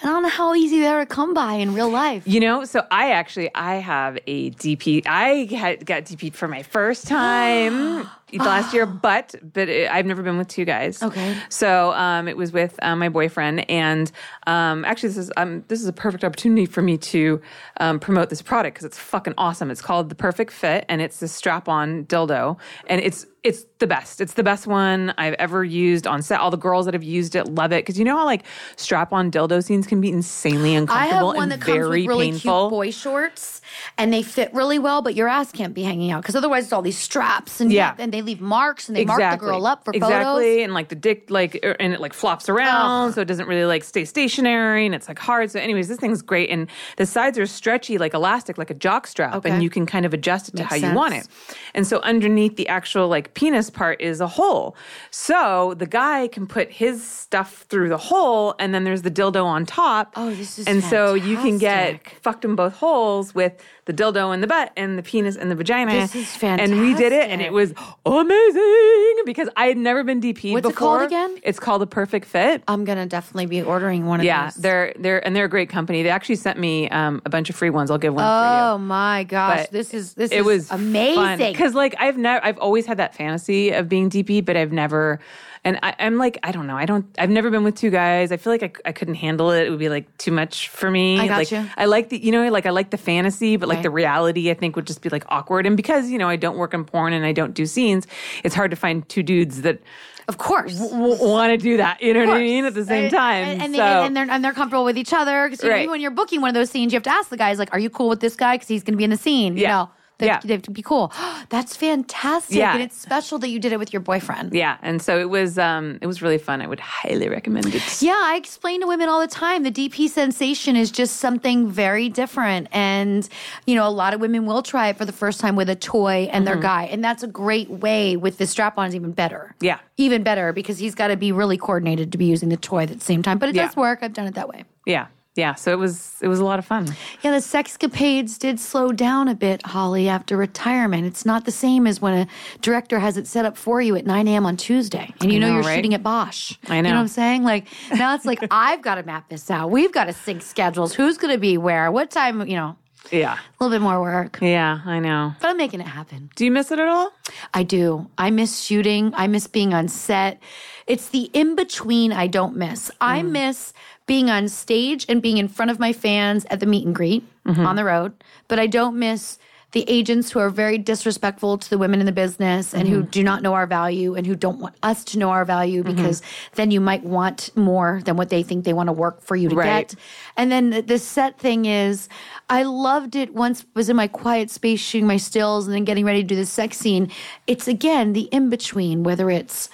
And 0.00 0.10
I 0.10 0.12
don't 0.12 0.22
know 0.24 0.28
how 0.28 0.54
easy 0.54 0.80
they're 0.80 1.00
to 1.00 1.06
come 1.06 1.34
by 1.34 1.54
in 1.54 1.72
real 1.72 1.88
life. 1.88 2.24
You 2.26 2.40
know, 2.40 2.64
so 2.64 2.84
I 2.90 3.12
actually 3.12 3.54
I 3.54 3.76
have 3.76 4.18
a 4.26 4.50
DP. 4.50 5.04
I 5.06 5.48
had 5.54 5.86
got 5.86 6.04
DP 6.04 6.34
for 6.34 6.48
my 6.48 6.62
first 6.62 7.06
time. 7.06 8.08
last 8.32 8.74
year, 8.74 8.86
but 8.86 9.34
but 9.52 9.68
it, 9.68 9.90
I've 9.90 10.06
never 10.06 10.22
been 10.22 10.38
with 10.38 10.48
two 10.48 10.64
guys. 10.64 11.02
Okay. 11.02 11.36
So 11.48 11.92
um, 11.92 12.28
it 12.28 12.36
was 12.36 12.52
with 12.52 12.78
um, 12.82 12.98
my 12.98 13.08
boyfriend, 13.08 13.68
and 13.70 14.10
um, 14.46 14.84
actually 14.84 15.10
this 15.10 15.18
is 15.18 15.32
um, 15.36 15.64
this 15.68 15.80
is 15.80 15.86
a 15.86 15.92
perfect 15.92 16.24
opportunity 16.24 16.66
for 16.66 16.82
me 16.82 16.98
to 16.98 17.40
um, 17.80 18.00
promote 18.00 18.30
this 18.30 18.42
product 18.42 18.74
because 18.74 18.86
it's 18.86 18.98
fucking 18.98 19.34
awesome. 19.38 19.70
It's 19.70 19.82
called 19.82 20.08
the 20.08 20.14
Perfect 20.14 20.52
Fit, 20.52 20.84
and 20.88 21.00
it's 21.00 21.20
a 21.22 21.28
strap-on 21.28 22.06
dildo, 22.06 22.58
and 22.86 23.00
it's 23.00 23.26
it's 23.44 23.66
the 23.78 23.86
best. 23.86 24.22
It's 24.22 24.34
the 24.34 24.42
best 24.42 24.66
one 24.66 25.12
I've 25.18 25.34
ever 25.34 25.62
used 25.62 26.06
on 26.06 26.22
set. 26.22 26.40
All 26.40 26.50
the 26.50 26.56
girls 26.56 26.86
that 26.86 26.94
have 26.94 27.04
used 27.04 27.36
it 27.36 27.46
love 27.46 27.72
it 27.72 27.84
because 27.84 27.98
you 27.98 28.04
know 28.04 28.16
how 28.16 28.24
like 28.24 28.44
strap-on 28.76 29.30
dildo 29.30 29.62
scenes 29.62 29.86
can 29.86 30.00
be 30.00 30.10
insanely 30.10 30.74
uncomfortable 30.74 31.14
I 31.14 31.14
have 31.14 31.26
one 31.26 31.42
and 31.42 31.52
that 31.52 31.64
very 31.64 31.76
comes 31.76 31.88
with 31.90 32.06
really 32.06 32.30
painful. 32.30 32.62
cute 32.62 32.70
boy 32.70 32.90
shorts, 32.90 33.60
and 33.98 34.12
they 34.12 34.22
fit 34.22 34.52
really 34.52 34.78
well, 34.78 35.02
but 35.02 35.14
your 35.14 35.28
ass 35.28 35.52
can't 35.52 35.74
be 35.74 35.82
hanging 35.82 36.10
out 36.10 36.22
because 36.22 36.36
otherwise 36.36 36.64
it's 36.64 36.72
all 36.72 36.82
these 36.82 36.98
straps 36.98 37.60
and 37.60 37.72
yeah, 37.72 37.94
and 37.98 38.12
they 38.12 38.22
leave 38.22 38.40
marks 38.40 38.88
and 38.88 38.96
they 38.96 39.02
exactly. 39.02 39.24
mark 39.24 39.40
the 39.40 39.46
girl 39.46 39.66
up 39.66 39.84
for 39.84 39.92
exactly. 39.92 40.24
photos. 40.24 40.64
And 40.64 40.74
like 40.74 40.88
the 40.88 40.94
dick, 40.94 41.30
like, 41.30 41.58
er, 41.64 41.76
and 41.80 41.92
it 41.92 42.00
like 42.00 42.12
flops 42.12 42.48
around, 42.48 43.12
so 43.12 43.20
it 43.20 43.26
doesn't 43.26 43.48
really 43.48 43.64
like 43.64 43.84
stay 43.84 44.04
stationary, 44.04 44.86
and 44.86 44.94
it's 44.94 45.08
like 45.08 45.18
hard. 45.18 45.50
So, 45.50 45.60
anyways, 45.60 45.88
this 45.88 45.98
thing's 45.98 46.22
great, 46.22 46.50
and 46.50 46.68
the 46.96 47.06
sides 47.06 47.38
are 47.38 47.46
stretchy, 47.46 47.98
like 47.98 48.14
elastic, 48.14 48.58
like 48.58 48.70
a 48.70 48.74
jock 48.74 49.06
strap, 49.06 49.34
okay. 49.36 49.50
and 49.50 49.62
you 49.62 49.70
can 49.70 49.86
kind 49.86 50.06
of 50.06 50.14
adjust 50.14 50.48
it 50.48 50.52
to 50.52 50.62
Makes 50.62 50.70
how 50.70 50.78
sense. 50.78 50.90
you 50.90 50.96
want 50.96 51.14
it. 51.14 51.28
And 51.74 51.86
so, 51.86 52.00
underneath 52.00 52.56
the 52.56 52.68
actual 52.68 53.08
like 53.08 53.34
penis 53.34 53.70
part 53.70 54.00
is 54.00 54.20
a 54.20 54.28
hole, 54.28 54.76
so 55.10 55.74
the 55.74 55.86
guy 55.86 56.28
can 56.28 56.46
put 56.46 56.70
his 56.70 57.04
stuff 57.06 57.64
through 57.68 57.88
the 57.88 57.98
hole, 57.98 58.54
and 58.58 58.74
then 58.74 58.84
there's 58.84 59.02
the 59.02 59.10
dildo 59.10 59.44
on 59.44 59.66
top. 59.66 60.12
Oh, 60.16 60.30
this 60.34 60.58
is 60.58 60.66
and 60.66 60.82
so 60.84 61.14
you 61.14 61.36
can 61.36 61.58
get 61.58 62.08
fucked 62.22 62.44
in 62.44 62.54
both 62.54 62.74
holes 62.74 63.34
with 63.34 63.52
the 63.86 63.92
dildo 63.92 64.32
in 64.32 64.40
the 64.40 64.46
butt 64.46 64.72
and 64.76 64.98
the 64.98 65.02
penis 65.02 65.36
and 65.36 65.50
the 65.50 65.54
vagina. 65.54 65.92
This 65.92 66.14
is 66.14 66.28
fantastic. 66.36 66.72
And 66.72 66.80
we 66.80 66.94
did 66.94 67.12
it, 67.12 67.30
and 67.30 67.42
it 67.42 67.52
was 67.52 67.74
amazing 68.06 69.22
because 69.26 69.48
I 69.56 69.66
had 69.66 69.76
never 69.76 70.04
been 70.04 70.20
DP'd 70.20 70.52
What's 70.54 70.68
it 70.68 70.76
called 70.76 71.02
again? 71.02 71.38
It's 71.42 71.58
called 71.60 71.82
the 71.82 71.86
Perfect 71.86 72.26
Fit. 72.26 72.62
I'm 72.68 72.84
gonna 72.84 73.06
definitely 73.06 73.46
be 73.46 73.62
ordering 73.62 74.06
one 74.06 74.20
of 74.20 74.26
yeah, 74.26 74.46
these. 74.46 74.54
they're 74.56 74.94
they're 74.98 75.24
and 75.26 75.34
they're 75.34 75.44
a 75.44 75.48
great 75.48 75.68
company. 75.68 76.02
They 76.02 76.08
actually 76.10 76.36
sent 76.36 76.58
me 76.58 76.88
um, 76.90 77.20
a 77.24 77.30
bunch 77.30 77.50
of 77.50 77.56
free 77.56 77.70
ones. 77.70 77.90
I'll 77.90 77.98
give 77.98 78.14
one 78.14 78.24
Oh 78.24 78.28
for 78.28 78.44
you. 78.46 78.72
Oh 78.74 78.78
my 78.78 79.24
gosh, 79.24 79.62
But 79.62 79.70
this 79.70 79.92
is 79.94 80.14
this 80.14 80.32
it 80.32 80.38
is 80.40 80.44
was 80.44 80.70
amazing. 80.70 81.52
because 81.52 81.74
like 81.74 81.94
I've 81.98 82.16
never 82.16 82.44
I've 82.44 82.58
always 82.58 82.86
had 82.86 82.96
that 82.98 83.14
fantasy 83.14 83.70
of 83.70 83.88
being 83.88 84.10
DP, 84.10 84.44
but 84.44 84.56
I've 84.56 84.72
never. 84.72 85.20
And 85.66 85.78
I, 85.82 85.94
I'm 85.98 86.18
like, 86.18 86.38
I 86.42 86.52
don't 86.52 86.66
know. 86.66 86.76
I 86.76 86.84
don't. 86.84 87.06
I've 87.18 87.30
never 87.30 87.50
been 87.50 87.64
with 87.64 87.74
two 87.74 87.88
guys. 87.90 88.30
I 88.32 88.36
feel 88.36 88.52
like 88.52 88.62
I, 88.62 88.72
I 88.90 88.92
couldn't 88.92 89.14
handle 89.14 89.50
it. 89.50 89.66
It 89.66 89.70
would 89.70 89.78
be 89.78 89.88
like 89.88 90.14
too 90.18 90.30
much 90.30 90.68
for 90.68 90.90
me. 90.90 91.18
I 91.18 91.26
got 91.26 91.38
like, 91.38 91.50
you. 91.50 91.66
I 91.78 91.86
like 91.86 92.10
the, 92.10 92.22
you 92.22 92.32
know, 92.32 92.46
like 92.50 92.66
I 92.66 92.70
like 92.70 92.90
the 92.90 92.98
fantasy, 92.98 93.56
but 93.56 93.68
like 93.68 93.76
Right. 93.76 93.82
the 93.84 93.90
reality, 93.90 94.50
I 94.50 94.54
think 94.54 94.76
would 94.76 94.86
just 94.86 95.00
be 95.00 95.08
like 95.08 95.24
awkward. 95.30 95.66
And 95.66 95.74
because 95.76 96.10
you 96.10 96.18
know 96.18 96.28
I 96.28 96.36
don't 96.36 96.58
work 96.58 96.74
in 96.74 96.84
porn 96.84 97.12
and 97.14 97.24
I 97.24 97.32
don't 97.32 97.54
do 97.54 97.64
scenes, 97.64 98.06
it's 98.44 98.54
hard 98.54 98.70
to 98.72 98.76
find 98.76 99.08
two 99.08 99.22
dudes 99.22 99.62
that 99.62 99.80
of 100.28 100.36
course. 100.38 100.78
w- 100.78 101.16
want 101.22 101.50
to 101.52 101.56
do 101.56 101.76
that. 101.78 102.02
You 102.02 102.12
know 102.14 102.20
what 102.26 102.36
I 102.36 102.40
mean? 102.40 102.64
At 102.66 102.74
the 102.74 102.84
same 102.84 103.10
time, 103.10 103.44
and, 103.46 103.62
and, 103.62 103.74
so, 103.74 103.78
they, 103.78 104.06
and 104.06 104.16
they're 104.16 104.30
and 104.30 104.44
they're 104.44 104.52
comfortable 104.52 104.84
with 104.84 104.98
each 104.98 105.12
other. 105.14 105.48
Because 105.48 105.64
Right. 105.68 105.88
when 105.88 106.00
you're 106.00 106.10
booking 106.10 106.40
one 106.42 106.48
of 106.48 106.54
those 106.54 106.70
scenes, 106.70 106.92
you 106.92 106.96
have 106.96 107.02
to 107.04 107.10
ask 107.10 107.30
the 107.30 107.36
guys 107.38 107.58
like, 107.58 107.72
"Are 107.72 107.78
you 107.78 107.88
cool 107.90 108.08
with 108.10 108.20
this 108.20 108.36
guy? 108.36 108.54
Because 108.56 108.68
he's 108.68 108.82
going 108.82 108.94
to 108.94 108.98
be 108.98 109.04
in 109.04 109.10
the 109.10 109.16
scene." 109.18 109.56
You 109.56 109.62
Yeah. 109.62 109.68
know, 109.68 109.90
they, 110.18 110.26
Yeah. 110.26 110.40
they 110.44 110.52
have 110.54 110.62
to 110.62 110.70
be 110.70 110.82
cool. 110.82 111.12
That's 111.48 111.76
fantastic, 111.76 112.56
Yeah. 112.56 112.74
and 112.74 112.82
it's 112.82 112.96
special 112.96 113.38
that 113.40 113.48
you 113.48 113.58
did 113.58 113.72
it 113.72 113.78
with 113.78 113.92
your 113.92 114.00
boyfriend. 114.00 114.52
yeah, 114.54 114.76
and 114.82 115.00
so 115.02 115.18
it 115.18 115.28
was 115.30 115.58
um 115.58 115.98
it 116.00 116.06
was 116.06 116.22
really 116.22 116.38
fun. 116.38 116.60
I 116.62 116.66
would 116.66 116.80
highly 116.80 117.28
recommend 117.28 117.74
it. 117.74 118.02
Yeah, 118.02 118.12
I 118.18 118.36
explain 118.36 118.80
to 118.80 118.86
women 118.86 119.08
all 119.08 119.20
the 119.20 119.26
time 119.26 119.62
the 119.62 119.70
DP 119.70 120.08
sensation 120.08 120.76
is 120.76 120.90
just 120.90 121.16
something 121.16 121.68
very 121.68 122.08
different. 122.08 122.68
And, 122.72 123.28
you 123.66 123.74
know, 123.74 123.86
a 123.86 123.90
lot 123.90 124.14
of 124.14 124.20
women 124.20 124.46
will 124.46 124.62
try 124.62 124.88
it 124.88 124.96
for 124.96 125.04
the 125.04 125.12
first 125.12 125.40
time 125.40 125.56
with 125.56 125.68
a 125.68 125.76
toy 125.76 126.28
and 126.32 126.46
their 126.46 126.56
guy. 126.56 126.84
And 126.84 127.02
that's 127.04 127.22
a 127.22 127.26
great 127.28 127.68
way 127.70 128.16
with 128.16 128.38
the 128.38 128.46
strap 128.46 128.78
on 128.78 128.88
is 128.88 128.94
even 128.94 129.12
better. 129.12 129.54
Yeah. 129.60 129.78
Even 129.96 130.22
better 130.22 130.52
because 130.52 130.78
he's 130.78 130.94
got 130.94 131.08
to 131.08 131.16
be 131.16 131.32
really 131.32 131.56
coordinated 131.56 132.12
to 132.12 132.18
be 132.18 132.26
using 132.26 132.48
the 132.48 132.56
toy 132.56 132.82
at 132.84 132.88
the 132.90 133.00
same 133.00 133.22
time. 133.22 133.38
But 133.38 133.48
it 133.50 133.54
Yeah. 133.54 133.66
does 133.66 133.76
work. 133.76 134.00
I've 134.02 134.12
done 134.12 134.26
it 134.26 134.34
that 134.34 134.48
way. 134.48 134.64
Yeah, 134.86 135.06
yeah. 135.34 135.54
So 135.54 135.72
it 135.72 135.78
was 135.78 136.14
it 136.20 136.28
was 136.28 136.38
a 136.38 136.44
lot 136.44 136.58
of 136.58 136.64
fun. 136.64 136.86
Yeah, 137.22 137.32
the 137.32 137.38
sexcapades 137.38 138.38
did 138.38 138.60
slow 138.60 138.92
down 138.92 139.28
a 139.28 139.34
bit, 139.34 139.66
Holly, 139.66 140.08
after 140.08 140.36
retirement. 140.36 141.06
It's 141.06 141.26
not 141.26 141.44
the 141.44 141.50
same 141.52 141.86
as 141.86 142.00
when 142.00 142.14
a 142.14 142.26
director 142.60 142.98
has 143.00 143.16
it 143.16 143.26
set 143.26 143.44
up 143.44 143.56
for 143.56 143.80
you 143.80 143.96
at 143.96 144.06
9 144.06 144.28
a.m. 144.28 144.46
on 144.46 144.56
Tuesday 144.56 145.12
and 145.20 145.32
you 145.32 145.40
know, 145.40 145.48
know, 145.48 145.54
you're 145.54 145.64
right? 145.64 145.74
shooting 145.76 145.92
at 145.94 146.02
Bosch. 146.02 146.56
I 146.68 146.80
know. 146.80 146.88
You 146.88 146.94
know 146.94 146.98
what 147.00 147.02
I'm 147.02 147.08
saying? 147.08 147.42
Like, 147.42 147.66
now 147.92 148.14
it's 148.14 148.24
like, 148.24 148.46
I've 148.50 148.82
got 148.82 148.94
to 148.96 149.02
map 149.02 149.28
this 149.28 149.50
out. 149.50 149.70
We've 149.70 149.92
got 149.92 150.04
to 150.04 150.12
sync 150.12 150.42
schedules. 150.42 150.94
Who's 150.94 151.18
going 151.18 151.34
to 151.34 151.40
be 151.40 151.58
where? 151.58 151.90
What 151.90 152.10
time? 152.10 152.46
You 152.46 152.56
know, 152.56 152.76
Yeah, 153.10 153.34
a 153.34 153.64
little 153.64 153.76
bit 153.76 153.82
more 153.82 154.00
work. 154.00 154.38
yeah. 154.40 154.80
I 154.84 155.00
know. 155.00 155.34
But 155.40 155.48
I'm 155.50 155.56
making 155.56 155.80
it 155.80 155.86
happen. 155.88 156.30
Do 156.36 156.44
you 156.44 156.50
miss 156.52 156.70
it 156.70 156.78
at 156.78 156.88
all? 156.88 157.10
I 157.52 157.64
do. 157.64 158.08
I 158.16 158.30
miss 158.30 158.60
shooting. 158.60 159.12
I 159.16 159.26
miss 159.26 159.46
being 159.48 159.74
on 159.74 159.88
set. 159.88 160.40
It's 160.86 161.08
the 161.08 161.30
in 161.32 161.56
between 161.56 162.12
I 162.12 162.26
don't 162.26 162.56
miss. 162.56 162.90
I 163.00 163.22
mm. 163.22 163.30
miss 163.30 163.72
being 164.06 164.30
on 164.30 164.48
stage 164.48 165.06
and 165.08 165.22
being 165.22 165.38
in 165.38 165.48
front 165.48 165.70
of 165.70 165.78
my 165.78 165.92
fans 165.92 166.44
at 166.50 166.60
the 166.60 166.66
meet 166.66 166.84
and 166.84 166.94
greet 166.94 167.24
mm-hmm. 167.44 167.66
on 167.66 167.76
the 167.76 167.84
road, 167.84 168.12
but 168.48 168.58
I 168.58 168.66
don't 168.66 168.98
miss 168.98 169.38
the 169.74 169.84
agents 169.88 170.30
who 170.30 170.38
are 170.38 170.50
very 170.50 170.78
disrespectful 170.78 171.58
to 171.58 171.68
the 171.68 171.76
women 171.76 171.98
in 171.98 172.06
the 172.06 172.12
business 172.12 172.72
and 172.72 172.86
who 172.86 173.00
mm-hmm. 173.00 173.10
do 173.10 173.24
not 173.24 173.42
know 173.42 173.54
our 173.54 173.66
value 173.66 174.14
and 174.14 174.24
who 174.24 174.36
don't 174.36 174.60
want 174.60 174.76
us 174.84 175.02
to 175.02 175.18
know 175.18 175.30
our 175.30 175.44
value 175.44 175.82
mm-hmm. 175.82 175.96
because 175.96 176.22
then 176.54 176.70
you 176.70 176.80
might 176.80 177.02
want 177.02 177.50
more 177.56 178.00
than 178.04 178.16
what 178.16 178.28
they 178.28 178.44
think 178.44 178.64
they 178.64 178.72
want 178.72 178.86
to 178.86 178.92
work 178.92 179.20
for 179.20 179.34
you 179.34 179.48
to 179.48 179.56
Right. 179.56 179.88
get. 179.88 179.98
And 180.36 180.52
then 180.52 180.70
the, 180.70 180.80
the 180.80 180.98
set 180.98 181.40
thing 181.40 181.64
is, 181.64 182.08
I 182.48 182.62
loved 182.62 183.16
it 183.16 183.34
once 183.34 183.66
was 183.74 183.88
in 183.88 183.96
my 183.96 184.06
quiet 184.06 184.48
space 184.48 184.78
shooting 184.78 185.08
my 185.08 185.16
stills 185.16 185.66
and 185.66 185.74
then 185.74 185.84
getting 185.84 186.04
ready 186.04 186.22
to 186.22 186.26
do 186.26 186.36
the 186.36 186.46
sex 186.46 186.76
scene. 186.78 187.10
It's 187.48 187.66
again 187.66 188.12
the 188.12 188.28
in 188.32 188.50
between, 188.50 189.02
whether 189.02 189.28
it's 189.28 189.68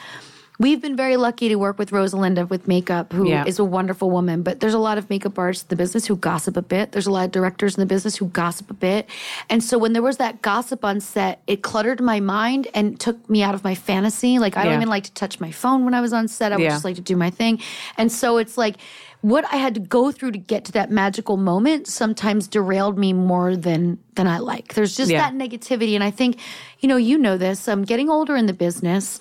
We've 0.61 0.83
been 0.83 0.95
very 0.95 1.17
lucky 1.17 1.49
to 1.49 1.55
work 1.57 1.79
with 1.79 1.91
Rosalinda 1.91 2.47
with 2.51 2.69
makeup, 2.69 3.15
who 3.15 3.25
is 3.25 3.59
Yeah. 3.59 3.63
a 3.63 3.65
wonderful 3.65 4.11
woman. 4.11 4.43
But 4.43 4.61
there's 4.61 4.75
a 4.75 4.79
lot 4.79 4.99
of 4.99 5.09
makeup 5.09 5.39
artists 5.39 5.65
in 5.65 5.69
the 5.71 5.77
business 5.77 6.05
who 6.05 6.17
gossip 6.17 6.55
a 6.59 6.61
bit. 6.61 6.93
There's 6.93 7.07
a 7.07 7.11
lot 7.11 7.25
of 7.25 7.31
directors 7.31 7.77
in 7.77 7.81
the 7.81 7.87
business 7.87 8.17
who 8.17 8.27
gossip 8.27 8.71
a 8.71 8.75
bit. 8.75 9.09
And 9.49 9.65
so 9.65 9.79
when 9.79 9.95
there 9.95 10.03
was 10.03 10.19
that 10.19 10.43
gossip 10.43 10.85
on 10.85 11.01
set, 11.01 11.41
it 11.47 11.63
cluttered 11.63 12.03
my 12.03 12.21
mind 12.21 12.69
and 12.75 13.01
took 13.01 13.17
me 13.31 13.43
out 13.43 13.55
of 13.55 13.65
my 13.65 13.75
fantasy. 13.75 14.39
Like 14.39 14.55
I 14.59 14.65
don't 14.65 14.75
even 14.75 14.91
like 14.91 15.05
to 15.05 15.15
touch 15.15 15.41
my 15.41 15.51
phone 15.51 15.87
when 15.87 15.95
I 15.95 16.03
was 16.03 16.13
on 16.13 16.29
set. 16.29 16.53
I 16.53 16.57
would 16.57 16.63
Yeah. 16.65 16.69
just 16.73 16.85
like 16.85 16.97
to 16.97 17.01
do 17.01 17.17
my 17.17 17.31
thing. 17.31 17.59
And 17.97 18.13
so 18.13 18.37
it's 18.37 18.59
like 18.59 18.77
what 19.23 19.47
I 19.51 19.57
had 19.57 19.73
to 19.77 19.81
go 19.81 20.13
through 20.13 20.33
to 20.33 20.39
get 20.39 20.67
to 20.67 20.73
that 20.73 20.91
magical 20.91 21.39
moment 21.39 21.87
sometimes 21.87 22.49
derailed 22.49 22.99
me 22.99 23.15
more 23.15 23.57
than 23.57 23.97
than 24.15 24.27
I 24.27 24.37
like. 24.41 24.75
There's 24.75 24.95
just 24.95 25.11
Yeah. 25.11 25.31
that 25.31 25.35
negativity, 25.35 25.95
and 25.95 26.05
I 26.05 26.11
think, 26.11 26.37
you 26.81 26.89
know, 26.91 26.99
you 26.99 27.17
know 27.17 27.39
this. 27.39 27.67
I'm 27.67 27.85
getting 27.85 28.11
older 28.11 28.37
in 28.37 28.45
the 28.45 28.53
business 28.53 29.19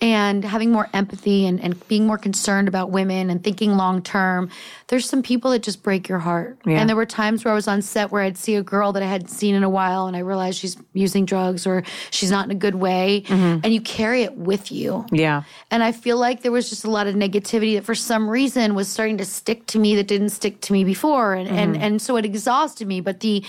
and 0.00 0.44
having 0.44 0.70
more 0.70 0.88
empathy 0.92 1.46
and, 1.46 1.58
and 1.60 1.88
being 1.88 2.06
more 2.06 2.18
concerned 2.18 2.68
about 2.68 2.90
women 2.90 3.30
and 3.30 3.42
thinking 3.42 3.76
long 3.76 4.02
term. 4.02 4.50
There's 4.88 5.08
some 5.08 5.22
people 5.22 5.50
that 5.52 5.62
just 5.62 5.82
break 5.82 6.08
your 6.08 6.18
heart. 6.18 6.58
Yeah. 6.66 6.78
And 6.78 6.88
there 6.88 6.96
were 6.96 7.06
times 7.06 7.44
where 7.44 7.52
I 7.52 7.54
was 7.54 7.66
on 7.66 7.80
set 7.80 8.10
where 8.10 8.22
I'd 8.22 8.36
see 8.36 8.56
a 8.56 8.62
girl 8.62 8.92
that 8.92 9.02
I 9.02 9.06
hadn't 9.06 9.28
seen 9.28 9.54
in 9.54 9.62
a 9.62 9.70
while 9.70 10.06
and 10.06 10.14
I 10.14 10.20
realized 10.20 10.58
she's 10.58 10.76
using 10.92 11.24
drugs 11.24 11.66
or 11.66 11.82
she's 12.10 12.30
not 12.30 12.44
in 12.44 12.50
a 12.50 12.56
good 12.56 12.74
way. 12.74 13.24
Mm-hmm. 13.26 13.60
And 13.64 13.72
you 13.72 13.80
carry 13.80 14.22
it 14.22 14.36
with 14.36 14.70
you. 14.70 15.06
Yeah. 15.10 15.44
And 15.70 15.82
I 15.82 15.92
feel 15.92 16.18
like 16.18 16.42
there 16.42 16.52
was 16.52 16.68
just 16.68 16.84
a 16.84 16.90
lot 16.90 17.06
of 17.06 17.14
negativity 17.14 17.76
that 17.76 17.84
for 17.84 17.94
some 17.94 18.28
reason 18.28 18.74
was 18.74 18.88
starting 18.88 19.16
to 19.18 19.24
stick 19.24 19.66
to 19.68 19.78
me 19.78 19.96
that 19.96 20.06
didn't 20.06 20.30
stick 20.30 20.60
to 20.62 20.74
me 20.74 20.84
before. 20.84 21.34
And, 21.34 21.48
and, 21.48 21.74
mm-hmm. 21.74 21.82
and 21.82 22.02
so 22.02 22.16
it 22.16 22.26
exhausted 22.26 22.86
me. 22.86 23.00
But 23.00 23.20
the, 23.20 23.42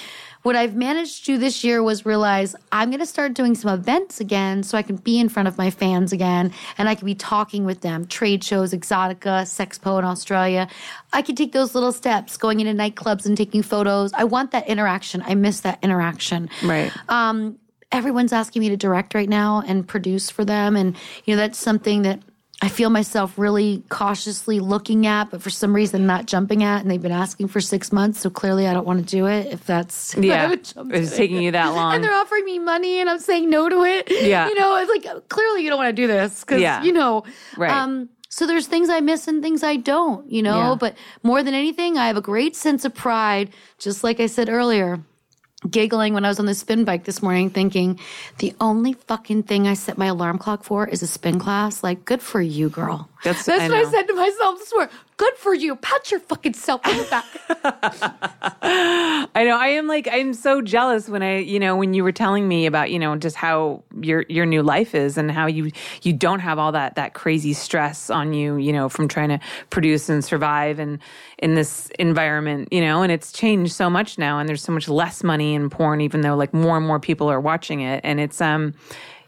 what 0.43 0.55
I've 0.55 0.75
managed 0.75 1.25
to 1.25 1.33
do 1.33 1.37
this 1.37 1.63
year 1.63 1.83
was 1.83 2.05
realize 2.05 2.55
I'm 2.71 2.89
going 2.89 2.99
to 2.99 3.05
start 3.05 3.33
doing 3.33 3.55
some 3.55 3.73
events 3.73 4.19
again 4.19 4.63
so 4.63 4.77
I 4.77 4.81
can 4.81 4.95
be 4.95 5.19
in 5.19 5.29
front 5.29 5.47
of 5.47 5.57
my 5.57 5.69
fans 5.69 6.13
again 6.13 6.51
and 6.77 6.87
I 6.87 6.95
can 6.95 7.05
be 7.05 7.15
talking 7.15 7.65
with 7.65 7.81
them. 7.81 8.05
Trade 8.05 8.43
shows, 8.43 8.73
Exxxotica, 8.73 9.43
Sexpo 9.43 9.99
in 9.99 10.05
Australia. 10.05 10.67
I 11.13 11.21
can 11.21 11.35
take 11.35 11.51
those 11.51 11.73
little 11.73 11.91
steps 11.91 12.37
going 12.37 12.59
into 12.59 12.73
nightclubs 12.73 13.25
and 13.25 13.35
taking 13.35 13.61
photos. 13.61 14.13
I 14.13 14.23
want 14.23 14.51
that 14.51 14.67
interaction. 14.67 15.21
I 15.25 15.35
miss 15.35 15.61
that 15.61 15.79
interaction. 15.81 16.49
Right. 16.63 16.91
Um, 17.09 17.59
everyone's 17.91 18.33
asking 18.33 18.61
me 18.61 18.69
to 18.69 18.77
direct 18.77 19.13
right 19.13 19.29
now 19.29 19.63
and 19.65 19.87
produce 19.87 20.29
for 20.29 20.45
them. 20.45 20.75
And, 20.75 20.95
you 21.25 21.35
know, 21.35 21.41
that's 21.41 21.57
something 21.57 22.01
that 22.03 22.21
I 22.59 22.69
feel 22.69 22.89
myself 22.89 23.37
really 23.37 23.83
cautiously 23.89 24.59
looking 24.59 25.05
at, 25.05 25.29
but 25.29 25.43
for 25.43 25.51
some 25.51 25.75
reason 25.75 26.07
not 26.07 26.25
jumping 26.25 26.63
at. 26.63 26.81
And 26.81 26.89
they've 26.89 27.01
been 27.01 27.11
asking 27.11 27.49
for 27.49 27.61
six 27.61 27.91
months. 27.91 28.19
So 28.19 28.31
clearly 28.31 28.67
I 28.67 28.73
don't 28.73 28.85
want 28.87 28.99
to 28.99 29.05
do 29.05 29.27
it 29.27 29.45
if 29.53 29.63
that's, 29.65 30.15
Yeah. 30.19 30.51
It's 30.53 31.15
taking 31.15 31.37
it. 31.37 31.41
you 31.43 31.51
that 31.51 31.67
long. 31.75 31.93
And 31.93 32.03
they're 32.03 32.13
offering 32.15 32.45
me 32.45 32.57
money 32.57 32.99
and 32.99 33.09
I'm 33.11 33.19
saying 33.19 33.49
no 33.51 33.69
to 33.69 33.83
it. 33.83 34.07
Yeah. 34.09 34.47
You 34.47 34.55
know, 34.55 34.75
it's 34.77 34.89
like, 34.89 35.29
clearly 35.29 35.63
you 35.63 35.69
don't 35.69 35.77
want 35.77 35.95
to 35.95 36.01
do 36.01 36.07
this 36.07 36.39
because, 36.41 36.59
Yeah. 36.59 36.81
you 36.81 36.93
know, 36.93 37.23
Right. 37.57 37.69
um, 37.69 38.09
so 38.29 38.47
there's 38.47 38.65
things 38.65 38.89
I 38.89 39.01
miss 39.01 39.27
and 39.27 39.43
things 39.43 39.61
I 39.61 39.75
don't, 39.75 40.27
you 40.29 40.41
know, 40.41 40.69
Yeah. 40.71 40.75
but 40.79 40.97
more 41.21 41.43
than 41.43 41.53
anything, 41.53 41.97
I 41.99 42.07
have 42.07 42.17
a 42.17 42.21
great 42.21 42.55
sense 42.55 42.85
of 42.85 42.93
pride, 42.95 43.51
just 43.77 44.03
like 44.03 44.19
I 44.19 44.25
said 44.25 44.49
earlier 44.49 44.99
giggling 45.69 46.13
when 46.13 46.23
I 46.23 46.27
was 46.27 46.39
on 46.39 46.45
the 46.45 46.53
spin 46.53 46.85
bike 46.85 47.05
this 47.05 47.21
morning, 47.21 47.49
thinking 47.49 47.99
the 48.37 48.53
only 48.59 48.93
fucking 48.93 49.43
thing 49.43 49.67
I 49.67 49.73
set 49.73 49.97
my 49.97 50.05
alarm 50.05 50.37
clock 50.37 50.63
for 50.63 50.87
is 50.87 51.01
a 51.01 51.07
spin 51.07 51.39
class. 51.39 51.83
Like, 51.83 52.05
good 52.05 52.21
for 52.21 52.41
you, 52.41 52.69
girl. 52.69 53.09
That's- 53.23 53.45
That's 53.45 53.61
I 53.63 53.67
what 53.69 53.81
know. 53.81 53.87
I 53.87 53.91
said 53.91 54.03
to 54.07 54.13
myself 54.13 54.59
this 54.59 54.73
morning. 54.73 54.93
Good 55.17 55.33
for 55.37 55.53
you. 55.53 55.75
Pat 55.75 56.11
your 56.11 56.19
fucking 56.19 56.53
self 56.53 56.85
on 56.85 56.95
the 56.97 57.03
back. 57.05 57.25
I 58.61 59.43
know. 59.43 59.57
I 59.57 59.69
am 59.69 59.87
like 59.87 60.07
I'm 60.11 60.33
so 60.35 60.61
jealous 60.61 61.09
when 61.09 61.23
I, 61.23 61.39
you 61.39 61.59
know, 61.59 61.75
when 61.75 61.93
you 61.95 62.03
were 62.03 62.11
telling 62.11 62.47
me 62.47 62.65
about, 62.67 62.91
you 62.91 62.99
know, 62.99 63.15
just 63.15 63.35
how 63.35 63.83
your 63.99 64.25
your 64.29 64.45
new 64.45 64.61
life 64.61 64.93
is 64.93 65.17
and 65.17 65.31
how 65.31 65.47
you 65.47 65.71
you 66.03 66.13
don't 66.13 66.39
have 66.39 66.59
all 66.59 66.71
that 66.73 66.95
that 66.95 67.13
crazy 67.15 67.53
stress 67.53 68.09
on 68.11 68.33
you, 68.33 68.57
you 68.57 68.71
know, 68.71 68.89
from 68.89 69.07
trying 69.07 69.29
to 69.29 69.39
produce 69.71 70.07
and 70.09 70.23
survive 70.23 70.77
and 70.77 70.99
in 71.39 71.55
this 71.55 71.89
environment, 71.97 72.67
you 72.71 72.81
know, 72.81 73.01
and 73.01 73.11
it's 73.11 73.31
changed 73.31 73.73
so 73.73 73.89
much 73.89 74.17
now 74.19 74.37
and 74.39 74.47
there's 74.47 74.63
so 74.63 74.71
much 74.71 74.87
less 74.87 75.23
money 75.23 75.55
in 75.55 75.69
porn 75.71 75.99
even 76.01 76.21
though 76.21 76.35
like 76.35 76.53
more 76.53 76.77
and 76.77 76.85
more 76.85 76.99
people 76.99 77.29
are 77.29 77.41
watching 77.41 77.81
it 77.81 78.01
and 78.03 78.19
it's 78.19 78.39
um 78.41 78.73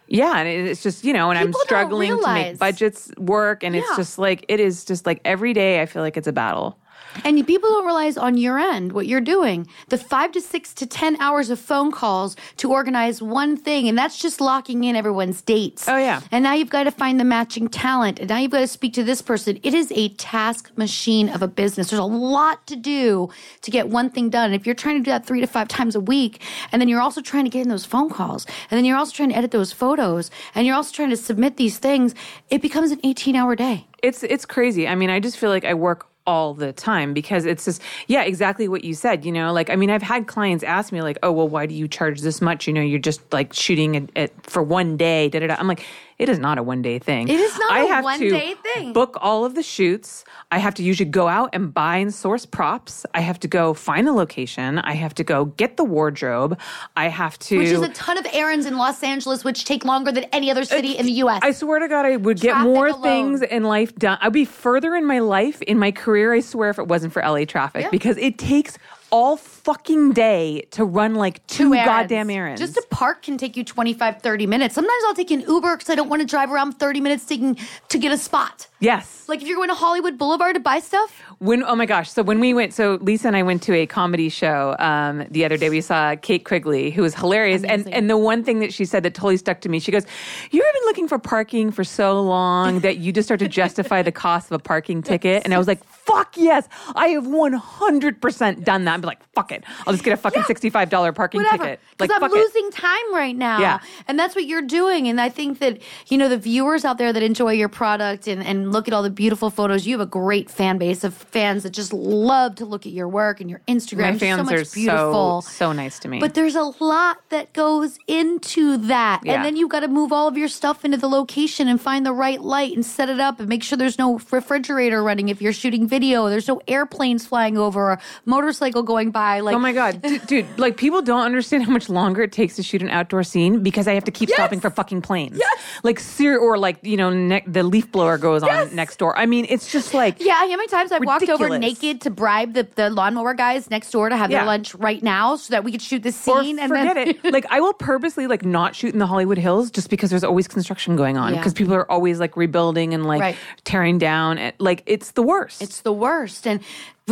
yeah, 0.09 0.39
and 0.39 0.67
it's 0.67 0.81
just, 0.81 1.03
you 1.03 1.13
know, 1.13 1.29
and 1.29 1.37
I'm 1.37 1.53
struggling 1.53 2.17
to 2.17 2.33
make 2.33 2.57
budgets 2.57 3.11
work 3.17 3.63
and 3.63 3.75
it's 3.75 3.95
just 3.95 4.17
like 4.17 4.43
it 4.47 4.59
is 4.59 4.83
just 4.83 5.05
like 5.05 5.21
every 5.23 5.53
day 5.53 5.81
I 5.81 5.85
feel 5.85 6.01
like 6.01 6.17
it's 6.17 6.27
a 6.27 6.33
battle. 6.33 6.79
And 7.23 7.45
people 7.45 7.69
don't 7.69 7.85
realize 7.85 8.17
on 8.17 8.37
your 8.37 8.59
end 8.59 8.91
what 8.91 9.07
you're 9.07 9.21
doing. 9.21 9.67
The 9.89 9.97
five 9.97 10.31
to 10.33 10.41
six 10.41 10.73
to 10.75 10.85
10 10.85 11.19
hours 11.19 11.49
of 11.49 11.59
phone 11.59 11.91
calls 11.91 12.35
to 12.57 12.71
organize 12.71 13.21
one 13.21 13.57
thing. 13.57 13.87
And 13.87 13.97
that's 13.97 14.17
just 14.17 14.39
locking 14.39 14.83
in 14.83 14.95
everyone's 14.95 15.41
dates. 15.41 15.87
Oh, 15.87 15.97
yeah. 15.97 16.21
And 16.31 16.43
now 16.43 16.53
you've 16.53 16.69
got 16.69 16.83
to 16.83 16.91
find 16.91 17.19
the 17.19 17.23
matching 17.23 17.67
talent. 17.67 18.19
And 18.19 18.29
now 18.29 18.37
you've 18.37 18.51
got 18.51 18.59
to 18.59 18.67
speak 18.67 18.93
to 18.93 19.03
this 19.03 19.21
person. 19.21 19.59
It 19.63 19.73
is 19.73 19.91
a 19.95 20.09
task 20.09 20.71
machine 20.77 21.29
of 21.29 21.41
a 21.41 21.47
business. 21.47 21.89
There's 21.89 21.99
a 21.99 22.03
lot 22.03 22.65
to 22.67 22.75
do 22.75 23.29
to 23.61 23.71
get 23.71 23.89
one 23.89 24.09
thing 24.09 24.29
done. 24.29 24.45
And 24.51 24.55
if 24.55 24.65
you're 24.65 24.75
trying 24.75 24.97
to 24.97 25.03
do 25.03 25.11
that 25.11 25.25
three 25.25 25.41
to 25.41 25.47
five 25.47 25.67
times 25.67 25.95
a 25.95 25.99
week, 25.99 26.41
and 26.71 26.81
then 26.81 26.87
you're 26.87 27.01
also 27.01 27.21
trying 27.21 27.43
to 27.43 27.49
get 27.49 27.63
in 27.63 27.69
those 27.69 27.85
phone 27.85 28.09
calls, 28.09 28.45
and 28.69 28.77
then 28.77 28.85
you're 28.85 28.97
also 28.97 29.13
trying 29.13 29.29
to 29.29 29.35
edit 29.35 29.51
those 29.51 29.71
photos, 29.71 30.31
and 30.55 30.65
you're 30.65 30.75
also 30.75 30.93
trying 30.93 31.09
to 31.09 31.17
submit 31.17 31.57
these 31.57 31.77
things, 31.77 32.15
it 32.49 32.61
becomes 32.61 32.91
an 32.91 32.99
18 33.03 33.35
hour 33.35 33.55
day. 33.55 33.87
It's 34.01 34.23
it's 34.23 34.45
crazy. 34.45 34.87
I 34.87 34.95
mean, 34.95 35.09
I 35.09 35.19
just 35.19 35.37
feel 35.37 35.49
like 35.49 35.65
I 35.65 35.73
work 35.73 36.07
all 36.29 36.53
the 36.53 36.71
time 36.71 37.11
because 37.11 37.43
it's 37.45 37.65
just 37.65 37.81
yeah, 38.05 38.21
exactly 38.21 38.67
what 38.67 38.83
you 38.83 38.93
said. 38.93 39.25
You 39.25 39.31
know, 39.31 39.51
like 39.51 39.71
I 39.71 39.75
mean, 39.75 39.89
I've 39.89 40.03
had 40.03 40.27
clients 40.27 40.63
ask 40.63 40.91
me 40.93 41.01
like, 41.01 41.17
"Oh, 41.23 41.31
well, 41.31 41.49
why 41.49 41.65
do 41.65 41.73
you 41.73 41.87
charge 41.87 42.21
this 42.21 42.39
much? 42.39 42.67
You 42.67 42.73
know, 42.73 42.81
you're 42.81 42.99
just 42.99 43.21
like 43.33 43.51
shooting 43.51 44.09
it, 44.15 44.31
for 44.43 44.61
one 44.61 44.95
day." 44.95 45.27
Da 45.29 45.39
da 45.39 45.47
da. 45.47 45.55
I'm 45.57 45.67
like, 45.67 45.83
it 46.19 46.29
is 46.29 46.37
not 46.37 46.57
a 46.57 46.63
one 46.63 46.81
day 46.81 46.99
thing. 46.99 47.27
It 47.29 47.39
is 47.39 47.57
not 47.57 47.71
I 47.71 47.83
a 47.83 47.87
have 47.87 48.01
to 48.01 48.03
one-day 48.03 48.55
thing. 48.61 48.93
Book 48.93 49.17
all 49.21 49.45
of 49.45 49.55
the 49.55 49.63
shoots. 49.63 50.25
I 50.51 50.57
have 50.59 50.73
to 50.75 50.83
usually 50.83 51.09
go 51.09 51.27
out 51.27 51.49
and 51.53 51.73
buy 51.73 51.97
and 51.97 52.13
source 52.13 52.45
props. 52.45 53.05
I 53.13 53.21
have 53.21 53.39
to 53.39 53.47
go 53.47 53.73
find 53.73 54.07
a 54.07 54.11
location. 54.13 54.79
I 54.79 54.93
have 54.93 55.15
to 55.15 55.23
go 55.23 55.45
get 55.45 55.77
the 55.77 55.83
wardrobe. 55.85 56.59
I 56.97 57.07
have 57.07 57.39
to. 57.39 57.57
Which 57.57 57.69
is 57.69 57.81
a 57.81 57.89
ton 57.89 58.17
of 58.17 58.27
errands 58.33 58.65
in 58.65 58.77
Los 58.77 59.01
Angeles, 59.01 59.43
which 59.43 59.63
take 59.65 59.85
longer 59.85 60.11
than 60.11 60.25
any 60.25 60.51
other 60.51 60.65
city 60.65 60.91
in 60.97 61.05
the 61.05 61.13
U.S. 61.23 61.39
I 61.41 61.51
swear 61.51 61.79
to 61.79 61.87
God, 61.87 62.05
I 62.05 62.17
would 62.17 62.39
get 62.39 62.51
Traffic 62.51 62.65
more 62.67 62.87
alone. 62.87 63.01
things 63.01 63.41
in 63.41 63.63
life 63.63 63.95
done. 63.95 64.17
I'd 64.21 64.33
be 64.33 64.45
further 64.45 64.95
in 64.95 65.05
my 65.05 65.19
life, 65.19 65.61
in 65.61 65.79
my 65.79 65.91
career, 65.91 66.33
I 66.33 66.41
swear, 66.41 66.69
if 66.69 66.79
it 66.79 66.87
wasn't 66.87 67.13
for 67.13 67.21
LA 67.21 67.45
traffic, 67.45 67.83
Yeah. 67.83 67.89
because 67.89 68.17
it 68.17 68.37
takes 68.37 68.77
all 69.11 69.37
fucking 69.69 70.13
day 70.13 70.61
to 70.71 70.83
run 70.83 71.13
like 71.13 71.45
two, 71.45 71.73
errands. 71.75 71.87
goddamn 71.87 72.29
errands. 72.31 72.59
Just 72.59 72.75
a 72.75 72.83
park 72.89 73.21
can 73.21 73.37
take 73.37 73.55
you 73.55 73.63
25, 73.63 74.19
30 74.19 74.47
minutes. 74.47 74.73
Sometimes 74.73 75.03
I'll 75.05 75.13
take 75.13 75.29
an 75.29 75.41
Uber 75.41 75.77
because 75.77 75.91
I 75.91 75.95
don't 75.95 76.09
want 76.09 76.21
to 76.21 76.25
drive 76.25 76.51
around 76.51 76.79
30 76.79 77.01
minutes 77.01 77.23
taking 77.25 77.55
to 77.89 77.99
get 77.99 78.11
a 78.11 78.17
spot. 78.17 78.67
yes. 78.79 79.25
Like 79.27 79.43
if 79.43 79.47
you're 79.47 79.57
going 79.57 79.69
to 79.69 79.75
Hollywood 79.75 80.17
Boulevard 80.17 80.55
to 80.55 80.59
buy 80.59 80.79
stuff, 80.79 81.21
When 81.39 81.63
oh 81.63 81.73
my 81.75 81.85
gosh! 81.85 82.11
So 82.11 82.21
when 82.21 82.41
we 82.41 82.53
went, 82.53 82.73
so 82.73 82.97
Lisa 83.01 83.27
and 83.27 83.37
I 83.37 83.43
went 83.43 83.63
to 83.63 83.73
a 83.73 83.85
comedy 83.85 84.27
show 84.27 84.75
um, 84.77 85.25
the 85.31 85.45
other 85.45 85.55
day. 85.55 85.69
We 85.69 85.79
saw 85.79 86.15
Kate 86.17 86.43
Quigley, 86.43 86.91
who 86.91 87.01
was 87.01 87.15
hilarious, 87.15 87.63
and 87.63 87.71
Amazing. 87.83 87.93
and 87.93 88.09
the 88.09 88.17
one 88.17 88.43
thing 88.43 88.59
that 88.59 88.73
she 88.73 88.83
said 88.83 89.03
that 89.03 89.13
totally 89.13 89.37
stuck 89.37 89.61
to 89.61 89.69
me, 89.69 89.79
she 89.79 89.89
goes, 89.89 90.05
"You 90.51 90.61
ever 90.61 90.69
been 90.73 90.83
looking 90.85 91.07
for 91.07 91.17
parking 91.17 91.71
for 91.71 91.85
so 91.85 92.21
long 92.21 92.81
that 92.81 92.97
you 92.97 93.13
just 93.13 93.25
start 93.27 93.39
to 93.39 93.47
justify 93.47 94.01
the 94.01 94.11
cost 94.11 94.47
of 94.51 94.51
a 94.51 94.59
parking 94.59 95.01
ticket?" 95.01 95.43
And 95.45 95.53
I 95.53 95.57
was 95.57 95.67
like, 95.67 95.81
"Fuck 95.85 96.35
yes, 96.35 96.67
I 96.95 97.07
have 97.09 97.25
one 97.25 97.53
hundred 97.53 98.21
percent 98.21 98.65
done 98.65 98.83
that." 98.83 98.95
I'm 98.95 99.01
like, 99.01 99.23
"Fuck 99.33 99.53
it, 99.53 99.63
I'll 99.87 99.93
just 99.93 100.03
get 100.03 100.11
a 100.11 100.17
fucking 100.17 100.43
sixty 100.43 100.69
five 100.69 100.89
dollar 100.89 101.13
parking 101.13 101.41
whatever. 101.41 101.63
ticket." 101.63 101.79
Like, 101.99 102.09
Because 102.09 102.15
I'm 102.15 102.29
fuck 102.29 102.31
it. 102.37 102.39
losing 102.41 102.69
time 102.71 103.13
right 103.13 103.35
now. 103.37 103.59
Yeah. 103.61 103.79
And 104.09 104.19
that's 104.19 104.35
what 104.35 104.45
you're 104.45 104.61
doing. 104.61 105.07
And 105.07 105.21
I 105.21 105.29
think 105.29 105.59
that, 105.59 105.79
you 106.07 106.17
know, 106.17 106.27
the 106.27 106.37
viewers 106.37 106.83
out 106.83 106.97
there 106.97 107.11
that 107.13 107.23
enjoy 107.23 107.53
your 107.53 107.67
product 107.69 108.27
and, 108.27 108.41
and 108.43 108.71
look 108.73 108.87
at 108.89 108.93
all 108.93 109.03
the 109.03 109.09
beautiful 109.09 109.49
photos, 109.49 109.85
you 109.87 109.97
have 109.97 110.05
a 110.05 110.09
great 110.09 110.49
fan 110.49 110.77
base 110.77 111.03
of 111.03 111.28
fans 111.29 111.63
that 111.63 111.71
just 111.71 111.93
love 111.93 112.55
to 112.55 112.65
look 112.65 112.85
at 112.85 112.91
your 112.91 113.07
work 113.07 113.39
and 113.41 113.49
your 113.49 113.61
Instagram. 113.67 114.13
My 114.13 114.17
fans 114.17 114.39
so 114.39 114.43
much 114.43 114.53
are 114.53 114.73
beautiful. 114.73 115.41
so 115.41 115.49
so 115.49 115.71
nice 115.71 115.99
to 115.99 116.07
me. 116.07 116.19
But 116.19 116.33
there's 116.33 116.55
a 116.55 116.63
lot 116.79 117.21
that 117.29 117.53
goes 117.53 117.97
into 118.07 118.77
that. 118.77 119.21
Yeah. 119.23 119.33
And 119.35 119.45
then 119.45 119.55
you've 119.55 119.69
got 119.69 119.81
to 119.81 119.87
move 119.87 120.11
all 120.11 120.27
of 120.27 120.37
your 120.37 120.47
stuff 120.47 120.83
into 120.83 120.97
the 120.97 121.07
location 121.09 121.67
and 121.67 121.79
find 121.79 122.05
the 122.05 122.13
right 122.13 122.41
light 122.41 122.73
and 122.75 122.85
set 122.85 123.09
it 123.09 123.19
up 123.19 123.39
and 123.39 123.47
make 123.47 123.63
sure 123.63 123.77
there's 123.77 123.97
no 123.97 124.19
refrigerator 124.31 125.03
running 125.03 125.29
if 125.29 125.41
you're 125.41 125.53
shooting 125.53 125.87
video. 125.87 126.29
There's 126.29 126.47
no 126.47 126.61
airplanes 126.67 127.25
flying 127.25 127.57
over 127.57 127.79
or 127.79 127.91
a 127.93 128.01
motorcycle 128.25 128.83
going 128.83 129.11
by. 129.11 129.39
Like 129.39 129.55
Oh 129.55 129.59
my 129.59 129.71
god, 129.71 130.01
dude, 130.03 130.27
dude! 130.27 130.59
Like 130.59 130.77
people 130.77 131.01
don't 131.01 131.23
understand 131.25 131.63
how 131.63 131.71
much 131.71 131.89
longer 131.89 132.23
it 132.23 132.31
takes 132.31 132.55
to 132.57 132.63
shoot 132.63 132.81
an 132.81 132.89
outdoor 132.89 133.23
scene 133.23 133.63
because 133.63 133.87
I 133.87 133.93
have 133.93 134.03
to 134.05 134.11
keep 134.11 134.29
stopping 134.29 134.59
for 134.59 134.69
fucking 134.69 135.01
planes. 135.01 135.37
Yes. 135.39 135.59
Like 135.83 135.99
ser- 135.99 136.37
or 136.37 136.57
like 136.57 136.79
you 136.83 136.97
know 136.97 137.09
ne- 137.09 137.43
the 137.47 137.63
leaf 137.63 137.91
blower 137.91 138.17
goes 138.17 138.43
on 138.43 138.75
next 138.75 138.97
door. 138.97 139.17
I 139.17 139.25
mean, 139.25 139.45
it's 139.49 139.71
just 139.71 139.93
like 139.93 140.19
Yeah, 140.19 140.33
how 140.35 140.47
many 140.47 140.67
times 140.67 140.91
I've 140.91 141.01
walked 141.27 141.41
over 141.41 141.59
naked 141.59 142.01
to 142.01 142.09
bribe 142.09 142.53
the, 142.53 142.67
the 142.75 142.89
lawnmower 142.89 143.33
guys 143.33 143.69
next 143.69 143.91
door 143.91 144.09
to 144.09 144.15
have 144.17 144.31
Yeah. 144.31 144.39
their 144.39 144.47
lunch 144.47 144.73
right 144.75 145.01
now 145.03 145.35
so 145.35 145.51
that 145.51 145.63
we 145.63 145.71
could 145.71 145.81
shoot 145.81 146.03
the 146.03 146.09
Or 146.09 146.43
scene 146.43 146.59
and 146.59 146.69
forget 146.69 146.95
then 146.95 147.07
it. 147.23 147.33
Like 147.33 147.45
I 147.49 147.59
will 147.61 147.73
purposely 147.73 148.27
like 148.27 148.45
not 148.45 148.75
shoot 148.75 148.93
in 148.93 148.99
the 148.99 149.07
Hollywood 149.07 149.37
Hills 149.37 149.71
just 149.71 149.89
because 149.89 150.09
there's 150.09 150.23
always 150.23 150.47
construction 150.47 150.95
going 150.95 151.17
on 151.17 151.33
Yeah. 151.33 151.39
because 151.39 151.53
people 151.53 151.73
are 151.73 151.89
always 151.91 152.19
like 152.19 152.37
rebuilding 152.37 152.93
and 152.93 153.05
like 153.05 153.21
Right. 153.21 153.35
tearing 153.63 153.97
down. 153.97 154.37
And, 154.37 154.53
like 154.59 154.83
it's 154.85 155.11
the 155.11 155.23
worst. 155.23 155.61
It's 155.61 155.81
the 155.81 155.93
worst. 155.93 156.47
And 156.47 156.61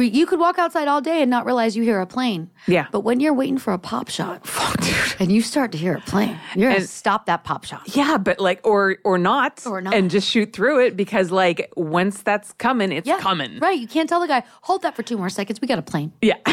You 0.05 0.25
could 0.25 0.39
walk 0.39 0.57
outside 0.57 0.87
all 0.87 1.01
day 1.01 1.21
and 1.21 1.29
not 1.29 1.45
realize 1.45 1.75
you 1.75 1.83
hear 1.83 1.99
a 1.99 2.05
plane. 2.05 2.49
Yeah. 2.67 2.87
But 2.91 3.01
when 3.01 3.19
you're 3.19 3.33
waiting 3.33 3.57
for 3.57 3.73
a 3.73 3.77
pop 3.79 4.09
shot 4.09 4.45
fuck, 4.45 4.77
dude. 4.81 4.95
and 5.19 5.31
you 5.31 5.41
start 5.41 5.71
to 5.73 5.77
hear 5.77 5.95
a 5.95 6.01
plane, 6.01 6.37
you're 6.55 6.69
going 6.69 6.81
to 6.81 6.87
stop 6.87 7.25
that 7.27 7.43
pop 7.43 7.63
shot. 7.65 7.81
Yeah, 7.95 8.17
but 8.17 8.39
like, 8.39 8.59
or 8.65 8.97
or 9.03 9.17
not, 9.17 9.65
Or 9.65 9.81
not. 9.81 9.93
and 9.93 10.09
just 10.11 10.29
shoot 10.29 10.53
through 10.53 10.85
it 10.85 10.95
because 10.97 11.31
like 11.31 11.71
once 11.75 12.21
that's 12.21 12.53
coming, 12.53 12.91
it's 12.91 13.07
Yeah. 13.07 13.19
coming. 13.19 13.59
Right. 13.59 13.79
You 13.79 13.87
can't 13.87 14.07
tell 14.09 14.19
the 14.19 14.27
guy, 14.27 14.43
hold 14.61 14.81
that 14.83 14.95
for 14.95 15.03
two 15.03 15.17
more 15.17 15.29
seconds. 15.29 15.61
We 15.61 15.67
got 15.67 15.79
a 15.79 15.81
plane. 15.83 16.11
Yeah. 16.21 16.37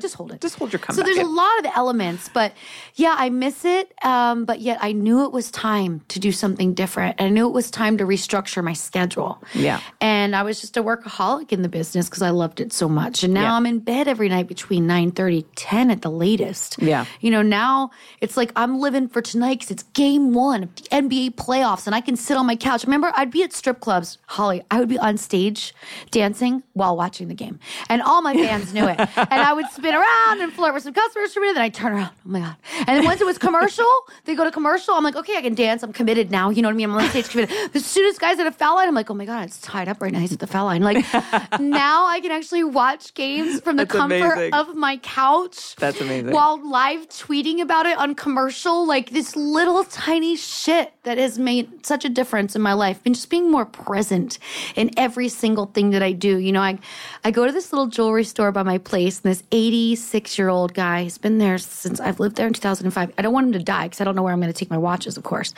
Just 0.00 0.14
hold 0.14 0.32
it. 0.32 0.40
Just 0.40 0.56
hold 0.58 0.72
your 0.72 0.80
So 0.90 1.02
there's 1.02 1.18
a 1.18 1.24
lot 1.24 1.58
of 1.58 1.66
elements, 1.74 2.30
but 2.32 2.52
yeah, 2.94 3.14
I 3.18 3.28
miss 3.30 3.64
it. 3.64 3.92
Um, 4.04 4.44
but 4.44 4.60
yet 4.60 4.78
I 4.80 4.92
knew 4.92 5.24
it 5.24 5.32
was 5.32 5.50
time 5.50 6.00
to 6.08 6.18
do 6.18 6.32
something 6.32 6.72
different. 6.74 7.16
and 7.18 7.26
I 7.26 7.30
knew 7.30 7.46
it 7.46 7.52
was 7.52 7.70
time 7.70 7.98
to 7.98 8.04
restructure 8.04 8.62
my 8.64 8.72
schedule. 8.72 9.42
Yeah. 9.54 9.80
And 10.00 10.34
I 10.34 10.42
was 10.42 10.60
just 10.60 10.76
a 10.76 10.82
workaholic 10.82 11.52
in 11.52 11.62
the 11.62 11.68
business 11.68 12.08
because 12.08 12.22
I 12.22 12.30
loved 12.30 12.60
it 12.60 12.71
so 12.72 12.88
much. 12.88 13.22
And 13.22 13.34
now 13.34 13.42
Yeah. 13.42 13.54
I'm 13.54 13.66
in 13.66 13.78
bed 13.80 14.08
every 14.08 14.28
night 14.28 14.46
between 14.48 14.86
9 14.86 15.12
10 15.12 15.90
at 15.90 16.02
the 16.02 16.10
latest. 16.10 16.76
Yeah. 16.80 17.04
You 17.20 17.30
know, 17.30 17.42
now 17.42 17.90
it's 18.20 18.36
like 18.36 18.52
I'm 18.56 18.80
living 18.80 19.08
for 19.08 19.20
tonight 19.22 19.58
because 19.60 19.70
it's 19.70 19.82
game 19.94 20.32
one 20.32 20.62
of 20.64 20.74
the 20.74 20.82
NBA 20.90 21.34
playoffs 21.36 21.86
and 21.86 21.94
I 21.94 22.00
can 22.00 22.16
sit 22.16 22.36
on 22.36 22.46
my 22.46 22.56
couch. 22.56 22.84
Remember, 22.84 23.12
I'd 23.14 23.30
be 23.30 23.42
at 23.42 23.52
strip 23.52 23.80
clubs, 23.80 24.18
Holly, 24.26 24.62
I 24.70 24.80
would 24.80 24.88
be 24.88 24.98
on 24.98 25.16
stage 25.18 25.74
dancing 26.10 26.62
while 26.72 26.96
watching 26.96 27.28
the 27.28 27.34
game. 27.34 27.58
And 27.88 28.02
all 28.02 28.22
my 28.22 28.34
fans 28.34 28.72
knew 28.72 28.86
it. 28.88 28.98
And 29.32 29.40
I 29.40 29.52
would 29.54 29.66
spin 29.70 29.94
around 29.94 30.40
and 30.42 30.52
flirt 30.52 30.74
with 30.74 30.82
some 30.82 30.92
customers 30.92 31.32
for 31.32 31.40
a 31.40 31.42
minute, 31.42 31.54
then 31.54 31.62
I'd 31.62 31.74
turn 31.74 31.92
around. 31.92 32.10
Oh 32.26 32.28
my 32.28 32.40
God. 32.40 32.56
And 32.80 32.88
then 32.88 33.04
once 33.04 33.20
it 33.20 33.24
was 33.24 33.38
commercial, 33.38 33.86
they 34.24 34.34
go 34.34 34.44
to 34.44 34.50
commercial. 34.50 34.94
I'm 34.94 35.04
like, 35.04 35.16
okay, 35.16 35.36
I 35.36 35.42
can 35.42 35.54
dance. 35.54 35.82
I'm 35.82 35.92
committed 35.92 36.30
now. 36.30 36.50
You 36.50 36.60
know 36.60 36.68
what 36.68 36.74
I 36.74 36.76
mean? 36.76 36.90
I'm 36.90 36.96
on 36.96 37.08
stage 37.10 37.28
committed. 37.30 37.72
The 37.72 37.80
soonest 37.80 38.20
guy's 38.20 38.38
at 38.38 38.46
a 38.46 38.52
foul 38.52 38.76
line, 38.76 38.88
I'm 38.88 38.94
like, 38.94 39.10
oh 39.10 39.14
my 39.14 39.24
God, 39.24 39.44
it's 39.46 39.58
tied 39.60 39.88
up 39.88 40.02
right 40.02 40.12
now. 40.12 40.18
He's 40.18 40.32
at 40.32 40.38
the 40.40 40.46
foul 40.46 40.66
line. 40.66 40.82
Like 40.82 41.04
now 41.60 42.06
I 42.06 42.20
can 42.20 42.30
actually 42.30 42.51
watch 42.62 43.14
games 43.14 43.60
from 43.60 43.76
the 43.76 43.84
That's 43.84 43.96
comfort 43.96 44.32
amazing. 44.34 44.54
of 44.54 44.74
my 44.74 44.98
couch. 44.98 45.76
That's 45.76 46.00
amazing. 46.00 46.32
While 46.32 46.58
live 46.68 47.08
tweeting 47.08 47.60
about 47.60 47.86
it 47.86 47.96
on 47.96 48.14
commercial, 48.14 48.86
like 48.86 49.10
this 49.10 49.34
little 49.36 49.84
tiny 49.84 50.36
shit 50.36 50.92
that 51.04 51.18
has 51.18 51.38
made 51.38 51.86
such 51.86 52.04
a 52.04 52.08
difference 52.08 52.54
in 52.54 52.62
my 52.62 52.74
life. 52.74 53.00
And 53.06 53.14
just 53.14 53.30
being 53.30 53.50
more 53.50 53.64
present 53.64 54.38
in 54.76 54.90
every 54.96 55.28
single 55.28 55.66
thing 55.66 55.90
that 55.90 56.02
I 56.02 56.12
do. 56.12 56.36
You 56.38 56.52
know, 56.52 56.60
I 56.60 56.78
I 57.24 57.30
go 57.30 57.46
to 57.46 57.52
this 57.52 57.72
little 57.72 57.86
jewelry 57.86 58.24
store 58.24 58.52
by 58.52 58.62
my 58.62 58.78
place, 58.78 59.20
and 59.22 59.30
this 59.30 59.42
86 59.52 60.38
year 60.38 60.48
old 60.48 60.74
guy 60.74 61.04
has 61.04 61.18
been 61.18 61.38
there 61.38 61.58
since 61.58 62.00
I've 62.00 62.20
lived 62.20 62.36
there 62.36 62.46
in 62.46 62.52
2005. 62.52 63.12
I 63.16 63.22
don't 63.22 63.32
want 63.32 63.46
him 63.46 63.52
to 63.52 63.58
die 63.62 63.84
because 63.84 64.00
I 64.00 64.04
don't 64.04 64.16
know 64.16 64.22
where 64.22 64.32
I'm 64.32 64.40
going 64.40 64.52
to 64.52 64.58
take 64.58 64.70
my 64.70 64.78
watches, 64.78 65.16
of 65.16 65.22
course. 65.22 65.54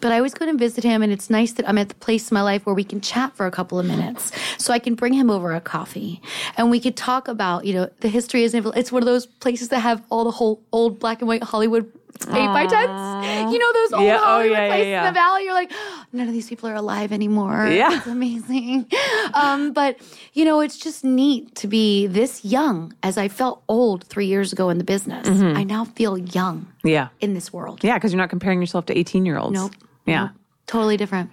But 0.00 0.12
I 0.12 0.16
always 0.16 0.34
go 0.34 0.48
and 0.48 0.58
visit 0.58 0.84
him, 0.84 1.02
and 1.02 1.12
it's 1.12 1.30
nice 1.30 1.52
that 1.52 1.68
I'm 1.68 1.78
at 1.78 1.88
the 1.88 1.94
place 1.94 2.30
in 2.30 2.34
my 2.34 2.42
life 2.42 2.66
where 2.66 2.74
we 2.74 2.84
can 2.84 3.00
chat 3.00 3.34
for 3.36 3.46
a 3.46 3.50
couple 3.50 3.78
of 3.78 3.86
minutes. 3.86 4.32
So 4.58 4.72
I 4.72 4.78
can 4.78 4.94
bring 4.94 5.12
him 5.12 5.30
over 5.30 5.52
a 5.54 5.60
coffee, 5.60 6.20
and 6.56 6.70
we 6.70 6.80
could 6.80 6.96
talk 6.96 7.28
about, 7.28 7.64
you 7.64 7.74
know, 7.74 7.88
the 8.00 8.08
history 8.08 8.42
is 8.44 8.54
it's 8.54 8.92
one 8.92 9.02
of 9.02 9.06
those 9.06 9.26
places 9.26 9.68
that 9.68 9.80
have 9.80 10.02
all 10.10 10.24
the 10.24 10.30
whole 10.30 10.62
old 10.72 10.98
black 10.98 11.20
and 11.20 11.28
white 11.28 11.42
Hollywood 11.42 11.90
eight 12.28 12.28
by 12.28 12.64
tens. 12.66 13.52
You 13.52 13.58
know 13.58 13.72
those 13.72 13.92
old 13.92 14.04
Yeah, 14.04 14.18
oh, 14.20 14.24
Hollywood 14.24 14.52
yeah, 14.56 14.62
yeah, 14.64 14.68
places 14.70 14.86
yeah. 14.88 15.00
in 15.00 15.14
the 15.14 15.18
valley. 15.18 15.44
You're 15.44 15.54
like, 15.54 15.72
none 16.12 16.28
of 16.28 16.32
these 16.32 16.48
people 16.48 16.68
are 16.68 16.74
alive 16.74 17.12
anymore. 17.12 17.66
Yeah. 17.66 17.96
it's 17.96 18.06
amazing. 18.06 18.86
um, 19.34 19.72
but 19.72 19.98
you 20.32 20.44
know, 20.44 20.60
it's 20.60 20.78
just 20.78 21.04
neat 21.04 21.54
to 21.56 21.66
be 21.66 22.06
this 22.06 22.44
young. 22.44 22.94
As 23.02 23.18
I 23.18 23.28
felt 23.28 23.62
old 23.68 24.04
three 24.04 24.26
years 24.26 24.52
ago 24.52 24.70
in 24.70 24.78
the 24.78 24.84
business, 24.84 25.28
Mm-hmm. 25.28 25.56
I 25.56 25.64
now 25.64 25.84
feel 25.84 26.16
young 26.16 26.66
yeah. 26.84 27.08
in 27.20 27.34
this 27.34 27.52
world. 27.52 27.82
Yeah, 27.82 27.94
because 27.94 28.12
you're 28.12 28.20
not 28.20 28.30
comparing 28.30 28.60
yourself 28.60 28.86
to 28.86 28.96
18 28.98 29.26
year 29.26 29.38
olds. 29.38 29.54
Nope. 29.54 29.72
Yeah. 30.06 30.20
Nope. 30.26 30.30
Totally 30.66 30.96
different. 30.96 31.30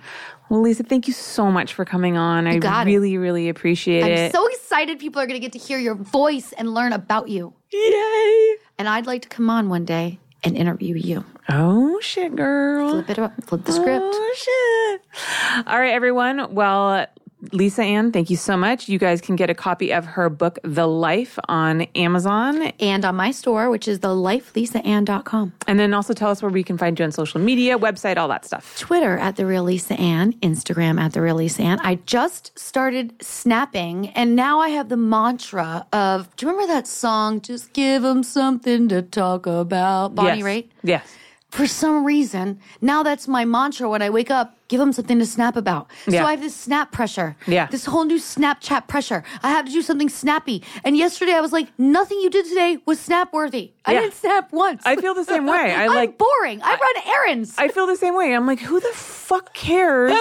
Well, 0.49 0.61
Lisa, 0.61 0.83
thank 0.83 1.07
you 1.07 1.13
so 1.13 1.49
much 1.49 1.73
for 1.73 1.85
coming 1.85 2.17
on. 2.17 2.45
I 2.45 2.57
got 2.57 2.85
it. 2.85 2.91
really, 2.91 3.17
really 3.17 3.47
appreciate 3.47 4.03
it. 4.05 4.25
I'm 4.25 4.31
so 4.31 4.47
excited 4.47 4.99
people 4.99 5.21
are 5.21 5.25
going 5.25 5.39
to 5.39 5.45
get 5.45 5.53
to 5.53 5.59
hear 5.59 5.79
your 5.79 5.95
voice 5.95 6.53
and 6.53 6.73
learn 6.73 6.91
about 6.91 7.29
you. 7.29 7.53
Yay! 7.71 8.55
And 8.77 8.89
I'd 8.89 9.07
like 9.07 9.21
to 9.21 9.29
come 9.29 9.49
on 9.49 9.69
one 9.69 9.85
day 9.85 10.19
and 10.43 10.57
interview 10.57 10.95
you. 10.95 11.23
Oh 11.49 11.99
shit, 12.01 12.35
girl. 12.35 12.91
Flip 12.91 13.09
it 13.09 13.19
up, 13.19 13.43
flip 13.45 13.63
the 13.63 13.71
script. 13.71 14.03
Oh 14.03 14.35
shit. 14.35 15.65
All 15.67 15.79
right, 15.79 15.93
everyone. 15.93 16.53
Well, 16.53 17.07
Lisa 17.51 17.81
Ann, 17.81 18.11
thank 18.11 18.29
you 18.29 18.37
so 18.37 18.55
much. 18.55 18.87
You 18.87 18.99
guys 18.99 19.21
can 19.21 19.35
get 19.35 19.49
a 19.49 19.53
copy 19.55 19.91
of 19.91 20.05
her 20.05 20.29
book, 20.29 20.59
The 20.63 20.87
Life, 20.87 21.39
on 21.49 21.81
Amazon. 21.95 22.71
And 22.79 23.03
on 23.03 23.15
my 23.15 23.31
store, 23.31 23.69
which 23.69 23.87
is 23.87 23.99
the 23.99 24.09
lifelisaann.com. 24.09 25.53
And 25.67 25.79
then 25.79 25.93
also 25.93 26.13
tell 26.13 26.29
us 26.29 26.41
where 26.41 26.51
we 26.51 26.63
can 26.63 26.77
find 26.77 26.97
you 26.99 27.05
on 27.05 27.11
social 27.11 27.41
media, 27.41 27.77
website, 27.79 28.17
all 28.17 28.27
that 28.27 28.45
stuff. 28.45 28.77
Twitter 28.77 29.17
at 29.17 29.35
the 29.35 29.45
real 29.45 29.63
Lisa 29.63 29.95
Ann, 29.95 30.33
Instagram 30.41 30.99
at 30.99 31.13
the 31.13 31.21
real 31.21 31.35
Lisa 31.35 31.63
Ann. 31.63 31.79
I 31.79 31.95
just 32.05 32.57
started 32.57 33.13
snapping, 33.21 34.09
and 34.09 34.35
now 34.35 34.59
I 34.59 34.69
have 34.69 34.89
the 34.89 34.97
mantra 34.97 35.85
of. 35.91 36.35
Do 36.35 36.45
you 36.45 36.51
remember 36.51 36.73
that 36.73 36.87
song? 36.87 37.41
Just 37.41 37.73
give 37.73 38.03
them 38.03 38.23
something 38.23 38.87
to 38.89 39.01
talk 39.01 39.47
about. 39.47 40.15
Bonnie 40.15 40.39
yes. 40.39 40.45
Raitt. 40.45 40.67
Yes. 40.83 41.17
For 41.49 41.67
some 41.67 42.05
reason, 42.05 42.59
now 42.79 43.03
that's 43.03 43.27
my 43.27 43.43
mantra 43.43 43.89
when 43.89 44.01
I 44.01 44.09
wake 44.09 44.31
up. 44.31 44.57
Give 44.71 44.79
them 44.79 44.93
something 44.93 45.19
to 45.19 45.25
snap 45.25 45.57
about. 45.57 45.91
Yeah. 46.07 46.21
So 46.21 46.25
I 46.27 46.31
have 46.31 46.39
this 46.39 46.55
snap 46.55 46.93
pressure. 46.93 47.35
Yeah. 47.45 47.65
This 47.67 47.83
whole 47.83 48.05
new 48.05 48.15
Snapchat 48.15 48.87
pressure. 48.87 49.21
I 49.43 49.49
have 49.49 49.65
to 49.65 49.71
do 49.73 49.81
something 49.81 50.07
snappy. 50.07 50.63
And 50.85 50.95
yesterday 50.95 51.33
I 51.33 51.41
was 51.41 51.51
like, 51.51 51.67
nothing 51.77 52.21
you 52.21 52.29
did 52.29 52.45
today 52.45 52.77
was 52.85 52.97
snap 52.97 53.33
worthy. 53.33 53.73
I 53.83 53.91
Yeah. 53.91 53.99
didn't 53.99 54.13
snap 54.13 54.53
once. 54.53 54.81
I 54.85 54.95
feel 54.95 55.13
the 55.13 55.25
same 55.25 55.45
way. 55.45 55.75
I 55.75 55.83
I'm 55.87 55.93
like 55.93 56.17
boring. 56.17 56.61
I, 56.63 56.69
run 56.69 57.15
errands. 57.17 57.53
I 57.57 57.67
feel 57.67 57.85
the 57.85 57.97
same 57.97 58.15
way. 58.15 58.33
I'm 58.33 58.47
like, 58.47 58.59
who 58.61 58.79
the 58.79 58.93
fuck 58.93 59.53
cares 59.53 60.15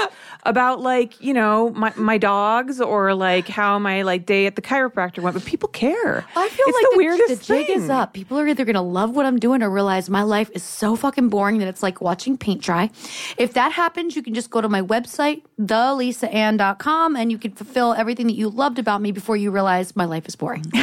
about 0.44 0.80
like, 0.80 1.20
you 1.20 1.34
know, 1.34 1.70
my, 1.70 1.92
my 1.96 2.18
dogs 2.18 2.80
or 2.80 3.14
like 3.14 3.48
how 3.48 3.78
my 3.78 4.02
like 4.02 4.26
day 4.26 4.46
at 4.46 4.56
the 4.56 4.62
chiropractor 4.62 5.20
went? 5.22 5.34
But 5.34 5.44
people 5.44 5.68
care. 5.68 6.24
I 6.36 6.48
feel 6.48 6.66
it's 6.68 6.76
like 6.76 6.82
the, 6.82 6.90
the, 6.92 6.96
weirdest 6.96 7.28
the 7.28 7.54
jig 7.54 7.66
thing. 7.66 7.82
is 7.82 7.90
up. 7.90 8.12
People 8.12 8.38
are 8.38 8.46
either 8.46 8.64
going 8.64 8.74
to 8.74 8.80
love 8.80 9.14
what 9.14 9.26
I'm 9.26 9.38
doing 9.38 9.62
or 9.62 9.70
realize 9.70 10.10
my 10.10 10.22
life 10.22 10.50
is 10.54 10.62
so 10.62 10.96
fucking 10.96 11.28
boring 11.28 11.58
that 11.58 11.68
it's 11.68 11.82
like 11.82 12.00
watching 12.00 12.36
paint 12.36 12.62
dry. 12.62 12.90
If 13.36 13.54
that 13.54 13.72
happens, 13.72 14.16
you 14.16 14.22
can 14.22 14.34
just 14.34 14.50
go 14.50 14.60
to 14.60 14.68
my 14.68 14.82
website, 14.82 15.42
thelisaann.com, 15.60 17.16
and 17.16 17.30
you 17.30 17.38
can 17.38 17.52
fulfill 17.52 17.92
everything 17.94 18.26
that 18.26 18.34
you 18.34 18.48
loved 18.48 18.78
about 18.78 19.02
me 19.02 19.12
before 19.12 19.36
you 19.36 19.50
realize 19.50 19.96
my 19.96 20.04
life 20.04 20.26
is 20.26 20.36
boring. 20.36 20.64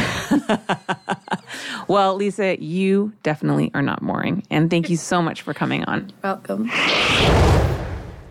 Well, 1.88 2.16
Lisa, 2.16 2.62
you 2.62 3.14
definitely 3.24 3.72
are 3.74 3.82
not 3.82 4.02
boring. 4.02 4.44
And 4.50 4.70
thank 4.70 4.90
you 4.90 4.98
so 4.98 5.22
much 5.22 5.42
for 5.42 5.54
coming 5.54 5.84
on. 5.86 6.12
Welcome. 6.24 6.70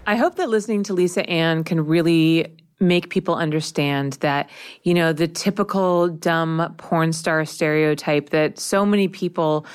I 0.06 0.14
hope 0.14 0.36
that 0.36 0.48
listening 0.48 0.84
to 0.84 0.94
Lisa 0.94 1.28
Ann 1.28 1.64
can 1.64 1.84
really 1.84 2.46
make 2.78 3.10
people 3.10 3.34
understand 3.34 4.14
that, 4.14 4.48
you 4.84 4.94
know, 4.94 5.12
the 5.12 5.26
typical 5.26 6.08
dumb 6.08 6.74
porn 6.76 7.12
star 7.12 7.44
stereotype 7.44 8.30
that 8.30 8.58
so 8.58 8.86
many 8.86 9.08
people, 9.08 9.66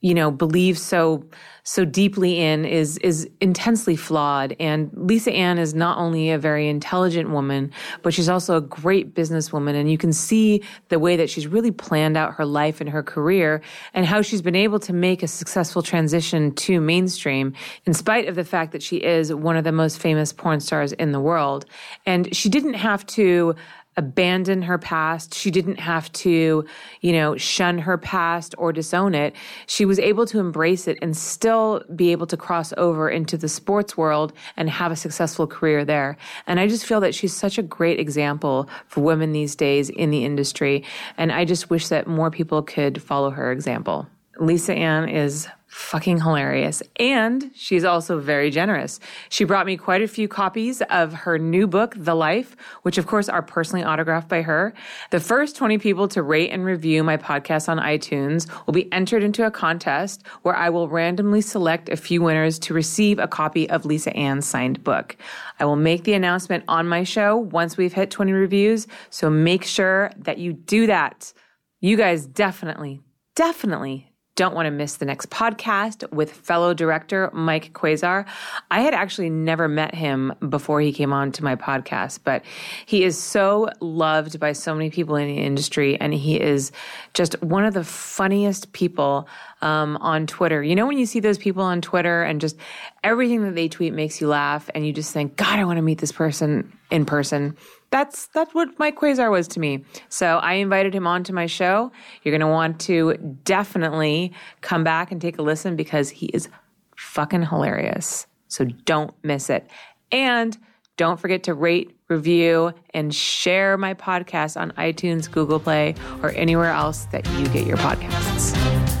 you 0.00 0.12
know, 0.12 0.32
believe 0.32 0.76
so 0.76 1.22
so 1.66 1.84
deeply 1.84 2.40
in 2.40 2.64
is 2.64 2.96
is 2.98 3.28
intensely 3.40 3.96
flawed. 3.96 4.54
And 4.60 4.88
Lisa 4.94 5.32
Ann 5.32 5.58
is 5.58 5.74
not 5.74 5.98
only 5.98 6.30
a 6.30 6.38
very 6.38 6.68
intelligent 6.68 7.30
woman, 7.30 7.72
but 8.02 8.14
she's 8.14 8.28
also 8.28 8.56
a 8.56 8.60
great 8.60 9.14
businesswoman. 9.14 9.74
And 9.74 9.90
you 9.90 9.98
can 9.98 10.12
see 10.12 10.62
the 10.90 11.00
way 11.00 11.16
that 11.16 11.28
she's 11.28 11.48
really 11.48 11.72
planned 11.72 12.16
out 12.16 12.34
her 12.34 12.46
life 12.46 12.80
and 12.80 12.88
her 12.88 13.02
career 13.02 13.62
and 13.94 14.06
how 14.06 14.22
she's 14.22 14.42
been 14.42 14.54
able 14.54 14.78
to 14.78 14.92
make 14.92 15.24
a 15.24 15.28
successful 15.28 15.82
transition 15.82 16.54
to 16.54 16.80
mainstream 16.80 17.52
in 17.84 17.92
spite 17.92 18.28
of 18.28 18.36
the 18.36 18.44
fact 18.44 18.70
that 18.70 18.82
she 18.82 18.98
is 18.98 19.34
one 19.34 19.56
of 19.56 19.64
the 19.64 19.72
most 19.72 19.98
famous 19.98 20.32
porn 20.32 20.60
stars 20.60 20.92
in 20.92 21.10
the 21.10 21.20
world. 21.20 21.66
And 22.06 22.34
she 22.34 22.48
didn't 22.48 22.74
have 22.74 23.04
to 23.06 23.56
abandon 23.96 24.62
her 24.62 24.78
past. 24.78 25.34
She 25.34 25.50
didn't 25.50 25.80
have 25.80 26.12
to, 26.12 26.64
you 27.00 27.12
know, 27.12 27.36
shun 27.36 27.78
her 27.78 27.96
past 27.96 28.54
or 28.58 28.72
disown 28.72 29.14
it. 29.14 29.34
She 29.66 29.84
was 29.84 29.98
able 29.98 30.26
to 30.26 30.38
embrace 30.38 30.86
it 30.86 30.98
and 31.00 31.16
still 31.16 31.82
be 31.94 32.12
able 32.12 32.26
to 32.26 32.36
cross 32.36 32.72
over 32.76 33.08
into 33.08 33.38
the 33.38 33.48
sports 33.48 33.96
world 33.96 34.32
and 34.56 34.68
have 34.68 34.92
a 34.92 34.96
successful 34.96 35.46
career 35.46 35.84
there. 35.84 36.16
And 36.46 36.60
I 36.60 36.66
just 36.66 36.84
feel 36.84 37.00
that 37.00 37.14
she's 37.14 37.34
such 37.34 37.58
a 37.58 37.62
great 37.62 37.98
example 37.98 38.68
for 38.86 39.02
women 39.02 39.32
these 39.32 39.56
days 39.56 39.88
in 39.88 40.10
the 40.10 40.24
industry. 40.24 40.84
And 41.16 41.32
I 41.32 41.44
just 41.44 41.70
wish 41.70 41.88
that 41.88 42.06
more 42.06 42.30
people 42.30 42.62
could 42.62 43.02
follow 43.02 43.30
her 43.30 43.50
example. 43.50 44.06
Lisa 44.38 44.74
Ann 44.74 45.08
is 45.08 45.48
fucking 45.76 46.18
hilarious. 46.18 46.82
And 46.98 47.50
she's 47.54 47.84
also 47.84 48.18
very 48.18 48.50
generous. 48.50 48.98
She 49.28 49.44
brought 49.44 49.66
me 49.66 49.76
quite 49.76 50.00
a 50.00 50.08
few 50.08 50.26
copies 50.26 50.80
of 50.88 51.12
her 51.12 51.38
new 51.38 51.66
book, 51.66 51.94
The 51.98 52.14
Life, 52.14 52.56
which 52.80 52.96
of 52.96 53.06
course 53.06 53.28
are 53.28 53.42
personally 53.42 53.84
autographed 53.84 54.26
by 54.26 54.40
her. 54.40 54.72
The 55.10 55.20
first 55.20 55.54
20 55.54 55.76
people 55.76 56.08
to 56.08 56.22
rate 56.22 56.48
and 56.48 56.64
review 56.64 57.04
my 57.04 57.18
podcast 57.18 57.68
on 57.68 57.76
iTunes 57.76 58.50
will 58.64 58.72
be 58.72 58.90
entered 58.90 59.22
into 59.22 59.44
a 59.44 59.50
contest 59.50 60.26
where 60.42 60.56
I 60.56 60.70
will 60.70 60.88
randomly 60.88 61.42
select 61.42 61.90
a 61.90 61.96
few 61.96 62.22
winners 62.22 62.58
to 62.60 62.74
receive 62.74 63.18
a 63.18 63.28
copy 63.28 63.68
of 63.68 63.84
Lisa 63.84 64.16
Ann's 64.16 64.46
signed 64.46 64.82
book. 64.82 65.14
I 65.60 65.66
will 65.66 65.76
make 65.76 66.04
the 66.04 66.14
announcement 66.14 66.64
on 66.68 66.88
my 66.88 67.04
show 67.04 67.36
once 67.36 67.76
we've 67.76 67.92
hit 67.92 68.10
20 68.10 68.32
reviews. 68.32 68.86
So 69.10 69.28
make 69.28 69.62
sure 69.62 70.10
that 70.16 70.38
you 70.38 70.54
do 70.54 70.86
that. 70.86 71.34
You 71.80 71.98
guys 71.98 72.24
definitely, 72.24 73.02
definitely 73.34 74.10
don't 74.36 74.54
want 74.54 74.66
to 74.66 74.70
miss 74.70 74.96
the 74.96 75.06
next 75.06 75.30
podcast 75.30 76.08
with 76.12 76.30
fellow 76.30 76.74
director 76.74 77.30
Mike 77.32 77.72
Quasar. 77.72 78.26
I 78.70 78.80
had 78.80 78.94
actually 78.94 79.30
never 79.30 79.66
met 79.66 79.94
him 79.94 80.32
before 80.48 80.80
he 80.82 80.92
came 80.92 81.12
on 81.12 81.32
to 81.32 81.42
my 81.42 81.56
podcast, 81.56 82.20
but 82.22 82.44
he 82.84 83.02
is 83.02 83.18
so 83.18 83.70
loved 83.80 84.38
by 84.38 84.52
so 84.52 84.74
many 84.74 84.90
people 84.90 85.16
in 85.16 85.26
the 85.26 85.38
industry, 85.38 85.98
and 85.98 86.12
he 86.12 86.38
is 86.38 86.70
just 87.14 87.40
one 87.42 87.64
of 87.64 87.72
the 87.72 87.84
funniest 87.84 88.72
people 88.72 89.26
um, 89.62 89.96
on 89.96 90.26
Twitter. 90.26 90.62
You 90.62 90.74
know, 90.74 90.86
when 90.86 90.98
you 90.98 91.06
see 91.06 91.20
those 91.20 91.38
people 91.38 91.62
on 91.62 91.80
Twitter 91.80 92.22
and 92.22 92.40
just 92.40 92.56
everything 93.02 93.42
that 93.44 93.54
they 93.54 93.68
tweet 93.68 93.94
makes 93.94 94.20
you 94.20 94.28
laugh, 94.28 94.68
and 94.74 94.86
you 94.86 94.92
just 94.92 95.12
think, 95.12 95.36
God, 95.36 95.58
I 95.58 95.64
want 95.64 95.78
to 95.78 95.82
meet 95.82 95.98
this 95.98 96.12
person 96.12 96.76
in 96.90 97.06
person 97.06 97.56
that's 97.90 98.26
that's 98.28 98.54
what 98.54 98.78
Mike 98.78 98.96
Quasar 98.96 99.30
was 99.30 99.48
to 99.48 99.60
me. 99.60 99.84
So 100.08 100.38
I 100.38 100.54
invited 100.54 100.94
him 100.94 101.06
onto 101.06 101.32
my 101.32 101.46
show. 101.46 101.92
You're 102.22 102.32
going 102.32 102.40
to 102.40 102.46
want 102.46 102.80
to 102.82 103.14
definitely 103.44 104.32
come 104.60 104.84
back 104.84 105.12
and 105.12 105.20
take 105.20 105.38
a 105.38 105.42
listen 105.42 105.76
because 105.76 106.10
he 106.10 106.26
is 106.26 106.48
fucking 106.96 107.42
hilarious. 107.42 108.26
So 108.48 108.64
don't 108.64 109.12
miss 109.22 109.50
it. 109.50 109.70
And 110.12 110.56
don't 110.96 111.20
forget 111.20 111.42
to 111.44 111.54
rate, 111.54 111.94
review, 112.08 112.72
and 112.94 113.14
share 113.14 113.76
my 113.76 113.92
podcast 113.92 114.58
on 114.58 114.72
iTunes, 114.72 115.30
Google 115.30 115.60
Play, 115.60 115.94
or 116.22 116.30
anywhere 116.30 116.70
else 116.70 117.04
that 117.06 117.28
you 117.32 117.46
get 117.48 117.66
your 117.66 117.76
podcasts. 117.76 118.56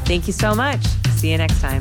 Thank 0.06 0.26
you 0.26 0.32
so 0.32 0.54
much. 0.54 0.84
See 1.16 1.30
you 1.30 1.38
next 1.38 1.60
time. 1.60 1.80